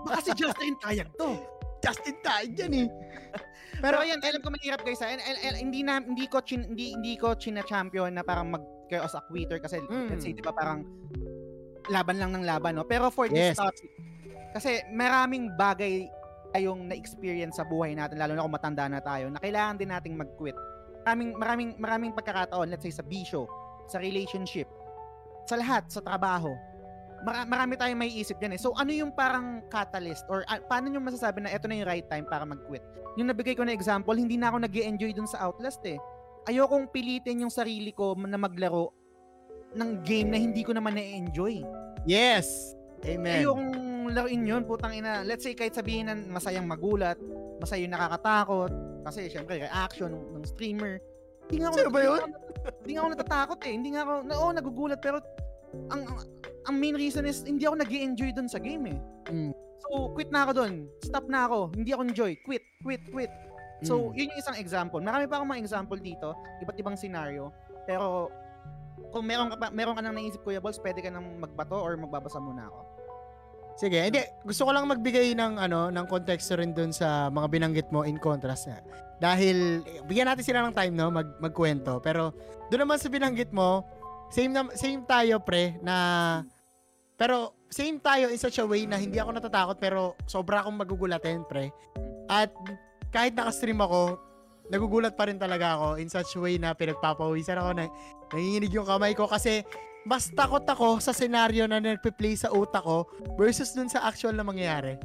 Baka 0.08 0.20
si 0.26 0.32
Justin 0.34 0.74
Tayag 0.80 1.12
to. 1.20 1.59
Justin 1.80 2.16
tayo 2.20 2.46
dyan 2.50 2.74
eh. 2.76 2.88
Pero 3.84 3.96
ayan, 3.98 4.20
alam 4.20 4.42
ko 4.42 4.50
mahirap 4.50 4.84
guys. 4.84 5.00
ah. 5.00 5.08
And, 5.08 5.22
and- 5.22 5.42
and 5.42 5.56
hindi 5.58 5.82
na 5.82 6.00
hindi 6.00 6.26
ko 6.26 6.40
chin, 6.40 6.68
hindi 6.68 6.92
hindi 6.92 7.16
ko 7.16 7.34
china 7.34 7.64
champion 7.64 8.12
na 8.12 8.22
parang 8.22 8.52
mag 8.52 8.62
chaos 8.86 9.14
a 9.14 9.22
quitter 9.24 9.58
kasi 9.58 9.80
Mm. 9.82 10.10
let's 10.10 10.22
say 10.22 10.34
'di 10.34 10.42
ba 10.42 10.52
parang 10.52 10.84
laban 11.88 12.18
lang 12.18 12.32
ng 12.32 12.44
laban 12.44 12.76
no. 12.76 12.84
Pero 12.84 13.08
for 13.08 13.26
this 13.26 13.54
Yes. 13.54 13.58
topic 13.58 13.88
kasi 14.52 14.82
maraming 14.90 15.54
bagay 15.54 16.10
tayong 16.50 16.90
na-experience 16.90 17.56
sa 17.56 17.64
buhay 17.64 17.94
natin 17.94 18.18
lalo 18.18 18.34
na 18.34 18.42
kung 18.42 18.52
matanda 18.52 18.90
na 18.90 18.98
tayo 18.98 19.30
na 19.30 19.38
kailangan 19.38 19.78
din 19.78 19.90
nating 19.90 20.18
mag-quit. 20.18 20.58
Maraming 21.06 21.32
maraming 21.38 21.70
maraming 21.78 22.12
pagkakataon 22.12 22.68
let's 22.68 22.82
say 22.82 22.90
sa 22.90 23.02
bisyo, 23.02 23.46
sa 23.86 23.98
relationship, 23.98 24.66
sa 25.46 25.56
lahat, 25.56 25.86
sa 25.88 26.02
trabaho. 26.02 26.52
Mara- 27.26 27.48
marami 27.48 27.76
tayong 27.76 28.00
may 28.00 28.12
isip 28.12 28.40
diyan 28.40 28.56
eh. 28.56 28.62
So 28.62 28.72
ano 28.80 28.92
yung 28.96 29.12
parang 29.12 29.66
catalyst 29.68 30.24
or 30.32 30.48
ah, 30.48 30.60
paano 30.64 30.88
nyo 30.88 31.04
masasabi 31.04 31.44
na 31.44 31.52
ito 31.52 31.68
na 31.68 31.76
yung 31.80 31.90
right 31.90 32.08
time 32.08 32.24
para 32.28 32.48
mag-quit? 32.48 32.82
yung 33.20 33.28
nabigay 33.28 33.52
ko 33.52 33.68
na 33.68 33.76
example, 33.76 34.16
hindi 34.16 34.40
na 34.40 34.48
ako 34.48 34.64
nag 34.64 34.72
enjoy 34.72 35.12
dun 35.12 35.28
sa 35.28 35.44
Outlast 35.44 35.84
eh. 35.84 36.00
Ayokong 36.48 36.88
pilitin 36.88 37.44
yung 37.44 37.52
sarili 37.52 37.92
ko 37.92 38.16
na 38.16 38.40
maglaro 38.40 38.96
ng 39.76 40.02
game 40.08 40.32
na 40.32 40.40
hindi 40.40 40.64
ko 40.64 40.72
naman 40.72 40.96
na-enjoy. 40.96 41.62
Yes. 42.08 42.74
Amen. 43.04 43.44
Ayokong 43.44 43.74
laruin 44.16 44.48
yun, 44.48 44.64
putang 44.64 44.96
ina. 44.96 45.28
Let's 45.28 45.44
say 45.44 45.52
kahit 45.52 45.76
sabihin 45.76 46.08
na 46.08 46.16
masayang 46.16 46.66
magulat, 46.66 47.20
masayang 47.60 47.92
nakakatakot, 47.92 48.72
kasi 49.04 49.28
syempre 49.28 49.68
reaction 49.68 50.16
ng, 50.16 50.48
streamer. 50.48 51.04
Hindi 51.52 51.66
nga 51.66 51.76
ako, 51.76 51.78
Sino 51.78 51.92
ba 51.92 52.02
yun? 52.02 52.22
Hindi 52.82 52.92
nga 52.96 53.02
ako, 53.04 53.10
natatakot 53.14 53.60
eh. 53.68 53.74
Hindi 53.76 53.90
nga 53.94 54.02
ako, 54.08 54.14
na, 54.26 54.34
oo, 54.40 54.50
nagugulat 54.56 55.00
pero 55.04 55.18
ang, 55.92 56.02
ang 56.08 56.20
ang 56.70 56.78
main 56.78 56.94
reason 56.94 57.26
is 57.26 57.42
hindi 57.42 57.66
ako 57.66 57.82
nag 57.82 57.90
enjoy 57.90 58.30
dun 58.30 58.46
sa 58.46 58.62
game 58.62 58.94
eh. 58.94 58.98
Mm. 59.34 59.52
So, 59.82 60.14
quit 60.14 60.30
na 60.30 60.46
ako 60.46 60.52
dun. 60.62 60.74
Stop 61.02 61.26
na 61.26 61.50
ako. 61.50 61.74
Hindi 61.74 61.90
ako 61.92 62.02
enjoy. 62.06 62.32
Quit, 62.46 62.62
quit, 62.86 63.04
quit. 63.10 63.32
So, 63.82 64.14
Mm. 64.14 64.14
yun 64.14 64.30
yung 64.30 64.40
isang 64.40 64.58
example. 64.62 65.02
Marami 65.02 65.26
pa 65.26 65.42
akong 65.42 65.50
mga 65.50 65.64
example 65.66 65.98
dito, 65.98 66.38
iba't 66.62 66.78
ibang 66.78 66.94
scenario. 66.94 67.50
Pero, 67.90 68.30
kung 69.10 69.26
meron 69.26 69.50
ka, 69.50 69.56
pa, 69.58 69.68
meron 69.74 69.98
ka 69.98 70.04
nang 70.06 70.14
naisip, 70.14 70.44
Kuya 70.46 70.62
Balls, 70.62 70.78
pwede 70.84 71.02
ka 71.02 71.10
nang 71.10 71.26
magbato 71.42 71.80
or 71.80 71.98
magbabasa 71.98 72.38
muna 72.38 72.70
ako. 72.70 72.82
Sige, 73.80 74.12
hindi 74.12 74.20
gusto 74.44 74.68
ko 74.68 74.76
lang 74.76 74.92
magbigay 74.92 75.32
ng 75.40 75.56
ano, 75.56 75.88
ng 75.88 76.06
konteksto 76.12 76.60
rin 76.60 76.76
dun 76.76 76.92
sa 76.92 77.32
mga 77.32 77.48
binanggit 77.48 77.88
mo 77.96 78.04
in 78.04 78.20
contrast 78.20 78.68
na. 78.68 78.84
Dahil 79.24 79.80
eh, 79.88 80.04
bigyan 80.04 80.28
natin 80.28 80.44
sila 80.44 80.68
ng 80.68 80.76
time 80.76 80.92
no 81.00 81.08
mag 81.08 81.40
magkwento. 81.40 82.04
Pero 82.04 82.36
doon 82.68 82.84
naman 82.84 83.00
sa 83.00 83.08
binanggit 83.08 83.56
mo, 83.56 83.88
same 84.36 84.52
na, 84.52 84.68
same 84.76 85.00
tayo 85.08 85.40
pre 85.40 85.80
na 85.80 85.96
pero 87.20 87.52
same 87.68 88.00
tayo 88.00 88.32
in 88.32 88.40
such 88.40 88.58
a 88.58 88.66
way 88.66 88.88
na 88.88 88.96
hindi 88.96 89.20
ako 89.20 89.36
natatakot 89.36 89.78
pero 89.78 90.16
sobra 90.24 90.64
akong 90.64 90.80
magugulatin 90.80 91.44
pre. 91.44 91.70
At 92.32 92.50
kahit 93.12 93.36
naka-stream 93.36 93.84
ako, 93.84 94.16
nagugulat 94.72 95.20
pa 95.20 95.28
rin 95.28 95.36
talaga 95.36 95.76
ako 95.76 95.88
in 96.00 96.08
such 96.08 96.40
way 96.40 96.56
na 96.56 96.72
pinagpapawisan 96.72 97.60
ako 97.60 97.70
na 97.76 97.92
nanginginig 98.32 98.72
yung 98.72 98.88
kamay 98.88 99.12
ko 99.12 99.28
kasi 99.28 99.68
mas 100.08 100.32
takot 100.32 100.64
ako 100.64 101.04
sa 101.04 101.12
senaryo 101.12 101.68
na 101.68 101.84
nagpe-play 101.84 102.40
sa 102.40 102.50
utak 102.56 102.88
ko 102.88 103.04
versus 103.36 103.76
dun 103.76 103.92
sa 103.92 104.08
actual 104.08 104.34
na 104.34 104.48
mangyayari. 104.48 104.96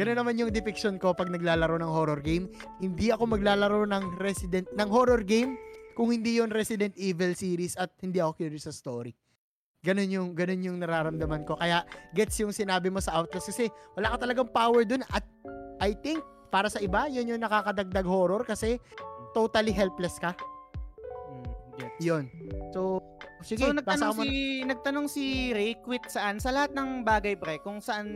Ganun 0.00 0.16
naman 0.16 0.40
yung 0.40 0.48
depiction 0.48 0.96
ko 0.96 1.12
pag 1.12 1.28
naglalaro 1.28 1.76
ng 1.76 1.92
horror 1.92 2.24
game. 2.24 2.48
Hindi 2.80 3.12
ako 3.12 3.36
maglalaro 3.36 3.84
ng 3.84 4.16
Resident 4.16 4.64
ng 4.72 4.88
horror 4.88 5.20
game 5.20 5.60
kung 5.92 6.08
hindi 6.08 6.40
yon 6.40 6.48
Resident 6.48 6.96
Evil 6.96 7.36
series 7.36 7.76
at 7.76 7.92
hindi 8.00 8.16
ako 8.16 8.40
curious 8.40 8.64
sa 8.64 8.72
story. 8.72 9.12
Ganun 9.80 10.12
yung 10.12 10.28
ganun 10.36 10.60
yung 10.60 10.76
nararamdaman 10.76 11.48
ko. 11.48 11.56
Kaya 11.56 11.80
gets 12.12 12.36
yung 12.36 12.52
sinabi 12.52 12.92
mo 12.92 13.00
sa 13.00 13.16
Outlast 13.16 13.48
kasi 13.48 13.66
wala 13.96 14.12
ka 14.12 14.28
talagang 14.28 14.52
power 14.52 14.84
dun 14.84 15.00
at 15.08 15.24
I 15.80 15.96
think 15.96 16.20
para 16.52 16.68
sa 16.68 16.78
iba, 16.78 17.08
yun 17.08 17.24
yung 17.26 17.40
nakakadagdag 17.40 18.04
horror 18.04 18.44
kasi 18.44 18.76
totally 19.32 19.72
helpless 19.72 20.20
ka. 20.20 20.36
Mm, 20.36 21.44
gets. 21.72 21.92
Yun. 21.98 22.24
So, 22.70 23.00
sige, 23.40 23.64
so 23.64 23.72
nagtanong 23.72 24.12
mo. 24.12 24.20
si 24.20 24.28
nagtanong 24.60 25.06
si 25.08 25.24
Ray 25.50 25.72
quit 25.80 26.04
saan 26.12 26.36
sa 26.36 26.52
lahat 26.52 26.76
ng 26.76 27.00
bagay 27.00 27.40
pre 27.40 27.56
kung 27.58 27.80
saan 27.80 28.12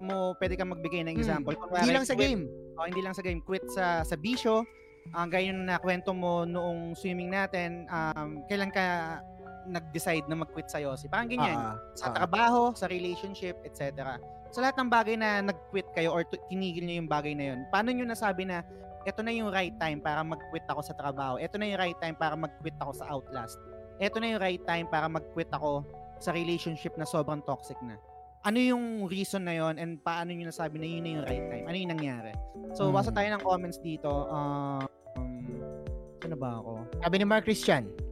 mo 0.00 0.32
pwede 0.40 0.56
kang 0.56 0.72
magbigay 0.72 1.04
ng 1.04 1.12
Hmm. 1.12 1.20
example. 1.20 1.52
Kunwari, 1.52 1.84
Hindi 1.84 1.92
lang 1.92 2.08
sa 2.08 2.16
quit- 2.16 2.24
game. 2.24 2.42
Oh, 2.74 2.86
hindi 2.88 3.02
lang 3.04 3.12
sa 3.12 3.20
game, 3.20 3.40
quit 3.40 3.66
sa 3.68 4.00
sa 4.00 4.16
bisyo. 4.16 4.64
Ang 5.12 5.28
gaya 5.28 5.52
yung 5.52 5.68
nakwento 5.68 6.16
mo 6.16 6.48
noong 6.48 6.96
swimming 6.96 7.28
natin, 7.28 7.84
um, 7.92 8.40
kailan 8.48 8.72
ka 8.72 9.20
nag-decide 9.66 10.26
na 10.28 10.36
mag-quit 10.38 10.68
sa 10.68 10.80
Yossi? 10.80 11.08
Parang 11.08 11.28
ganyan. 11.28 11.56
Ah, 11.56 11.76
sa 11.96 12.10
ah. 12.10 12.14
trabaho, 12.14 12.72
sa 12.76 12.88
relationship, 12.88 13.58
etc. 13.64 14.16
Sa 14.54 14.62
lahat 14.62 14.76
ng 14.78 14.90
bagay 14.90 15.16
na 15.18 15.42
nag-quit 15.42 15.88
kayo 15.96 16.14
or 16.14 16.22
tu- 16.24 16.40
tinigil 16.48 16.86
niyo 16.86 17.02
yung 17.02 17.10
bagay 17.10 17.34
na 17.34 17.54
yun, 17.54 17.60
paano 17.68 17.90
niyo 17.90 18.06
nasabi 18.06 18.46
na 18.46 18.62
ito 19.04 19.20
na 19.20 19.32
yung 19.32 19.52
right 19.52 19.76
time 19.76 20.00
para 20.00 20.24
mag-quit 20.24 20.64
ako 20.64 20.80
sa 20.80 20.96
trabaho. 20.96 21.36
Ito 21.36 21.60
na 21.60 21.68
yung 21.68 21.80
right 21.80 21.98
time 22.00 22.16
para 22.16 22.34
mag-quit 22.34 22.76
ako 22.80 22.92
sa 22.96 23.04
Outlast. 23.12 23.60
Ito 24.00 24.16
na 24.16 24.32
yung 24.32 24.40
right 24.40 24.62
time 24.64 24.88
para 24.88 25.06
mag-quit 25.12 25.52
ako 25.52 25.84
sa 26.18 26.32
relationship 26.32 26.96
na 26.96 27.04
sobrang 27.04 27.44
toxic 27.44 27.76
na. 27.84 28.00
Ano 28.44 28.60
yung 28.60 29.08
reason 29.08 29.44
na 29.44 29.56
yon 29.56 29.80
and 29.80 30.00
paano 30.04 30.32
niyo 30.32 30.48
nasabi 30.48 30.76
na 30.80 30.88
yun 30.88 31.02
na 31.04 31.10
yung 31.16 31.24
right 31.24 31.46
time? 31.48 31.64
Ano 31.68 31.76
yung 31.76 31.92
nangyari? 31.96 32.32
So, 32.76 32.88
Hmm. 32.88 32.96
basa 32.96 33.12
tayo 33.12 33.28
ng 33.32 33.42
comments 33.44 33.78
dito. 33.80 34.08
Um, 34.28 34.84
ano 36.24 36.36
ba 36.40 36.50
ako? 36.60 36.72
Sabi 37.04 37.14
ni 37.20 37.26
Mark 37.28 37.44
Christian. 37.44 38.03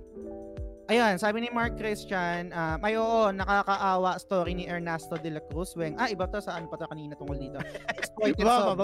Ayan, 0.92 1.16
sabi 1.16 1.40
ni 1.40 1.48
Mark 1.48 1.80
Christian, 1.80 2.52
um, 2.52 2.76
ay 2.84 3.00
oo, 3.00 3.32
nakakaawa 3.32 4.20
story 4.20 4.52
ni 4.52 4.68
Ernesto 4.68 5.16
de 5.16 5.32
la 5.32 5.40
Cruz. 5.48 5.72
Weng, 5.72 5.96
ah, 5.96 6.04
iba 6.04 6.28
to 6.28 6.36
sa 6.36 6.60
ano 6.60 6.68
pa 6.68 6.76
to 6.76 6.84
kanina 6.84 7.16
tungkol 7.16 7.40
dito. 7.40 7.56
Exploited 7.96 8.44
so, 8.44 8.76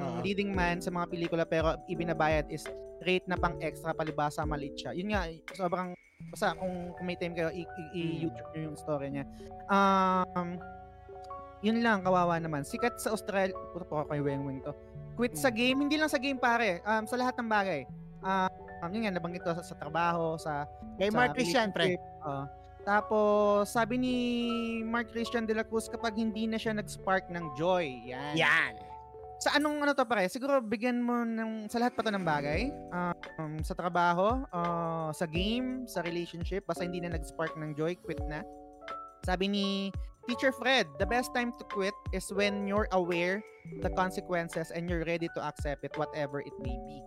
Oo. 0.00 0.24
leading 0.24 0.56
man 0.56 0.80
sa 0.80 0.88
mga 0.88 1.12
pelikula 1.12 1.44
pero 1.44 1.76
ibinabayad 1.92 2.48
is 2.48 2.64
rate 3.04 3.28
na 3.28 3.36
pang 3.36 3.52
extra 3.60 3.92
palibasa 3.92 4.48
maliit 4.48 4.80
siya. 4.80 4.96
Yun 4.96 5.12
nga, 5.12 5.28
sobrang, 5.52 5.92
basta 6.32 6.56
kung, 6.56 6.96
kung 6.96 7.04
may 7.04 7.20
time 7.20 7.36
kayo, 7.36 7.52
Hmm. 7.52 7.92
i-YouTube 7.92 8.48
nyo 8.56 8.60
yung 8.72 8.78
story 8.80 9.12
niya. 9.12 9.28
Um, 9.68 10.56
yun 11.60 11.84
lang, 11.84 12.00
kawawa 12.00 12.40
naman. 12.40 12.64
Sikat 12.64 12.96
sa 12.96 13.12
Australia, 13.12 13.52
puto 13.76 13.84
po 13.84 14.08
kay 14.08 14.24
Weng 14.24 14.48
Weng 14.48 14.64
to. 14.64 14.72
Quit 15.20 15.36
sa 15.36 15.52
Hmm. 15.52 15.60
game, 15.60 15.78
hindi 15.84 16.00
lang 16.00 16.08
sa 16.08 16.16
game 16.16 16.40
pare, 16.40 16.80
um, 16.80 17.04
sa 17.04 17.20
lahat 17.20 17.36
ng 17.36 17.48
bagay. 17.52 17.84
Um, 18.82 18.90
yun 18.92 19.08
nga, 19.08 19.16
nabanggit 19.16 19.42
ko 19.44 19.52
sa, 19.56 19.64
sa 19.64 19.76
trabaho, 19.76 20.36
sa 20.36 20.68
Kay 21.00 21.12
sa 21.12 21.16
Mark 21.16 21.32
Christian, 21.36 21.68
pre. 21.72 21.96
oo. 21.98 22.44
tapos, 22.86 23.72
sabi 23.72 23.98
ni 23.98 24.14
Mark 24.84 25.10
Christian 25.10 25.44
de 25.48 25.56
la 25.56 25.64
Cruz, 25.64 25.88
kapag 25.88 26.14
hindi 26.16 26.46
na 26.46 26.60
siya 26.60 26.76
nag-spark 26.76 27.28
ng 27.32 27.44
joy, 27.56 27.86
yan. 28.06 28.36
Yan. 28.36 28.74
Sa 29.36 29.52
anong 29.52 29.84
ano 29.84 29.92
to 29.92 30.08
pare? 30.08 30.24
Siguro 30.32 30.64
bigyan 30.64 30.96
mo 31.04 31.20
ng, 31.20 31.68
sa 31.68 31.76
lahat 31.76 31.92
pa 31.92 32.00
to 32.00 32.08
ng 32.08 32.24
bagay. 32.24 32.72
Um, 33.36 33.60
sa 33.60 33.76
trabaho, 33.76 34.48
uh, 34.48 35.12
sa 35.12 35.28
game, 35.28 35.84
sa 35.84 36.00
relationship, 36.00 36.64
basta 36.64 36.88
hindi 36.88 37.04
na 37.04 37.12
nag-spark 37.12 37.52
ng 37.60 37.76
joy, 37.76 38.00
quit 38.00 38.20
na. 38.24 38.40
Sabi 39.28 39.50
ni 39.50 39.66
Teacher 40.24 40.50
Fred, 40.56 40.88
the 40.98 41.06
best 41.06 41.30
time 41.36 41.52
to 41.60 41.64
quit 41.68 41.94
is 42.10 42.26
when 42.32 42.66
you're 42.66 42.88
aware 42.96 43.44
the 43.82 43.90
consequences 43.94 44.70
and 44.74 44.90
you're 44.90 45.04
ready 45.04 45.28
to 45.34 45.40
accept 45.42 45.84
it, 45.84 45.94
whatever 45.98 46.40
it 46.40 46.54
may 46.62 46.78
be. 46.86 46.98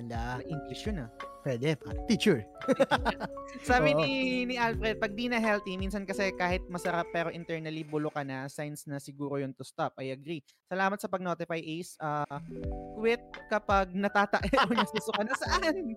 Ganda. 0.00 0.40
English 0.48 0.88
yun 0.88 1.04
ah. 1.04 1.12
Pwede, 1.44 1.76
pare. 1.76 2.00
Teacher. 2.08 2.40
Sabi 3.68 3.92
Oo. 3.92 4.00
ni 4.00 4.44
ni 4.48 4.56
Alfred, 4.56 4.96
pag 4.96 5.12
di 5.12 5.28
na 5.28 5.36
healthy, 5.36 5.76
minsan 5.76 6.08
kasi 6.08 6.32
kahit 6.40 6.64
masarap 6.72 7.04
pero 7.12 7.28
internally 7.28 7.84
bulo 7.84 8.08
ka 8.08 8.24
na, 8.24 8.48
signs 8.48 8.88
na 8.88 8.96
siguro 8.96 9.36
yun 9.36 9.52
to 9.52 9.60
stop. 9.60 9.92
I 10.00 10.16
agree. 10.16 10.40
Salamat 10.72 10.96
sa 10.96 11.08
pag-notify, 11.12 11.60
Ace. 11.60 12.00
Ah, 12.00 12.40
quit 12.96 13.20
kapag 13.52 13.92
natatae 13.92 14.48
mo 14.68 14.72
na 14.72 14.88
susuka 14.88 15.20
na 15.20 15.36
saan. 15.36 15.96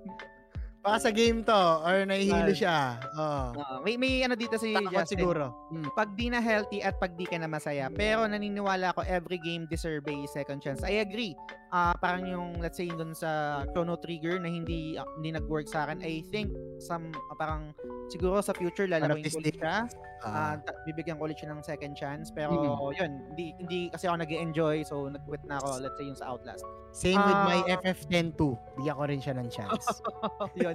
Baka 0.83 0.97
sa 0.99 1.11
game 1.11 1.39
to 1.41 1.55
or 1.79 2.03
nahihilo 2.03 2.51
Ah. 2.51 2.53
siya. 2.53 2.77
Oo. 3.09 3.43
Ah, 3.55 3.79
may, 3.79 3.95
may 3.95 4.19
ano 4.19 4.35
dito 4.35 4.59
si 4.59 4.75
Takot 4.75 4.91
Justin. 4.93 5.15
siguro. 5.15 5.45
Mm. 5.71 5.87
Pag 5.95 6.09
di 6.13 6.27
na 6.27 6.37
healthy 6.37 6.83
at 6.83 6.99
pag 6.99 7.15
di 7.15 7.23
ka 7.23 7.39
na 7.39 7.47
masaya. 7.47 7.87
Pero 7.89 8.27
naniniwala 8.27 8.91
ako 8.91 9.07
every 9.07 9.39
game 9.39 9.63
deserve 9.65 10.03
a 10.03 10.17
second 10.27 10.59
chance. 10.59 10.83
I 10.83 10.99
agree. 10.99 11.39
Ah, 11.71 11.95
parang 11.95 12.27
yung 12.27 12.59
let's 12.59 12.75
say 12.75 12.85
dun 12.85 13.15
sa 13.15 13.63
Chrono 13.71 13.95
Trigger 13.95 14.37
na 14.37 14.45
hindi 14.45 14.93
ah, 14.93 15.07
hindi 15.15 15.31
nag-work 15.31 15.65
sa 15.65 15.87
akin. 15.87 16.03
I 16.03 16.19
think 16.27 16.51
some 16.77 17.09
ah, 17.31 17.35
parang 17.35 17.71
siguro 18.09 18.43
sa 18.43 18.51
future 18.51 18.85
lalakuin 18.85 19.23
this 19.23 19.33
ko 19.33 19.41
ulit 19.41 19.55
siya. 19.55 19.87
Ah. 20.19 20.53
Ah, 20.53 20.55
ta- 20.57 20.75
bibigyan 20.83 21.15
ko 21.15 21.25
ulit 21.25 21.35
siya 21.35 21.47
ng 21.49 21.63
second 21.63 21.95
chance. 21.95 22.27
Pero 22.29 22.51
Mm. 22.53 22.91
yun, 22.93 23.11
hindi, 23.31 23.45
hindi 23.57 23.79
kasi 23.87 24.05
ako 24.05 24.19
nag 24.19 24.29
enjoy 24.29 24.83
so 24.83 25.07
nag-quit 25.07 25.47
na 25.47 25.57
ako, 25.57 25.79
let's 25.79 25.95
say 25.95 26.05
yung 26.05 26.15
sa 26.15 26.27
Outlast. 26.29 26.63
Same 26.91 27.17
with 27.17 27.41
my 27.41 27.59
Ah. 27.65 27.79
FF10-2. 27.79 28.37
Bigyan 28.77 28.93
ko 28.93 29.03
rin 29.03 29.17
siya 29.17 29.33
ng 29.33 29.47
chance. 29.49 29.81
yun. 30.61 30.72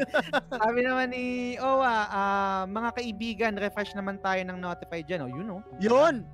Sabi 0.48 0.80
naman 0.80 1.08
ni 1.08 1.26
Owa, 1.56 1.96
ah, 2.08 2.62
mga 2.64 2.90
kaibigan, 2.94 3.52
refresh 3.54 3.92
naman 3.92 4.18
tayo 4.18 4.40
ng 4.42 4.56
notified 4.56 5.04
dyan. 5.04 5.24
Oh, 5.24 5.30
yun 5.30 5.48
oh. 5.50 5.62
Yun! 5.78 6.26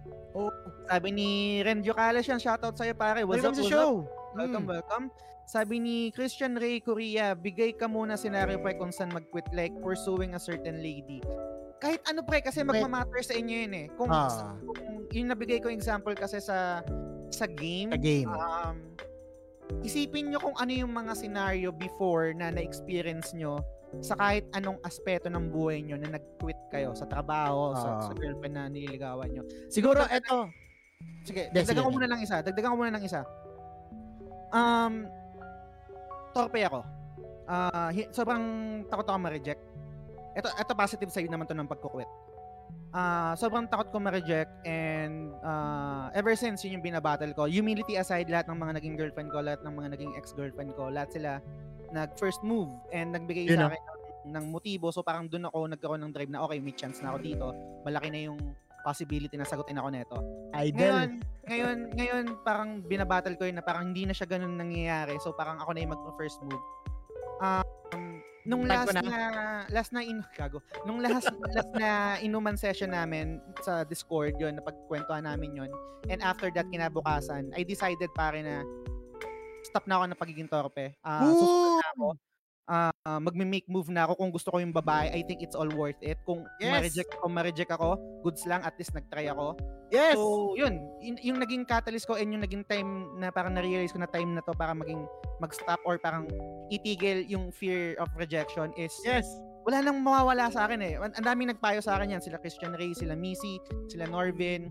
Sabi 0.85 1.09
ni 1.11 1.29
Renjo 1.61 1.93
Calas 1.93 2.25
yan, 2.25 2.39
shoutout 2.39 2.75
sa'yo 2.75 2.93
pare. 2.93 3.23
What's 3.23 3.41
Welcome 3.41 3.55
up, 3.55 3.57
sa 3.57 3.63
what's 3.63 3.71
up? 3.71 3.79
show. 3.79 3.93
Welcome, 4.35 4.65
Mm. 4.67 4.73
welcome. 4.73 5.05
Sabi 5.45 5.77
ni 5.77 5.97
Christian 6.11 6.57
Ray 6.57 6.81
Korea, 6.81 7.33
bigay 7.33 7.77
ka 7.77 7.85
muna 7.85 8.17
scenario 8.17 8.57
pre 8.59 8.75
kung 8.75 8.89
saan 8.89 9.13
mag-quit 9.13 9.45
like 9.53 9.77
pursuing 9.79 10.33
a 10.33 10.41
certain 10.41 10.81
lady. 10.81 11.21
Kahit 11.79 12.01
ano 12.09 12.25
pre, 12.25 12.41
kasi 12.41 12.65
magmamatter 12.65 13.21
sa 13.21 13.37
inyo 13.37 13.57
yun 13.63 13.75
eh. 13.77 13.87
Kung, 13.93 14.09
Ah. 14.09 14.57
kung 14.59 14.81
yung 15.13 15.29
nabigay 15.29 15.61
ko 15.61 15.69
example 15.69 16.17
kasi 16.17 16.41
sa 16.41 16.81
sa 17.29 17.45
game, 17.45 17.93
Sa 17.93 18.01
game. 18.01 18.31
um, 18.31 18.77
isipin 19.83 20.31
nyo 20.31 20.41
kung 20.41 20.57
ano 20.57 20.73
yung 20.73 20.93
mga 20.93 21.13
scenario 21.15 21.69
before 21.71 22.33
na 22.33 22.51
na-experience 22.51 23.33
nyo 23.33 23.61
sa 24.03 24.19
kahit 24.19 24.43
anong 24.53 24.83
aspeto 24.83 25.31
ng 25.31 25.55
buhay 25.55 25.79
nyo 25.81 25.95
na 25.95 26.19
nag-quit 26.19 26.59
kayo 26.69 26.97
sa 26.99 27.07
trabaho, 27.07 27.79
sa, 27.79 27.89
Ah. 27.89 28.03
sa 28.03 28.13
girlfriend 28.13 28.55
na 28.59 28.67
nililigawan 28.67 29.31
nyo. 29.31 29.43
Siguro, 29.71 30.03
eto. 30.11 30.51
Sige, 31.23 31.49
dagdagan 31.55 31.87
ko 31.87 31.91
muna 31.95 32.11
ng 32.11 32.21
isa. 32.21 32.43
Dagdagan 32.43 32.75
ko 32.75 32.77
muna 32.77 32.93
ng 32.99 33.05
isa. 33.07 33.23
Um, 34.51 35.07
torpe 36.35 36.61
ako. 36.63 36.81
Hi- 37.95 38.11
sobrang 38.11 38.45
takot 38.89 39.07
ako 39.07 39.19
ma-reject. 39.21 39.63
Ito, 40.35 40.49
ito 40.51 40.73
positive 40.75 41.11
side 41.15 41.31
naman 41.31 41.47
to 41.47 41.55
ng 41.55 41.71
pagkukwit. 41.71 42.11
Ah, 42.95 43.35
sobrang 43.35 43.67
takot 43.67 43.91
ko 43.91 43.99
ma-reject 43.99 44.55
and 44.63 45.35
ah, 45.43 46.15
ever 46.15 46.39
since 46.39 46.63
yun 46.63 46.79
yung 46.79 46.95
binabattle 46.95 47.35
ko. 47.35 47.51
Humility 47.51 47.99
aside, 47.99 48.31
lahat 48.31 48.47
ng 48.47 48.55
mga 48.55 48.73
naging 48.79 48.95
girlfriend 48.95 49.35
ko, 49.35 49.43
lahat 49.43 49.67
ng 49.67 49.75
mga 49.75 49.89
naging 49.99 50.13
ex-girlfriend 50.15 50.71
ko, 50.79 50.95
lahat 50.95 51.11
sila 51.11 51.43
nag-first 51.91 52.47
move 52.47 52.71
and 52.95 53.11
nagbigay 53.11 53.51
Yun 53.51 53.59
sa 53.59 53.75
akin 53.75 53.83
ng, 53.83 54.01
ng 54.31 54.45
motibo. 54.47 54.95
So 54.95 55.03
parang 55.03 55.27
doon 55.27 55.51
ako 55.51 55.75
nagkaroon 55.75 56.07
ng 56.07 56.13
drive 56.15 56.31
na 56.31 56.47
okay, 56.47 56.63
may 56.63 56.71
chance 56.71 57.03
na 57.03 57.11
ako 57.11 57.19
dito. 57.19 57.47
Malaki 57.83 58.15
na 58.15 58.21
yung 58.31 58.39
possibility 58.87 59.35
na 59.35 59.43
sagutin 59.43 59.83
ako 59.83 59.89
neto. 59.91 60.19
Idol. 60.55 60.79
Ngayon, 60.79 61.09
ngayon, 61.51 61.79
ngayon 61.99 62.25
parang 62.47 62.79
binabattle 62.79 63.35
ko 63.35 63.51
yun 63.51 63.59
na 63.59 63.65
parang 63.67 63.91
hindi 63.91 64.07
na 64.07 64.15
siya 64.15 64.31
ganun 64.31 64.55
nangyayari. 64.55 65.19
So 65.19 65.35
parang 65.35 65.59
ako 65.59 65.75
na 65.75 65.83
yung 65.83 65.93
mag-first 65.99 66.39
move. 66.47 66.63
Nung 68.45 68.69
last 68.69 68.93
na. 68.93 69.01
na, 69.01 69.21
last 69.73 69.91
na 69.97 70.05
in 70.05 70.21
gago. 70.37 70.61
Nung 70.85 71.01
last 71.01 71.33
last 71.33 71.73
na 71.73 72.21
inuman 72.21 72.61
session 72.61 72.93
namin 72.93 73.41
sa 73.65 73.89
Discord 73.89 74.37
yon 74.37 74.61
na 74.61 74.63
pagkwentuhan 74.65 75.25
namin 75.25 75.65
yon. 75.65 75.71
And 76.13 76.21
after 76.21 76.53
that 76.53 76.69
kinabukasan, 76.69 77.57
I 77.57 77.65
decided 77.65 78.13
pare 78.13 78.45
na 78.45 78.61
stop 79.65 79.89
na 79.89 79.97
ako 79.97 80.05
ng 80.13 80.21
pagiging 80.21 80.49
torpe. 80.53 80.93
Ooh! 81.01 81.33
susunod 81.41 81.75
na 81.81 81.89
ako. 81.97 82.07
Ah, 82.65 83.21
magme-make 83.21 83.69
move 83.69 83.93
na 83.93 84.09
ako 84.09 84.17
kung 84.17 84.33
gusto 84.33 84.49
ko 84.49 84.57
yung 84.57 84.73
babae. 84.73 85.13
I 85.13 85.21
think 85.29 85.45
it's 85.45 85.53
all 85.53 85.69
worth 85.69 86.01
it. 86.01 86.17
Kung 86.25 86.49
Yes! 86.57 86.73
ma-reject 86.73 87.11
kung 87.21 87.35
ma-reject 87.37 87.71
ako, 87.77 88.01
goods 88.25 88.41
lang 88.49 88.65
at 88.65 88.73
least 88.81 88.97
nag-try 88.97 89.29
ako. 89.29 89.53
Yes! 89.93 90.17
So, 90.17 90.57
yun, 90.57 90.81
yun, 91.05 91.21
yung 91.21 91.39
naging 91.45 91.69
catalyst 91.69 92.09
ko 92.09 92.17
and 92.17 92.33
yung 92.33 92.41
naging 92.41 92.65
time 92.65 93.13
na 93.21 93.29
parang 93.29 93.53
na-realize 93.53 93.93
ko 93.93 94.01
na 94.01 94.09
time 94.09 94.33
na 94.33 94.41
to 94.49 94.57
para 94.57 94.73
maging 94.73 95.05
mag-stop 95.45 95.77
or 95.85 96.01
parang 96.01 96.25
itigil 96.73 97.21
yung 97.29 97.53
fear 97.53 98.01
of 98.01 98.09
rejection 98.17 98.73
is 98.81 98.97
yes! 99.05 99.29
wala 99.65 99.81
nang 99.81 100.01
mawawala 100.01 100.49
sa 100.49 100.69
akin 100.69 100.81
eh. 100.81 100.95
Ang 101.01 101.25
daming 101.25 101.53
nagpayo 101.53 101.81
sa 101.81 101.97
akin 101.97 102.17
yan. 102.17 102.23
Sila 102.25 102.37
Christian 102.37 102.77
Ray, 102.77 102.93
sila 102.93 103.17
Missy, 103.17 103.61
sila 103.89 104.05
Norvin, 104.09 104.69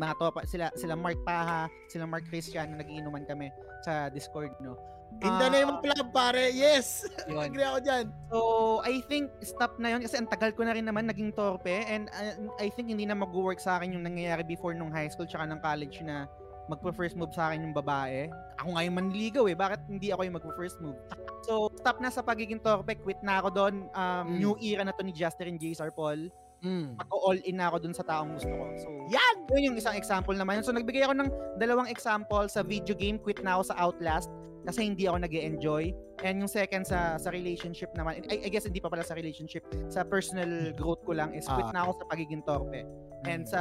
mga 0.00 0.16
topa, 0.16 0.48
sila, 0.48 0.72
sila 0.74 0.96
Mark 0.96 1.20
Paha, 1.28 1.68
sila 1.92 2.08
Mark 2.08 2.24
Christian 2.32 2.72
na 2.72 2.80
nagiinuman 2.80 3.28
kami 3.28 3.52
sa 3.84 4.08
Discord, 4.08 4.56
no? 4.64 4.80
In 5.22 5.32
the 5.38 5.48
name 5.48 5.68
of 5.70 5.80
love, 5.84 6.10
pare. 6.10 6.50
Yes! 6.50 7.06
yun. 7.28 7.38
Agree 7.48 7.64
ako 7.64 7.78
dyan. 7.80 8.04
So, 8.28 8.38
I 8.82 8.98
think 9.06 9.30
stop 9.40 9.78
na 9.78 9.94
yun 9.94 10.00
kasi 10.02 10.18
ang 10.18 10.28
tagal 10.28 10.50
ko 10.52 10.66
na 10.66 10.74
rin 10.74 10.84
naman 10.84 11.06
naging 11.06 11.30
torpe 11.32 11.86
and 11.86 12.10
uh, 12.10 12.34
I 12.58 12.68
think 12.68 12.90
hindi 12.90 13.06
na 13.06 13.14
mag-work 13.14 13.62
sa 13.62 13.78
akin 13.78 13.94
yung 13.94 14.04
nangyayari 14.04 14.42
before 14.42 14.74
nung 14.74 14.90
high 14.90 15.08
school 15.08 15.28
tsaka 15.28 15.46
ng 15.48 15.60
college 15.62 16.02
na 16.02 16.26
magpo-first 16.66 17.14
move 17.16 17.32
sa 17.36 17.52
akin 17.52 17.60
yung 17.60 17.76
babae. 17.76 18.32
Ako 18.56 18.76
nga 18.76 18.82
yung 18.88 18.96
manliligaw 18.96 19.44
eh. 19.52 19.56
Bakit 19.56 19.80
hindi 19.88 20.08
ako 20.10 20.20
yung 20.24 20.36
magpo-first 20.40 20.80
move? 20.80 20.96
So, 21.44 21.68
stop 21.76 22.00
na 22.00 22.08
sa 22.08 22.24
pagiging 22.24 22.60
torpe. 22.64 22.96
Quit 22.96 23.20
na 23.20 23.44
ako 23.44 23.48
doon. 23.52 23.74
Um, 23.92 24.24
Mm. 24.24 24.36
New 24.40 24.54
era 24.64 24.82
na 24.88 24.96
to 24.96 25.04
ni 25.04 25.12
Justin 25.12 25.52
and 25.54 25.58
J.S.R. 25.60 25.92
Paul. 25.92 26.32
Mm. 26.64 26.96
Mag-all 26.96 27.36
in 27.44 27.60
na 27.60 27.68
ako 27.68 27.84
doon 27.84 27.92
sa 27.92 28.00
taong 28.00 28.40
gusto 28.40 28.48
ko. 28.48 28.64
So, 28.80 28.88
Yan! 29.12 29.36
yun 29.52 29.72
yung 29.72 29.76
isang 29.76 29.92
example 29.92 30.32
naman. 30.32 30.64
So, 30.64 30.72
nagbigay 30.72 31.04
ako 31.04 31.12
ng 31.20 31.28
dalawang 31.60 31.92
example 31.92 32.48
sa 32.48 32.64
video 32.64 32.96
game. 32.96 33.20
Quit 33.20 33.44
na 33.44 33.60
ako 33.60 33.68
sa 33.68 33.76
Outlast 33.76 34.32
kasi 34.64 34.88
hindi 34.88 35.04
ako 35.06 35.16
nag 35.22 35.34
enjoy 35.34 35.92
And 36.22 36.40
yung 36.40 36.48
second 36.48 36.86
sa 36.86 37.18
sa 37.18 37.28
relationship 37.28 37.90
naman, 37.98 38.22
I, 38.30 38.46
I 38.46 38.48
guess 38.48 38.64
hindi 38.64 38.78
pa 38.78 38.86
pala 38.86 39.02
sa 39.02 39.18
relationship, 39.18 39.66
sa 39.90 40.06
personal 40.06 40.70
growth 40.72 41.02
ko 41.02 41.12
lang 41.12 41.34
is 41.34 41.42
quit 41.44 41.68
Ah. 41.68 41.74
na 41.74 41.80
ako 41.84 42.00
sa 42.00 42.04
pagiging 42.06 42.40
torpe 42.46 42.80
and 43.26 43.44
sa 43.44 43.60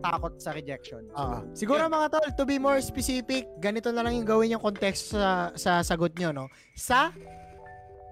takot 0.00 0.34
sa 0.40 0.50
rejection. 0.50 1.06
So, 1.12 1.18
Ah, 1.20 1.44
siguro 1.52 1.86
mga 1.86 2.08
tol, 2.08 2.26
to 2.34 2.44
be 2.48 2.56
more 2.56 2.80
specific, 2.80 3.46
ganito 3.60 3.92
na 3.92 4.00
lang 4.00 4.16
yung 4.16 4.26
gawin 4.26 4.56
yung 4.56 4.64
context 4.64 5.12
sa, 5.12 5.52
sa 5.54 5.84
sagot 5.84 6.16
nyo, 6.16 6.32
no? 6.32 6.46
Sa 6.72 7.12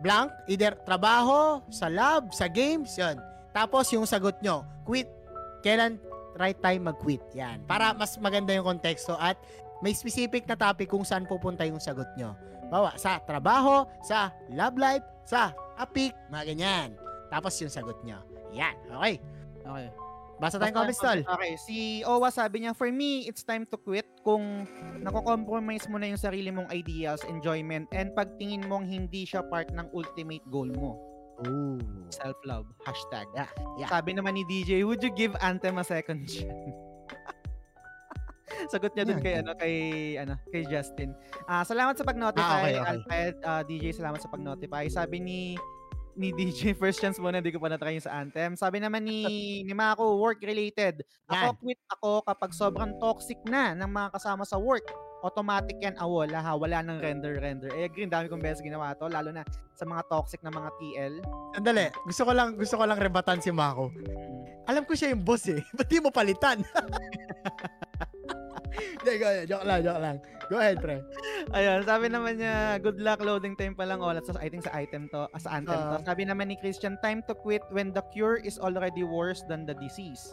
blank, 0.04 0.30
either 0.46 0.76
trabaho, 0.84 1.58
sa 1.72 1.90
lab, 1.90 2.30
sa 2.30 2.46
games, 2.46 2.94
yun. 2.94 3.18
Tapos 3.50 3.88
yung 3.90 4.06
sagot 4.06 4.38
nyo, 4.44 4.62
quit. 4.86 5.08
Kailan 5.64 5.98
right 6.38 6.60
time 6.62 6.86
mag-quit? 6.86 7.24
Yan. 7.34 7.66
Para 7.66 7.90
mas 7.96 8.14
maganda 8.22 8.54
yung 8.54 8.62
konteksto 8.62 9.18
at 9.18 9.34
may 9.80 9.94
specific 9.94 10.44
na 10.46 10.58
topic 10.58 10.90
kung 10.90 11.06
saan 11.06 11.24
pupunta 11.24 11.62
yung 11.66 11.78
sagot 11.78 12.08
nyo. 12.18 12.34
Bawa, 12.68 12.94
sa 13.00 13.22
trabaho, 13.24 13.88
sa 14.04 14.34
love 14.52 14.76
life, 14.76 15.04
sa 15.24 15.56
apik, 15.80 16.12
mga 16.28 16.44
ganyan. 16.52 16.88
Tapos 17.32 17.56
yung 17.60 17.72
sagot 17.72 17.96
nyo. 18.04 18.20
Yan. 18.52 18.76
Okay. 18.88 19.20
okay. 19.64 19.88
Basta 20.38 20.56
tayong 20.62 20.86
comments, 20.86 21.02
tol. 21.02 21.18
Okay, 21.18 21.52
si 21.58 21.76
Owa 22.06 22.30
sabi 22.30 22.62
niya, 22.62 22.72
for 22.72 22.86
me, 22.94 23.26
it's 23.26 23.42
time 23.42 23.66
to 23.66 23.74
quit 23.74 24.06
kung 24.22 24.70
nako-compromise 25.02 25.90
mo 25.90 25.98
na 25.98 26.14
yung 26.14 26.20
sarili 26.20 26.54
mong 26.54 26.70
ideals, 26.70 27.26
enjoyment, 27.26 27.90
and 27.90 28.14
pagtingin 28.14 28.62
mong 28.70 28.86
hindi 28.86 29.26
siya 29.26 29.42
part 29.50 29.66
ng 29.74 29.90
ultimate 29.90 30.46
goal 30.46 30.70
mo. 30.70 30.94
Ooh. 31.46 31.82
Self-love. 32.14 32.70
Hashtag. 32.86 33.26
Yeah, 33.34 33.50
yeah. 33.78 33.90
Sabi 33.90 34.14
naman 34.14 34.38
ni 34.38 34.46
DJ, 34.46 34.86
would 34.86 35.02
you 35.02 35.10
give 35.10 35.34
Anthem 35.42 35.78
a 35.78 35.86
second 35.86 36.30
chance? 36.30 36.87
Sagot 38.66 38.92
niya 38.92 39.04
dun 39.04 39.16
Yeah. 39.16 39.22
kay 39.22 39.34
ano 39.36 39.50
kay 39.54 39.74
ano 40.18 40.34
kay 40.48 40.62
Justin. 40.64 41.14
Ah, 41.44 41.62
salamat 41.62 41.94
sa 41.94 42.02
pag-notify 42.02 42.42
Ah, 42.42 42.58
okay, 42.58 42.74
okay. 42.74 42.90
Alfred. 42.90 43.34
Ah, 43.42 43.62
DJ, 43.62 43.84
salamat 43.92 44.18
sa 44.18 44.28
pag-notify. 44.28 44.84
Sabi 44.88 45.18
ni 45.18 45.40
ni 46.14 46.34
DJ 46.34 46.74
first 46.80 46.98
chance 46.98 47.14
muna 47.16 47.38
hindi 47.38 47.54
ko 47.54 47.62
pa 47.62 47.70
na-try 47.70 47.94
yung 47.94 48.02
sa 48.02 48.18
Anthem. 48.18 48.54
Sabi 48.54 48.82
naman 48.82 49.06
ni 49.06 49.22
ni 49.66 49.72
Mako 49.72 50.18
work 50.18 50.42
related. 50.42 51.06
Ako 51.26 51.54
Yan. 51.54 51.56
quit 51.56 51.80
ako 51.92 52.10
kapag 52.24 52.50
sobrang 52.50 52.90
toxic 52.98 53.38
na 53.46 53.70
ng 53.72 53.86
mga 53.86 54.18
kasama 54.18 54.42
sa 54.42 54.58
work. 54.58 54.82
Automatic 55.18 55.74
yan 55.82 55.98
awol 55.98 56.30
ha, 56.30 56.54
wala 56.54 56.78
nang 56.78 57.02
render 57.02 57.42
render. 57.42 57.66
Eh 57.74 57.90
agree, 57.90 58.06
ang 58.06 58.14
dami 58.14 58.30
kong 58.30 58.38
beses 58.38 58.62
ginawa 58.62 58.94
to 58.94 59.10
lalo 59.10 59.34
na 59.34 59.42
sa 59.74 59.82
mga 59.82 60.06
toxic 60.06 60.38
na 60.46 60.50
mga 60.50 60.70
TL. 60.78 61.14
Sandali, 61.58 61.90
gusto 62.06 62.22
ko 62.22 62.30
lang 62.30 62.54
gusto 62.54 62.78
ko 62.78 62.86
lang 62.86 63.02
rebatan 63.02 63.42
si 63.42 63.50
Mako. 63.50 63.90
Alam 64.70 64.86
ko 64.86 64.94
siya 64.94 65.10
yung 65.10 65.26
boss 65.26 65.50
eh. 65.50 65.58
Ba't 65.74 65.90
di 65.90 65.98
mo 65.98 66.14
palitan? 66.14 66.62
Hindi, 68.72 69.12
go 69.18 69.26
ahead. 69.26 69.46
Joke 69.48 69.64
lang, 69.64 69.80
joke 69.84 70.00
lang. 70.00 70.16
Go 70.48 70.56
ahead, 70.60 70.78
pre. 70.80 71.00
Ayun, 71.52 71.78
sabi 71.84 72.06
naman 72.08 72.40
niya, 72.40 72.80
good 72.80 73.00
luck, 73.00 73.20
loading 73.20 73.56
time 73.56 73.76
pa 73.76 73.84
lang 73.84 74.00
all. 74.00 74.16
So, 74.24 74.36
I 74.40 74.48
think 74.48 74.64
sa 74.64 74.72
item 74.76 75.08
to, 75.12 75.28
ah, 75.28 75.40
sa 75.40 75.60
anthem 75.60 75.76
to. 75.76 75.96
Ah. 76.00 76.04
Sabi 76.04 76.24
naman 76.24 76.48
ni 76.48 76.56
Christian, 76.56 76.96
time 77.04 77.20
to 77.28 77.34
quit 77.36 77.64
when 77.72 77.92
the 77.92 78.04
cure 78.12 78.40
is 78.40 78.56
already 78.60 79.04
worse 79.04 79.44
than 79.48 79.68
the 79.68 79.76
disease. 79.76 80.32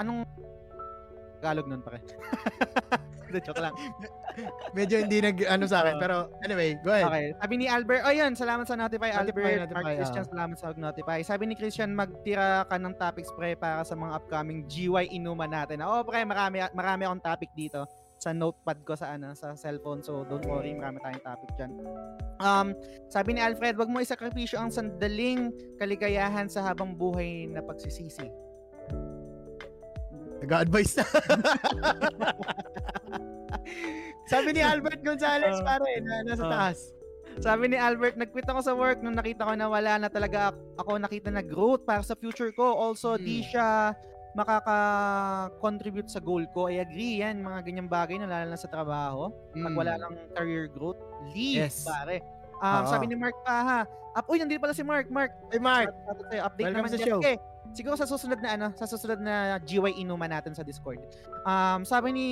Anong 0.00 0.24
Tagalog 1.42 1.66
nun 1.66 1.82
pare? 1.82 1.98
Joke 3.40 3.62
lang. 3.62 3.74
Medyo 4.78 5.06
hindi 5.06 5.24
nag, 5.24 5.36
ano 5.48 5.64
sa 5.64 5.86
akin. 5.86 5.96
Pero, 5.96 6.28
anyway, 6.44 6.76
go 6.84 6.92
ahead. 6.92 7.08
Okay. 7.08 7.26
Sabi 7.40 7.54
ni 7.56 7.66
Albert, 7.70 8.02
ayun, 8.04 8.32
salamat 8.36 8.64
sa 8.68 8.76
Notify, 8.76 9.10
Albert. 9.14 9.68
Notify, 9.68 9.82
Mark 9.86 9.96
Christian, 10.02 10.24
ah. 10.26 10.30
salamat 10.32 10.56
sa 10.58 10.66
Notify. 10.74 11.18
Sabi 11.24 11.42
ni 11.48 11.54
Christian, 11.54 11.90
magtira 11.94 12.66
ka 12.66 12.76
ng 12.76 12.94
topics 12.98 13.30
pre 13.32 13.56
para 13.56 13.86
sa 13.86 13.96
mga 13.96 14.12
upcoming 14.18 14.66
GY 14.68 15.14
inuman 15.14 15.48
natin. 15.48 15.80
Oo, 15.86 16.04
pre, 16.04 16.26
marami, 16.26 16.60
marami 16.74 17.02
akong 17.08 17.24
topic 17.24 17.50
dito 17.56 17.88
sa 18.22 18.30
notepad 18.30 18.78
ko 18.86 18.94
sa 18.94 19.18
ano 19.18 19.34
sa 19.34 19.58
cellphone 19.58 19.98
so 19.98 20.22
don't 20.30 20.46
worry 20.46 20.70
marami 20.70 21.02
tayong 21.02 21.26
topic 21.26 21.50
diyan. 21.58 21.72
Um 22.38 22.70
sabi 23.10 23.34
ni 23.34 23.42
Alfred 23.42 23.74
wag 23.74 23.90
mo 23.90 23.98
isakripisyo 23.98 24.62
ang 24.62 24.70
sandaling 24.70 25.50
kaligayahan 25.82 26.46
sa 26.46 26.62
habang 26.62 26.94
buhay 26.94 27.50
na 27.50 27.58
pagsisisi. 27.66 28.30
Nag-advise 30.42 30.92
na. 30.94 31.04
Sabi 34.26 34.48
ni 34.52 34.62
Albert 34.62 35.00
Gonzalez, 35.00 35.58
Ah. 35.60 35.64
pare, 35.66 35.92
na 36.00 36.14
nasa 36.24 36.44
Ah. 36.44 36.50
taas. 36.50 36.78
Sabi 37.38 37.64
ni 37.66 37.76
Albert, 37.76 38.14
nag-quit 38.14 38.44
ako 38.44 38.60
sa 38.60 38.72
work 38.72 39.00
nung 39.00 39.16
nakita 39.16 39.42
ko 39.42 39.52
na 39.54 39.64
wala 39.66 39.96
na 39.96 40.08
talaga 40.08 40.50
ako 40.76 41.00
nakita 41.00 41.28
na 41.28 41.40
growth 41.40 41.82
para 41.82 42.02
sa 42.02 42.12
future 42.12 42.52
ko. 42.52 42.76
Also, 42.76 43.16
di 43.16 43.40
Hmm. 43.40 43.48
siya 43.48 43.68
makaka-contribute 44.32 46.08
sa 46.08 46.18
goal 46.18 46.44
ko. 46.50 46.66
I 46.66 46.80
agree 46.80 47.20
yan, 47.20 47.40
mga 47.40 47.60
ganyang 47.62 47.88
bagay 47.88 48.16
na 48.16 48.24
lalo 48.26 48.48
na 48.48 48.56
sa 48.56 48.64
trabaho. 48.66 49.28
Pag 49.52 49.74
wala 49.74 49.92
Mm. 49.94 50.02
ng 50.02 50.14
career 50.32 50.66
growth, 50.66 50.96
leave, 51.30 51.68
Yes. 51.68 51.84
pare. 51.84 52.20
Um, 52.58 52.84
Oo. 52.84 52.88
sabi 52.88 53.04
ni 53.06 53.16
Mark 53.16 53.36
pa 53.42 53.56
ha. 53.60 53.80
Up, 54.12 54.24
uy, 54.28 54.36
nandito 54.36 54.60
pala 54.60 54.72
si 54.72 54.80
Mark. 54.80 55.08
Mark, 55.08 55.32
Hey, 55.48 55.56
Mark. 55.58 55.88
update 55.88 56.40
Welcome 56.68 56.72
naman 56.78 56.90
sa 56.90 57.00
show. 57.00 57.16
Okay, 57.18 57.36
siguro 57.72 57.96
sa 57.96 58.08
susunod 58.08 58.40
na 58.40 58.56
ano, 58.56 58.66
sa 58.76 58.84
susunod 58.88 59.20
na 59.20 59.58
GY 59.60 60.00
inuman 60.00 60.30
natin 60.30 60.52
sa 60.52 60.64
Discord. 60.64 61.00
Um, 61.44 61.84
sabi 61.84 62.12
ni 62.12 62.28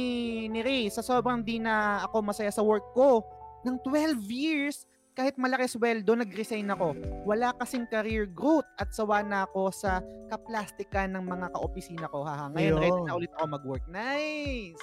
ni 0.49 0.61
Ray, 0.61 0.83
sa 0.93 1.01
sobrang 1.05 1.41
di 1.45 1.61
na 1.61 2.05
ako 2.09 2.23
masaya 2.25 2.53
sa 2.53 2.65
work 2.65 2.85
ko, 2.93 3.25
ng 3.65 3.77
12 3.85 4.25
years, 4.33 4.89
kahit 5.13 5.37
malaki 5.37 5.69
sweldo, 5.69 6.17
nag-resign 6.17 6.71
ako. 6.73 6.97
Wala 7.29 7.53
kasing 7.61 7.85
career 7.91 8.25
growth 8.25 8.65
at 8.81 8.89
sawa 8.95 9.21
na 9.21 9.45
ako 9.45 9.69
sa 9.75 10.01
kaplastikan 10.33 11.13
ng 11.13 11.25
mga 11.27 11.53
kaopisina 11.53 12.07
ko. 12.09 12.25
Haha, 12.25 12.49
ngayon 12.57 12.75
ready 12.79 12.95
Ayun. 12.95 13.05
na 13.05 13.17
ulit 13.19 13.33
ako 13.37 13.45
mag-work. 13.53 13.85
Nice! 13.91 14.81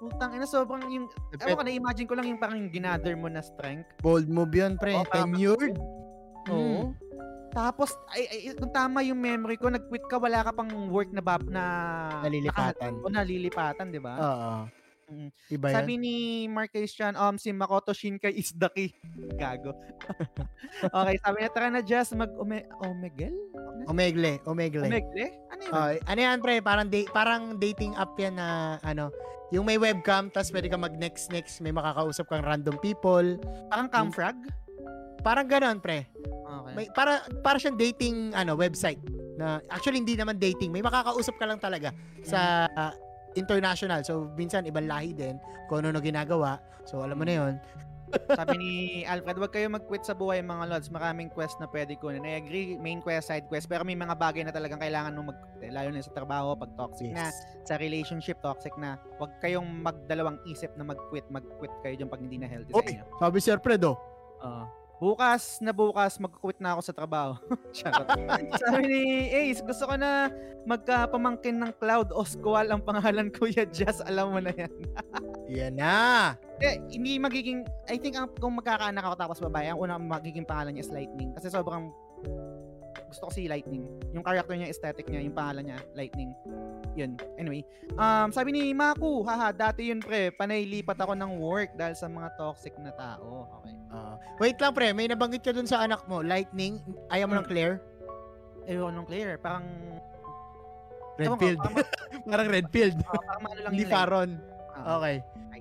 Putang 0.00 0.32
ina, 0.32 0.48
sobrang 0.48 0.84
yung, 0.88 1.06
ewan 1.44 1.60
ko, 1.60 1.64
na-imagine 1.64 2.08
ko 2.08 2.14
lang 2.16 2.26
yung 2.28 2.40
parang 2.40 2.56
yung 2.56 2.72
ginather 2.72 3.12
mo 3.16 3.28
na 3.28 3.44
strength. 3.44 3.88
Bold 4.00 4.28
move 4.32 4.52
yun, 4.52 4.76
pre. 4.80 4.96
Oo. 4.96 5.08
Tenured. 5.12 5.76
Oo. 6.48 6.88
Mm. 6.88 7.09
Tapos, 7.50 7.90
ay, 8.14 8.24
ay, 8.30 8.40
kung 8.54 8.70
tama 8.70 9.02
yung 9.02 9.18
memory 9.18 9.58
ko, 9.58 9.68
nag-quit 9.70 10.06
ka, 10.06 10.22
wala 10.22 10.46
ka 10.46 10.54
pang 10.54 10.70
work 10.90 11.10
na 11.10 11.22
bab 11.22 11.42
na... 11.50 11.64
Nalilipatan. 12.22 13.02
O 13.02 13.10
nalilipatan, 13.10 13.90
di 13.90 13.98
ba? 13.98 14.14
Oo. 14.18 14.52
Mm. 15.10 15.30
Iba 15.50 15.66
yan. 15.70 15.74
Sabi 15.74 15.92
ni 15.98 16.14
Mark 16.46 16.70
Christian, 16.70 17.18
um, 17.18 17.34
si 17.34 17.50
Makoto 17.50 17.90
Shinkai 17.90 18.30
is 18.30 18.54
the 18.54 18.70
key. 18.70 18.94
Gago. 19.40 19.74
okay, 20.94 21.16
sabi 21.18 21.36
niya, 21.42 21.50
tara 21.50 21.68
na, 21.74 21.82
Jess, 21.82 22.14
mag 22.14 22.30
ome 22.38 22.70
Omegel? 22.86 23.34
Omegle. 23.90 24.38
Omegle. 24.46 24.86
Omegle? 24.86 25.26
Ano 25.50 25.62
yun? 25.66 25.72
Oh, 25.74 25.90
ano 25.90 26.18
yan, 26.22 26.38
pre? 26.38 26.62
Parang, 26.62 26.86
da- 26.86 27.10
parang 27.10 27.42
dating 27.58 27.98
app 27.98 28.14
yan 28.14 28.38
na, 28.38 28.78
ano, 28.86 29.10
yung 29.50 29.66
may 29.66 29.82
webcam, 29.82 30.30
tapos 30.30 30.54
pwede 30.54 30.70
ka 30.70 30.78
mag 30.78 30.94
next 30.94 31.34
next, 31.34 31.58
may 31.58 31.74
makakausap 31.74 32.30
kang 32.30 32.46
random 32.46 32.78
people. 32.78 33.34
Parang 33.66 33.90
camfrag? 33.90 34.38
Parang 35.20 35.46
ganon, 35.46 35.78
pre. 35.78 36.08
Okay. 36.50 36.74
May, 36.74 36.86
para, 36.92 37.24
para 37.44 37.56
siyang 37.60 37.78
dating, 37.78 38.34
ano, 38.34 38.56
website. 38.58 39.00
Na, 39.36 39.62
actually, 39.72 40.02
hindi 40.02 40.18
naman 40.18 40.36
dating. 40.36 40.74
May 40.74 40.82
makakausap 40.82 41.38
ka 41.38 41.46
lang 41.46 41.60
talaga 41.62 41.94
sa 42.24 42.68
ah, 42.76 42.92
international. 43.38 44.02
So, 44.02 44.32
minsan, 44.34 44.66
ibang 44.66 44.88
lahi 44.90 45.14
din 45.14 45.38
kung 45.70 45.84
ano 45.84 45.94
na 45.94 46.00
ginagawa. 46.02 46.58
So, 46.84 47.04
alam 47.04 47.16
mo 47.20 47.24
na 47.24 47.34
yun. 47.36 47.54
Sabi 48.38 48.54
ni 48.58 48.72
Alfred, 49.06 49.38
wag 49.38 49.52
kayo 49.54 49.70
mag-quit 49.70 50.02
sa 50.02 50.18
buhay 50.18 50.42
mga 50.42 50.66
lods. 50.66 50.90
Maraming 50.90 51.30
quest 51.30 51.58
na 51.62 51.70
pwede 51.70 51.94
kunin. 51.94 52.26
I 52.26 52.42
agree, 52.42 52.74
main 52.74 52.98
quest, 52.98 53.30
side 53.30 53.46
quest. 53.46 53.70
Pero 53.70 53.86
may 53.86 53.94
mga 53.94 54.18
bagay 54.18 54.42
na 54.42 54.50
talagang 54.50 54.82
kailangan 54.82 55.14
mo 55.14 55.30
mag 55.30 55.38
eh, 55.62 55.70
lalo 55.70 55.94
na 55.94 56.02
sa 56.02 56.10
trabaho, 56.10 56.58
pag 56.58 56.74
toxic 56.74 57.14
na, 57.14 57.30
sa 57.62 57.78
relationship, 57.78 58.42
toxic 58.42 58.74
na. 58.76 58.98
Wag 59.22 59.38
kayong 59.38 59.66
magdalawang 59.82 60.42
isip 60.50 60.74
na 60.74 60.82
mag-quit. 60.82 61.26
Mag-quit 61.30 61.70
kayo 61.86 61.94
dyan 61.94 62.10
pag 62.10 62.18
hindi 62.18 62.36
na 62.40 62.50
healthy 62.50 62.74
sa 62.74 62.82
Oy, 62.82 62.98
inyo. 62.98 63.04
sabi 63.22 63.38
Sir 63.38 63.58
Fredo. 63.62 63.94
Oo. 64.42 64.79
Bukas 65.00 65.58
na 65.64 65.72
bukas, 65.72 66.20
mag-quit 66.20 66.60
na 66.60 66.76
ako 66.76 66.80
sa 66.84 66.92
trabaho. 66.92 67.34
Sabi 68.62 68.84
ni 68.84 69.02
Ace, 69.32 69.64
gusto 69.64 69.88
ko 69.88 69.96
na 69.96 70.28
magkapamangkin 70.68 71.56
ng 71.56 71.72
Cloud 71.80 72.12
o 72.12 72.20
Squall 72.22 72.68
ang 72.68 72.84
pangalan 72.84 73.32
Kuya 73.34 73.64
Jazz. 73.64 74.04
Alam 74.04 74.36
mo 74.36 74.40
na 74.44 74.52
yan. 74.52 74.72
Yan 75.48 75.74
na. 75.80 75.96
Eh, 76.60 76.76
hindi 76.92 77.16
magiging, 77.16 77.64
I 77.88 77.96
think 77.96 78.20
ang, 78.20 78.28
kung 78.36 78.60
magkakaanak 78.60 79.00
ako 79.00 79.16
tapos 79.16 79.38
babae, 79.40 79.72
ang 79.72 79.80
unang 79.80 80.04
magiging 80.04 80.44
pangalan 80.44 80.76
niya 80.76 80.84
is 80.84 80.92
Lightning. 80.92 81.32
Kasi 81.32 81.48
sobrang 81.48 81.88
gusto 83.06 83.26
ko 83.26 83.32
si 83.32 83.46
Lightning. 83.46 83.82
Yung 84.10 84.22
character 84.22 84.54
niya, 84.54 84.66
aesthetic 84.66 85.06
niya, 85.06 85.20
yung 85.20 85.32
pangalan 85.32 85.66
niya, 85.66 85.78
Lightning. 85.92 86.30
Yun. 86.92 87.14
Anyway. 87.36 87.62
Um, 87.94 88.30
sabi 88.30 88.50
ni 88.50 88.70
Maku, 88.70 89.22
haha, 89.22 89.50
dati 89.50 89.88
yun 89.88 89.98
pre, 89.98 90.30
panay 90.30 90.62
lipat 90.62 90.96
ako 90.96 91.14
ng 91.14 91.32
work 91.36 91.74
dahil 91.74 91.94
sa 91.94 92.06
mga 92.06 92.34
toxic 92.34 92.74
na 92.76 92.90
tao. 92.92 93.46
Okay. 93.60 93.74
Ah, 93.90 94.14
wait 94.38 94.56
lang, 94.56 94.70
pre. 94.70 94.90
May 94.90 95.06
nabanggit 95.06 95.40
ka 95.40 95.50
dun 95.50 95.66
sa 95.66 95.82
anak 95.82 96.06
mo. 96.06 96.20
Lightning. 96.20 96.78
Ayaw 97.08 97.26
mo 97.26 97.34
ng 97.34 97.42
Hmm. 97.42 97.50
Claire? 97.50 97.76
Ewan 98.64 98.94
nung 98.94 99.04
clear, 99.04 99.34
parang... 99.36 99.66
Ewan 101.16 101.36
ko, 101.36 101.42
Redfield. 101.42 101.58
Parang, 101.58 101.76
Parang 102.30 102.48
Redfield. 102.48 102.96
ah, 103.02 103.12
parang 103.18 103.42
ano 103.46 103.60
lang 103.60 103.72
Hindi 103.72 103.84
like, 103.84 103.92
Faron. 103.92 104.30
ah. 104.72 104.96
Okay. 104.98 105.16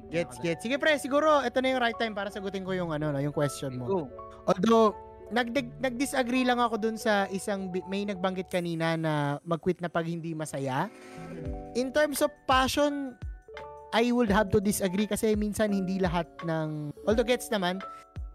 Gets, 0.09 0.35
gets. 0.39 0.61
Sige 0.61 0.77
pre, 0.77 0.97
siguro 0.97 1.41
ito 1.41 1.57
na 1.59 1.69
yung 1.69 1.81
right 1.81 1.93
time 1.93 2.13
para 2.13 2.29
sagutin 2.29 2.61
ko 2.61 2.73
yung 2.73 2.89
ano, 2.89 3.09
no, 3.09 3.19
yung 3.19 3.33
question 3.33 3.77
mo. 3.77 4.09
Although, 4.45 4.97
nag 5.29 5.53
nag-disagree 5.77 6.45
lang 6.45 6.57
ako 6.57 6.75
dun 6.81 6.97
sa 6.97 7.29
isang 7.29 7.69
may 7.85 8.05
nagbanggit 8.05 8.49
kanina 8.49 8.97
na 8.97 9.37
mag-quit 9.45 9.77
na 9.81 9.89
pag 9.89 10.05
hindi 10.05 10.33
masaya. 10.33 10.89
In 11.77 11.93
terms 11.93 12.25
of 12.25 12.33
passion, 12.49 13.13
I 13.93 14.09
would 14.13 14.29
have 14.29 14.49
to 14.53 14.59
disagree 14.61 15.05
kasi 15.05 15.33
minsan 15.37 15.73
hindi 15.73 16.01
lahat 16.01 16.25
ng 16.45 16.93
although 17.05 17.25
gets 17.25 17.49
naman, 17.53 17.81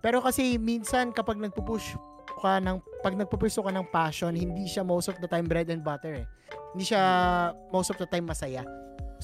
pero 0.03 0.23
kasi 0.23 0.59
minsan 0.59 1.11
kapag 1.11 1.39
nagpo-push 1.39 1.99
ka 2.39 2.59
ng 2.63 2.79
pag 3.03 3.15
nagpo-pursue 3.19 3.63
ka 3.63 3.73
ng 3.75 3.87
passion, 3.91 4.35
hindi 4.35 4.67
siya 4.71 4.87
most 4.87 5.11
of 5.11 5.19
the 5.19 5.27
time 5.31 5.47
bread 5.47 5.71
and 5.71 5.83
butter 5.83 6.23
eh. 6.23 6.27
Hindi 6.75 6.91
siya 6.91 7.03
most 7.71 7.91
of 7.91 7.99
the 7.99 8.07
time 8.07 8.27
masaya. 8.27 8.63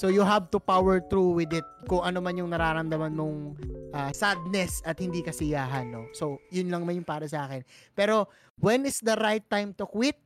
So 0.01 0.09
you 0.09 0.25
have 0.25 0.49
to 0.57 0.57
power 0.57 1.05
through 1.05 1.37
with 1.37 1.53
it 1.53 1.69
kung 1.85 2.01
ano 2.01 2.25
man 2.25 2.33
yung 2.41 2.49
nararamdaman 2.49 3.13
mong 3.13 3.61
ah, 3.93 4.09
sadness 4.17 4.81
at 4.89 4.97
hindi 4.97 5.21
kasiyahan, 5.21 5.93
no? 5.93 6.09
So, 6.17 6.41
yun 6.49 6.73
lang 6.73 6.89
man 6.89 6.97
yung 6.97 7.05
para 7.05 7.29
sa 7.29 7.45
akin. 7.45 7.61
Pero, 7.93 8.25
when 8.57 8.89
is 8.89 8.97
the 9.05 9.13
right 9.21 9.45
time 9.45 9.77
to 9.77 9.85
quit? 9.85 10.17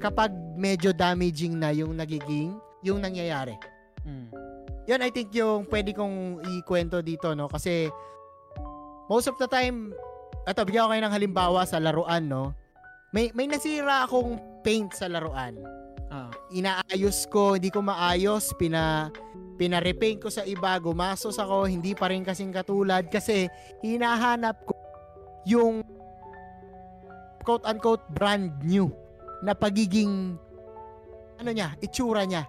Kapag 0.00 0.32
medyo 0.56 0.96
damaging 0.96 1.60
na 1.60 1.68
yung 1.68 2.00
nagiging, 2.00 2.56
yung 2.80 3.04
nangyayari. 3.04 3.60
Mm. 4.08 4.32
Yun, 4.88 5.04
I 5.04 5.12
think 5.12 5.36
yung 5.36 5.68
pwede 5.68 5.92
kong 5.92 6.40
ikwento 6.56 7.04
dito, 7.04 7.36
no? 7.36 7.52
Kasi, 7.52 7.92
most 9.12 9.28
of 9.28 9.36
the 9.36 9.52
time, 9.52 9.92
eto, 10.48 10.64
bigyan 10.64 10.88
ko 10.88 10.96
kayo 10.96 11.04
ng 11.04 11.12
halimbawa 11.12 11.60
sa 11.68 11.76
laruan, 11.76 12.24
no? 12.24 12.56
May, 13.12 13.28
may 13.36 13.52
nasira 13.52 14.08
akong 14.08 14.40
paint 14.64 14.96
sa 14.96 15.12
laruan 15.12 15.60
Ah. 16.16 16.32
inaayos 16.48 17.28
ko, 17.28 17.60
hindi 17.60 17.68
ko 17.68 17.84
maayos, 17.84 18.56
pina 18.56 19.12
pina-repaint 19.60 20.20
ko 20.20 20.28
sa 20.32 20.44
iba, 20.48 20.76
gumasos 20.80 21.36
ako, 21.36 21.68
hindi 21.68 21.92
pa 21.92 22.08
rin 22.12 22.24
kasing 22.24 22.52
katulad 22.52 23.08
kasi 23.08 23.48
hinahanap 23.84 24.56
ko 24.64 24.76
yung 25.48 25.84
quote-unquote 27.44 28.04
brand 28.12 28.52
new 28.64 28.88
na 29.44 29.52
pagiging 29.52 30.36
ano 31.36 31.50
niya, 31.52 31.76
itsura 31.84 32.24
niya. 32.24 32.48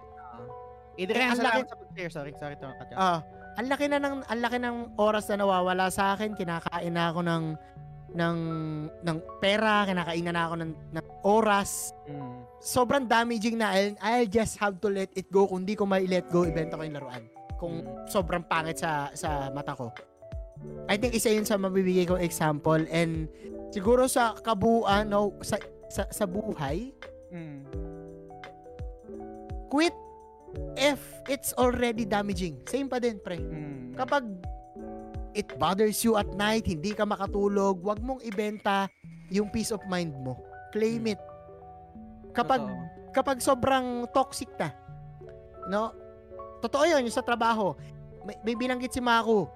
Adrian, 0.98 1.30
ang 1.30 1.38
salamat 1.38 1.62
laki- 1.62 1.70
sa 1.70 1.76
pag-share. 1.78 2.12
Sorry, 2.12 2.32
sorry 2.34 2.56
to 2.58 2.66
cut 2.74 2.88
you 2.90 2.96
off. 2.96 3.00
Ah, 3.00 3.18
ang 3.58 3.66
laki 3.70 3.84
na 3.86 3.98
ng 4.02 4.16
ang 4.26 4.40
laki 4.42 4.58
ng 4.58 4.76
oras 4.98 5.30
na 5.30 5.42
nawawala 5.42 5.86
sa 5.94 6.14
akin, 6.18 6.34
kinakain 6.34 6.90
na 6.90 7.10
ako 7.14 7.20
ng 7.22 7.42
ng 8.14 8.38
ng 9.04 9.18
pera, 9.36 9.84
kinakain 9.84 10.24
na 10.24 10.48
ako 10.48 10.54
ng, 10.64 10.72
ng 10.96 11.06
oras. 11.28 11.92
Mm. 12.08 12.40
sobrang 12.58 13.06
damaging 13.06 13.54
na 13.54 13.70
I'll, 13.70 13.94
I'll 14.02 14.26
just 14.26 14.58
have 14.58 14.82
to 14.82 14.90
let 14.90 15.14
it 15.14 15.30
go 15.30 15.46
kung 15.46 15.62
di 15.62 15.78
ko 15.78 15.86
may 15.86 16.02
let 16.10 16.26
go 16.26 16.42
ibenta 16.42 16.74
ko 16.74 16.82
yung 16.82 16.98
laruan 16.98 17.22
kung 17.54 17.86
sobrang 18.10 18.42
pangit 18.42 18.82
sa 18.82 19.14
sa 19.14 19.46
mata 19.54 19.78
ko 19.78 19.94
I 20.90 20.98
think 20.98 21.14
isa 21.14 21.30
yun 21.30 21.46
sa 21.46 21.54
mabibigay 21.54 22.02
kong 22.02 22.18
example 22.18 22.82
and 22.90 23.30
siguro 23.70 24.10
sa 24.10 24.34
kabuuan 24.34 25.06
no 25.06 25.38
sa 25.38 25.54
sa, 25.86 26.10
sa 26.10 26.26
buhay 26.26 26.90
Mm. 27.30 27.60
quit 29.68 29.94
if 30.74 30.98
it's 31.28 31.52
already 31.54 32.02
damaging 32.02 32.58
same 32.66 32.88
pa 32.88 32.98
din 32.98 33.20
pre 33.20 33.38
Mm. 33.38 33.94
kapag 33.94 34.24
it 35.32 35.48
bothers 35.56 36.00
you 36.02 36.16
at 36.16 36.28
night 36.34 36.64
hindi 36.64 36.92
ka 36.92 37.04
makatulog 37.04 37.80
wag 37.80 38.00
mong 38.00 38.20
ibenta 38.22 38.88
yung 39.28 39.48
peace 39.48 39.70
of 39.70 39.80
mind 39.86 40.12
mo 40.20 40.36
claim 40.70 41.04
it 41.08 41.20
kapag 42.32 42.60
Totoo. 42.60 42.96
kapag 43.10 43.38
sobrang 43.40 44.04
toxic 44.12 44.46
na. 44.60 44.70
No? 45.66 45.90
Totoo 46.60 46.84
'yun 46.86 47.08
yung 47.08 47.14
sa 47.14 47.24
trabaho. 47.24 47.74
May, 48.22 48.36
may 48.44 48.54
binanggit 48.54 48.92
si 48.92 49.00
Mako. 49.02 49.48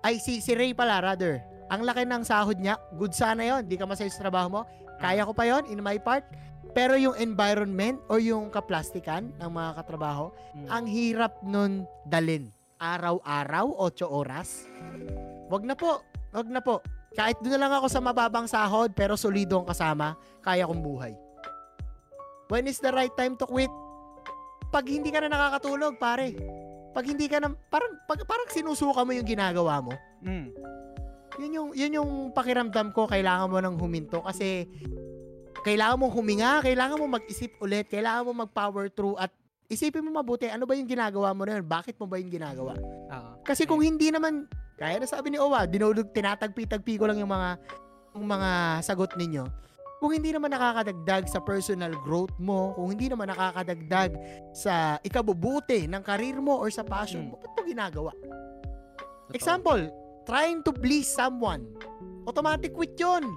Ay 0.00 0.16
si 0.18 0.40
si 0.40 0.56
Ray 0.56 0.72
pala 0.72 0.98
rather. 0.98 1.44
Ang 1.70 1.86
laki 1.86 2.02
ng 2.02 2.24
sahod 2.26 2.58
niya, 2.58 2.80
good 2.98 3.14
sana 3.14 3.46
'yon. 3.46 3.62
Di 3.68 3.78
ka 3.78 3.86
masaya 3.86 4.10
sa 4.10 4.26
trabaho 4.26 4.48
mo. 4.50 4.60
Kaya 4.98 5.22
ko 5.22 5.32
pa 5.36 5.46
'yon 5.46 5.68
in 5.70 5.78
my 5.78 6.00
part. 6.02 6.24
Pero 6.70 6.94
yung 6.94 7.14
environment 7.18 7.98
or 8.06 8.18
yung 8.18 8.46
kaplastikan 8.50 9.30
ng 9.38 9.50
mga 9.50 9.70
katrabaho, 9.82 10.30
Mm. 10.54 10.66
ang 10.70 10.84
hirap 10.86 11.32
nun 11.42 11.72
dalin. 12.06 12.50
Araw-araw, 12.80 13.76
8 13.76 14.08
oras. 14.08 14.64
Wag 15.52 15.68
na 15.68 15.76
po. 15.76 16.00
Wag 16.32 16.48
na 16.48 16.64
po. 16.64 16.80
Kahit 17.12 17.36
doon 17.44 17.60
na 17.60 17.68
lang 17.68 17.72
ako 17.76 17.92
sa 17.92 18.00
mababang 18.00 18.48
sahod 18.48 18.96
pero 18.96 19.20
solido 19.20 19.60
ang 19.60 19.68
kasama, 19.68 20.16
kaya 20.40 20.64
kong 20.64 20.80
buhay. 20.80 21.12
When 22.48 22.64
is 22.64 22.80
the 22.80 22.88
right 22.88 23.12
time 23.12 23.36
to 23.36 23.44
quit? 23.44 23.68
Pag 24.72 24.88
hindi 24.88 25.12
ka 25.12 25.20
na 25.20 25.28
nakakatulog, 25.28 26.00
pare. 26.00 26.32
Pag 26.96 27.04
hindi 27.04 27.28
ka 27.28 27.44
na, 27.44 27.52
parang, 27.68 28.00
pag, 28.08 28.24
parang 28.24 28.48
sinusuka 28.48 29.04
mo 29.04 29.12
yung 29.12 29.28
ginagawa 29.28 29.84
mo. 29.84 29.92
Mm. 30.24 30.48
Yun 31.36 31.52
yung, 31.52 31.68
yun 31.76 31.96
yung 32.00 32.10
pakiramdam 32.32 32.96
ko, 32.96 33.04
kailangan 33.04 33.52
mo 33.52 33.60
nang 33.60 33.76
huminto 33.76 34.24
kasi 34.24 34.64
kailangan 35.68 36.00
mong 36.00 36.14
huminga, 36.16 36.64
kailangan 36.64 36.96
mo 36.96 37.12
mag-isip 37.12 37.60
ulit, 37.60 37.92
kailangan 37.92 38.24
mo 38.24 38.32
mag-power 38.48 38.88
through 38.88 39.20
at 39.20 39.28
isipin 39.70 40.02
mo 40.02 40.10
mabuti, 40.18 40.50
ano 40.50 40.66
ba 40.66 40.74
yung 40.74 40.90
ginagawa 40.90 41.30
mo 41.30 41.46
na 41.46 41.62
yun? 41.62 41.64
Bakit 41.64 41.94
mo 42.02 42.10
ba 42.10 42.18
yung 42.18 42.28
ginagawa? 42.28 42.74
Ah. 43.06 43.38
Kasi 43.46 43.64
kung 43.64 43.78
hindi 43.78 44.10
naman, 44.10 44.50
kaya 44.74 44.98
na 44.98 45.06
sabi 45.06 45.30
ni 45.30 45.38
Owa, 45.38 45.64
dinulog, 45.70 46.10
tinatagpi-tagpi 46.10 46.98
ko 46.98 47.06
lang 47.06 47.22
yung 47.22 47.30
mga, 47.30 47.54
yung 48.18 48.26
mga 48.26 48.50
sagot 48.82 49.14
ninyo. 49.14 49.46
Kung 50.02 50.16
hindi 50.16 50.34
naman 50.34 50.50
nakakadagdag 50.50 51.28
sa 51.30 51.38
personal 51.44 51.94
growth 52.02 52.34
mo, 52.40 52.74
kung 52.74 52.98
hindi 52.98 53.06
naman 53.06 53.30
nakakadagdag 53.30 54.10
sa 54.56 54.98
ikabubuti 55.06 55.86
ng 55.86 56.02
karir 56.02 56.40
mo 56.40 56.58
or 56.58 56.72
sa 56.72 56.82
passion 56.82 57.30
mo, 57.30 57.38
ba't 57.38 57.52
mo 57.54 57.62
ginagawa? 57.62 58.12
Totoo. 59.30 59.36
Example, 59.36 59.82
trying 60.26 60.64
to 60.66 60.72
please 60.74 61.06
someone. 61.06 61.68
Automatic 62.26 62.74
quit 62.74 62.96
yun. 62.98 63.28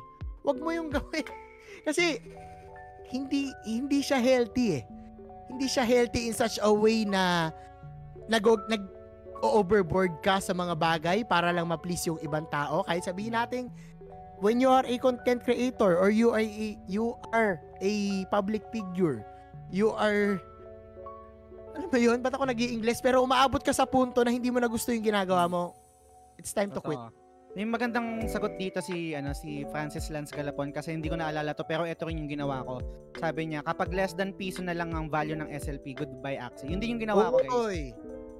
Huwag 0.41 0.57
mo 0.57 0.71
yung 0.71 0.89
gawin. 0.89 1.27
Kasi, 1.85 2.17
hindi, 3.11 3.51
hindi 3.67 3.99
siya 3.99 4.23
healthy 4.23 4.79
eh. 4.79 4.83
Hindi 5.49 5.67
siya 5.67 5.83
healthy 5.83 6.31
in 6.31 6.35
such 6.35 6.57
a 6.61 6.71
way 6.71 7.03
na 7.03 7.51
nag, 8.27 8.43
nag 8.69 8.83
overboard 9.43 10.23
ka 10.23 10.39
sa 10.39 10.55
mga 10.55 10.73
bagay 10.79 11.17
para 11.27 11.51
lang 11.51 11.67
ma-please 11.67 12.07
yung 12.07 12.19
ibang 12.23 12.47
tao. 12.47 12.87
Kahit 12.87 13.03
sabihin 13.03 13.35
natin, 13.35 13.67
when 14.39 14.63
you 14.63 14.71
are 14.71 14.87
a 14.87 14.95
content 14.99 15.43
creator 15.43 15.99
or 15.99 16.07
you 16.07 16.31
are 16.31 16.43
a, 16.43 16.79
you 16.87 17.15
are 17.35 17.59
a 17.83 18.23
public 18.31 18.63
figure, 18.71 19.23
you 19.67 19.91
are 19.91 20.39
ano 21.73 21.89
ba 21.89 21.97
yun? 21.97 22.21
Ba't 22.21 22.37
ako 22.37 22.45
nag 22.45 22.61
english 22.61 23.01
Pero 23.01 23.25
umaabot 23.25 23.57
ka 23.57 23.73
sa 23.73 23.89
punto 23.89 24.21
na 24.21 24.29
hindi 24.29 24.53
mo 24.53 24.61
na 24.61 24.69
gusto 24.69 24.93
yung 24.93 25.01
ginagawa 25.01 25.49
mo. 25.49 25.73
It's 26.37 26.53
time 26.53 26.69
to 26.69 26.81
quit. 26.81 27.01
May 27.53 27.69
magandang 27.69 28.25
sagot 28.25 28.57
dito 28.57 28.81
si 28.81 29.13
ano 29.13 29.29
si 29.29 29.61
Francis 29.69 30.09
Lance 30.09 30.33
Galapon 30.33 30.73
kasi 30.73 30.89
hindi 30.89 31.05
ko 31.05 31.13
naalala 31.13 31.53
to 31.53 31.61
pero 31.61 31.85
ito 31.85 32.01
rin 32.09 32.17
yung 32.17 32.25
ginawa 32.25 32.65
ko. 32.65 32.81
Sabi 33.21 33.53
niya, 33.53 33.61
kapag 33.61 33.93
less 33.93 34.17
than 34.17 34.33
piso 34.33 34.65
na 34.65 34.73
lang 34.73 34.89
ang 34.89 35.05
value 35.05 35.37
ng 35.37 35.53
SLP, 35.53 35.93
goodbye 35.93 36.41
Axie. 36.41 36.73
Yun 36.73 36.81
din 36.81 36.97
yung 36.97 37.03
ginawa 37.05 37.29
ko, 37.29 37.37
guys. 37.45 37.53
Oy. 37.53 37.79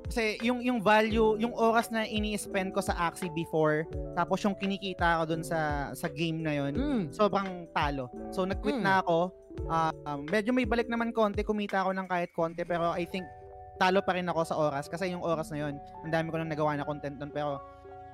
Kasi 0.10 0.42
yung 0.42 0.66
yung 0.66 0.82
value, 0.82 1.38
yung 1.38 1.54
oras 1.54 1.94
na 1.94 2.10
ini-spend 2.10 2.74
ko 2.74 2.82
sa 2.82 2.98
Axie 3.06 3.30
before, 3.38 3.86
tapos 4.18 4.42
yung 4.42 4.58
kinikita 4.58 5.22
ko 5.22 5.30
dun 5.30 5.46
sa 5.46 5.94
sa 5.94 6.10
game 6.10 6.42
na 6.42 6.58
yon, 6.58 6.74
Mm. 6.74 7.04
sobrang 7.14 7.70
talo. 7.70 8.10
So 8.34 8.50
nag-quit 8.50 8.82
Mm. 8.82 8.86
na 8.86 9.06
ako. 9.06 9.30
Ah, 9.70 9.94
um, 10.10 10.26
medyo 10.26 10.50
may 10.50 10.66
balik 10.66 10.90
naman 10.90 11.14
konti, 11.14 11.46
kumita 11.46 11.86
ako 11.86 11.94
ng 11.94 12.10
kahit 12.10 12.34
konti 12.34 12.66
pero 12.66 12.90
I 12.98 13.06
think 13.06 13.30
talo 13.78 14.02
pa 14.02 14.18
rin 14.18 14.26
ako 14.26 14.42
sa 14.42 14.58
oras 14.58 14.90
kasi 14.90 15.14
yung 15.14 15.22
oras 15.22 15.54
na 15.54 15.70
yon, 15.70 15.78
ang 16.02 16.10
dami 16.10 16.34
ko 16.34 16.42
nang 16.42 16.50
nagawa 16.50 16.74
na 16.74 16.82
content 16.82 17.14
doon 17.22 17.30
pero 17.30 17.62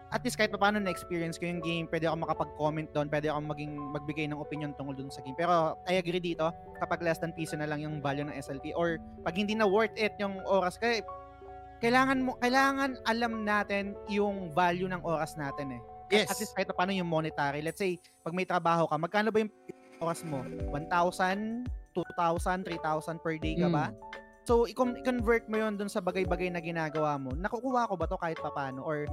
at 0.09 0.25
least 0.25 0.41
kahit 0.41 0.49
paano 0.49 0.81
na-experience 0.81 1.37
ko 1.37 1.45
yung 1.45 1.61
game, 1.61 1.85
pwede 1.85 2.09
ako 2.09 2.25
makapag-comment 2.25 2.89
doon, 2.89 3.07
pwede 3.13 3.29
ako 3.29 3.39
maging 3.45 3.73
magbigay 3.93 4.25
ng 4.25 4.41
opinion 4.41 4.73
tungkol 4.73 4.97
doon 4.97 5.13
sa 5.13 5.21
game. 5.21 5.37
Pero 5.37 5.77
I 5.85 6.01
agree 6.01 6.17
dito, 6.17 6.49
kapag 6.81 7.05
less 7.05 7.21
than 7.21 7.29
piso 7.37 7.53
na 7.53 7.69
lang 7.69 7.85
yung 7.85 8.01
value 8.01 8.25
ng 8.25 8.33
SLP 8.33 8.73
or 8.73 8.97
pag 9.21 9.37
hindi 9.37 9.53
na 9.53 9.69
worth 9.69 9.93
it 9.93 10.17
yung 10.17 10.41
oras 10.49 10.81
kaya 10.81 11.05
kailangan 11.79 12.25
mo 12.25 12.35
kailangan 12.41 12.99
alam 13.07 13.47
natin 13.47 13.95
yung 14.11 14.51
value 14.51 14.89
ng 14.89 14.99
oras 15.05 15.37
natin 15.37 15.77
eh. 15.77 15.81
Yes. 16.09 16.33
At 16.33 16.41
least 16.41 16.57
kahit 16.57 16.73
paano 16.73 16.89
yung 16.89 17.05
monetary. 17.05 17.61
Let's 17.61 17.77
say, 17.77 18.01
pag 18.25 18.33
may 18.33 18.49
trabaho 18.49 18.89
ka, 18.89 18.97
magkano 18.97 19.29
ba 19.29 19.45
yung 19.45 19.53
oras 20.01 20.25
mo? 20.25 20.41
1,000, 20.73 21.69
2,000, 21.93 22.65
3,000 22.65 23.21
per 23.21 23.37
day 23.37 23.53
ka 23.61 23.69
ba? 23.69 23.93
So, 24.49 24.65
i-com- 24.65 24.97
i-convert 24.97 25.45
mo 25.45 25.61
yon 25.61 25.77
dun 25.77 25.93
sa 25.93 26.01
bagay-bagay 26.01 26.49
na 26.49 26.57
ginagawa 26.57 27.21
mo. 27.21 27.29
Nakukuha 27.37 27.85
ko 27.85 27.93
ba 27.93 28.09
to 28.09 28.17
kahit 28.17 28.41
papano? 28.41 28.81
Or 28.81 29.05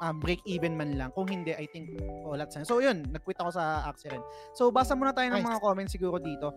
um, 0.00 0.16
break 0.18 0.40
even 0.44 0.74
man 0.74 0.94
lang. 0.98 1.10
Kung 1.14 1.26
hindi, 1.26 1.54
I 1.54 1.66
think 1.70 1.98
wala 2.24 2.46
sa 2.46 2.62
So, 2.62 2.78
yun. 2.78 3.06
Nag-quit 3.10 3.38
ako 3.38 3.50
sa 3.54 3.86
accident. 3.86 4.22
So, 4.54 4.70
basa 4.70 4.94
muna 4.94 5.14
tayo 5.14 5.30
ng 5.30 5.42
mga 5.42 5.60
comments 5.60 5.92
siguro 5.94 6.18
dito. 6.18 6.54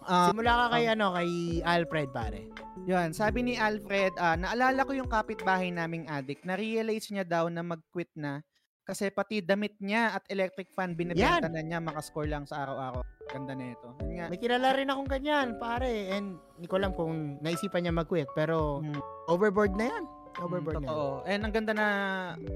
Ah, 0.00 0.32
Simula 0.32 0.66
ka 0.66 0.80
kay 0.80 0.84
ano, 0.88 1.12
kay 1.12 1.30
Alfred 1.60 2.08
pare. 2.08 2.48
Yan, 2.88 3.12
sabi 3.12 3.44
ni 3.44 3.54
Alfred, 3.60 4.16
ah, 4.16 4.32
naalala 4.32 4.88
ko 4.88 4.96
yung 4.96 5.12
kapitbahay 5.12 5.68
naming 5.68 6.08
addict, 6.08 6.48
na-realize 6.48 7.12
niya 7.12 7.28
daw 7.28 7.52
na 7.52 7.60
mag-quit 7.60 8.08
na 8.16 8.40
kasi 8.80 9.06
pati 9.12 9.38
damit 9.38 9.76
niya 9.78 10.18
at 10.18 10.24
electric 10.26 10.72
fan 10.74 10.98
binibenta 10.98 11.46
na 11.46 11.62
niya 11.62 11.78
makascore 11.78 12.26
lang 12.26 12.42
sa 12.42 12.66
araw-araw. 12.66 13.04
Ganda 13.30 13.54
na 13.54 13.70
ito. 13.70 13.86
Nga. 14.02 14.26
May 14.32 14.40
kilala 14.40 14.74
rin 14.74 14.90
akong 14.90 15.06
ganyan, 15.06 15.54
pare. 15.62 16.10
And 16.10 16.42
hindi 16.58 16.66
ko 16.66 16.74
alam 16.80 16.90
kung 16.98 17.38
naisipan 17.38 17.86
niya 17.86 17.94
mag-quit. 17.94 18.26
Pero 18.34 18.82
Mm. 18.82 18.98
overboard 19.30 19.78
na 19.78 19.86
yan. 19.86 20.04
Na. 20.40 20.48
Mm, 20.50 20.76
Totoo. 20.80 21.06
And 21.22 21.40
ang 21.42 21.52
ganda 21.52 21.72
na, 21.72 21.86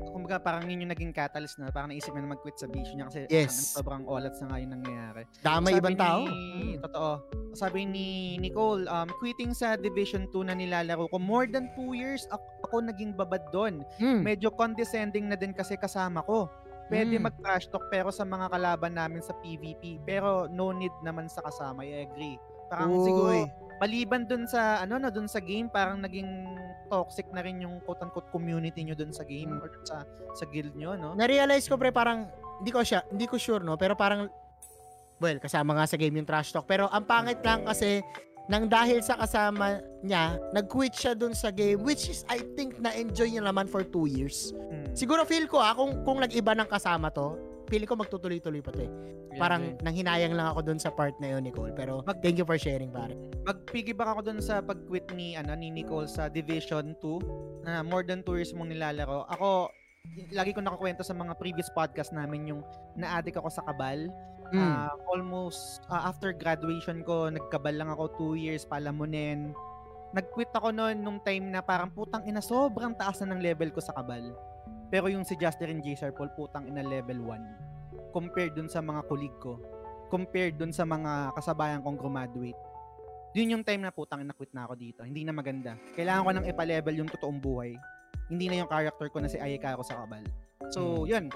kumbaga 0.09 0.37
parang 0.39 0.65
yun 0.65 0.83
yung 0.83 0.91
naging 0.91 1.13
catalyst 1.13 1.59
na 1.59 1.69
parang 1.69 1.89
naisip 1.89 2.11
na 2.11 2.25
mag-quit 2.25 2.57
sa 2.57 2.65
bisyo 2.65 2.95
niya 2.95 3.07
kasi 3.07 3.21
Yes. 3.29 3.53
ang- 3.53 3.77
sobrang 3.77 4.03
olat 4.05 4.33
na 4.35 4.47
nga 4.47 4.57
yung 4.59 4.73
nangyayari. 4.73 5.23
Damay 5.39 5.73
Sabi 5.73 5.81
ibang 5.83 5.97
tao. 5.97 6.21
Ni, 6.25 6.43
Totoo. 6.81 7.11
Sabi 7.53 7.81
ni 7.85 8.09
Nicole, 8.39 8.85
um, 8.85 9.09
quitting 9.15 9.53
sa 9.53 9.77
Division 9.77 10.27
2 10.27 10.43
na 10.43 10.55
nilalaro 10.55 11.07
ko, 11.07 11.17
more 11.17 11.45
than 11.45 11.69
2 11.75 11.93
years 11.93 12.25
ako, 12.29 12.43
ako 12.65 12.77
naging 12.83 13.13
babad 13.13 13.45
doon. 13.51 13.85
Mm. 13.97 14.21
Medyo 14.25 14.49
condescending 14.51 15.29
na 15.29 15.37
din 15.37 15.53
kasi 15.53 15.77
kasama 15.77 16.23
ko. 16.23 16.49
Pwede 16.85 17.17
Mm. 17.17 17.25
mag-trash 17.25 17.67
talk 17.67 17.89
pero 17.89 18.09
sa 18.09 18.25
mga 18.25 18.51
kalaban 18.51 18.93
namin 18.93 19.21
sa 19.21 19.33
PvP. 19.35 20.03
Pero 20.03 20.45
no 20.47 20.69
need 20.71 20.93
naman 21.01 21.27
sa 21.27 21.41
kasama. 21.41 21.81
I 21.81 22.05
agree. 22.05 22.37
Parang 22.67 22.91
Uy. 22.91 23.05
siguro, 23.05 23.31
maliban 23.83 24.27
dun 24.29 24.47
sa, 24.47 24.83
ano 24.83 24.99
na, 24.99 25.11
dun 25.11 25.27
sa 25.27 25.43
game, 25.43 25.67
parang 25.67 25.99
naging 26.03 26.29
toxic 26.93 27.27
na 27.35 27.43
rin 27.43 27.63
yung 27.65 27.83
quote-unquote 27.83 28.31
community 28.31 28.85
nyo 28.85 28.95
dun 28.95 29.11
sa 29.11 29.27
game 29.27 29.59
or 29.59 29.69
dun 29.73 29.87
sa, 29.87 30.07
sa 30.37 30.45
guild 30.51 30.75
nyo, 30.79 30.95
no? 30.95 31.17
Na-realize 31.19 31.67
ko 31.67 31.75
pre 31.75 31.91
parang 31.91 32.29
hindi 32.61 32.71
ko 32.71 32.81
siya, 32.87 33.03
hindi 33.11 33.27
ko 33.27 33.37
sure 33.41 33.63
no, 33.65 33.75
pero 33.75 33.99
parang 33.99 34.31
well, 35.19 35.39
kasama 35.39 35.75
nga 35.79 35.87
sa 35.89 35.97
game 35.97 36.21
yung 36.21 36.29
trash 36.29 36.53
talk. 36.53 36.67
Pero 36.69 36.91
ang 36.91 37.07
pangit 37.07 37.41
lang 37.43 37.65
kasi 37.65 38.03
nang 38.45 38.69
dahil 38.69 39.01
sa 39.01 39.17
kasama 39.17 39.81
niya, 40.05 40.37
nag-quit 40.53 40.93
siya 40.93 41.17
dun 41.17 41.33
sa 41.33 41.49
game 41.49 41.81
which 41.81 42.13
is 42.13 42.29
I 42.29 42.45
think 42.55 42.77
na-enjoy 42.77 43.33
niya 43.33 43.43
naman 43.43 43.67
for 43.67 43.81
two 43.81 44.05
years. 44.05 44.53
Hmm. 44.53 44.93
Siguro 44.93 45.25
feel 45.25 45.49
ko 45.49 45.65
ah, 45.65 45.73
kung, 45.73 46.05
kung 46.05 46.21
nag-iba 46.21 46.53
ng 46.53 46.69
kasama 46.69 47.09
to, 47.09 47.35
feel 47.69 47.85
ko 47.89 47.97
magtutuloy-tuloy 47.97 48.61
pa 48.61 48.71
to 48.73 48.85
eh. 48.85 48.93
Parang 49.35 49.75
nang 49.83 49.95
hinayang 49.95 50.37
lang 50.37 50.55
ako 50.55 50.63
dun 50.63 50.79
sa 50.79 50.95
part 50.95 51.17
na 51.19 51.35
yun, 51.35 51.43
Nicole. 51.43 51.75
Pero 51.75 52.07
Mag- 52.07 52.23
thank 52.23 52.39
you 52.39 52.47
for 52.47 52.57
sharing, 52.57 52.95
pare. 52.95 53.17
mag-piggyback 53.45 54.15
ako 54.15 54.21
dun 54.25 54.41
sa 54.41 54.63
pag-quit 54.63 55.05
ni 55.13 55.35
ano 55.35 55.53
ni 55.59 55.69
Nicole 55.69 56.07
sa 56.07 56.31
Division 56.31 56.95
2 57.03 57.67
na 57.67 57.83
more 57.83 58.07
than 58.07 58.23
2 58.23 58.39
years 58.41 58.53
mong 58.55 58.71
nilalaro. 58.71 59.27
Ako 59.29 59.69
lagi 60.31 60.53
ko 60.53 60.61
nakakwento 60.61 61.01
sa 61.01 61.17
mga 61.17 61.35
previous 61.41 61.69
podcast 61.73 62.13
namin 62.13 62.53
yung 62.55 62.61
na-addict 62.95 63.41
ako 63.41 63.49
sa 63.51 63.65
kabal. 63.65 64.09
Mm. 64.53 64.61
Ah, 64.61 64.93
almost 65.11 65.83
ah, 65.89 66.13
after 66.13 66.31
graduation 66.31 67.03
ko, 67.03 67.33
nagkabal 67.33 67.75
lang 67.75 67.91
ako 67.91 68.37
2 68.37 68.45
years 68.45 68.63
palamunin. 68.69 69.57
Nag-quit 70.15 70.53
ako 70.55 70.71
noon 70.71 71.03
nung 71.03 71.19
time 71.27 71.51
na 71.51 71.59
parang 71.59 71.91
putang 71.91 72.23
ina 72.23 72.39
sobrang 72.39 72.95
taas 72.95 73.19
na 73.25 73.35
ng 73.35 73.43
level 73.43 73.75
ko 73.75 73.83
sa 73.83 73.91
kabal. 73.97 74.31
Pero 74.89 75.09
yung 75.09 75.25
si 75.25 75.37
Justin 75.37 75.81
J. 75.85 76.13
Paul 76.13 76.33
putang 76.35 76.69
ina 76.69 76.85
level 76.85 77.23
1 77.23 78.13
compared 78.15 78.55
dun 78.55 78.71
sa 78.71 78.79
mga 78.79 79.07
colleague 79.11 79.41
ko. 79.43 79.59
Compared 80.09 80.55
dun 80.55 80.71
sa 80.71 80.87
mga 80.87 81.35
kasabayan 81.35 81.83
kong 81.83 81.99
graduate 81.99 82.59
yun 83.35 83.59
yung 83.59 83.65
time 83.67 83.83
na 83.83 83.91
putang 83.91 84.23
na 84.23 84.31
quit 84.31 84.55
na 84.55 84.63
ako 84.63 84.79
dito. 84.79 85.03
Hindi 85.03 85.27
na 85.27 85.35
maganda. 85.35 85.75
Kailangan 85.99 86.23
ko 86.23 86.31
nang 86.31 86.47
ipa-level 86.47 86.95
yung 87.03 87.11
totoong 87.11 87.43
buhay. 87.43 87.75
Hindi 88.31 88.47
na 88.47 88.63
yung 88.63 88.71
character 88.71 89.11
ko 89.11 89.19
na 89.19 89.27
si 89.27 89.43
Ayeka 89.43 89.75
ako 89.75 89.83
sa 89.83 89.99
kabal. 89.99 90.23
So, 90.71 91.03
yun. 91.03 91.35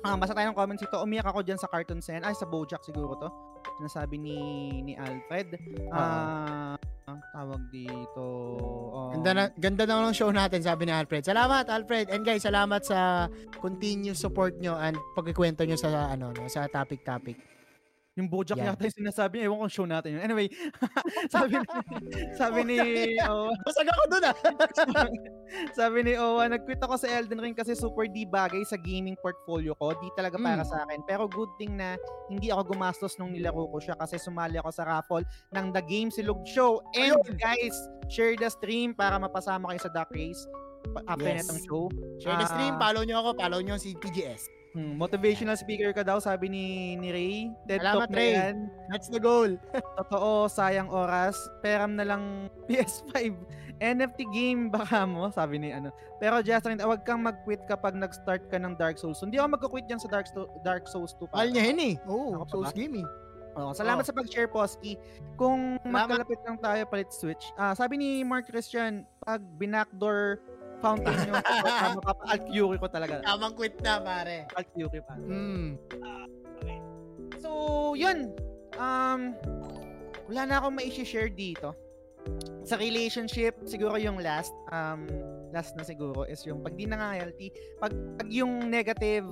Ah, 0.00 0.16
basta 0.16 0.32
tayo 0.32 0.48
ng 0.48 0.56
comments 0.56 0.80
ito. 0.80 0.96
Umiyak 0.96 1.28
ako 1.28 1.44
dyan 1.44 1.60
sa 1.60 1.68
Cartoon 1.68 2.00
Sen. 2.00 2.24
Ay, 2.24 2.32
sa 2.32 2.48
Bojack 2.48 2.80
siguro 2.80 3.12
to. 3.20 3.28
Sinasabi 3.76 4.16
ni 4.16 4.36
ni 4.88 4.92
Alfred. 4.96 5.52
Ah, 5.92 6.80
ah, 7.06 7.20
tawag 7.32 7.62
dito. 7.68 8.24
um, 8.92 9.12
Ganda 9.20 9.30
na, 9.32 9.44
ganda 9.56 9.84
na 9.84 10.08
ng 10.08 10.16
show 10.16 10.30
natin, 10.32 10.60
sabi 10.64 10.88
ni 10.88 10.92
Alfred. 10.92 11.24
Salamat, 11.24 11.68
Alfred. 11.68 12.08
And 12.10 12.24
guys, 12.24 12.44
salamat 12.44 12.82
sa 12.84 13.28
continuous 13.60 14.20
support 14.20 14.56
nyo 14.60 14.76
and 14.76 14.96
pagkikwento 15.16 15.64
nyo 15.64 15.76
sa 15.76 16.12
ano 16.12 16.32
no, 16.32 16.48
sa 16.48 16.66
topic-topic. 16.68 17.53
Yung 18.14 18.30
Bojack 18.30 18.62
Yan. 18.62 18.70
yata 18.70 18.86
yung 18.86 18.98
sinasabi 19.02 19.32
niya. 19.36 19.50
Ewan 19.50 19.58
kong 19.60 19.74
show 19.74 19.82
natin 19.84 20.14
yun. 20.14 20.22
Anyway, 20.22 20.46
sabi 21.34 21.58
ni, 21.58 21.66
sabi 22.40 22.60
ni, 22.62 22.76
oh, 23.26 23.50
Basag 23.66 23.90
ako 23.90 24.02
dun 24.06 24.24
ah. 24.24 24.36
Sabi 25.78 25.98
ni 26.02 26.14
Owa, 26.14 26.46
nag-quit 26.46 26.78
ako 26.78 26.94
sa 26.96 27.10
Elden 27.10 27.36
Ring 27.36 27.52
kasi 27.52 27.74
super 27.74 28.06
di 28.06 28.24
bagay 28.24 28.62
sa 28.64 28.74
gaming 28.76 29.14
portfolio 29.18 29.74
ko. 29.76 29.92
Di 29.94 30.08
talaga 30.14 30.34
para 30.36 30.62
Mm. 30.62 30.70
sa 30.70 30.82
akin. 30.82 31.00
Pero 31.04 31.26
good 31.26 31.50
thing 31.56 31.74
na 31.74 31.98
hindi 32.26 32.48
ako 32.48 32.72
gumastos 32.72 33.18
nung 33.18 33.30
nilaro 33.30 33.66
ko 33.68 33.78
siya 33.78 33.94
kasi 33.94 34.16
sumali 34.16 34.56
ako 34.56 34.70
sa 34.70 34.82
raffle 34.84 35.22
ng 35.50 35.66
The 35.70 35.82
Game 35.84 36.08
Silog 36.08 36.42
Show. 36.44 36.80
And 36.94 37.18
guys, 37.36 37.74
share 38.06 38.34
the 38.34 38.48
stream 38.48 38.94
para 38.94 39.18
mapasama 39.18 39.68
kayo 39.68 39.80
sa 39.80 39.90
Duck 39.90 40.10
Race 40.10 40.38
pa- 40.90 41.02
after 41.06 41.28
Yes. 41.28 41.44
netong 41.44 41.60
show. 41.62 41.84
Share 42.18 42.36
the 42.36 42.46
stream, 42.46 42.74
Ah, 42.74 42.80
follow 42.80 43.02
nyo 43.02 43.16
ako, 43.20 43.30
follow 43.36 43.60
nyo 43.60 43.74
si 43.74 43.92
PGS. 43.94 44.42
Hmm, 44.74 44.94
motivational 44.94 45.54
speaker 45.54 45.90
ka 45.90 46.02
daw, 46.02 46.18
sabi 46.18 46.46
ni, 46.46 46.64
ni 46.94 47.08
Ray. 47.08 47.34
TED 47.64 47.80
Salamat, 47.80 47.98
Talk 48.00 48.10
na 48.10 48.18
Ray. 48.18 48.32
yan. 48.32 48.56
That's 48.88 49.06
the 49.06 49.18
goal. 49.18 49.50
Totoo, 49.98 50.46
sayang 50.46 50.86
oras. 50.88 51.34
Peram 51.60 51.94
na 51.94 52.04
lang 52.04 52.22
PS5. 52.68 53.34
NFT 53.76 54.30
game 54.30 54.70
baka 54.70 55.02
mo, 55.02 55.26
sabi 55.28 55.58
ni 55.58 55.70
ano. 55.70 55.90
Pero 56.18 56.38
Justin, 56.40 56.78
wag 56.80 57.02
kang 57.02 57.18
mag-quit 57.20 57.58
kapag 57.64 57.94
nag-start 57.94 58.46
ka 58.46 58.56
ng 58.56 58.74
Dark 58.74 58.96
Souls. 58.96 59.18
Hindi 59.18 59.34
ako 59.34 59.48
mag-quit 59.50 59.86
dyan 59.86 59.98
sa 59.98 60.06
Dark, 60.06 60.26
Sto- 60.26 60.50
Dark 60.62 60.86
Souls 60.86 61.10
2 61.16 61.26
pa. 61.26 61.34
Mahal 61.36 61.50
niya 61.50 61.64
yun 61.70 61.80
eh. 61.80 61.94
Oo, 62.04 62.38
Ako 62.38 62.44
pa 62.44 62.50
Souls 62.52 62.70
ba? 62.70 62.76
Gaming. 62.76 63.08
Oo, 63.54 63.70
salamat 63.70 64.02
Oh. 64.02 64.08
sa 64.08 64.14
pag-share, 64.14 64.46
Posky. 64.46 64.94
Kung 65.34 65.78
Salamat. 65.80 65.90
magkalapit 65.92 66.40
lang 66.42 66.58
tayo 66.58 66.82
palit 66.86 67.10
switch. 67.10 67.50
Ah, 67.54 67.70
sabi 67.70 67.94
ni 67.94 68.22
Mark 68.22 68.46
Christian, 68.46 69.02
pag 69.20 69.38
binakdoor 69.56 70.42
fountain 70.82 71.14
nyo, 71.26 71.34
mapapa-alt-Q 71.98 72.56
ko 72.78 72.86
talaga. 72.88 73.22
Tamang 73.22 73.54
quit 73.54 73.76
na, 73.82 74.00
pare. 74.00 74.46
Alt-Q 74.54 74.78
pa. 75.02 75.14
Mm. 75.18 75.78
So, 77.38 77.50
yun. 77.98 78.32
Um, 78.80 79.36
wala 80.26 80.42
na 80.48 80.54
akong 80.58 80.74
mai-share 80.74 81.28
dito. 81.30 81.76
Sa 82.64 82.80
relationship, 82.80 83.60
siguro 83.68 84.00
yung 84.00 84.16
last, 84.24 84.56
um, 84.72 85.04
last 85.52 85.76
na 85.76 85.84
siguro 85.84 86.24
is 86.24 86.40
yung 86.48 86.64
pag 86.64 86.72
di 86.72 86.88
na 86.88 86.96
nga 86.96 87.10
healthy, 87.20 87.52
pag, 87.76 87.92
pag 88.16 88.28
yung 88.32 88.72
negative 88.72 89.28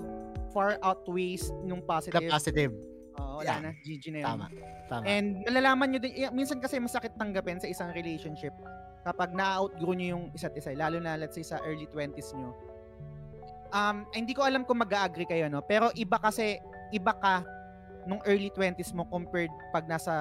far 0.52 0.76
outweighs 0.84 1.48
yung 1.64 1.80
The 1.80 1.88
positive, 1.88 2.28
positive. 2.28 2.72
oo, 3.16 3.40
wala 3.40 3.48
Yeah. 3.48 3.60
na, 3.64 3.70
GG 3.80 4.04
na 4.12 4.18
yun. 4.20 4.28
Tama. 4.28 4.46
Tama. 4.92 5.02
And 5.08 5.40
malalaman 5.48 5.86
nyo 5.96 6.00
din, 6.04 6.12
eh, 6.12 6.28
minsan 6.28 6.60
kasi 6.60 6.76
masakit 6.76 7.16
tanggapin 7.16 7.56
sa 7.56 7.64
isang 7.64 7.88
relationship 7.96 8.52
kapag 9.02 9.34
na-outgrow 9.34 9.94
nyo 9.94 10.08
yung 10.18 10.24
isa't 10.34 10.54
isa, 10.54 10.74
lalo 10.74 11.02
na 11.02 11.18
let's 11.18 11.34
say 11.34 11.42
sa 11.42 11.58
early 11.66 11.86
20s 11.90 12.34
nyo. 12.38 12.54
Um, 13.72 14.06
hindi 14.14 14.36
ko 14.36 14.46
alam 14.46 14.62
kung 14.62 14.78
mag-agree 14.78 15.26
kayo, 15.26 15.50
no? 15.50 15.64
Pero 15.64 15.90
iba 15.98 16.20
kasi, 16.20 16.60
iba 16.94 17.12
ka 17.16 17.42
nung 18.06 18.22
early 18.26 18.50
20s 18.50 18.94
mo 18.94 19.06
compared 19.08 19.50
pag 19.70 19.86
nasa 19.86 20.12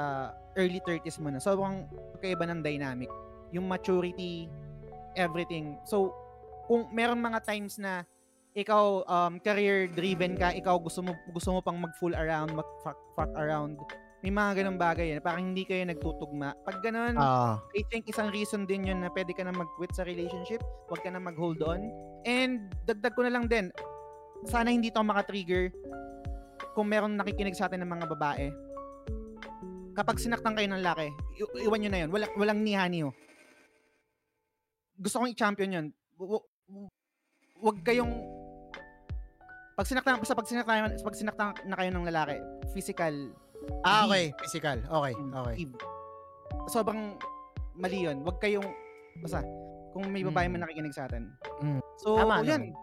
early 0.58 0.82
30s 0.84 1.22
mo 1.22 1.30
na. 1.30 1.42
Sobrang 1.42 1.86
kaiba 2.20 2.46
ng 2.48 2.62
dynamic. 2.62 3.10
Yung 3.52 3.68
maturity, 3.68 4.48
everything. 5.16 5.78
So, 5.84 6.16
kung 6.66 6.88
meron 6.96 7.20
mga 7.20 7.44
times 7.44 7.76
na 7.76 8.08
ikaw 8.56 9.04
um, 9.08 9.40
career 9.40 9.88
driven 9.92 10.36
ka, 10.36 10.52
ikaw 10.52 10.76
gusto 10.80 11.04
mo 11.04 11.16
gusto 11.32 11.56
mo 11.56 11.60
pang 11.64 11.80
mag 11.80 11.92
full 12.00 12.16
around, 12.16 12.52
mag 12.52 12.68
fuck, 12.84 13.00
fuck 13.16 13.32
around. 13.36 13.80
May 14.22 14.30
mga 14.30 14.52
ganung 14.56 14.78
bagay 14.78 15.18
yan. 15.18 15.22
Parang 15.22 15.42
hindi 15.44 15.66
kayo 15.66 15.82
nagtutugma. 15.82 16.54
Pag 16.62 16.82
ganun, 16.82 17.18
Ah, 17.18 17.58
I 17.74 17.82
think 17.84 18.06
isang 18.06 18.30
reason 18.30 18.64
din 18.64 18.86
yun 18.86 19.02
na 19.02 19.10
pwede 19.10 19.34
ka 19.34 19.42
na 19.42 19.50
mag-quit 19.50 19.90
sa 19.92 20.06
relationship. 20.06 20.62
Huwag 20.86 21.02
ka 21.02 21.10
na 21.10 21.18
mag-hold 21.18 21.58
on. 21.60 21.82
And 22.24 22.70
dagdag 22.86 23.18
ko 23.18 23.26
na 23.26 23.34
lang 23.34 23.50
din, 23.50 23.74
sana 24.46 24.70
hindi 24.70 24.94
to 24.94 25.02
maka-trigger 25.02 25.74
kung 26.72 26.86
meron 26.88 27.18
nakikinig 27.18 27.58
sa 27.58 27.66
atin 27.66 27.82
ng 27.82 27.90
mga 27.90 28.06
babae. 28.08 28.54
Kapag 29.92 30.22
sinaktan 30.22 30.54
kayo 30.54 30.70
ng 30.70 30.86
laki, 30.86 31.10
i- 31.36 31.66
iwan 31.66 31.82
nyo 31.82 31.90
na 31.90 32.00
yun. 32.00 32.10
Walang, 32.10 32.32
walang 32.38 32.60
nihani 32.62 33.04
oh. 33.04 33.14
Gusto 34.96 35.18
kong 35.18 35.34
i-champion 35.34 35.72
yun. 35.74 35.88
Wu- 36.16 36.46
Huwag 37.58 37.82
kayong 37.82 38.10
pag 39.72 39.86
sinaktan 39.86 40.18
sa 40.22 40.34
pag 40.34 40.46
sinaktan 40.46 40.94
pag 40.96 41.14
sinaktan 41.16 41.48
na 41.64 41.78
kayo 41.78 41.90
ng 41.90 42.06
lalaki, 42.06 42.38
physical 42.72 43.14
ah, 43.84 44.06
okay. 44.08 44.34
Physical. 44.42 44.78
Okay. 44.86 45.14
Okay. 45.16 45.56
Sobrang 46.70 47.18
mali 47.78 48.06
yun. 48.06 48.22
Huwag 48.26 48.38
kayong, 48.42 48.68
basta, 49.22 49.42
kung 49.92 50.08
may 50.10 50.24
babae 50.24 50.48
man 50.48 50.64
nakikinig 50.64 50.96
sa 50.96 51.08
atin. 51.08 51.32
Mm. 51.60 51.80
So, 52.00 52.20
Tama 52.20 52.44
yun. 52.46 52.74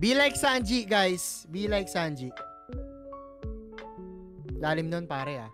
Be 0.00 0.16
like 0.16 0.36
Sanji, 0.36 0.88
guys. 0.88 1.44
Be 1.52 1.68
like 1.68 1.88
Sanji. 1.88 2.32
Lalim 4.60 4.92
nun, 4.92 5.08
pare 5.08 5.40
ah. 5.40 5.50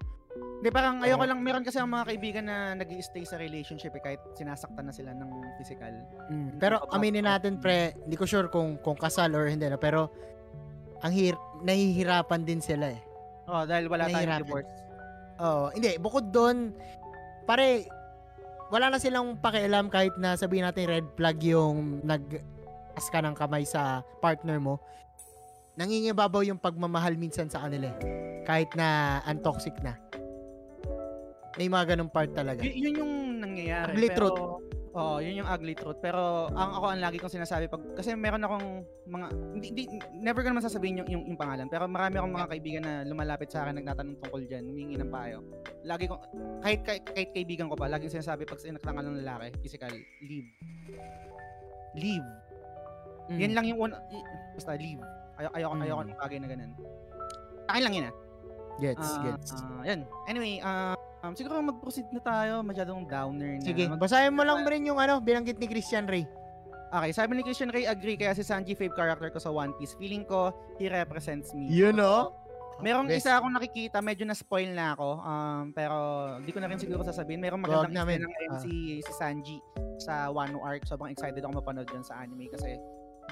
Hindi, 0.56 0.72
parang 0.72 1.04
ayoko 1.04 1.24
lang, 1.28 1.40
meron 1.44 1.62
kasi 1.62 1.76
ang 1.78 1.92
mga 1.92 2.04
kaibigan 2.10 2.44
na 2.48 2.72
nag 2.74 2.88
stay 3.04 3.22
sa 3.28 3.36
relationship 3.36 3.92
eh, 3.92 4.02
kahit 4.02 4.22
sinasaktan 4.34 4.88
na 4.88 4.94
sila 4.94 5.12
ng 5.12 5.30
physical. 5.60 5.92
Mm. 6.32 6.56
Pero 6.56 6.80
aminin 6.90 7.28
natin, 7.28 7.60
pre, 7.60 7.92
hindi 8.02 8.16
ko 8.16 8.24
sure 8.24 8.48
kung 8.48 8.80
kung 8.80 8.96
kasal 8.96 9.36
or 9.36 9.46
hindi 9.46 9.68
na, 9.68 9.76
pero 9.76 10.08
ang 11.04 11.12
hir 11.12 11.36
nahihirapan 11.60 12.42
din 12.42 12.58
sila 12.64 12.88
eh. 12.88 13.00
Oh, 13.46 13.62
dahil 13.62 13.86
wala 13.86 14.10
tayong 14.10 14.42
divorce. 14.42 14.70
Oo, 15.38 15.70
hindi, 15.70 15.94
bukod 16.00 16.34
doon, 16.34 16.74
pare, 17.46 17.86
wala 18.72 18.90
na 18.90 18.98
silang 18.98 19.38
pakialam 19.38 19.86
kahit 19.86 20.14
na 20.18 20.34
sabihin 20.34 20.66
natin 20.66 20.90
red 20.90 21.06
flag 21.14 21.38
yung 21.44 22.02
nag 22.02 22.42
as 22.96 23.06
ka 23.12 23.20
ng 23.20 23.36
kamay 23.36 23.62
sa 23.62 24.00
partner 24.24 24.56
mo. 24.58 24.80
Nangingibabaw 25.76 26.40
yung 26.48 26.56
pagmamahal 26.56 27.20
minsan 27.20 27.52
sa 27.52 27.60
kanila 27.60 27.92
eh. 27.92 27.98
Kahit 28.48 28.72
na 28.72 29.20
untoxic 29.28 29.76
na. 29.84 30.00
May 31.60 31.68
mga 31.68 31.94
ganong 31.94 32.08
part 32.08 32.32
talaga. 32.32 32.64
Y- 32.64 32.88
yun 32.88 33.04
yung 33.04 33.14
nangyayari. 33.44 33.92
Ugly 33.92 34.08
pero, 34.08 34.26
truth. 34.32 34.55
Oo, 34.96 35.20
yun 35.20 35.44
yung 35.44 35.48
ugly 35.48 35.76
truth. 35.76 36.00
Pero 36.00 36.48
ang 36.48 36.70
ako 36.72 36.84
ang 36.88 37.04
lagi 37.04 37.20
kong 37.20 37.28
sinasabi 37.30 37.68
pag 37.68 37.84
kasi 37.92 38.16
meron 38.16 38.40
akong 38.40 38.80
mga 39.04 39.26
hindi, 39.52 39.66
hindi 39.68 39.82
never 40.16 40.40
ko 40.40 40.48
naman 40.48 40.64
sasabihin 40.64 41.04
yung, 41.04 41.08
yung, 41.12 41.24
yung 41.28 41.38
pangalan, 41.38 41.68
pero 41.68 41.84
marami 41.84 42.16
akong 42.16 42.32
mga 42.32 42.48
kaibigan 42.48 42.82
na 42.82 42.94
lumalapit 43.04 43.52
sa 43.52 43.62
akin 43.62 43.76
nagtatanong 43.76 44.16
tungkol 44.18 44.40
diyan, 44.42 44.64
humingi 44.64 44.96
ng 44.96 45.12
payo. 45.12 45.44
Lagi 45.84 46.08
ko 46.08 46.16
kahit, 46.64 46.80
kahit 46.82 47.04
kahit 47.04 47.30
kaibigan 47.30 47.68
ko 47.68 47.76
pa, 47.76 47.92
laging 47.92 48.08
sinasabi 48.10 48.48
pag 48.48 48.56
sinaktan 48.56 48.96
ka 48.96 49.04
ng 49.04 49.20
lalaki, 49.20 49.52
physical, 49.60 49.92
leave. 50.24 50.48
Leave. 51.92 52.26
Mm. 53.28 53.38
Yan 53.42 53.52
lang 53.52 53.64
yung 53.68 53.80
una, 53.82 54.00
y- 54.08 54.24
basta 54.56 54.72
leave. 54.74 55.02
Ayaw 55.36 55.50
ayaw 55.52 55.68
Mm. 55.76 55.82
ayaw 55.84 55.96
ng 56.02 56.16
bagay 56.16 56.38
na 56.40 56.48
ganun. 56.48 56.72
Akin 57.68 57.82
lang 57.84 57.94
yun 57.94 58.06
ah. 58.08 58.14
Gets, 58.76 59.08
Ah, 59.08 59.22
gets. 59.24 59.50
ah, 59.56 59.84
yan. 59.84 60.00
Anyway, 60.24 60.60
ah, 60.60 60.96
um, 61.26 61.34
siguro 61.34 61.58
mag-proceed 61.58 62.06
na 62.14 62.22
tayo. 62.22 62.62
Masyadong 62.62 63.04
downer 63.10 63.58
na. 63.58 63.66
Sige, 63.66 63.90
Mag- 63.90 63.98
basahin 63.98 64.32
mo 64.32 64.46
lang 64.46 64.62
rin 64.62 64.86
yung 64.86 65.02
ano, 65.02 65.18
binanggit 65.18 65.58
ni 65.58 65.66
Christian 65.66 66.06
Ray. 66.06 66.22
Okay, 66.86 67.10
sabi 67.10 67.34
ni 67.34 67.42
Christian 67.42 67.74
Ray, 67.74 67.84
agree. 67.84 68.14
Kaya 68.14 68.32
si 68.32 68.46
Sanji 68.46 68.78
fave 68.78 68.94
character 68.94 69.28
ko 69.34 69.42
sa 69.42 69.50
One 69.50 69.74
Piece. 69.74 69.98
Feeling 69.98 70.22
ko, 70.22 70.54
he 70.78 70.86
represents 70.86 71.50
me. 71.50 71.66
You 71.66 71.90
know? 71.90 72.30
Merong 72.76 73.08
Best. 73.08 73.24
isa 73.24 73.40
akong 73.40 73.56
nakikita, 73.56 74.04
medyo 74.04 74.28
na-spoil 74.28 74.68
na 74.76 74.92
ako. 74.92 75.08
Um, 75.24 75.64
pero 75.72 75.96
di 76.44 76.52
ko 76.52 76.60
na 76.60 76.68
rin 76.68 76.76
siguro 76.76 77.00
sasabihin. 77.02 77.40
Merong 77.40 77.64
magandang 77.64 77.96
namin. 77.96 78.20
isa 78.20 78.28
ng 78.28 78.34
MC 78.52 78.66
si 79.00 79.12
Sanji 79.16 79.58
sa 79.96 80.28
Wano 80.28 80.60
arc. 80.60 80.84
Sobrang 80.84 81.08
excited 81.08 81.40
ako 81.40 81.64
mapanood 81.64 81.88
dyan 81.88 82.04
sa 82.04 82.20
anime 82.20 82.52
kasi 82.52 82.76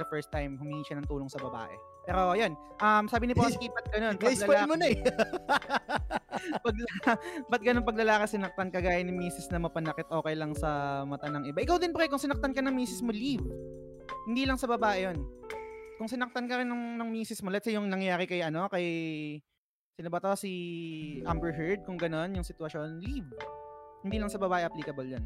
the 0.01 0.07
first 0.09 0.33
time 0.33 0.57
humingi 0.59 0.83
siya 0.89 0.97
ng 0.99 1.07
tulong 1.07 1.29
sa 1.29 1.39
babae. 1.39 1.77
Pero 2.05 2.37
yun, 2.37 2.53
um, 2.81 3.05
sabi 3.09 3.29
ni 3.29 3.35
Posky, 3.39 3.69
ba't 3.69 3.87
ganun? 3.93 4.17
Pag 4.17 4.33
Guys, 4.33 4.41
spoil 4.41 4.65
mo 4.65 4.77
na 4.77 4.87
eh. 4.93 4.99
pag, 6.65 6.77
ba't 7.51 7.63
ganun 7.63 7.87
pag 7.87 7.99
lalaki 7.99 8.37
sinaktan 8.37 8.69
ka 8.73 8.79
gaya 8.83 9.01
ni 9.03 9.15
misis 9.15 9.49
na 9.51 9.63
mapanakit 9.63 10.09
okay 10.11 10.35
lang 10.35 10.53
sa 10.55 11.03
mata 11.07 11.31
ng 11.31 11.51
iba? 11.51 11.63
Ikaw 11.63 11.77
din 11.79 11.95
pre, 11.95 12.07
kung 12.07 12.23
sinaktan 12.23 12.53
ka 12.53 12.61
ng 12.63 12.75
misis 12.75 13.01
mo, 13.01 13.11
leave. 13.11 13.45
Hindi 14.29 14.45
lang 14.45 14.59
sa 14.61 14.71
babae 14.71 15.11
yun. 15.11 15.19
Kung 16.01 16.11
sinaktan 16.11 16.51
ka 16.51 16.59
rin 16.59 16.69
ng, 16.69 16.99
ng 16.99 17.09
misis 17.11 17.41
mo, 17.41 17.49
let's 17.55 17.65
say 17.65 17.79
yung 17.79 17.87
nangyari 17.87 18.27
kay 18.27 18.43
ano, 18.43 18.67
kay 18.67 18.87
sino 19.95 20.09
ba 20.11 20.19
to? 20.19 20.35
Si 20.35 20.53
Amber 21.25 21.55
Heard, 21.55 21.87
kung 21.87 21.97
ganun 21.97 22.35
yung 22.35 22.47
sitwasyon, 22.47 22.99
leave. 22.99 23.29
Hindi 24.03 24.17
lang 24.21 24.29
sa 24.29 24.43
babae 24.43 24.67
applicable 24.67 25.07
yun. 25.07 25.25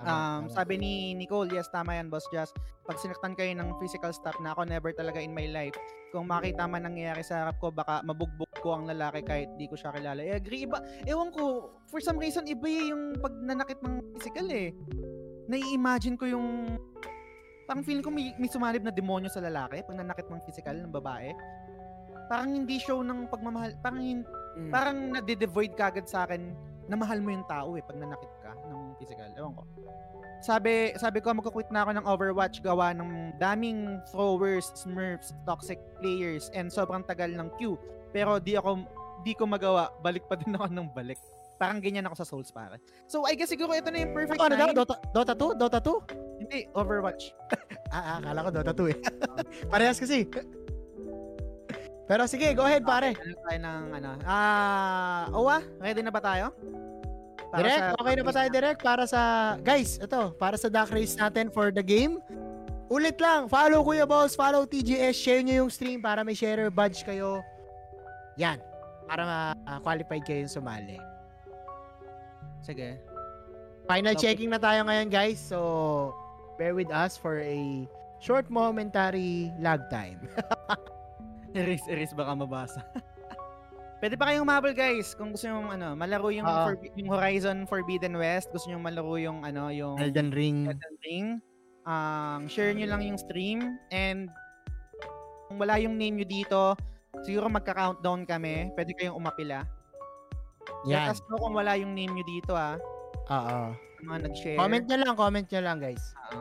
Um, 0.00 0.48
sabi 0.48 0.80
ni 0.80 0.92
Nicole, 1.12 1.52
yes, 1.52 1.68
tama 1.68 1.92
yan, 1.92 2.08
Boss 2.08 2.24
Just. 2.32 2.56
Pag 2.88 2.96
sinaktan 2.96 3.36
kayo 3.36 3.52
ng 3.52 3.76
physical 3.76 4.10
stuff 4.10 4.36
na 4.40 4.56
ako, 4.56 4.64
never 4.64 4.90
talaga 4.90 5.20
in 5.20 5.36
my 5.36 5.44
life. 5.46 5.76
Kung 6.10 6.24
makita 6.24 6.64
man 6.64 6.88
nangyayari 6.88 7.20
sa 7.20 7.44
harap 7.44 7.60
ko, 7.60 7.68
baka 7.68 8.00
mabugbog 8.00 8.48
ko 8.58 8.80
ang 8.80 8.88
lalaki 8.88 9.20
kahit 9.20 9.48
di 9.60 9.68
ko 9.68 9.76
siya 9.76 9.92
kilala. 9.92 10.24
I 10.24 10.40
agree. 10.40 10.64
Iba, 10.64 10.80
ewan 11.04 11.28
ko, 11.30 11.68
for 11.86 12.00
some 12.00 12.16
reason, 12.16 12.48
iba 12.48 12.64
eh 12.64 12.88
yung 12.88 13.20
pag 13.20 13.36
nanakit 13.36 13.78
ng 13.84 14.16
physical 14.16 14.48
eh. 14.48 14.72
Nai-imagine 15.46 16.16
ko 16.16 16.24
yung, 16.24 16.46
parang 17.68 17.84
feeling 17.84 18.02
ko 18.02 18.08
may, 18.08 18.32
may 18.40 18.48
sumalib 18.48 18.80
na 18.80 18.90
demonyo 18.90 19.28
sa 19.28 19.44
lalaki 19.44 19.84
pag 19.84 20.00
nanakit 20.00 20.26
ng 20.26 20.40
physical 20.48 20.74
ng 20.74 20.90
babae. 20.90 21.30
Parang 22.26 22.56
hindi 22.56 22.80
show 22.80 23.04
ng 23.04 23.28
pagmamahal, 23.28 23.76
parang, 23.84 24.00
hin- 24.00 24.28
Mm. 24.50 24.70
parang 24.74 24.98
nade-devoid 25.14 25.78
kagad 25.78 26.10
sa 26.10 26.26
akin 26.26 26.50
na 26.90 26.98
mahal 26.98 27.22
mo 27.22 27.30
yung 27.30 27.46
tao 27.46 27.78
eh 27.78 27.86
pag 27.86 27.94
nanakit 27.94 28.26
ka 28.42 28.50
ng 28.66 28.79
physical. 29.00 29.32
Ewan 29.32 29.56
ko. 29.56 29.64
Sabi, 30.40 30.92
sabi 30.96 31.20
ko 31.20 31.32
magkukwit 31.32 31.68
na 31.68 31.84
ako 31.84 31.90
ng 31.96 32.04
Overwatch 32.04 32.60
gawa 32.60 32.92
ng 32.92 33.36
daming 33.36 34.00
throwers, 34.08 34.72
smurfs, 34.72 35.32
toxic 35.44 35.76
players, 36.00 36.48
and 36.52 36.68
sobrang 36.68 37.04
tagal 37.04 37.28
ng 37.28 37.48
queue. 37.56 37.76
Pero 38.12 38.40
di 38.40 38.56
ako, 38.56 38.84
di 39.20 39.36
ko 39.36 39.44
magawa, 39.44 39.92
balik 40.00 40.24
pa 40.28 40.36
din 40.36 40.56
ako 40.56 40.68
ng 40.72 40.88
balik. 40.92 41.20
Parang 41.60 41.76
ganyan 41.76 42.08
ako 42.08 42.16
sa 42.16 42.24
Souls 42.24 42.48
para. 42.48 42.80
So 43.04 43.28
I 43.28 43.36
guess 43.36 43.52
siguro 43.52 43.76
ito 43.76 43.92
na 43.92 44.00
yung 44.00 44.16
perfect 44.16 44.40
Ano 44.40 44.56
daw? 44.56 44.72
time. 44.72 44.80
Dota, 44.80 44.96
Dota 45.12 45.34
2? 45.36 45.60
Dota 45.60 45.80
2? 45.80 46.40
Hindi, 46.44 46.58
Overwatch. 46.72 47.24
Ah, 47.90 48.14
ah, 48.14 48.16
akala 48.22 48.46
ko 48.46 48.50
Dota 48.54 48.72
2 48.72 48.86
eh. 48.94 48.98
Parehas 49.74 49.98
kasi. 49.98 50.22
Pero 52.06 52.22
sige, 52.30 52.54
go 52.54 52.62
ahead 52.62 52.86
pare. 52.86 53.18
Ano 53.18 53.34
tayo 53.42 53.58
ng 53.58 53.82
ano? 53.98 54.10
Ah, 54.22 55.26
Owa, 55.30 55.58
ready 55.78 55.98
na 55.98 56.14
ba 56.14 56.22
tayo? 56.22 56.54
Para 57.50 57.66
Direct, 57.66 57.82
sa- 57.82 57.94
okay 57.98 58.14
na 58.14 58.22
ba 58.22 58.32
tayo 58.32 58.48
direct 58.48 58.80
para 58.80 59.04
sa 59.04 59.20
guys, 59.58 59.98
ito, 59.98 60.22
para 60.38 60.54
sa 60.54 60.70
duck 60.70 60.86
race 60.94 61.18
natin 61.18 61.50
for 61.50 61.74
the 61.74 61.82
game. 61.82 62.22
Ulit 62.86 63.18
lang, 63.18 63.46
follow 63.46 63.82
Kuya 63.82 64.06
Balls, 64.06 64.34
follow 64.34 64.62
TGS, 64.62 65.14
share 65.14 65.42
nyo 65.42 65.66
yung 65.66 65.70
stream 65.70 65.98
para 65.98 66.22
may 66.22 66.34
sharer 66.34 66.70
badge 66.70 67.02
kayo. 67.02 67.42
Yan, 68.34 68.58
para 69.06 69.22
ma-qualified 69.26 70.22
kayo 70.22 70.46
yung 70.46 70.50
sumali. 70.50 70.98
Sige. 72.62 72.98
Final 73.86 74.14
Okay. 74.14 74.30
checking 74.30 74.50
na 74.50 74.58
tayo 74.58 74.86
ngayon 74.86 75.10
guys, 75.10 75.38
so 75.38 76.14
bear 76.54 76.74
with 76.74 76.90
us 76.90 77.18
for 77.18 77.42
a 77.42 77.86
short 78.22 78.46
momentary 78.46 79.50
lag 79.58 79.82
time. 79.90 80.22
Erase, 81.58 81.82
erase 81.90 82.14
baka 82.14 82.30
mabasa. 82.30 82.78
Pwede 84.00 84.16
pa 84.16 84.32
kayong 84.32 84.48
umabol 84.48 84.72
guys 84.72 85.12
kung 85.12 85.36
gusto 85.36 85.44
nyo 85.44 85.68
ano, 85.68 85.92
malaro 85.92 86.32
yung, 86.32 86.48
Oo. 86.48 86.72
Forbi- 86.72 86.92
yung 86.96 87.12
Horizon 87.12 87.68
Forbidden 87.68 88.16
West, 88.16 88.48
gusto 88.48 88.72
nyo 88.72 88.80
malaro 88.80 89.20
yung 89.20 89.44
ano, 89.44 89.68
yung 89.68 90.00
Elden 90.00 90.32
Ring. 90.32 90.72
Elden 90.72 90.96
Ring. 91.04 91.26
Um, 91.84 92.48
share 92.48 92.72
nyo 92.72 92.88
lang 92.88 93.04
yung 93.04 93.20
stream 93.20 93.76
and 93.92 94.32
kung 95.48 95.60
wala 95.60 95.76
yung 95.76 96.00
name 96.00 96.16
nyo 96.22 96.26
dito, 96.28 96.60
siguro 97.28 97.52
magka-countdown 97.52 98.24
kami. 98.24 98.72
Pwede 98.72 98.96
kayong 98.96 99.20
umapila. 99.20 99.68
Yan. 100.88 101.12
Let 101.12 101.18
us 101.18 101.20
know 101.28 101.36
kung 101.36 101.52
wala 101.52 101.76
yung 101.76 101.92
name 101.92 102.16
nyo 102.16 102.24
dito 102.24 102.56
ah. 102.56 102.80
Oo. 103.28 103.76
Mga 104.00 104.18
nag-share. 104.32 104.56
Comment 104.56 104.84
nyo 104.88 104.96
lang, 104.96 105.12
comment 105.12 105.46
nyo 105.46 105.60
lang 105.60 105.76
guys. 105.76 106.04
Oo. 106.32 106.40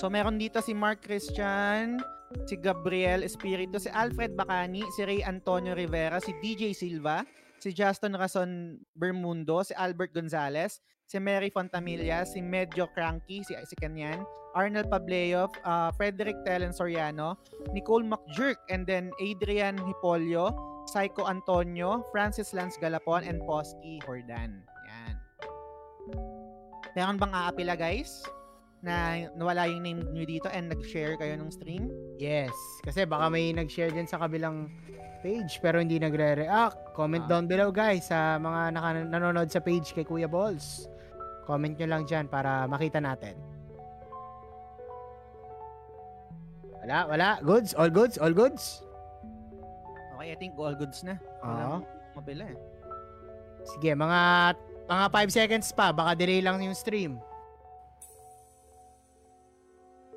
So 0.00 0.08
meron 0.08 0.40
dito 0.40 0.58
si 0.64 0.72
Mark 0.72 1.04
Christian, 1.04 2.00
si 2.46 2.58
Gabriel 2.58 3.22
Espiritu, 3.22 3.78
si 3.78 3.88
Alfred 3.88 4.34
Bacani, 4.34 4.82
si 4.94 5.06
Ray 5.06 5.22
Antonio 5.22 5.74
Rivera, 5.74 6.18
si 6.20 6.34
DJ 6.42 6.74
Silva, 6.74 7.24
si 7.58 7.72
Justin 7.72 8.18
Rason 8.18 8.76
Bermundo, 8.92 9.62
si 9.62 9.72
Albert 9.74 10.12
Gonzalez, 10.12 10.82
si 11.06 11.16
Mary 11.20 11.48
Fontamilla, 11.48 12.24
si 12.24 12.40
Medyo 12.42 12.88
Cranky, 12.92 13.44
si, 13.44 13.54
si 13.64 13.74
Kanyan, 13.76 14.24
Arnel 14.54 14.88
Pableo, 14.88 15.48
uh, 15.64 15.90
Frederick 15.96 16.36
Telen 16.44 16.72
Soriano, 16.72 17.36
Nicole 17.72 18.04
McJerk, 18.04 18.60
and 18.70 18.86
then 18.86 19.10
Adrian 19.20 19.76
Hipolio, 19.80 20.52
Psycho 20.88 21.26
Antonio, 21.26 22.04
Francis 22.12 22.52
Lance 22.52 22.76
Galapon, 22.76 23.24
and 23.24 23.40
Posky 23.48 24.00
Hordan. 24.04 24.60
Yan. 24.88 25.16
Meron 26.94 27.16
bang 27.18 27.32
aapila 27.32 27.74
guys? 27.74 28.22
Na 28.84 29.16
nawala 29.32 29.64
yung 29.64 29.80
name 29.80 30.04
nyo 30.04 30.28
dito 30.28 30.46
and 30.46 30.68
nag-share 30.68 31.16
kayo 31.16 31.34
ng 31.34 31.48
stream? 31.48 31.88
Yes. 32.20 32.52
Kasi 32.84 33.08
baka 33.08 33.32
may 33.32 33.48
nag-share 33.50 33.88
din 33.88 34.04
sa 34.04 34.20
kabilang 34.20 34.68
page 35.24 35.56
pero 35.58 35.80
hindi 35.80 35.96
nagre-react. 35.96 36.92
Comment 36.92 37.24
Ah. 37.24 37.30
down 37.30 37.48
below 37.48 37.72
guys 37.72 38.12
sa 38.12 38.36
mga 38.36 38.76
naka- 38.76 39.08
nanonood 39.08 39.48
sa 39.48 39.58
page 39.58 39.96
kay 39.96 40.04
Kuya 40.04 40.28
Balls. 40.28 40.84
Comment 41.44 41.72
nyo 41.72 41.88
lang 41.88 42.04
dyan 42.04 42.28
para 42.28 42.68
makita 42.68 43.00
natin. 43.00 43.32
Wala, 46.84 47.08
wala. 47.08 47.28
Goods? 47.40 47.72
All 47.72 47.88
goods? 47.88 48.20
All 48.20 48.36
goods? 48.36 48.84
Okay, 50.14 50.28
I 50.28 50.36
think 50.36 50.52
all 50.60 50.76
goods 50.76 51.00
na. 51.00 51.16
Oo. 51.40 51.80
Wala 51.80 52.12
mabila 52.14 52.44
eh. 52.46 52.58
Sige, 53.64 53.96
mga 53.96 54.52
mga 54.84 55.04
5 55.08 55.30
seconds 55.32 55.72
pa. 55.72 55.88
Baka 55.90 56.12
delay 56.12 56.44
lang 56.44 56.60
yung 56.60 56.76
stream. 56.76 57.16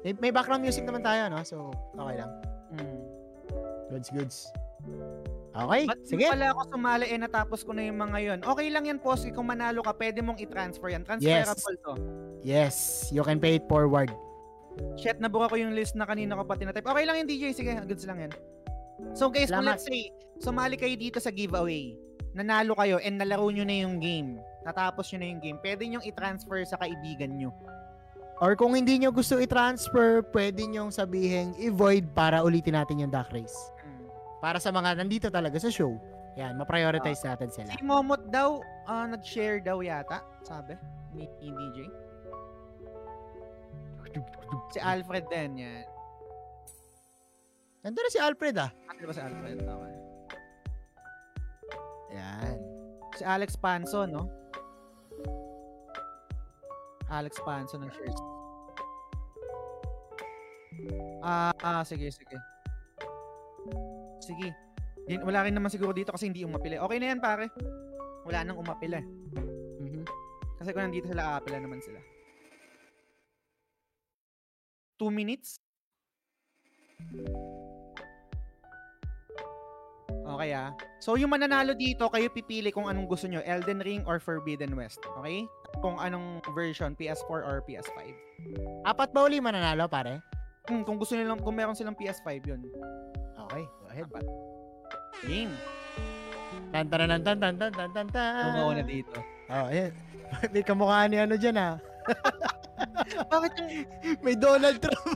May, 0.08 0.16
may 0.24 0.32
background 0.32 0.64
music 0.64 0.88
naman 0.88 1.04
tayo, 1.04 1.28
no? 1.28 1.44
So, 1.44 1.68
okay 2.00 2.16
lang. 2.24 2.32
Mm. 2.80 3.00
Goods, 3.92 4.08
goods. 4.16 4.38
Okay, 5.52 5.84
Ba't 5.84 6.00
sige. 6.08 6.24
pala 6.32 6.56
ako 6.56 6.62
sumali 6.72 7.12
eh 7.12 7.20
natapos 7.20 7.60
ko 7.68 7.76
na 7.76 7.84
yung 7.84 8.00
mga 8.00 8.18
yon. 8.24 8.40
Okay 8.40 8.68
lang 8.72 8.88
yan, 8.88 9.04
Posky. 9.04 9.36
Kung 9.36 9.52
manalo 9.52 9.84
ka, 9.84 9.92
pwede 10.00 10.24
mong 10.24 10.40
i-transfer 10.40 10.96
yan. 10.96 11.04
Transferable 11.04 11.76
to. 11.84 11.94
Yes, 12.40 13.08
you 13.12 13.20
can 13.20 13.36
pay 13.36 13.60
it 13.60 13.68
forward. 13.68 14.08
Shit, 14.96 15.20
nabuka 15.20 15.52
ko 15.52 15.60
yung 15.60 15.76
list 15.76 16.00
na 16.00 16.08
kanina 16.08 16.40
ko 16.40 16.48
pa 16.48 16.56
tinatype. 16.56 16.88
Okay 16.88 17.04
lang 17.04 17.16
yung 17.20 17.28
DJ. 17.28 17.44
Sige, 17.52 17.76
goods 17.84 18.08
lang 18.08 18.30
yan. 18.30 18.32
So 19.12 19.28
guys, 19.28 19.52
kung 19.52 19.66
Salamat. 19.66 19.76
let's 19.76 19.92
say, 19.92 20.08
sumali 20.40 20.80
kayo 20.80 20.96
dito 20.96 21.20
sa 21.20 21.36
giveaway. 21.36 22.00
Nanalo 22.32 22.80
kayo 22.80 22.96
and 23.04 23.20
nalaro 23.20 23.52
nyo 23.52 23.68
na 23.68 23.84
yung 23.84 24.00
game. 24.00 24.40
Natapos 24.64 25.12
nyo 25.12 25.20
na 25.20 25.28
yung 25.36 25.42
game. 25.44 25.58
Pwede 25.60 25.84
nyo 25.84 26.00
i-transfer 26.00 26.64
sa 26.64 26.80
kaibigan 26.80 27.36
nyo. 27.36 27.52
Or 28.38 28.54
kung 28.54 28.78
hindi 28.78 29.02
nyo 29.02 29.10
gusto 29.10 29.42
i-transfer, 29.42 30.22
pwede 30.30 30.62
nyo 30.70 30.94
sabihin 30.94 31.58
i-void 31.58 32.14
para 32.14 32.46
ulitin 32.46 32.78
natin 32.78 33.02
yung 33.02 33.10
duck 33.10 33.34
race. 33.34 33.58
Para 34.38 34.62
sa 34.62 34.70
mga 34.70 35.02
nandito 35.02 35.28
talaga 35.34 35.58
sa 35.58 35.74
show. 35.74 35.98
Yan, 36.38 36.54
ma-prioritize 36.54 37.26
natin 37.26 37.50
sila. 37.50 37.74
Si 37.74 37.82
Momot 37.82 38.30
daw, 38.30 38.62
ah, 38.86 39.10
nag-share 39.10 39.58
daw 39.58 39.82
yata, 39.82 40.22
sabi, 40.46 40.78
ni 41.18 41.26
ni 41.42 41.50
DJ. 41.50 41.78
Si 44.70 44.78
Alfred 44.78 45.26
din, 45.34 45.66
yan. 45.66 45.86
Nandun 47.82 48.04
na 48.06 48.12
si 48.14 48.20
Alfred 48.22 48.56
ah. 48.62 48.70
Ano 48.86 49.02
ba 49.02 49.14
si 49.18 49.22
Alfred? 49.22 49.58
Okay. 49.66 49.96
Yan. 52.14 52.58
Si 53.18 53.24
Alex 53.26 53.58
Panso, 53.58 54.06
no? 54.06 54.30
Alex 57.08 57.40
Panso 57.44 57.80
ng 57.80 57.92
shares. 57.92 58.20
Ah, 61.24 61.54
ah, 61.64 61.84
sige, 61.84 62.12
sige. 62.12 62.38
Sige. 64.22 64.50
Wala 65.24 65.48
rin 65.48 65.56
naman 65.56 65.72
siguro 65.72 65.96
dito 65.96 66.12
kasi 66.12 66.28
hindi 66.28 66.44
umapila. 66.44 66.84
Okay 66.84 66.98
na 67.00 67.08
yan, 67.16 67.20
pare. 67.24 67.48
Wala 68.28 68.44
nang 68.44 68.60
umapila. 68.60 69.00
eh. 69.00 69.08
Mhm. 69.82 70.04
Kasi 70.60 70.70
kung 70.76 70.84
nandito 70.84 71.08
sila, 71.08 71.38
aapila 71.40 71.64
naman 71.64 71.80
sila. 71.80 72.00
Two 74.98 75.14
minutes? 75.14 75.62
Okay 80.28 80.52
ah. 80.52 80.76
So 81.00 81.16
yung 81.16 81.32
mananalo 81.32 81.72
dito, 81.78 82.10
kayo 82.12 82.28
pipili 82.34 82.70
kung 82.74 82.90
anong 82.90 83.08
gusto 83.08 83.30
nyo, 83.32 83.40
Elden 83.48 83.80
Ring 83.80 84.04
or 84.04 84.20
Forbidden 84.20 84.76
West. 84.76 85.00
Okay? 85.22 85.48
Kung 85.88 86.04
anong 86.04 86.44
version, 86.52 86.92
PS4 87.00 87.40
or 87.48 87.64
PS5. 87.64 87.96
Apat 88.84 89.16
ba 89.16 89.24
uli 89.24 89.40
mananalo, 89.40 89.88
pare? 89.88 90.20
Hmm, 90.68 90.84
kung 90.84 91.00
gusto 91.00 91.16
nilang, 91.16 91.40
kung 91.40 91.56
meron 91.56 91.80
silang 91.80 91.96
PS5 91.96 92.28
yun. 92.44 92.60
Okay, 93.48 93.64
go 93.64 93.88
ahead. 93.88 94.04
Apat. 94.12 94.26
Game. 95.24 95.56
Tan 96.76 96.92
tan 96.92 97.08
tan 97.08 97.22
tan 97.24 97.38
tan 97.40 97.56
tan 97.56 97.72
tan 97.72 97.90
tan 97.96 98.08
tan. 98.12 98.52
Tumawa 98.52 98.72
na 98.76 98.84
dito. 98.84 99.16
Oh, 99.48 99.72
ayan. 99.72 99.96
May 100.52 100.60
kamukha 100.60 101.08
ni 101.08 101.24
ano 101.24 101.40
dyan 101.40 101.56
ah. 101.56 101.80
Bakit 103.32 103.52
yung, 103.64 103.70
May 104.20 104.36
Donald 104.36 104.84
Trump. 104.84 105.08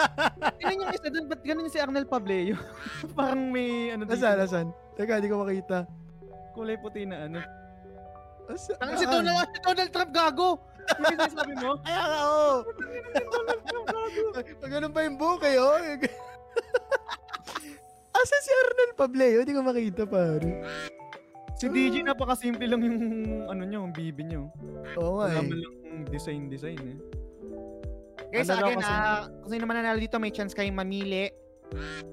tingnan 0.60 0.84
yung 0.84 0.92
isa 0.92 1.08
doon, 1.08 1.26
ba't 1.32 1.40
ganun 1.40 1.64
yung 1.64 1.72
si 1.72 1.80
Arnel 1.80 2.04
Pableo? 2.04 2.60
Parang 3.16 3.48
may, 3.48 3.96
ano 3.96 4.04
dito, 4.04 4.20
Nasaan, 4.20 4.36
nasaan? 4.36 4.68
Teka, 5.00 5.24
di 5.24 5.32
ko 5.32 5.40
makita. 5.40 5.88
kulay 6.52 6.76
puti 6.76 7.08
na 7.08 7.24
ano. 7.24 7.40
Ang 8.52 8.90
si? 8.96 9.04
Donald, 9.04 9.48
si 9.48 9.58
Donald 9.60 9.90
Trump 9.90 10.10
gago! 10.10 10.50
Yung 10.90 11.06
sinasabi 11.08 11.52
mo? 11.56 11.70
Kaya 11.86 12.02
nga, 12.02 12.18
oo. 12.24 12.54
Pag 14.58 14.70
ganun 14.70 14.92
pa 14.92 15.00
yung 15.04 15.16
buhok 15.16 15.42
eh, 15.44 15.56
oh. 15.56 15.78
Asa 18.10 18.36
si 18.42 18.50
Arnel 18.50 18.92
Pableo? 18.94 19.40
Di 19.46 19.54
ko 19.54 19.62
makita, 19.62 20.04
pare. 20.04 20.60
Si 21.54 21.68
DJ 21.68 22.02
napakasimple 22.02 22.64
lang 22.64 22.80
yung 22.80 22.98
ano 23.46 23.62
niya, 23.62 23.78
yung 23.78 23.92
bibi 23.92 24.22
niya. 24.26 24.40
oh. 24.42 24.50
Oo 24.98 25.12
nga 25.20 25.28
Wala 25.28 25.40
eh. 25.40 25.46
man 25.46 25.58
lang 25.58 25.74
design 26.08 26.48
design 26.48 26.80
eh. 26.80 26.98
Guys, 28.30 28.48
Ano 28.48 28.62
again, 28.64 28.78
kasi- 28.78 28.90
ah, 28.90 29.26
kung 29.42 29.50
sino 29.50 29.64
man 29.64 29.76
nanalo 29.76 29.98
dito, 29.98 30.16
may 30.16 30.30
chance 30.30 30.54
kayong 30.54 30.74
mamili 30.74 31.30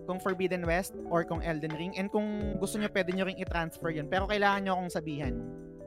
kung 0.05 0.22
Forbidden 0.22 0.65
West 0.65 0.93
or 1.09 1.26
kung 1.26 1.41
Elden 1.41 1.73
Ring. 1.73 1.93
And 1.95 2.09
kung 2.09 2.26
gusto 2.57 2.77
nyo, 2.77 2.89
pwede 2.89 3.09
nyo 3.09 3.26
ring 3.26 3.38
i-transfer 3.38 3.89
yun. 3.89 4.05
Pero 4.05 4.26
kailangan 4.26 4.61
nyo 4.61 4.72
akong 4.77 4.93
sabihan. 4.93 5.34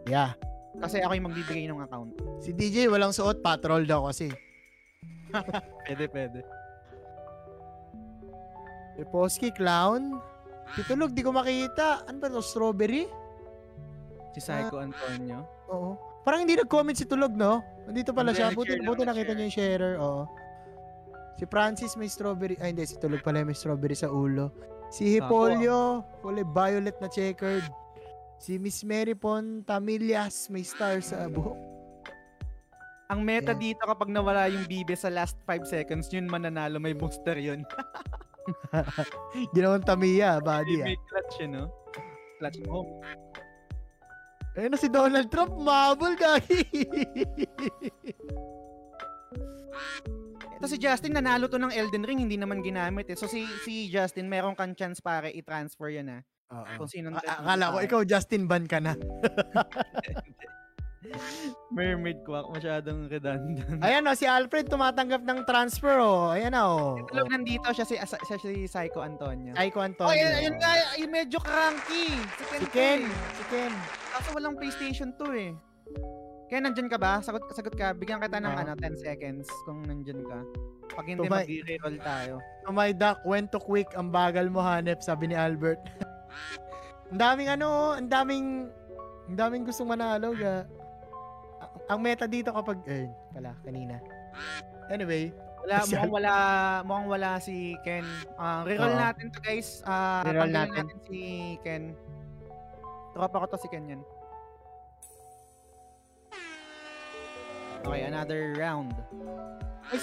Yeah. 0.08 0.36
Kasi 0.80 1.02
ako 1.02 1.12
yung 1.18 1.26
magbibigay 1.28 1.66
ng 1.68 1.82
account. 1.84 2.14
Si 2.40 2.54
DJ 2.56 2.88
walang 2.88 3.12
suot, 3.12 3.42
patrol 3.44 3.84
daw 3.84 4.08
kasi. 4.08 4.32
Pwede, 5.86 6.10
pwede. 6.10 6.40
Reposki, 8.98 9.54
clown. 9.54 10.18
Titulog, 10.74 11.14
di 11.14 11.22
ko 11.22 11.30
makita. 11.30 12.02
Ano 12.06 12.18
ba 12.18 12.26
to? 12.30 12.42
Strawberry? 12.42 13.06
Si 14.34 14.38
Psycho 14.38 14.78
Antonio. 14.78 15.46
Oo. 15.70 15.98
Parang 16.22 16.44
hindi 16.44 16.54
nag-comment 16.54 16.94
si 16.94 17.08
Tulog, 17.08 17.32
no? 17.32 17.64
Nandito 17.88 18.12
pala 18.12 18.30
siya. 18.36 18.52
Buti, 18.52 18.78
buti 18.84 19.02
nakita 19.02 19.32
niya 19.32 19.44
yung 19.48 19.56
sharer. 19.56 19.94
Oo. 19.98 20.28
Si 21.40 21.48
Francis 21.48 21.96
may 21.96 22.06
strawberry. 22.12 22.60
Ay, 22.60 22.76
hindi. 22.76 22.84
Si 22.84 23.00
Tulog 23.00 23.24
pala 23.24 23.40
may 23.40 23.56
strawberry 23.56 23.96
sa 23.96 24.12
ulo. 24.12 24.52
Si 24.92 25.06
Hipolio, 25.16 26.04
kulay 26.20 26.44
violet 26.44 26.96
na 27.00 27.08
checkered. 27.08 27.64
Si 28.40 28.56
Miss 28.56 28.80
Mary 28.88 29.12
Pontamillas 29.12 30.48
may 30.48 30.64
star 30.64 31.04
sa 31.04 31.28
buhok. 31.28 31.60
Ang 33.12 33.20
meta 33.20 33.52
Yeah. 33.52 33.76
dito 33.76 33.82
kapag 33.84 34.08
nawala 34.08 34.48
yung 34.48 34.64
bibe 34.64 34.96
sa 34.96 35.12
last 35.12 35.36
5 35.44 35.68
seconds, 35.68 36.08
yun 36.08 36.24
mananalo. 36.24 36.80
May 36.80 36.96
booster 36.96 37.36
yun. 37.36 37.68
Ginawang 39.54 39.84
Tamiya, 39.84 40.40
ah. 40.40 40.64
May 40.64 40.96
clutch 41.04 41.36
yun, 41.44 41.52
no? 41.52 41.64
Clutch 42.40 42.64
mo. 42.64 43.04
Ayun 44.56 44.72
na 44.72 44.78
si 44.80 44.88
Donald 44.88 45.28
Trump, 45.28 45.60
mabul 45.60 46.16
gagi. 46.16 46.64
Ito 50.56 50.66
si 50.66 50.76
Justin, 50.80 51.12
nanalo 51.12 51.44
to 51.44 51.60
ng 51.60 51.76
Elden 51.76 52.08
Ring, 52.08 52.24
hindi 52.24 52.40
naman 52.40 52.64
ginamit 52.64 53.04
eh. 53.12 53.18
So 53.20 53.28
si 53.28 53.44
si 53.68 53.92
Justin, 53.92 54.32
meron 54.32 54.56
kang 54.56 54.72
chance 54.72 54.98
pare 55.04 55.28
i-transfer 55.28 55.92
yun 55.92 56.08
ah. 56.08 56.22
Kung 56.50 56.86
sino 56.86 57.14
A- 57.14 57.22
akala 57.40 57.70
ko 57.70 57.78
ikaw 57.80 58.00
Justin 58.02 58.44
Ban 58.44 58.66
ka 58.66 58.82
na. 58.82 58.98
Mermaid 61.70 62.20
quack, 62.22 62.46
masyadong 62.50 63.06
redundant. 63.06 63.78
Ayan 63.80 64.04
o, 64.04 64.12
si 64.12 64.26
Alfred 64.26 64.66
tumatanggap 64.66 65.22
ng 65.22 65.42
transfer 65.44 65.96
o. 65.96 66.28
Ayan 66.28 66.52
na 66.52 66.66
o. 66.66 66.98
Tulog 67.06 67.30
nandito 67.30 67.70
siya 67.70 67.86
si 67.86 67.94
siya 67.96 68.36
si 68.36 68.66
Psycho 68.66 69.00
Antonio. 69.00 69.54
Oh, 69.54 69.80
Antonio. 69.80 70.10
ayun, 70.12 70.32
ayun 70.36 70.54
nga, 70.58 70.70
ayun 70.92 71.10
medyo 71.10 71.38
cranky. 71.38 72.14
Si 72.36 72.44
Ken. 72.44 72.60
Si 72.60 72.66
Ken. 72.68 73.00
eh. 73.00 73.14
Si 73.32 73.44
Ken. 73.48 73.72
Kaso 74.12 74.28
walang 74.34 74.54
PlayStation 74.54 75.14
2 75.14 75.30
eh. 75.40 75.52
Kaya 76.46 76.60
nandyan 76.60 76.90
ka 76.90 76.98
ba? 76.98 77.22
Sagot, 77.22 77.46
sagot 77.48 77.72
ka. 77.72 77.94
Bigyan 77.94 78.18
kita 78.18 78.36
ng 78.36 78.50
Ah. 78.50 78.60
ano, 78.60 78.72
10 78.74 78.98
seconds 78.98 79.46
kung 79.64 79.86
nandyan 79.86 80.20
ka. 80.20 80.38
Pag 80.90 81.06
hindi, 81.06 81.22
Tumay- 81.22 81.46
mag-re-roll 81.46 81.98
tayo. 82.02 82.34
Oh 82.66 82.74
my 82.74 82.90
duck, 82.90 83.22
went 83.24 83.48
to 83.48 83.58
quick, 83.58 83.86
ang 83.94 84.10
bagal 84.10 84.50
mo 84.50 84.58
hanep, 84.58 84.98
sabi 85.00 85.30
ni 85.30 85.34
Albert. 85.34 85.78
ang 87.10 87.18
daming 87.18 87.48
ano, 87.50 87.98
ang 87.98 88.08
daming, 88.08 88.46
ang 89.28 89.36
daming 89.36 89.62
gustong 89.66 89.90
manalo. 89.90 90.30
Ga. 90.34 90.64
Ang 91.90 92.00
meta 92.00 92.24
dito 92.26 92.54
kapag, 92.54 92.78
eh, 92.86 93.10
pala, 93.34 93.54
kanina. 93.62 93.98
Anyway, 94.90 95.30
Wala, 95.60 95.76
mukhang 95.90 96.12
wala, 96.12 96.32
mukhang 96.88 97.08
wala 97.10 97.30
si 97.36 97.76
Ken. 97.84 98.06
Ah, 98.40 98.64
reroll 98.64 98.96
Oo. 98.96 99.00
natin 99.00 99.28
to 99.28 99.38
guys. 99.44 99.84
Ah, 99.84 100.24
Reroll 100.24 100.48
tanggalin 100.48 100.88
natin. 100.88 100.98
si 101.04 101.20
Ken. 101.60 101.92
Tropa 103.12 103.44
ko 103.44 103.46
to 103.50 103.58
si 103.60 103.68
Ken 103.68 103.84
yan. 103.86 104.02
Okay, 107.80 108.04
another 108.04 108.54
round. 108.56 108.92
Ay, 109.88 109.98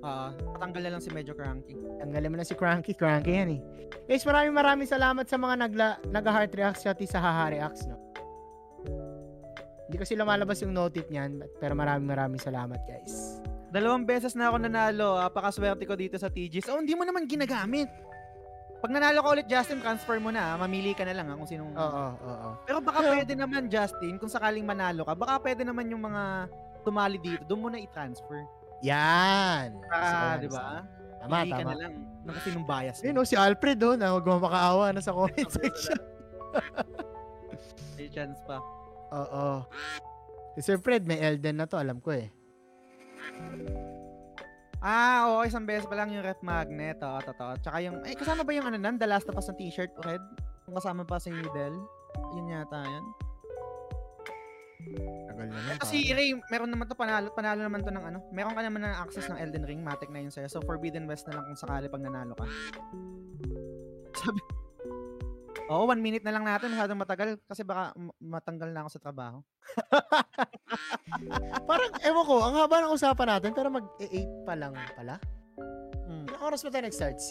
Ah, 0.00 0.32
patanggal 0.56 0.80
na 0.80 0.90
lang 0.96 1.02
si 1.04 1.12
medyo 1.12 1.36
cranky. 1.36 1.76
tanggalin 2.00 2.32
mo 2.32 2.36
na 2.40 2.46
si 2.48 2.56
Cranky. 2.56 2.96
Cranky 2.96 3.36
yan 3.36 3.50
eh. 3.56 3.60
Guys, 4.08 4.24
maraming 4.24 4.56
maraming 4.56 4.88
salamat 4.88 5.28
sa 5.28 5.36
mga 5.36 5.54
nagla, 5.60 5.88
nag-heart 6.08 6.52
reacts 6.56 6.88
at 6.88 6.96
sa 7.04 7.20
haha 7.20 7.52
reacts, 7.52 7.84
no? 7.84 8.00
Hindi 9.90 9.96
kasi 10.00 10.16
lumalabas 10.16 10.62
yung 10.64 10.72
notif 10.72 11.04
niyan, 11.12 11.44
pero 11.60 11.76
maraming 11.76 12.08
maraming 12.08 12.40
salamat, 12.40 12.80
guys. 12.88 13.42
Dalawang 13.70 14.08
beses 14.08 14.34
na 14.34 14.50
ako 14.50 14.56
nanalo. 14.62 15.18
Apakaswerte 15.20 15.84
ko 15.86 15.94
dito 15.94 16.16
sa 16.18 16.26
TGs. 16.32 16.66
Oh, 16.72 16.80
hindi 16.80 16.96
mo 16.96 17.04
naman 17.06 17.28
ginagamit. 17.28 17.86
Pag 18.80 18.90
nanalo 18.96 19.20
ka 19.20 19.28
ulit, 19.36 19.46
Justin, 19.46 19.78
transfer 19.84 20.16
mo 20.18 20.32
na. 20.32 20.54
ah. 20.54 20.58
Mamili 20.58 20.96
ka 20.96 21.04
na 21.04 21.12
lang 21.14 21.28
ah, 21.28 21.36
kung 21.36 21.46
sinong... 21.46 21.76
Oo, 21.76 21.84
oo, 21.84 22.16
oo. 22.24 22.50
Pero 22.64 22.78
baka 22.80 23.04
pwede 23.04 23.36
naman, 23.36 23.68
Justin, 23.68 24.16
kung 24.16 24.32
sakaling 24.32 24.64
manalo 24.64 25.04
ka, 25.04 25.12
baka 25.12 25.38
pwede 25.44 25.62
naman 25.62 25.86
yung 25.92 26.02
mga 26.02 26.48
tumali 26.82 27.20
dito, 27.20 27.44
doon 27.44 27.60
mo 27.60 27.68
na 27.68 27.78
i-transfer. 27.78 28.42
Yan. 28.80 29.76
Ah, 29.92 30.36
yan, 30.36 30.44
di 30.44 30.48
ba? 30.48 30.56
gusto 30.56 30.60
ko. 30.60 30.98
Tama, 31.20 31.36
ka 31.44 31.56
tama. 31.60 31.68
na 31.68 31.76
lang. 31.76 31.94
Ng 32.20 32.34
kasi 32.36 32.48
nung 32.52 32.64
bias 32.68 32.96
Yun, 33.04 33.12
no, 33.12 33.28
si 33.28 33.36
Alfred, 33.36 33.80
oh, 33.84 33.96
na 33.96 34.16
huwag 34.16 34.24
makaawa 34.24 34.92
na 34.92 35.04
sa 35.04 35.12
comment 35.12 35.50
section. 35.52 36.00
May 38.00 38.08
chance 38.08 38.40
pa. 38.48 38.56
Oo. 39.12 39.68
Si 40.56 40.60
Sir 40.64 40.80
Fred, 40.80 41.04
may 41.04 41.20
Elden 41.20 41.60
na 41.60 41.68
to, 41.68 41.76
alam 41.76 42.00
ko 42.00 42.16
eh. 42.16 42.32
Ah, 44.80 45.28
oo, 45.28 45.44
isang 45.44 45.68
beses 45.68 45.84
pa 45.84 45.92
lang 45.92 46.08
yung 46.08 46.24
ref 46.24 46.40
magnet. 46.40 46.96
Oo, 47.04 47.20
totoo. 47.20 47.60
Tsaka 47.60 47.84
yung, 47.84 48.00
eh, 48.08 48.16
kasama 48.16 48.40
ba 48.40 48.56
yung 48.56 48.64
ano 48.64 48.80
nan? 48.80 48.96
The 48.96 49.04
Last 49.04 49.28
of 49.28 49.36
Us 49.36 49.52
na 49.52 49.54
t-shirt, 49.60 49.92
Red? 50.08 50.24
Kung 50.64 50.74
kasama 50.80 51.04
pa 51.04 51.20
si 51.20 51.28
Del? 51.28 51.76
Yun 52.32 52.48
yata 52.48 52.80
yan. 52.80 53.04
Tagal 55.28 55.46
na 55.48 55.58
nun. 55.58 55.76
Ito 55.76 55.86
si 55.86 55.98
Ray, 56.10 56.36
meron 56.48 56.70
naman 56.72 56.86
to 56.88 56.96
panalo, 56.96 57.28
panalo 57.32 57.60
naman 57.60 57.80
to 57.84 57.92
ng 57.92 58.04
ano. 58.04 58.18
Meron 58.32 58.54
ka 58.56 58.62
naman 58.64 58.82
ng 58.84 58.94
access 59.00 59.26
ng 59.28 59.38
Elden 59.38 59.64
Ring, 59.64 59.80
matic 59.80 60.08
na 60.08 60.20
yun 60.24 60.32
sa'yo. 60.32 60.48
So 60.48 60.60
Forbidden 60.64 61.08
West 61.08 61.28
na 61.28 61.40
lang 61.40 61.44
kung 61.48 61.58
sakali 61.58 61.86
pag 61.86 62.02
nanalo 62.02 62.34
ka. 62.36 62.44
Sabi, 64.20 64.40
Oo, 65.70 65.86
one 65.86 66.02
minute 66.02 66.26
na 66.26 66.34
lang 66.34 66.42
natin. 66.42 66.74
Masyadong 66.74 66.98
matagal 66.98 67.28
kasi 67.46 67.62
baka 67.62 67.94
matanggal 68.18 68.74
na 68.74 68.82
ako 68.82 68.90
sa 68.90 69.02
trabaho. 69.06 69.38
Parang, 71.70 71.94
ewan 72.02 72.24
ko, 72.26 72.34
ang 72.42 72.58
haba 72.58 72.82
ng 72.82 72.90
usapan 72.90 73.38
natin, 73.38 73.54
pero 73.54 73.70
mag-8 73.70 74.42
pa 74.42 74.58
lang 74.58 74.74
pala. 74.98 75.14
Mm. 76.10 76.26
Ilang 76.26 76.42
oras 76.42 76.66
ba 76.66 76.74
tayo 76.74 76.90
nag-start? 76.90 77.22
6? 77.22 77.30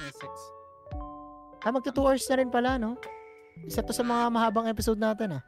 Yes, 0.00 0.16
six. 0.16 0.34
Ah, 1.60 1.68
magto 1.68 1.92
2 1.92 2.00
hours 2.00 2.24
na 2.32 2.36
rin 2.40 2.48
pala, 2.48 2.80
no? 2.80 2.96
Isa 3.68 3.84
to 3.84 3.92
sa 3.92 4.00
mga 4.00 4.32
mahabang 4.32 4.64
episode 4.72 4.96
natin, 4.96 5.36
ah. 5.36 5.44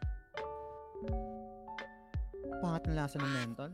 Pangat 2.72 2.88
ng 2.88 2.96
lasa 2.96 3.20
ng 3.20 3.32
mentol. 3.36 3.72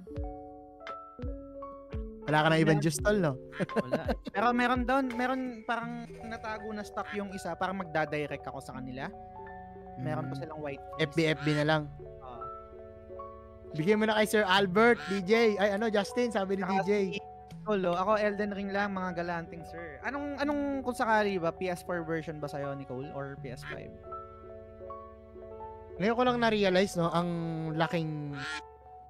Wala 2.26 2.38
ka 2.42 2.48
na 2.50 2.58
ibang 2.58 2.82
juice 2.82 2.98
tol, 2.98 3.14
no? 3.14 3.38
Wala. 3.78 4.10
Pero 4.34 4.50
meron 4.50 4.82
doon, 4.82 5.06
meron 5.14 5.62
parang 5.62 6.02
natago 6.26 6.66
na 6.74 6.82
stock 6.82 7.06
yung 7.14 7.30
isa, 7.30 7.54
parang 7.54 7.78
magdadirect 7.78 8.42
ako 8.42 8.58
sa 8.58 8.74
kanila. 8.74 9.06
Meron 10.02 10.26
pa 10.26 10.34
Mm. 10.34 10.40
silang 10.42 10.58
white. 10.58 10.82
FB, 10.98 11.18
FB 11.30 11.46
na 11.54 11.64
lang. 11.64 11.82
Bigyan 13.70 14.02
mo 14.02 14.10
na 14.10 14.18
kay 14.18 14.26
Sir 14.26 14.42
Albert, 14.42 14.98
DJ. 15.06 15.54
Ay, 15.62 15.78
ano, 15.78 15.86
Justin, 15.94 16.34
sabi 16.34 16.58
ni 16.58 16.66
DJ. 16.66 17.22
Solo. 17.62 17.94
Ako 17.94 18.18
Elden 18.18 18.50
Ring 18.50 18.74
lang 18.74 18.98
mga 18.98 19.14
galanting 19.14 19.62
sir. 19.62 20.02
Anong 20.02 20.42
anong 20.42 20.82
kung 20.82 20.96
sakali 20.98 21.38
ba 21.38 21.54
PS4 21.54 22.02
version 22.02 22.42
ba 22.42 22.50
sa'yo 22.50 22.74
Nicole 22.74 23.14
or 23.14 23.38
PS5? 23.38 23.78
Ngayon 26.02 26.14
ko 26.18 26.22
lang 26.26 26.42
na-realize, 26.42 26.98
no, 26.98 27.14
ang 27.14 27.28
laking 27.78 28.34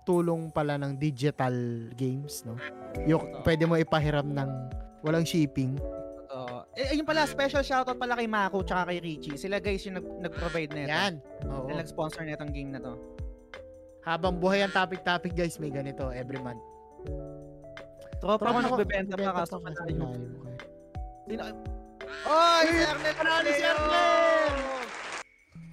tulong 0.09 0.49
pala 0.49 0.81
ng 0.81 0.97
digital 0.97 1.53
games, 1.93 2.41
no? 2.49 2.57
Yung 3.05 3.45
pwede 3.45 3.69
mo 3.69 3.77
ipahiram 3.77 4.25
ng 4.25 4.51
walang 5.05 5.29
shipping. 5.29 5.77
Totoo. 5.77 6.65
Eh, 6.73 6.97
ayun 6.97 7.05
pala, 7.05 7.29
special 7.29 7.61
shoutout 7.61 8.01
pala 8.01 8.17
kay 8.17 8.25
Mako 8.25 8.65
tsaka 8.65 8.89
kay 8.89 9.05
Richie. 9.05 9.37
Sila 9.37 9.61
guys 9.61 9.85
yung 9.85 10.01
nag, 10.01 10.07
nag-provide 10.25 10.73
nito. 10.73 10.89
Yan. 10.89 11.21
Oo. 11.53 11.69
Sila 11.69 11.77
nag-sponsor 11.85 12.25
nitong 12.25 12.53
game 12.57 12.73
na 12.73 12.81
to. 12.81 12.97
Habang 14.09 14.41
buhay 14.41 14.65
ang 14.65 14.73
topic-topic, 14.73 15.37
guys, 15.37 15.61
may 15.61 15.69
ganito 15.69 16.09
every 16.09 16.41
month. 16.41 16.65
Tropa 18.25 18.49
ko 18.49 18.59
nagbebenta 18.65 19.15
pa 19.21 19.45
kaso 19.45 19.61
pa 19.61 19.69
pala 19.69 19.77
sa 19.77 19.85
yung... 19.93 20.17
live, 20.17 20.33
okay. 20.41 20.57
Sino? 21.29 21.43
Oy! 22.25 22.65
Si 22.65 22.83
Arnel 22.89 23.15
Panalo 23.15 23.51
si! 23.53 23.63
Arnel! 23.69 24.78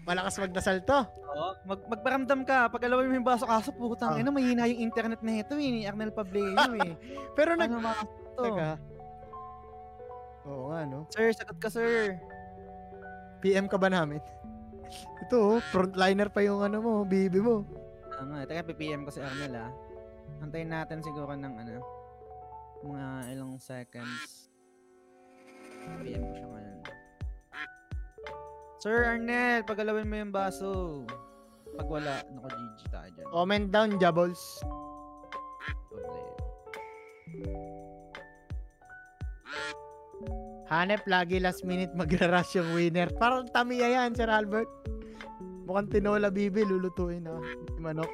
Malakas 0.06 0.38
magdasal 0.38 0.86
to. 0.86 0.99
Oo, 1.36 1.52
mag 1.65 1.82
magparamdam 1.90 2.45
ka. 2.45 2.69
Pag 2.69 2.86
alawin 2.86 3.10
mo 3.10 3.15
yung 3.18 3.26
baso 3.27 3.49
kaso, 3.49 3.73
putang 3.73 4.15
Ah. 4.15 4.22
ina, 4.22 4.30
mahina 4.30 4.69
yung 4.69 4.86
internet 4.86 5.19
na 5.26 5.41
ito 5.41 5.57
eh, 5.57 5.69
ni 5.73 5.82
Arnel 5.84 6.14
Pableo 6.14 6.53
eh. 6.77 6.94
Pero 7.38 7.57
nag... 7.57 7.73
ano 7.73 7.82
mga 7.82 8.03
to? 8.38 8.44
Teka. 8.45 8.69
Oo 10.45 10.64
nga, 10.69 10.80
no? 10.86 11.10
Sir, 11.10 11.34
sagot 11.34 11.57
ka 11.57 11.73
sir. 11.73 12.22
PM 13.41 13.65
ka 13.65 13.82
ba 13.82 13.90
namin? 13.90 14.22
Ito, 15.26 15.57
oh, 15.57 15.60
frontliner 15.73 16.30
pa 16.30 16.45
yung 16.45 16.61
ano 16.61 16.77
mo, 16.77 16.94
bibi 17.02 17.41
mo. 17.41 17.65
Ano, 18.22 18.45
teka, 18.45 18.61
PPM 18.69 19.03
ko 19.03 19.11
si 19.11 19.26
Arnel 19.26 19.57
ah. 19.57 19.73
Antayin 20.40 20.69
natin 20.69 21.02
siguro 21.02 21.34
ng 21.34 21.53
ano, 21.57 21.82
mga 22.86 23.07
ilang 23.34 23.57
seconds. 23.57 24.53
PM 26.06 26.22
ko 26.22 26.34
siya 26.38 26.48
ngayon. 26.48 26.77
Sir 28.86 29.02
Arnel, 29.02 29.66
pagalawin 29.66 30.06
mo 30.06 30.14
yung 30.14 30.30
baso. 30.30 31.02
Pag 31.74 31.90
wala, 31.90 32.22
naku 32.30 32.53
GG 32.53 32.82
tayo 32.94 33.10
dyan. 33.18 33.26
Comment 33.34 33.66
down. 33.74 33.98
Pableo. 33.98 34.38
Hanep 40.70 41.02
lagi 41.10 41.41
last 41.41 41.66
minute 41.66 41.98
magra-rush 41.98 42.62
yung 42.62 42.78
winner. 42.78 43.10
Parang 43.18 43.49
tamiya 43.49 43.90
yan, 43.90 44.14
Sir 44.14 44.30
Albert. 44.30 44.70
Mukhang 45.66 45.90
tinola 45.90 46.30
bibi, 46.30 46.62
lulutuin 46.62 47.26
na. 47.26 47.41
Manok. 47.82 48.14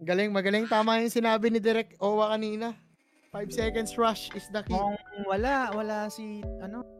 Galing, 0.00 0.32
magaling. 0.32 0.64
Tama 0.72 1.04
yung 1.04 1.12
sinabi 1.12 1.52
ni 1.52 1.60
Direk 1.60 2.00
Owa 2.00 2.32
kanina. 2.32 2.72
5 3.28 3.44
seconds 3.52 4.00
rush 4.00 4.32
is 4.32 4.48
the 4.56 4.64
key. 4.64 4.72
Kung 4.72 4.96
wala, 5.28 5.68
wala 5.76 6.08
si, 6.08 6.40
ano, 6.64 6.93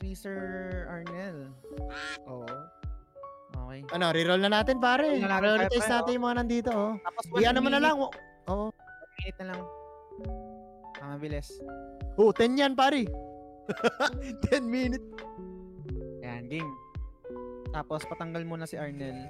si 0.00 0.12
Sir 0.12 0.84
Arnel. 0.88 1.50
Oo. 2.28 2.48
Okay. 3.66 3.80
Ano, 3.90 4.12
reroll 4.12 4.42
na 4.44 4.62
natin 4.62 4.78
pare. 4.78 5.16
Na 5.18 5.36
natin, 5.36 5.42
Prioritize 5.42 5.88
natin 5.88 6.12
yung 6.14 6.26
mga 6.28 6.36
nandito. 6.44 6.70
Oh. 6.70 6.94
Tapos 7.02 7.24
Iyan 7.40 7.54
naman 7.56 7.72
na 7.74 7.80
lang. 7.82 7.96
Oo. 7.98 8.70
minute 9.18 9.38
na 9.42 9.46
lang. 9.54 9.60
Ah, 11.02 11.16
mabilis. 11.16 11.48
Oh, 12.14 12.30
10 12.30 12.56
yan 12.56 12.72
pare. 12.78 13.08
10 14.52 14.62
minutes. 14.62 15.04
Ayan, 16.22 16.44
game. 16.46 16.72
Tapos 17.74 18.06
patanggal 18.06 18.46
muna 18.46 18.64
si 18.64 18.78
Arnel. 18.78 19.26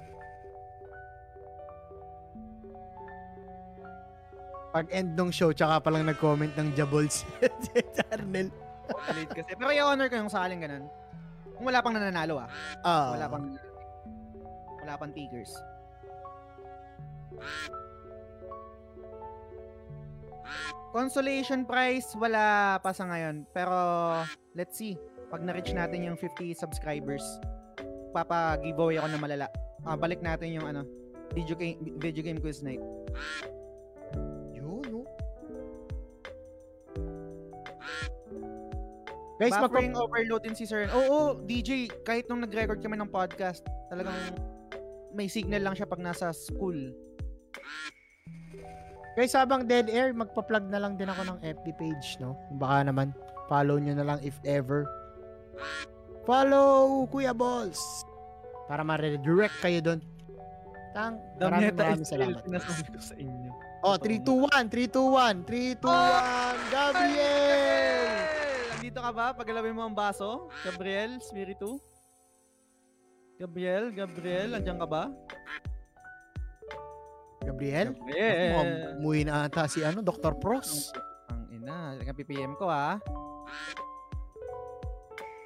Pag 4.71 4.93
end 4.93 5.17
ng 5.17 5.31
show, 5.33 5.49
tsaka 5.49 5.81
palang 5.81 6.05
nag-comment 6.05 6.53
ng 6.53 6.77
Jabols. 6.77 7.25
si 7.63 8.01
Arnel. 8.13 8.53
Late 9.15 9.33
kasi. 9.33 9.51
Pero 9.55 9.71
i-honor 9.71 10.07
ko 10.07 10.15
yung 10.19 10.31
sakaling 10.31 10.61
ganun. 10.63 10.85
Kung 11.57 11.65
wala 11.65 11.81
pang 11.81 11.95
nananalo 11.95 12.41
ah. 12.41 12.49
Ah. 12.85 13.07
Wala 13.17 13.25
pang 13.27 13.45
wala 14.83 14.93
pang 14.95 15.11
tigers. 15.11 15.51
Consolation 20.95 21.67
prize 21.67 22.15
wala 22.15 22.77
pa 22.79 22.95
sa 22.95 23.05
ngayon. 23.09 23.43
Pero 23.51 23.77
let's 24.55 24.79
see. 24.79 24.95
Pag 25.27 25.43
na-reach 25.43 25.75
natin 25.75 26.07
yung 26.07 26.15
50 26.15 26.55
subscribers, 26.55 27.25
papa-giveaway 28.15 28.95
ako 28.95 29.07
na 29.11 29.19
malala. 29.19 29.47
Ah, 29.83 29.99
balik 29.99 30.23
natin 30.23 30.55
yung 30.55 30.63
ano, 30.63 30.87
video 31.35 31.59
game, 31.59 31.77
video 31.99 32.23
game 32.23 32.39
quiz 32.39 32.63
night. 32.63 32.79
Guys, 39.37 39.53
Buffering 39.53 39.93
magpa- 39.93 40.05
overload 40.09 40.41
din 40.49 40.57
si 40.57 40.65
Sir. 40.65 40.89
Oo, 40.89 41.37
DJ, 41.45 41.93
kahit 42.01 42.25
nung 42.25 42.41
nag-record 42.41 42.81
kami 42.81 42.97
ng 42.97 43.09
podcast, 43.09 43.61
talagang 43.85 44.17
may 45.13 45.29
signal 45.29 45.61
lang 45.61 45.77
siya 45.77 45.85
pag 45.85 46.01
nasa 46.01 46.33
school. 46.33 46.77
Guys, 49.13 49.33
habang 49.33 49.65
dead 49.65 49.89
air, 49.89 50.13
magpa-plug 50.13 50.69
na 50.69 50.77
lang 50.81 50.97
din 50.97 51.09
ako 51.09 51.21
ng 51.25 51.37
FB 51.41 51.65
page, 51.77 52.17
no? 52.17 52.37
Baka 52.57 52.89
naman, 52.89 53.13
follow 53.45 53.77
nyo 53.77 53.93
na 53.93 54.05
lang 54.05 54.19
if 54.25 54.37
ever. 54.45 54.85
Follow 56.25 57.05
Kuya 57.09 57.33
Balls! 57.33 57.81
Para 58.65 58.81
ma-redirect 58.81 59.57
kayo 59.61 59.79
doon. 59.81 59.99
Tang, 60.97 61.21
maraming 61.37 61.77
maraming 61.77 62.09
salamat. 62.09 62.41
Sinasabi 62.41 62.89
ko 62.89 62.99
sa 63.01 63.15
inyo. 63.17 63.49
Oh, 63.85 63.97
321, 64.01 64.65
321, 64.69 65.45
321, 65.45 66.73
Gabriel! 66.73 67.76
Andito 68.97 69.13
ka 69.13 69.21
ba? 69.29 69.29
Pagalawin 69.29 69.77
mo 69.77 69.85
ang 69.85 69.93
baso? 69.93 70.49
Gabriel, 70.65 71.21
Spiritu? 71.21 71.77
Gabriel, 73.37 73.93
Gabriel, 73.93 74.57
andyan 74.57 74.81
ka 74.81 74.89
ba? 74.89 75.13
Gabriel? 77.45 77.93
Gabriel. 77.93 78.97
Umuwi 78.97 79.21
na 79.29 79.45
ata 79.45 79.69
si 79.69 79.85
ano, 79.85 80.01
Dr. 80.01 80.33
Pros. 80.41 80.89
Ang 81.29 81.61
ina, 81.61 81.93
teka 82.01 82.17
PPM 82.17 82.57
ko 82.57 82.73
ha. 82.73 82.97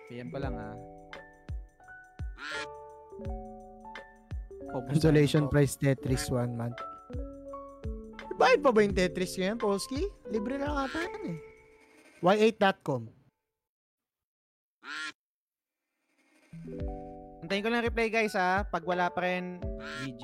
PM 0.08 0.32
ko 0.32 0.40
lang 0.40 0.56
ha. 0.56 0.72
Focus 4.72 4.96
Consolation 4.96 5.52
tayo. 5.52 5.52
prize 5.52 5.76
Tetris 5.76 6.32
one 6.32 6.56
month. 6.56 6.80
Bayad 8.40 8.64
pa 8.64 8.72
ba 8.72 8.80
yung 8.80 8.96
Tetris 8.96 9.36
ngayon, 9.36 9.60
Polski? 9.60 10.08
Libre 10.32 10.56
na 10.56 10.72
lang 10.72 10.88
ata 10.88 11.04
yan 11.04 11.36
eh. 11.36 11.40
y8.com 12.24 13.20
Antayin 17.42 17.64
ko 17.66 17.70
lang 17.74 17.84
reply 17.84 18.08
guys 18.08 18.38
ha. 18.38 18.64
Pag 18.64 18.86
wala 18.86 19.10
pa 19.10 19.26
rin, 19.26 19.58
GG. 20.06 20.24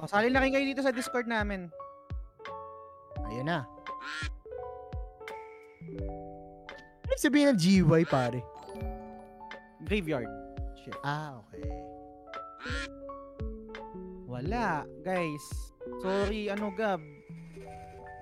O, 0.00 0.08
sali 0.08 0.32
na 0.32 0.40
rin 0.40 0.52
kayo 0.52 0.64
dito 0.64 0.82
sa 0.82 0.92
Discord 0.92 1.28
namin. 1.28 1.68
Ayun 3.30 3.46
na. 3.46 3.62
Ano 7.06 7.14
sabihin 7.20 7.54
ng 7.54 7.58
GY, 7.60 8.02
pare? 8.08 8.40
Graveyard. 9.84 10.30
Shit. 10.80 10.96
Ah, 11.04 11.38
okay. 11.44 11.64
Wala, 14.24 14.88
guys. 15.04 15.44
Sorry, 16.00 16.48
ano 16.48 16.72
Gab? 16.72 17.02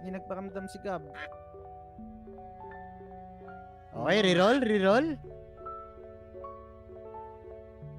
Hindi 0.02 0.18
nagparamdam 0.18 0.66
si 0.66 0.78
Gab. 0.82 1.06
Okay, 4.08 4.32
reroll, 4.32 4.64
reroll. 4.64 5.06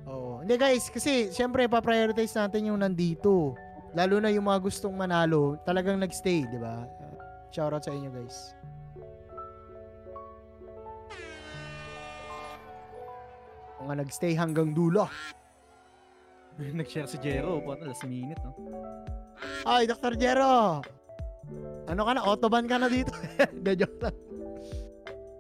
Oh, 0.10 0.42
hindi 0.42 0.58
guys, 0.58 0.90
kasi 0.90 1.30
syempre 1.30 1.70
pa-prioritize 1.70 2.34
natin 2.34 2.74
yung 2.74 2.82
nandito. 2.82 3.54
Lalo 3.94 4.18
na 4.18 4.34
yung 4.34 4.50
mga 4.50 4.58
gustong 4.58 4.98
manalo, 4.98 5.62
talagang 5.70 6.02
nagstay, 6.02 6.50
di 6.50 6.58
ba? 6.58 6.82
Shoutout 7.54 7.86
sa 7.86 7.94
inyo, 7.94 8.10
guys. 8.10 8.58
Mga 13.86 13.94
nagstay 14.02 14.34
hanggang 14.34 14.74
dulo. 14.74 15.06
Nag-share 16.58 17.06
si 17.06 17.22
Jero. 17.22 17.62
Paano 17.62 17.86
last 17.86 18.10
minute, 18.10 18.42
no? 18.42 18.58
Ay, 19.62 19.86
Dr. 19.86 20.18
Jero! 20.18 20.82
Ano 21.86 22.02
ka 22.02 22.12
na? 22.18 22.26
Autoban 22.26 22.66
ka 22.66 22.82
na 22.82 22.90
dito. 22.90 23.14
Hindi, 23.54 23.78
joke 23.78 24.10
lang. 24.10 24.29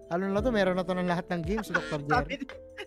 Ano 0.09 0.25
na 0.25 0.41
to? 0.41 0.49
Meron 0.49 0.73
na 0.73 0.81
to 0.81 0.97
ng 0.97 1.05
lahat 1.05 1.29
ng 1.29 1.41
games, 1.45 1.69
Dr. 1.75 2.01
Jero. 2.01 2.17
Sabi, 2.17 2.35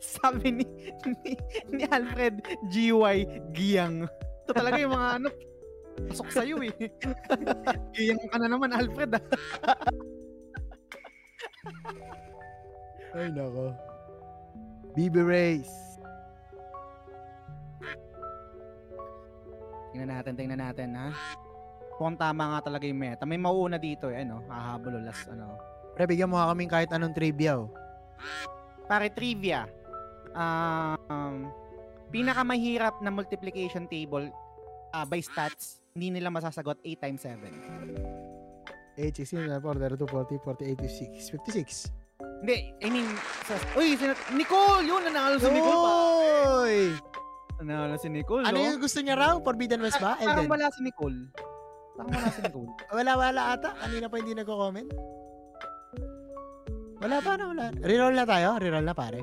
sabi 0.03 0.47
ni, 0.51 0.67
ni, 1.07 1.39
ni 1.71 1.85
Alfred 1.87 2.43
GY 2.75 3.19
Giyang. 3.55 4.11
Ito 4.43 4.51
talaga 4.51 4.83
yung 4.83 4.91
mga 4.91 5.09
ano, 5.23 5.29
pasok 6.11 6.29
sa'yo 6.35 6.59
eh. 6.67 6.75
Giyang 7.95 8.27
ka 8.27 8.37
na 8.43 8.51
naman, 8.51 8.75
Alfred 8.75 9.15
ah. 9.15 9.23
Ay, 13.15 13.29
nako. 13.31 13.71
BB 14.97 15.17
Race. 15.23 15.77
Tingnan 19.93 20.09
natin, 20.09 20.33
tingnan 20.33 20.61
natin, 20.65 20.97
ha? 20.97 21.13
Kung 22.01 22.17
tama 22.17 22.57
nga 22.57 22.73
talaga 22.73 22.89
yung 22.89 22.97
meta. 22.97 23.29
May 23.29 23.37
mauuna 23.37 23.77
dito, 23.77 24.09
eh, 24.09 24.25
ano? 24.25 24.41
Hahabol 24.49 24.97
o 24.97 25.01
last, 25.05 25.29
ano. 25.29 25.72
Pre, 25.93 26.05
bigyan 26.09 26.33
mo 26.33 26.41
nga 26.41 26.49
kaming 26.53 26.71
kahit 26.73 26.91
anong 26.93 27.13
trivia, 27.13 27.61
oh. 27.61 27.69
Pare, 28.89 29.13
trivia. 29.13 29.69
Um, 30.33 31.53
pinakamahirap 32.09 33.01
na 33.05 33.13
multiplication 33.13 33.85
table 33.89 34.33
ah, 34.93 35.05
by 35.05 35.21
stats, 35.21 35.81
hindi 35.93 36.17
nila 36.17 36.33
masasagot 36.33 36.81
8 36.81 37.05
times 37.05 37.23
7. 37.25 37.49
8, 38.97 39.25
16, 39.25 39.49
4, 39.49 39.97
32, 39.97 40.05
40, 40.05 40.41
40, 40.41 40.77
86, 40.77 41.33
56. 41.33 41.93
Hindi, 42.43 42.75
I 42.83 42.89
mean, 42.91 43.09
sa, 43.49 43.55
uy, 43.79 43.97
si 43.97 44.05
Nicole! 44.35 44.85
Yun, 44.85 45.01
nanalo 45.09 45.37
si 45.39 45.49
Nicole 45.49 45.81
pa. 45.81 45.93
Oy! 46.61 46.77
Nanalo 47.63 47.95
si 47.95 48.09
Nicole, 48.11 48.43
Ano 48.43 48.59
no? 48.59 48.67
yung 48.67 48.83
gusto 48.83 48.99
niya 48.99 49.15
raw? 49.15 49.39
Forbidden 49.39 49.79
West 49.81 50.03
ba? 50.03 50.19
Parang 50.19 50.51
wala 50.51 50.67
si 50.75 50.83
Nicole. 50.83 51.31
Parang 51.95 52.11
wala 52.11 52.29
si 52.35 52.41
Nicole. 52.43 52.73
Wala, 52.97 53.13
wala 53.15 53.43
ata. 53.55 53.71
Kanina 53.79 54.11
pa 54.11 54.17
hindi 54.19 54.35
nagko-comment. 54.35 54.89
Wala 57.03 57.19
pa 57.19 57.35
na, 57.35 57.45
wala. 57.51 57.65
Reroll 57.83 58.15
na 58.15 58.23
tayo? 58.23 58.49
Reroll 58.63 58.87
na 58.87 58.95
pare. 58.95 59.21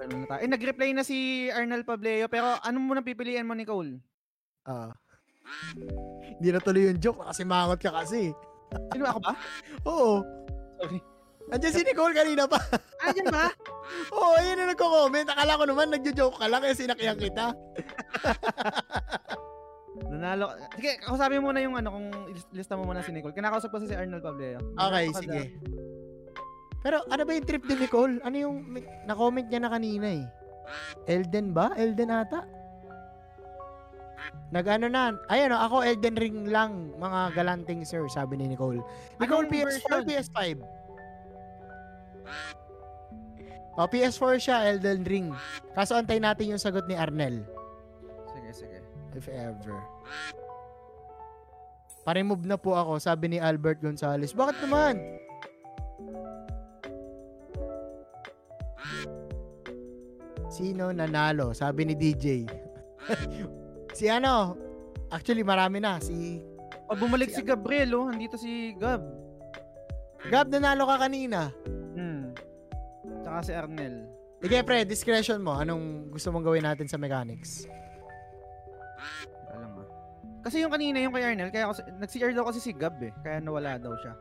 Ano 0.00 0.24
na 0.24 0.26
tayo? 0.26 0.40
Eh, 0.40 0.48
nag-reply 0.48 0.96
na 0.96 1.04
si 1.04 1.48
Arnel 1.52 1.84
Pableo, 1.84 2.24
pero 2.32 2.56
ano 2.56 2.78
mo 2.80 2.96
na 2.96 3.04
pipilian 3.04 3.44
mo, 3.44 3.52
Nicole? 3.52 4.00
Oo. 4.64 4.90
Hindi 6.40 6.48
na 6.48 6.60
tuloy 6.64 6.88
yung 6.88 7.00
joke 7.00 7.20
kasi 7.28 7.44
mangot 7.44 7.80
ka 7.84 7.92
kasi. 7.92 8.32
Sino 8.92 9.04
ako 9.04 9.20
ba? 9.20 9.32
Oo. 9.84 10.24
Sorry. 10.80 10.98
Andiyan 11.48 11.74
si 11.76 11.82
Nicole 11.84 12.16
kanina 12.16 12.44
pa. 12.44 12.60
Ah, 13.00 13.12
yan 13.16 13.28
ba? 13.32 13.48
Oo, 14.16 14.36
yun 14.44 14.56
na 14.60 14.72
nagko-comment. 14.72 15.28
Akala 15.32 15.56
ko 15.56 15.64
naman 15.64 15.88
nagjo-joke 15.88 16.36
ka 16.36 16.46
lang 16.48 16.60
kaya 16.60 16.76
sinakyan 16.76 17.16
kita. 17.16 17.56
Nanalo. 20.12 20.52
Sige, 20.76 21.00
kausapin 21.00 21.40
mo 21.40 21.52
na 21.52 21.64
yung 21.64 21.76
ano, 21.80 21.88
kung 21.96 22.06
lista 22.52 22.76
mo 22.76 22.84
muna 22.84 23.00
si 23.00 23.16
Nicole. 23.16 23.32
Kinakausap 23.32 23.72
ko 23.72 23.80
si 23.80 23.96
Arnel 23.96 24.20
Pableo. 24.20 24.60
Okay, 24.76 25.04
sige. 25.16 25.40
Pero 26.82 27.02
ano 27.10 27.22
ba 27.26 27.32
yung 27.34 27.46
trip 27.46 27.64
ni 27.66 27.74
Nicole? 27.74 28.22
Ano 28.22 28.36
yung 28.38 28.56
na-comment 29.04 29.46
niya 29.50 29.60
na 29.62 29.70
kanina 29.72 30.06
eh? 30.06 30.24
Elden 31.10 31.50
ba? 31.50 31.74
Elden 31.74 32.10
ata? 32.12 32.46
Nag-ano 34.48 34.88
na, 34.88 35.12
ayun 35.28 35.52
o, 35.52 35.60
ako 35.60 35.76
Elden 35.84 36.16
Ring 36.16 36.38
lang, 36.48 36.96
mga 36.96 37.36
galanting 37.36 37.84
sir, 37.84 38.08
sabi 38.08 38.40
ni 38.40 38.48
Nicole. 38.48 38.80
Nicole, 39.20 39.44
Anong 39.44 39.52
PS4, 39.52 39.68
version? 39.68 40.02
PS5? 40.08 40.40
O, 43.78 43.86
PS4 43.86 44.34
siya, 44.40 44.56
Elden 44.72 45.04
Ring. 45.04 45.28
Kaso 45.76 45.94
antay 46.00 46.18
natin 46.18 46.56
yung 46.56 46.62
sagot 46.62 46.88
ni 46.88 46.96
Arnel. 46.96 47.44
Sige, 48.32 48.50
sige. 48.64 48.78
If 49.12 49.28
ever. 49.28 49.76
Pare-move 52.08 52.48
na 52.48 52.56
po 52.56 52.72
ako, 52.72 52.96
sabi 52.98 53.36
ni 53.36 53.38
Albert 53.38 53.84
Gonzales. 53.84 54.32
Bakit 54.32 54.64
naman? 54.64 54.96
Sino 60.58 60.90
nanalo? 60.90 61.54
Sabi 61.54 61.86
ni 61.86 61.94
DJ. 61.94 62.42
si 63.98 64.10
ano? 64.10 64.58
Actually, 65.06 65.46
marami 65.46 65.78
na. 65.78 66.02
Si 66.02 66.42
Oh, 66.88 66.96
bumalik 66.96 67.28
si 67.28 67.44
Gabriel, 67.44 67.92
oh. 67.92 68.08
Andito 68.08 68.40
si 68.40 68.72
Gab. 68.80 69.04
Gab, 70.32 70.48
nanalo 70.48 70.88
ka 70.88 71.04
kanina. 71.04 71.52
Hmm. 71.92 72.32
Tsaka 73.20 73.38
si 73.44 73.52
Arnel. 73.52 74.08
Sige, 74.40 74.58
pre, 74.64 74.88
discretion 74.88 75.44
mo. 75.44 75.52
Anong 75.52 76.08
gusto 76.08 76.32
mong 76.32 76.48
gawin 76.48 76.64
natin 76.64 76.88
sa 76.88 76.96
mechanics? 76.96 77.68
Teka 79.28 79.56
lang 79.60 79.72
ah. 79.84 79.88
Kasi 80.40 80.64
yung 80.64 80.72
kanina 80.72 80.96
yung 81.04 81.12
kay 81.12 81.28
Arnel, 81.28 81.52
kaya 81.52 81.68
kasi, 81.68 81.84
nag-CR 82.00 82.32
daw 82.32 82.48
kasi 82.48 82.60
si 82.64 82.72
Gab 82.72 82.96
eh. 83.04 83.12
Kaya 83.20 83.44
nawala 83.44 83.76
daw 83.76 83.92
siya. 84.00 84.16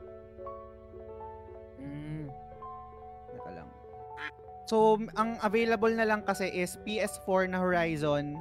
So, 4.68 4.99
ang 5.15 5.39
available 5.39 5.95
na 5.95 6.03
lang 6.03 6.27
kasi 6.27 6.52
is 6.52 6.76
PS4 6.84 7.48
na 7.48 7.64
Horizon, 7.64 8.35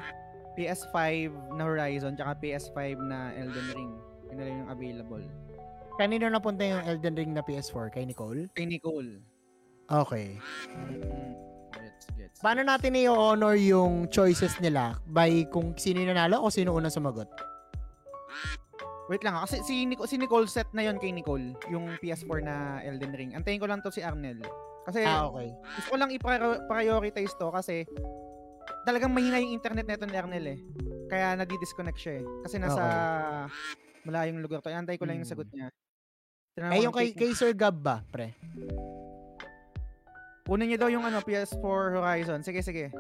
PS5 0.59 1.31
na 1.55 1.63
Horizon, 1.63 2.19
tsaka 2.19 2.35
PS5 2.43 2.99
na 3.07 3.31
Elden 3.39 3.69
Ring. 3.79 3.93
Yun 4.35 4.37
na 4.37 4.45
lang 4.45 4.57
yung 4.67 4.71
available. 4.75 5.25
Kanino 5.97 6.27
napunta 6.27 6.67
yung 6.67 6.83
Elden 6.83 7.15
Ring 7.15 7.31
na 7.31 7.47
PS4? 7.47 7.95
Kay 7.95 8.05
Nicole? 8.11 8.51
Kay 8.59 8.67
Nicole. 8.67 9.23
Okay. 9.87 10.35
Mm-hmm. 10.67 11.31
Gets, 11.79 12.07
gets. 12.19 12.39
Paano 12.43 12.67
natin 12.67 12.99
i-honor 12.99 13.55
yung 13.55 14.11
choices 14.11 14.59
nila 14.59 14.99
by 15.07 15.47
kung 15.55 15.79
sino 15.79 16.03
nanalo 16.03 16.43
o 16.43 16.51
sino 16.51 16.75
unang 16.75 16.91
sumagot? 16.91 17.31
Wait 19.07 19.23
lang 19.23 19.39
ah, 19.39 19.47
kasi 19.47 19.63
si, 19.63 19.87
Nic- 19.87 20.03
si 20.11 20.19
Nicole 20.19 20.51
set 20.51 20.67
na 20.75 20.83
yon 20.83 20.99
kay 20.99 21.15
Nicole, 21.15 21.55
yung 21.71 21.95
PS4 22.03 22.43
na 22.43 22.83
Elden 22.83 23.15
Ring. 23.15 23.31
Antayin 23.39 23.63
ko 23.63 23.71
lang 23.71 23.79
to 23.79 23.95
si 23.95 24.03
Arnel. 24.03 24.43
Kasi 24.87 25.03
Ah, 25.03 25.27
okay. 25.27 25.51
gusto 25.51 25.89
ko 25.91 25.97
lang 25.99 26.11
i-prioritize 26.15 27.35
to 27.35 27.51
kasi 27.51 27.83
talagang 28.87 29.11
mahina 29.11 29.37
yung 29.37 29.51
internet 29.53 29.83
neto 29.85 30.07
ni 30.07 30.15
Arnel 30.15 30.47
eh. 30.47 30.59
Kaya 31.07 31.35
nadi-disconnect 31.35 31.99
siya 31.99 32.23
eh. 32.23 32.25
Kasi 32.47 32.57
nasa 32.57 32.83
malayong 34.03 34.39
lugar 34.39 34.63
to. 34.63 34.71
Antay 34.71 34.95
ko 34.95 35.05
lang 35.05 35.19
yung 35.19 35.27
Hmm. 35.27 35.35
sagot 35.35 35.51
niya. 35.51 35.75
Tignan 36.55 36.71
Eh, 36.73 36.87
yung 36.87 36.95
kay, 36.95 37.11
kay 37.13 37.35
Sir 37.35 37.51
Gab 37.53 37.77
ba, 37.77 38.07
pre? 38.07 38.33
Kunin 40.47 40.71
niyo 40.71 40.79
daw 40.79 40.89
yung 40.89 41.03
ano, 41.03 41.19
PS4 41.21 41.99
Horizon. 41.99 42.47
Sige, 42.47 42.63
sige. 42.63 42.95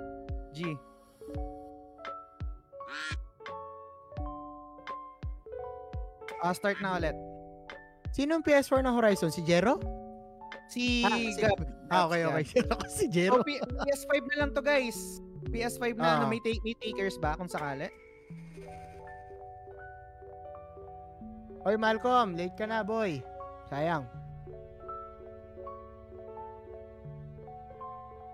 G. 0.50 0.74
Ah, 6.42 6.52
start 6.52 6.78
na 6.82 6.98
ulit. 6.98 7.16
Sino 8.12 8.38
yung 8.38 8.44
PS4 8.44 8.82
na 8.82 8.92
Horizon? 8.92 9.32
Si 9.32 9.40
Jero? 9.42 9.80
Si 10.66 11.02
Ah, 11.02 11.14
si- 11.14 11.38
Gab. 11.38 11.58
Ah, 11.88 12.04
okay, 12.06 12.22
okay. 12.24 12.44
Si 12.90 13.06
Oh, 13.06 13.10
Jero. 13.10 13.40
P- 13.40 13.62
PS5 13.62 14.12
na 14.26 14.36
lang 14.36 14.50
to, 14.50 14.60
guys. 14.60 14.98
PS5 15.46 15.94
na 15.94 16.04
Ah. 16.04 16.14
ano, 16.18 16.24
may, 16.26 16.40
take, 16.40 16.58
may 16.60 16.74
takers 16.74 17.14
ba 17.16 17.34
kung 17.34 17.46
sakali? 17.46 17.86
Oy, 21.62 21.74
Malcolm, 21.74 22.34
late 22.34 22.54
ka 22.54 22.62
na, 22.64 22.82
boy. 22.82 23.18
Sayang. 23.66 24.06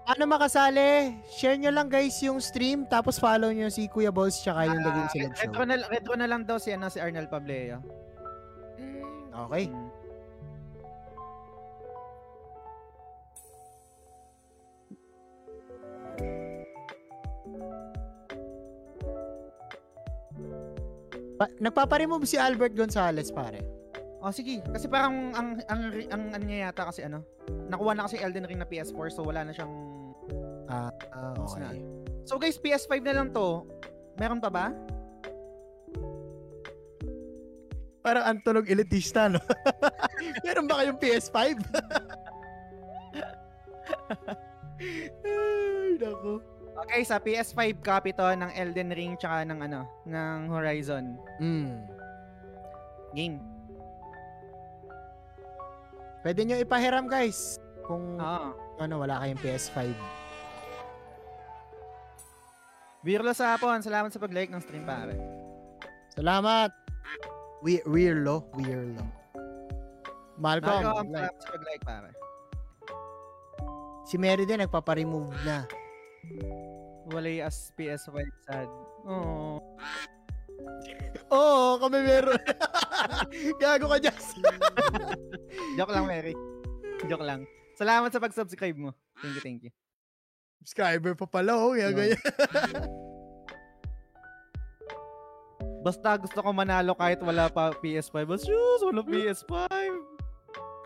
Paano 0.02 0.24
makasali? 0.26 1.16
Share 1.30 1.56
nyo 1.56 1.70
lang 1.70 1.88
guys 1.88 2.20
yung 2.20 2.36
stream 2.36 2.84
tapos 2.84 3.16
follow 3.16 3.48
nyo 3.48 3.70
si 3.70 3.86
Kuya 3.86 4.12
Balls 4.12 4.36
tsaka 4.36 4.66
yung 4.66 4.82
Laging 4.82 5.06
Ah, 5.06 5.10
Silog 5.10 5.32
Show. 5.32 5.42
retro, 5.46 5.62
na, 5.64 5.74
retro 5.88 6.14
na 6.18 6.26
lang 6.26 6.42
daw 6.42 6.60
si, 6.60 6.68
ano, 6.68 6.92
si 6.92 6.98
Arnel 6.98 7.24
Pableo. 7.26 7.80
Okay. 9.46 9.72
Mm. 9.72 9.81
Pa- 21.42 21.50
nagpaparemove 21.58 22.22
si 22.22 22.38
Albert 22.38 22.78
Gonzales, 22.78 23.34
pare. 23.34 23.58
Oh, 24.22 24.30
sige. 24.30 24.62
Kasi 24.62 24.86
parang 24.86 25.34
ang 25.34 25.58
ang 25.66 25.66
ang, 25.66 25.82
ang 26.06 26.22
ano 26.30 26.44
niya 26.46 26.70
yata 26.70 26.86
kasi 26.86 27.02
ano, 27.02 27.26
nakuha 27.66 27.98
na 27.98 28.06
kasi 28.06 28.22
Elden 28.22 28.46
Ring 28.46 28.62
na 28.62 28.68
PS4 28.70 29.10
so 29.10 29.26
wala 29.26 29.42
na 29.42 29.50
siyang 29.50 29.74
Ah, 30.70 30.94
Tapos 31.34 31.58
na. 31.58 31.74
okay. 31.74 31.82
So 32.22 32.38
guys, 32.38 32.54
PS5 32.54 33.02
na 33.02 33.18
lang 33.18 33.34
to. 33.34 33.66
Meron 34.14 34.38
pa 34.38 34.46
ba? 34.46 34.70
Parang 37.98 38.22
antunog 38.24 38.70
elitista, 38.70 39.26
no? 39.26 39.42
Meron 40.46 40.70
ba 40.70 40.78
kayong 40.78 41.02
PS5? 41.02 41.38
Ay, 45.26 45.98
nako. 45.98 46.38
Okay, 46.74 47.04
sa 47.04 47.20
PS5 47.20 47.60
copy 47.78 48.10
to 48.10 48.24
ng 48.24 48.48
Elden 48.50 48.90
Ring 48.90 49.12
tsaka 49.14 49.44
ng 49.44 49.60
ano, 49.60 49.84
ng 50.02 50.48
Horizon 50.48 51.20
Mm. 51.36 51.84
game. 53.12 53.36
Pwede 56.22 56.40
nyo 56.42 56.56
ipahiram, 56.56 57.04
guys. 57.04 57.58
Kung 57.82 58.16
Oo. 58.16 58.48
ano, 58.78 58.94
wala 58.96 59.20
kayong 59.20 59.42
PS5. 59.42 59.90
Birlo 63.02 63.34
sa 63.34 63.52
hapon. 63.52 63.82
Salamat 63.82 64.14
sa 64.14 64.22
pag-like 64.22 64.46
ng 64.46 64.62
stream 64.62 64.86
pare. 64.86 65.18
Salamat. 66.08 66.70
We 67.60 67.82
Weirlo, 67.82 68.46
Weirlo. 68.54 69.02
Malcolm, 70.34 70.82
Malcolm, 70.82 71.06
like. 71.10 71.26
salamat 71.26 71.38
sa 71.38 71.50
pag-like 71.50 71.84
pare. 71.84 72.10
si 74.02 74.14
Mary 74.16 74.42
din 74.42 74.58
nagpapa-remove 74.58 75.30
na. 75.42 75.66
Walay 77.10 77.42
as 77.42 77.74
PS5 77.74 78.22
sad. 78.46 78.70
Oh. 79.04 79.58
Oo, 81.32 81.80
kami 81.80 81.98
meron. 82.04 82.38
Gago 83.62 83.88
ka, 83.88 83.98
Jess. 83.98 84.36
Joke 85.76 85.92
lang, 85.92 86.06
Mary. 86.06 86.36
Joke 87.08 87.24
lang. 87.24 87.48
Salamat 87.74 88.12
sa 88.12 88.20
pag-subscribe 88.20 88.76
mo. 88.76 88.92
Thank 89.18 89.34
you, 89.34 89.42
thank 89.42 89.60
you. 89.64 89.72
Subscriber 90.62 91.16
pa 91.16 91.26
pala, 91.26 91.56
oh. 91.56 91.74
Yun. 91.74 91.96
ganyan. 91.96 92.20
Basta 95.82 96.14
gusto 96.14 96.38
ko 96.38 96.54
manalo 96.54 96.94
kahit 96.94 97.18
wala 97.18 97.50
pa 97.50 97.74
PS5. 97.82 98.14
Basta 98.22 98.46
shoes, 98.46 98.80
wala 98.86 99.02
PS5. 99.02 99.66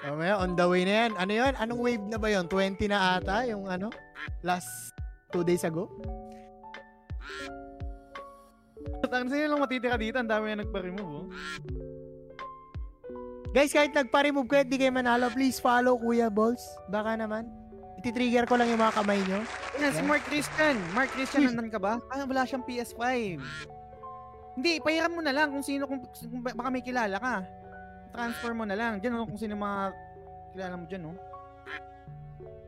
Mamaya, 0.06 0.40
on 0.40 0.56
the 0.56 0.64
way 0.64 0.88
na 0.88 1.04
yan. 1.04 1.12
Ano 1.20 1.32
yun? 1.36 1.52
Anong 1.60 1.80
wave 1.82 2.06
na 2.08 2.16
ba 2.16 2.28
yun? 2.32 2.48
20 2.48 2.80
na 2.88 3.20
ata 3.20 3.44
yung 3.44 3.68
ano? 3.68 3.92
Last 4.40 4.95
two 5.31 5.43
days 5.43 5.62
ago? 5.62 5.90
Ang 9.07 9.31
sino 9.31 9.44
lang 9.48 9.62
matitira 9.62 9.97
dito, 9.97 10.19
ang 10.19 10.28
dami 10.28 10.53
na 10.53 10.62
nagpa-remove. 10.62 11.09
Oh. 11.09 11.27
Guys, 13.55 13.73
kahit 13.73 13.97
nagpa-remove 13.97 14.44
kayo, 14.44 14.62
at 14.62 14.69
di 14.69 14.77
kayo 14.77 14.93
manalo, 14.93 15.32
please 15.32 15.57
follow 15.57 15.97
Kuya 15.97 16.28
Balls. 16.28 16.61
Baka 16.93 17.16
naman. 17.16 17.48
Iti-trigger 17.97 18.44
ko 18.44 18.61
lang 18.61 18.69
yung 18.69 18.82
mga 18.82 18.93
kamay 18.93 19.16
nyo. 19.24 19.40
Yan, 19.81 19.93
si 19.94 20.03
Yeah. 20.05 20.09
Mark 20.11 20.23
Christian. 20.28 20.77
Mark 20.93 21.11
Christian, 21.16 21.40
Uy. 21.40 21.47
nandan 21.48 21.73
ka 21.73 21.81
ba? 21.81 21.97
Ah, 22.12 22.28
wala 22.28 22.44
siyang 22.44 22.66
PS5. 22.69 23.01
Hindi, 24.57 24.73
pahiram 24.85 25.12
mo 25.16 25.20
na 25.24 25.32
lang 25.32 25.48
kung 25.48 25.65
sino, 25.65 25.89
kung, 25.89 26.05
kung 26.05 26.43
ba- 26.44 26.53
baka 26.53 26.69
may 26.69 26.85
kilala 26.85 27.16
ka. 27.16 27.35
Transfer 28.12 28.53
mo 28.53 28.69
na 28.69 28.77
lang. 28.77 29.01
Diyan, 29.01 29.16
oh, 29.16 29.24
kung 29.24 29.40
sino 29.40 29.57
mga 29.57 29.93
kilala 30.53 30.74
mo 30.77 30.85
dyan, 30.85 31.03
oh. 31.09 31.16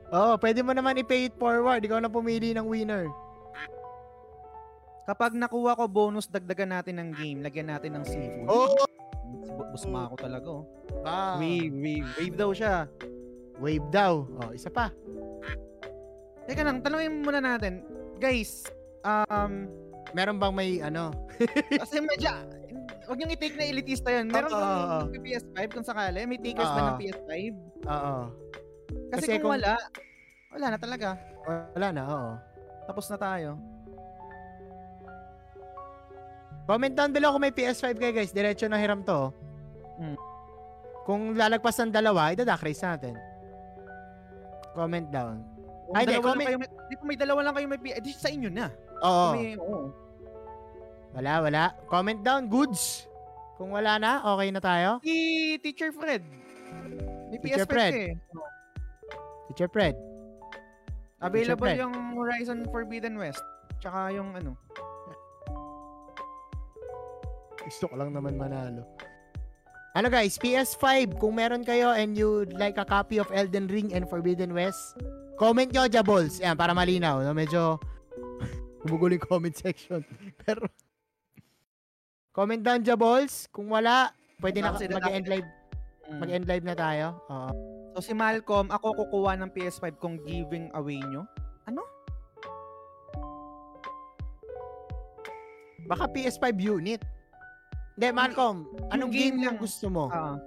Oo, 0.08 0.40
pwede 0.40 0.64
mo 0.64 0.72
naman 0.72 0.96
i-pay 0.96 1.28
it 1.28 1.36
forward. 1.36 1.84
Ikaw 1.84 2.00
na 2.00 2.08
pumili 2.08 2.56
ng 2.56 2.64
winner. 2.64 3.08
Kapag 5.04 5.32
nakuha 5.32 5.76
ko 5.76 5.84
bonus, 5.88 6.28
dagdagan 6.28 6.72
natin 6.72 7.00
ng 7.00 7.10
game. 7.16 7.40
Lagyan 7.40 7.72
natin 7.72 7.96
ng 7.96 8.04
seafood. 8.04 8.48
Oh! 8.48 8.72
Busma 9.72 10.08
ako 10.08 10.16
talaga, 10.16 10.48
oh. 10.48 10.64
Ah, 11.04 11.36
Wave, 11.36 11.72
wave, 11.72 12.08
wave 12.16 12.36
daw 12.36 12.50
siya. 12.52 12.88
wave 13.60 13.84
daw. 13.88 14.24
Oh, 14.40 14.52
isa 14.52 14.68
pa. 14.68 14.92
Teka 16.48 16.64
lang, 16.64 16.80
tanongin 16.80 17.20
muna 17.20 17.40
natin. 17.40 17.84
Guys, 18.16 18.64
um, 19.04 19.68
Meron 20.16 20.40
bang 20.40 20.54
may 20.56 20.80
ano? 20.80 21.12
kasi 21.80 22.00
medyo, 22.00 22.32
wag 23.04 23.16
niyong 23.20 23.34
i-take 23.36 23.56
na 23.60 23.68
elitista 23.68 24.08
yun. 24.08 24.32
Meron 24.32 24.52
oo. 24.52 24.60
bang 25.12 25.20
PS5 25.20 25.58
kung 25.68 25.84
sakali? 25.84 26.24
May 26.24 26.40
takers 26.40 26.70
ba 26.72 26.80
Oo. 26.80 26.88
ng 26.88 26.98
PS5? 27.00 27.32
Oo. 27.84 28.16
Kasi, 28.88 29.12
Kasi 29.12 29.28
kung, 29.36 29.40
kung- 29.42 29.54
wala, 29.56 29.72
wala 30.50 30.66
na 30.72 30.78
talaga. 30.78 31.08
Wala 31.74 31.88
na, 31.92 32.02
oo. 32.04 32.30
Tapos 32.84 33.04
na 33.08 33.16
tayo. 33.16 33.50
Comment 36.64 36.92
down 36.92 37.12
below 37.12 37.32
kung 37.32 37.42
may 37.42 37.52
PS5 37.52 37.96
kayo 37.96 38.12
guys. 38.12 38.32
Diretso 38.32 38.68
na 38.68 38.76
hiram 38.76 39.00
to. 39.00 39.32
Mm. 39.96 40.16
Kung 41.08 41.32
lalagpas 41.32 41.80
ng 41.80 41.88
dalawa, 41.88 42.36
idadak 42.36 42.60
race 42.60 42.84
natin. 42.84 43.16
Comment 44.76 45.08
down. 45.08 45.40
Kung 45.88 45.96
Ay, 45.96 46.04
di, 46.04 46.20
comment- 46.20 46.44
kayo 46.44 46.60
may, 46.60 46.68
di 46.68 46.94
kung 47.00 47.08
may 47.08 47.16
dalawa 47.16 47.40
lang 47.40 47.54
kayo 47.56 47.66
may 47.66 47.80
PS, 47.80 48.00
di 48.04 48.12
sa 48.12 48.28
inyo 48.28 48.52
na. 48.52 48.68
Oo. 49.00 49.28
May, 49.32 49.56
oo. 49.56 49.88
Wala, 51.16 51.32
wala. 51.40 51.62
Comment 51.88 52.20
down, 52.20 52.44
goods. 52.44 53.08
Kung 53.56 53.72
wala 53.72 53.96
na, 53.96 54.20
okay 54.28 54.48
na 54.52 54.60
tayo. 54.60 55.00
Si 55.00 55.16
Teacher 55.64 55.88
Fred. 55.90 56.20
May 57.32 57.40
Teacher 57.40 57.64
PS5 57.64 57.72
Fred. 57.72 57.92
eh. 57.96 58.12
Teacher 59.48 59.68
Fred. 59.68 59.96
Available 61.18 61.66
Fred. 61.66 61.82
yung 61.82 61.94
Horizon 62.14 62.62
Forbidden 62.70 63.18
West. 63.18 63.42
Tsaka 63.80 64.12
yung 64.12 64.32
ano. 64.32 64.54
Gusto 67.58 67.84
ko 67.90 67.94
lang 67.98 68.14
naman 68.14 68.38
manalo. 68.38 68.86
Ano 69.92 70.08
guys, 70.08 70.38
PS5, 70.38 71.18
kung 71.18 71.34
meron 71.34 71.66
kayo 71.66 71.90
and 71.90 72.14
you'd 72.14 72.54
like 72.54 72.78
a 72.78 72.86
copy 72.86 73.18
of 73.18 73.26
Elden 73.34 73.66
Ring 73.66 73.90
and 73.90 74.06
Forbidden 74.06 74.54
West, 74.54 74.94
comment 75.34 75.66
nyo, 75.68 75.90
Jabols. 75.90 76.38
Yan, 76.38 76.54
para 76.54 76.70
malinaw. 76.70 77.18
No? 77.20 77.34
Medyo 77.34 77.82
gumugulo 78.84 79.18
yung 79.18 79.26
comment 79.26 79.56
section. 79.58 80.06
Pero, 80.46 80.70
comment 82.30 82.62
down, 82.62 82.86
Jabols. 82.86 83.50
Kung 83.50 83.66
wala, 83.68 84.14
pwede 84.38 84.62
na 84.62 84.70
mag-end 84.72 85.26
live, 85.26 85.48
Mm. 86.08 86.24
mag-end 86.24 86.46
live 86.48 86.64
na 86.64 86.72
tayo. 86.72 87.06
Oo. 87.28 87.52
So 87.98 88.06
si 88.06 88.14
Malcolm, 88.14 88.70
ako 88.70 88.94
kukuha 88.94 89.34
ng 89.42 89.50
PS5 89.50 89.98
kung 89.98 90.22
giving 90.22 90.70
away 90.78 91.02
nyo. 91.02 91.26
Baka 95.88 96.06
PS5 96.06 96.46
unit. 96.62 97.02
Hindi, 97.98 98.08
Malcolm, 98.14 98.70
anong 98.94 99.10
game 99.10 99.42
game, 99.42 99.50
lang. 99.50 99.58
gusto 99.58 99.90
mo? 99.90 100.06
Ah, 100.14 100.38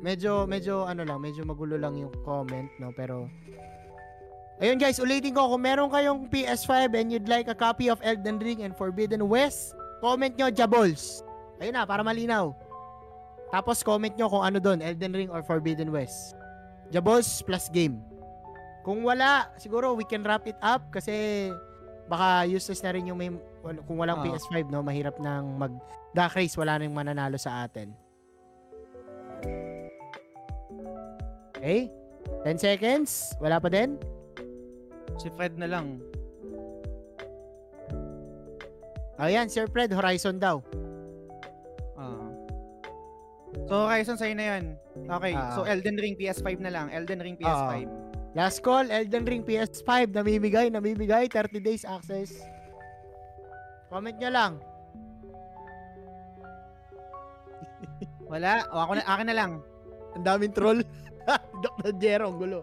medyo 0.00 0.48
medyo 0.48 0.88
ano 0.88 1.04
lang, 1.04 1.20
medyo 1.20 1.44
magulo 1.44 1.76
lang 1.76 2.00
yung 2.00 2.16
comment, 2.24 2.72
no? 2.80 2.96
Pero 2.96 3.28
Ayun 4.62 4.80
guys, 4.80 5.02
ulitin 5.02 5.36
ko 5.36 5.52
kung 5.52 5.68
meron 5.68 5.92
kayong 5.92 6.32
PS5 6.32 6.96
and 6.96 7.12
you'd 7.12 7.28
like 7.28 7.50
a 7.50 7.58
copy 7.58 7.92
of 7.92 8.00
Elden 8.00 8.40
Ring 8.40 8.64
and 8.64 8.72
Forbidden 8.72 9.28
West, 9.28 9.76
comment 10.00 10.32
nyo 10.38 10.48
Jabols. 10.48 11.20
Ayun 11.60 11.76
na, 11.76 11.84
para 11.84 12.00
malinaw. 12.00 12.54
Tapos 13.52 13.84
comment 13.84 14.10
nyo 14.16 14.32
kung 14.32 14.40
ano 14.40 14.56
doon, 14.56 14.80
Elden 14.80 15.12
Ring 15.12 15.30
or 15.30 15.44
Forbidden 15.44 15.92
West. 15.92 16.32
Jabols 16.88 17.44
plus 17.44 17.68
game. 17.68 18.00
Kung 18.80 19.04
wala, 19.04 19.52
siguro 19.60 19.92
we 19.92 20.08
can 20.08 20.24
wrap 20.24 20.48
it 20.48 20.56
up 20.64 20.88
kasi 20.88 21.48
baka 22.08 22.48
useless 22.48 22.82
na 22.82 22.96
rin 22.96 23.06
yung 23.06 23.20
may 23.20 23.30
kung 23.86 24.00
walang 24.00 24.18
Ah. 24.18 24.24
PS5 24.26 24.72
no, 24.72 24.82
mahirap 24.82 25.20
nang 25.22 25.54
mag 25.54 25.72
duck 26.10 26.34
race, 26.34 26.56
wala 26.58 26.80
nang 26.80 26.90
mananalo 26.90 27.36
sa 27.38 27.62
atin. 27.62 27.92
Okay? 31.54 31.92
10 32.42 32.58
seconds? 32.58 33.36
Wala 33.38 33.62
pa 33.62 33.70
din? 33.70 34.00
si 35.20 35.28
Fred 35.38 35.54
na 35.60 35.68
lang. 35.68 36.00
Ayan, 39.20 39.46
Sir 39.46 39.68
Fred, 39.70 39.92
Horizon 39.92 40.40
daw. 40.40 40.58
Ah. 43.72 43.80
So 43.80 43.88
Horizon 43.88 44.20
sa'yo 44.20 44.36
na 44.36 44.46
yun. 44.52 44.64
Okay, 45.08 45.32
Ah. 45.32 45.56
so 45.56 45.64
Elden 45.64 45.96
Ring 45.96 46.12
PS5 46.12 46.60
na 46.60 46.68
lang. 46.68 46.92
Elden 46.92 47.24
Ring 47.24 47.40
PS5. 47.40 47.88
Last 48.36 48.60
call, 48.60 48.88
Elden 48.92 49.24
Ring 49.24 49.44
PS5, 49.44 50.12
namimigay, 50.12 50.68
namimigay, 50.68 51.24
30 51.28 51.56
days 51.60 51.88
access. 51.88 52.36
Comment 53.88 54.16
nyo 54.16 54.28
lang. 54.32 54.52
Wala. 58.32 58.64
O 58.72 58.76
ako 58.76 58.92
na, 59.00 59.04
akin 59.08 59.26
na 59.28 59.36
lang. 59.36 59.52
Ang 60.16 60.24
daming 60.24 60.52
troll. 60.52 60.80
Dr. 61.64 61.92
Jero, 61.96 62.32
ang 62.32 62.40
gulo. 62.40 62.60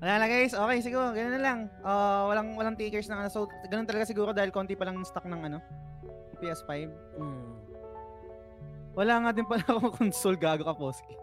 Wala 0.00 0.20
na 0.20 0.28
guys. 0.28 0.52
Okay, 0.52 0.78
siguro. 0.84 1.12
Ganun 1.16 1.40
na 1.40 1.44
lang. 1.44 1.58
Ah, 1.80 2.28
walang 2.28 2.52
walang 2.56 2.76
takers 2.76 3.08
na 3.08 3.24
ano. 3.24 3.32
So, 3.32 3.48
ganun 3.72 3.88
talaga 3.88 4.04
siguro 4.04 4.36
dahil 4.36 4.52
konti 4.52 4.76
pa 4.76 4.84
lang 4.84 5.00
stock 5.04 5.24
ng 5.24 5.40
ano. 5.48 5.58
PS5. 6.40 6.88
Hmm. 7.16 7.63
Wala 8.94 9.26
nga 9.26 9.30
din 9.34 9.46
pala 9.46 9.66
akong 9.66 9.94
console 9.94 10.38
gago 10.38 10.62
ka, 10.62 10.74
Poski. 10.74 11.14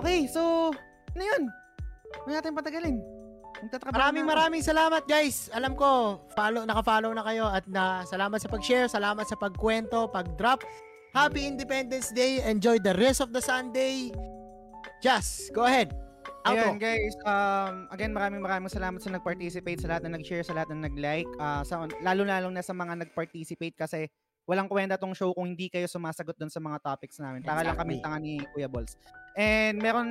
okay, 0.00 0.24
so, 0.28 0.72
ano 1.12 1.22
yun? 1.22 1.42
Huwag 2.24 2.34
natin 2.40 2.56
patagalin. 2.56 2.98
Maraming 3.90 4.24
na 4.24 4.32
maraming 4.32 4.62
salamat 4.62 5.02
guys. 5.04 5.50
Alam 5.50 5.74
ko, 5.74 6.22
follow, 6.32 6.62
naka-follow 6.62 7.10
na 7.10 7.26
kayo 7.26 7.50
at 7.50 7.66
na 7.66 8.06
salamat 8.06 8.38
sa 8.38 8.48
pag-share, 8.48 8.86
salamat 8.86 9.26
sa 9.26 9.34
pagkwento, 9.34 10.06
pag-drop. 10.14 10.62
Happy 11.10 11.48
Independence 11.48 12.14
Day. 12.14 12.38
Enjoy 12.44 12.78
the 12.78 12.94
rest 12.94 13.18
of 13.18 13.34
the 13.34 13.42
Sunday. 13.42 14.14
Just, 15.02 15.50
go 15.50 15.66
ahead. 15.66 15.90
Outro. 16.46 16.70
Ayan 16.70 16.78
guys, 16.78 17.12
um, 17.26 17.90
again 17.90 18.14
maraming 18.14 18.40
maraming 18.40 18.70
salamat 18.70 19.02
sa 19.02 19.10
nag-participate, 19.10 19.82
sa 19.82 19.90
lahat 19.90 20.06
na 20.06 20.16
nag-share, 20.16 20.46
sa 20.46 20.54
lahat 20.54 20.70
na 20.70 20.86
nag-like, 20.86 21.28
ah, 21.42 21.66
sa, 21.66 21.84
lalo-lalo 22.00 22.48
na 22.48 22.62
sa 22.62 22.72
mga 22.72 23.04
nag-participate 23.04 23.74
kasi 23.74 24.06
walang 24.48 24.64
kwenta 24.64 24.96
tong 24.96 25.12
show 25.12 25.30
kung 25.30 25.52
hindi 25.52 25.68
kayo 25.68 25.84
sumasagot 25.84 26.32
doon 26.34 26.48
sa 26.48 26.56
mga 26.56 26.80
topics 26.80 27.20
namin. 27.20 27.44
Lang 27.44 27.60
Exactly. 27.60 27.76
kami 27.76 27.94
tanga 28.00 28.18
ni 28.18 28.34
Kuya 28.56 28.64
Balls. 28.64 28.96
And 29.36 29.76
meron 29.78 30.08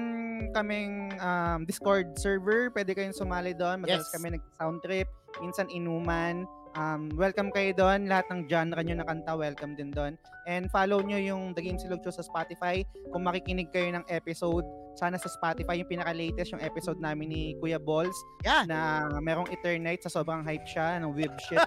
kaming 0.54 1.18
um, 1.18 1.66
Discord 1.66 2.16
server, 2.16 2.70
pwede 2.72 2.94
kayong 2.94 3.18
sumali 3.18 3.52
doon. 3.52 3.82
Madalas 3.82 4.08
Yes. 4.08 4.14
kami 4.14 4.38
nag-sound 4.38 4.80
trip, 4.80 5.10
minsan 5.42 5.66
inuman. 5.68 6.46
Um, 6.78 7.10
welcome 7.18 7.50
kayo 7.50 7.74
doon. 7.74 8.06
Lahat 8.06 8.30
ng 8.30 8.46
genre 8.46 8.78
nyo 8.80 9.02
na 9.02 9.04
kanta, 9.04 9.34
welcome 9.34 9.74
din 9.74 9.90
doon. 9.90 10.14
And 10.46 10.70
follow 10.70 11.02
nyo 11.02 11.18
yung 11.18 11.58
The 11.58 11.66
Game 11.66 11.82
Silog 11.82 12.06
Show 12.06 12.14
sa 12.14 12.22
Spotify. 12.22 12.86
Kung 13.10 13.26
makikinig 13.26 13.74
kayo 13.74 13.90
ng 13.90 14.06
episode, 14.08 14.62
sana 14.94 15.18
sa 15.18 15.26
Spotify 15.28 15.82
yung 15.82 15.90
pinaka-latest 15.90 16.54
yung 16.54 16.62
episode 16.62 17.02
namin 17.02 17.28
ni 17.28 17.42
Kuya 17.58 17.82
Balls 17.82 18.14
Yan. 18.46 18.70
na 18.70 18.80
merong 19.18 19.50
Eternite 19.50 20.06
sa 20.06 20.14
sobrang 20.14 20.46
hype 20.46 20.70
siya 20.70 21.02
ng 21.02 21.10
whip 21.18 21.34
shit. 21.42 21.58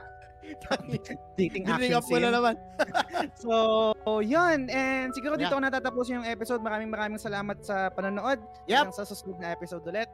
Dating 1.36 1.64
action 1.68 1.94
up 1.94 2.04
na 2.04 2.18
scene. 2.20 2.24
naman. 2.32 2.54
So, 3.42 3.52
yun. 4.20 4.68
And 4.68 5.12
siguro 5.12 5.36
dito 5.36 5.52
Yeah. 5.52 5.60
ko 5.60 5.64
natatapusin 5.64 6.14
yung 6.20 6.28
episode. 6.28 6.60
Maraming 6.64 6.88
maraming 6.88 7.20
salamat 7.20 7.60
sa 7.60 7.88
panonood. 7.92 8.40
Yep. 8.66 8.90
Hanggang 8.90 8.96
sa 8.96 9.04
susunod 9.04 9.38
na 9.40 9.52
episode 9.52 9.84
ulit. 9.84 10.08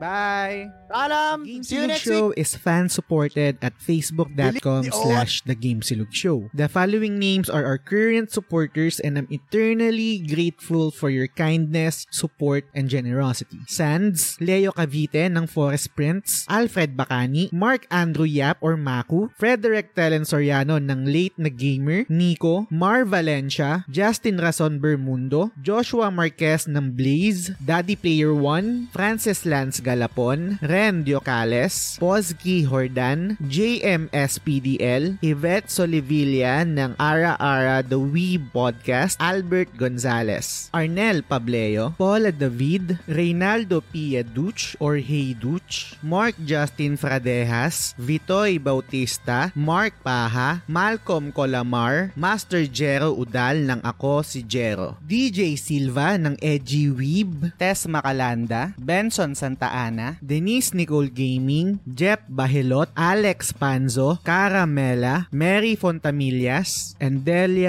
Bye! 0.00 0.72
Paalam! 0.88 1.44
Game 1.44 1.60
See 1.60 1.76
you 1.76 1.84
Silog 1.84 1.92
next 1.92 2.08
Show 2.08 2.32
week! 2.32 2.40
is 2.40 2.56
fan-supported 2.56 3.60
at 3.60 3.76
facebook.com 3.76 4.88
the 4.88 4.96
slash 4.96 5.44
The 5.44 5.52
Game 5.52 5.84
Silog 5.84 6.08
Show. 6.08 6.48
The 6.56 6.72
following 6.72 7.20
names 7.20 7.52
are 7.52 7.68
our 7.68 7.76
current 7.76 8.32
supporters 8.32 8.96
and 8.98 9.20
I'm 9.20 9.28
eternally 9.28 10.24
grateful 10.24 10.88
for 10.90 11.12
your 11.12 11.28
kindness, 11.28 12.08
support, 12.08 12.64
and 12.72 12.88
generosity. 12.88 13.60
Sands, 13.68 14.40
Leo 14.40 14.72
Cavite 14.72 15.28
ng 15.28 15.44
Forest 15.44 15.92
Prince, 15.92 16.48
Alfred 16.48 16.96
Bacani, 16.96 17.52
Mark 17.52 17.84
Andrew 17.92 18.24
Yap 18.24 18.56
or 18.64 18.80
Maku, 18.80 19.28
Frederick 19.36 19.92
Telen 19.92 20.24
Soriano 20.24 20.80
ng 20.80 21.04
Late 21.04 21.36
na 21.36 21.52
Gamer, 21.52 22.08
Nico, 22.08 22.64
Mar 22.72 23.04
Valencia, 23.04 23.84
Justin 23.92 24.40
Rason 24.40 24.80
Bermundo, 24.80 25.52
Joshua 25.60 26.08
Marquez 26.08 26.64
ng 26.64 26.96
Blaze, 26.96 27.52
Daddy 27.60 28.00
Player 28.00 28.32
1, 28.32 28.96
Francis 28.96 29.44
Lance 29.44 29.78
Galapon, 29.90 30.62
Ren 30.62 31.02
Diocales, 31.02 31.98
Pozgi 31.98 32.62
Hordan, 32.62 33.34
JMSPDL, 33.42 35.18
Yvette 35.18 35.66
Solivilla 35.66 36.62
ng 36.62 36.94
Ara 36.94 37.34
Ara 37.42 37.82
The 37.82 37.98
Weeb 37.98 38.54
Podcast, 38.54 39.18
Albert 39.18 39.74
Gonzalez, 39.74 40.70
Arnel 40.70 41.26
Pableo, 41.26 41.98
Paula 41.98 42.30
David, 42.30 43.02
Reynaldo 43.10 43.82
Pia 43.82 44.22
Duch 44.22 44.78
or 44.78 45.02
Hey 45.02 45.34
Duch, 45.34 45.98
Mark 46.06 46.38
Justin 46.46 46.94
Fradejas, 46.94 47.98
Vitoy 47.98 48.62
Bautista, 48.62 49.50
Mark 49.58 49.98
Paha, 50.06 50.62
Malcolm 50.70 51.34
Colamar, 51.34 52.14
Master 52.14 52.62
Jero 52.70 53.18
Udal 53.18 53.66
ng 53.66 53.80
Ako 53.82 54.22
si 54.22 54.46
Jero, 54.46 54.94
DJ 55.02 55.58
Silva 55.58 56.14
ng 56.14 56.38
Edgy 56.38 56.94
Weeb, 56.94 57.50
Tess 57.58 57.90
Macalanda, 57.90 58.70
Benson 58.78 59.34
Santa 59.34 59.79
Ana, 59.86 60.18
Denise 60.24 60.74
Nicole 60.74 61.08
Gaming, 61.08 61.80
Jeff 61.86 62.20
Bahilot, 62.28 62.88
Alex 62.96 63.52
Panzo, 63.52 64.18
Caramela, 64.24 65.26
Mary 65.32 65.76
Fontamillas, 65.76 66.96
and 67.00 67.24
Delia 67.24 67.68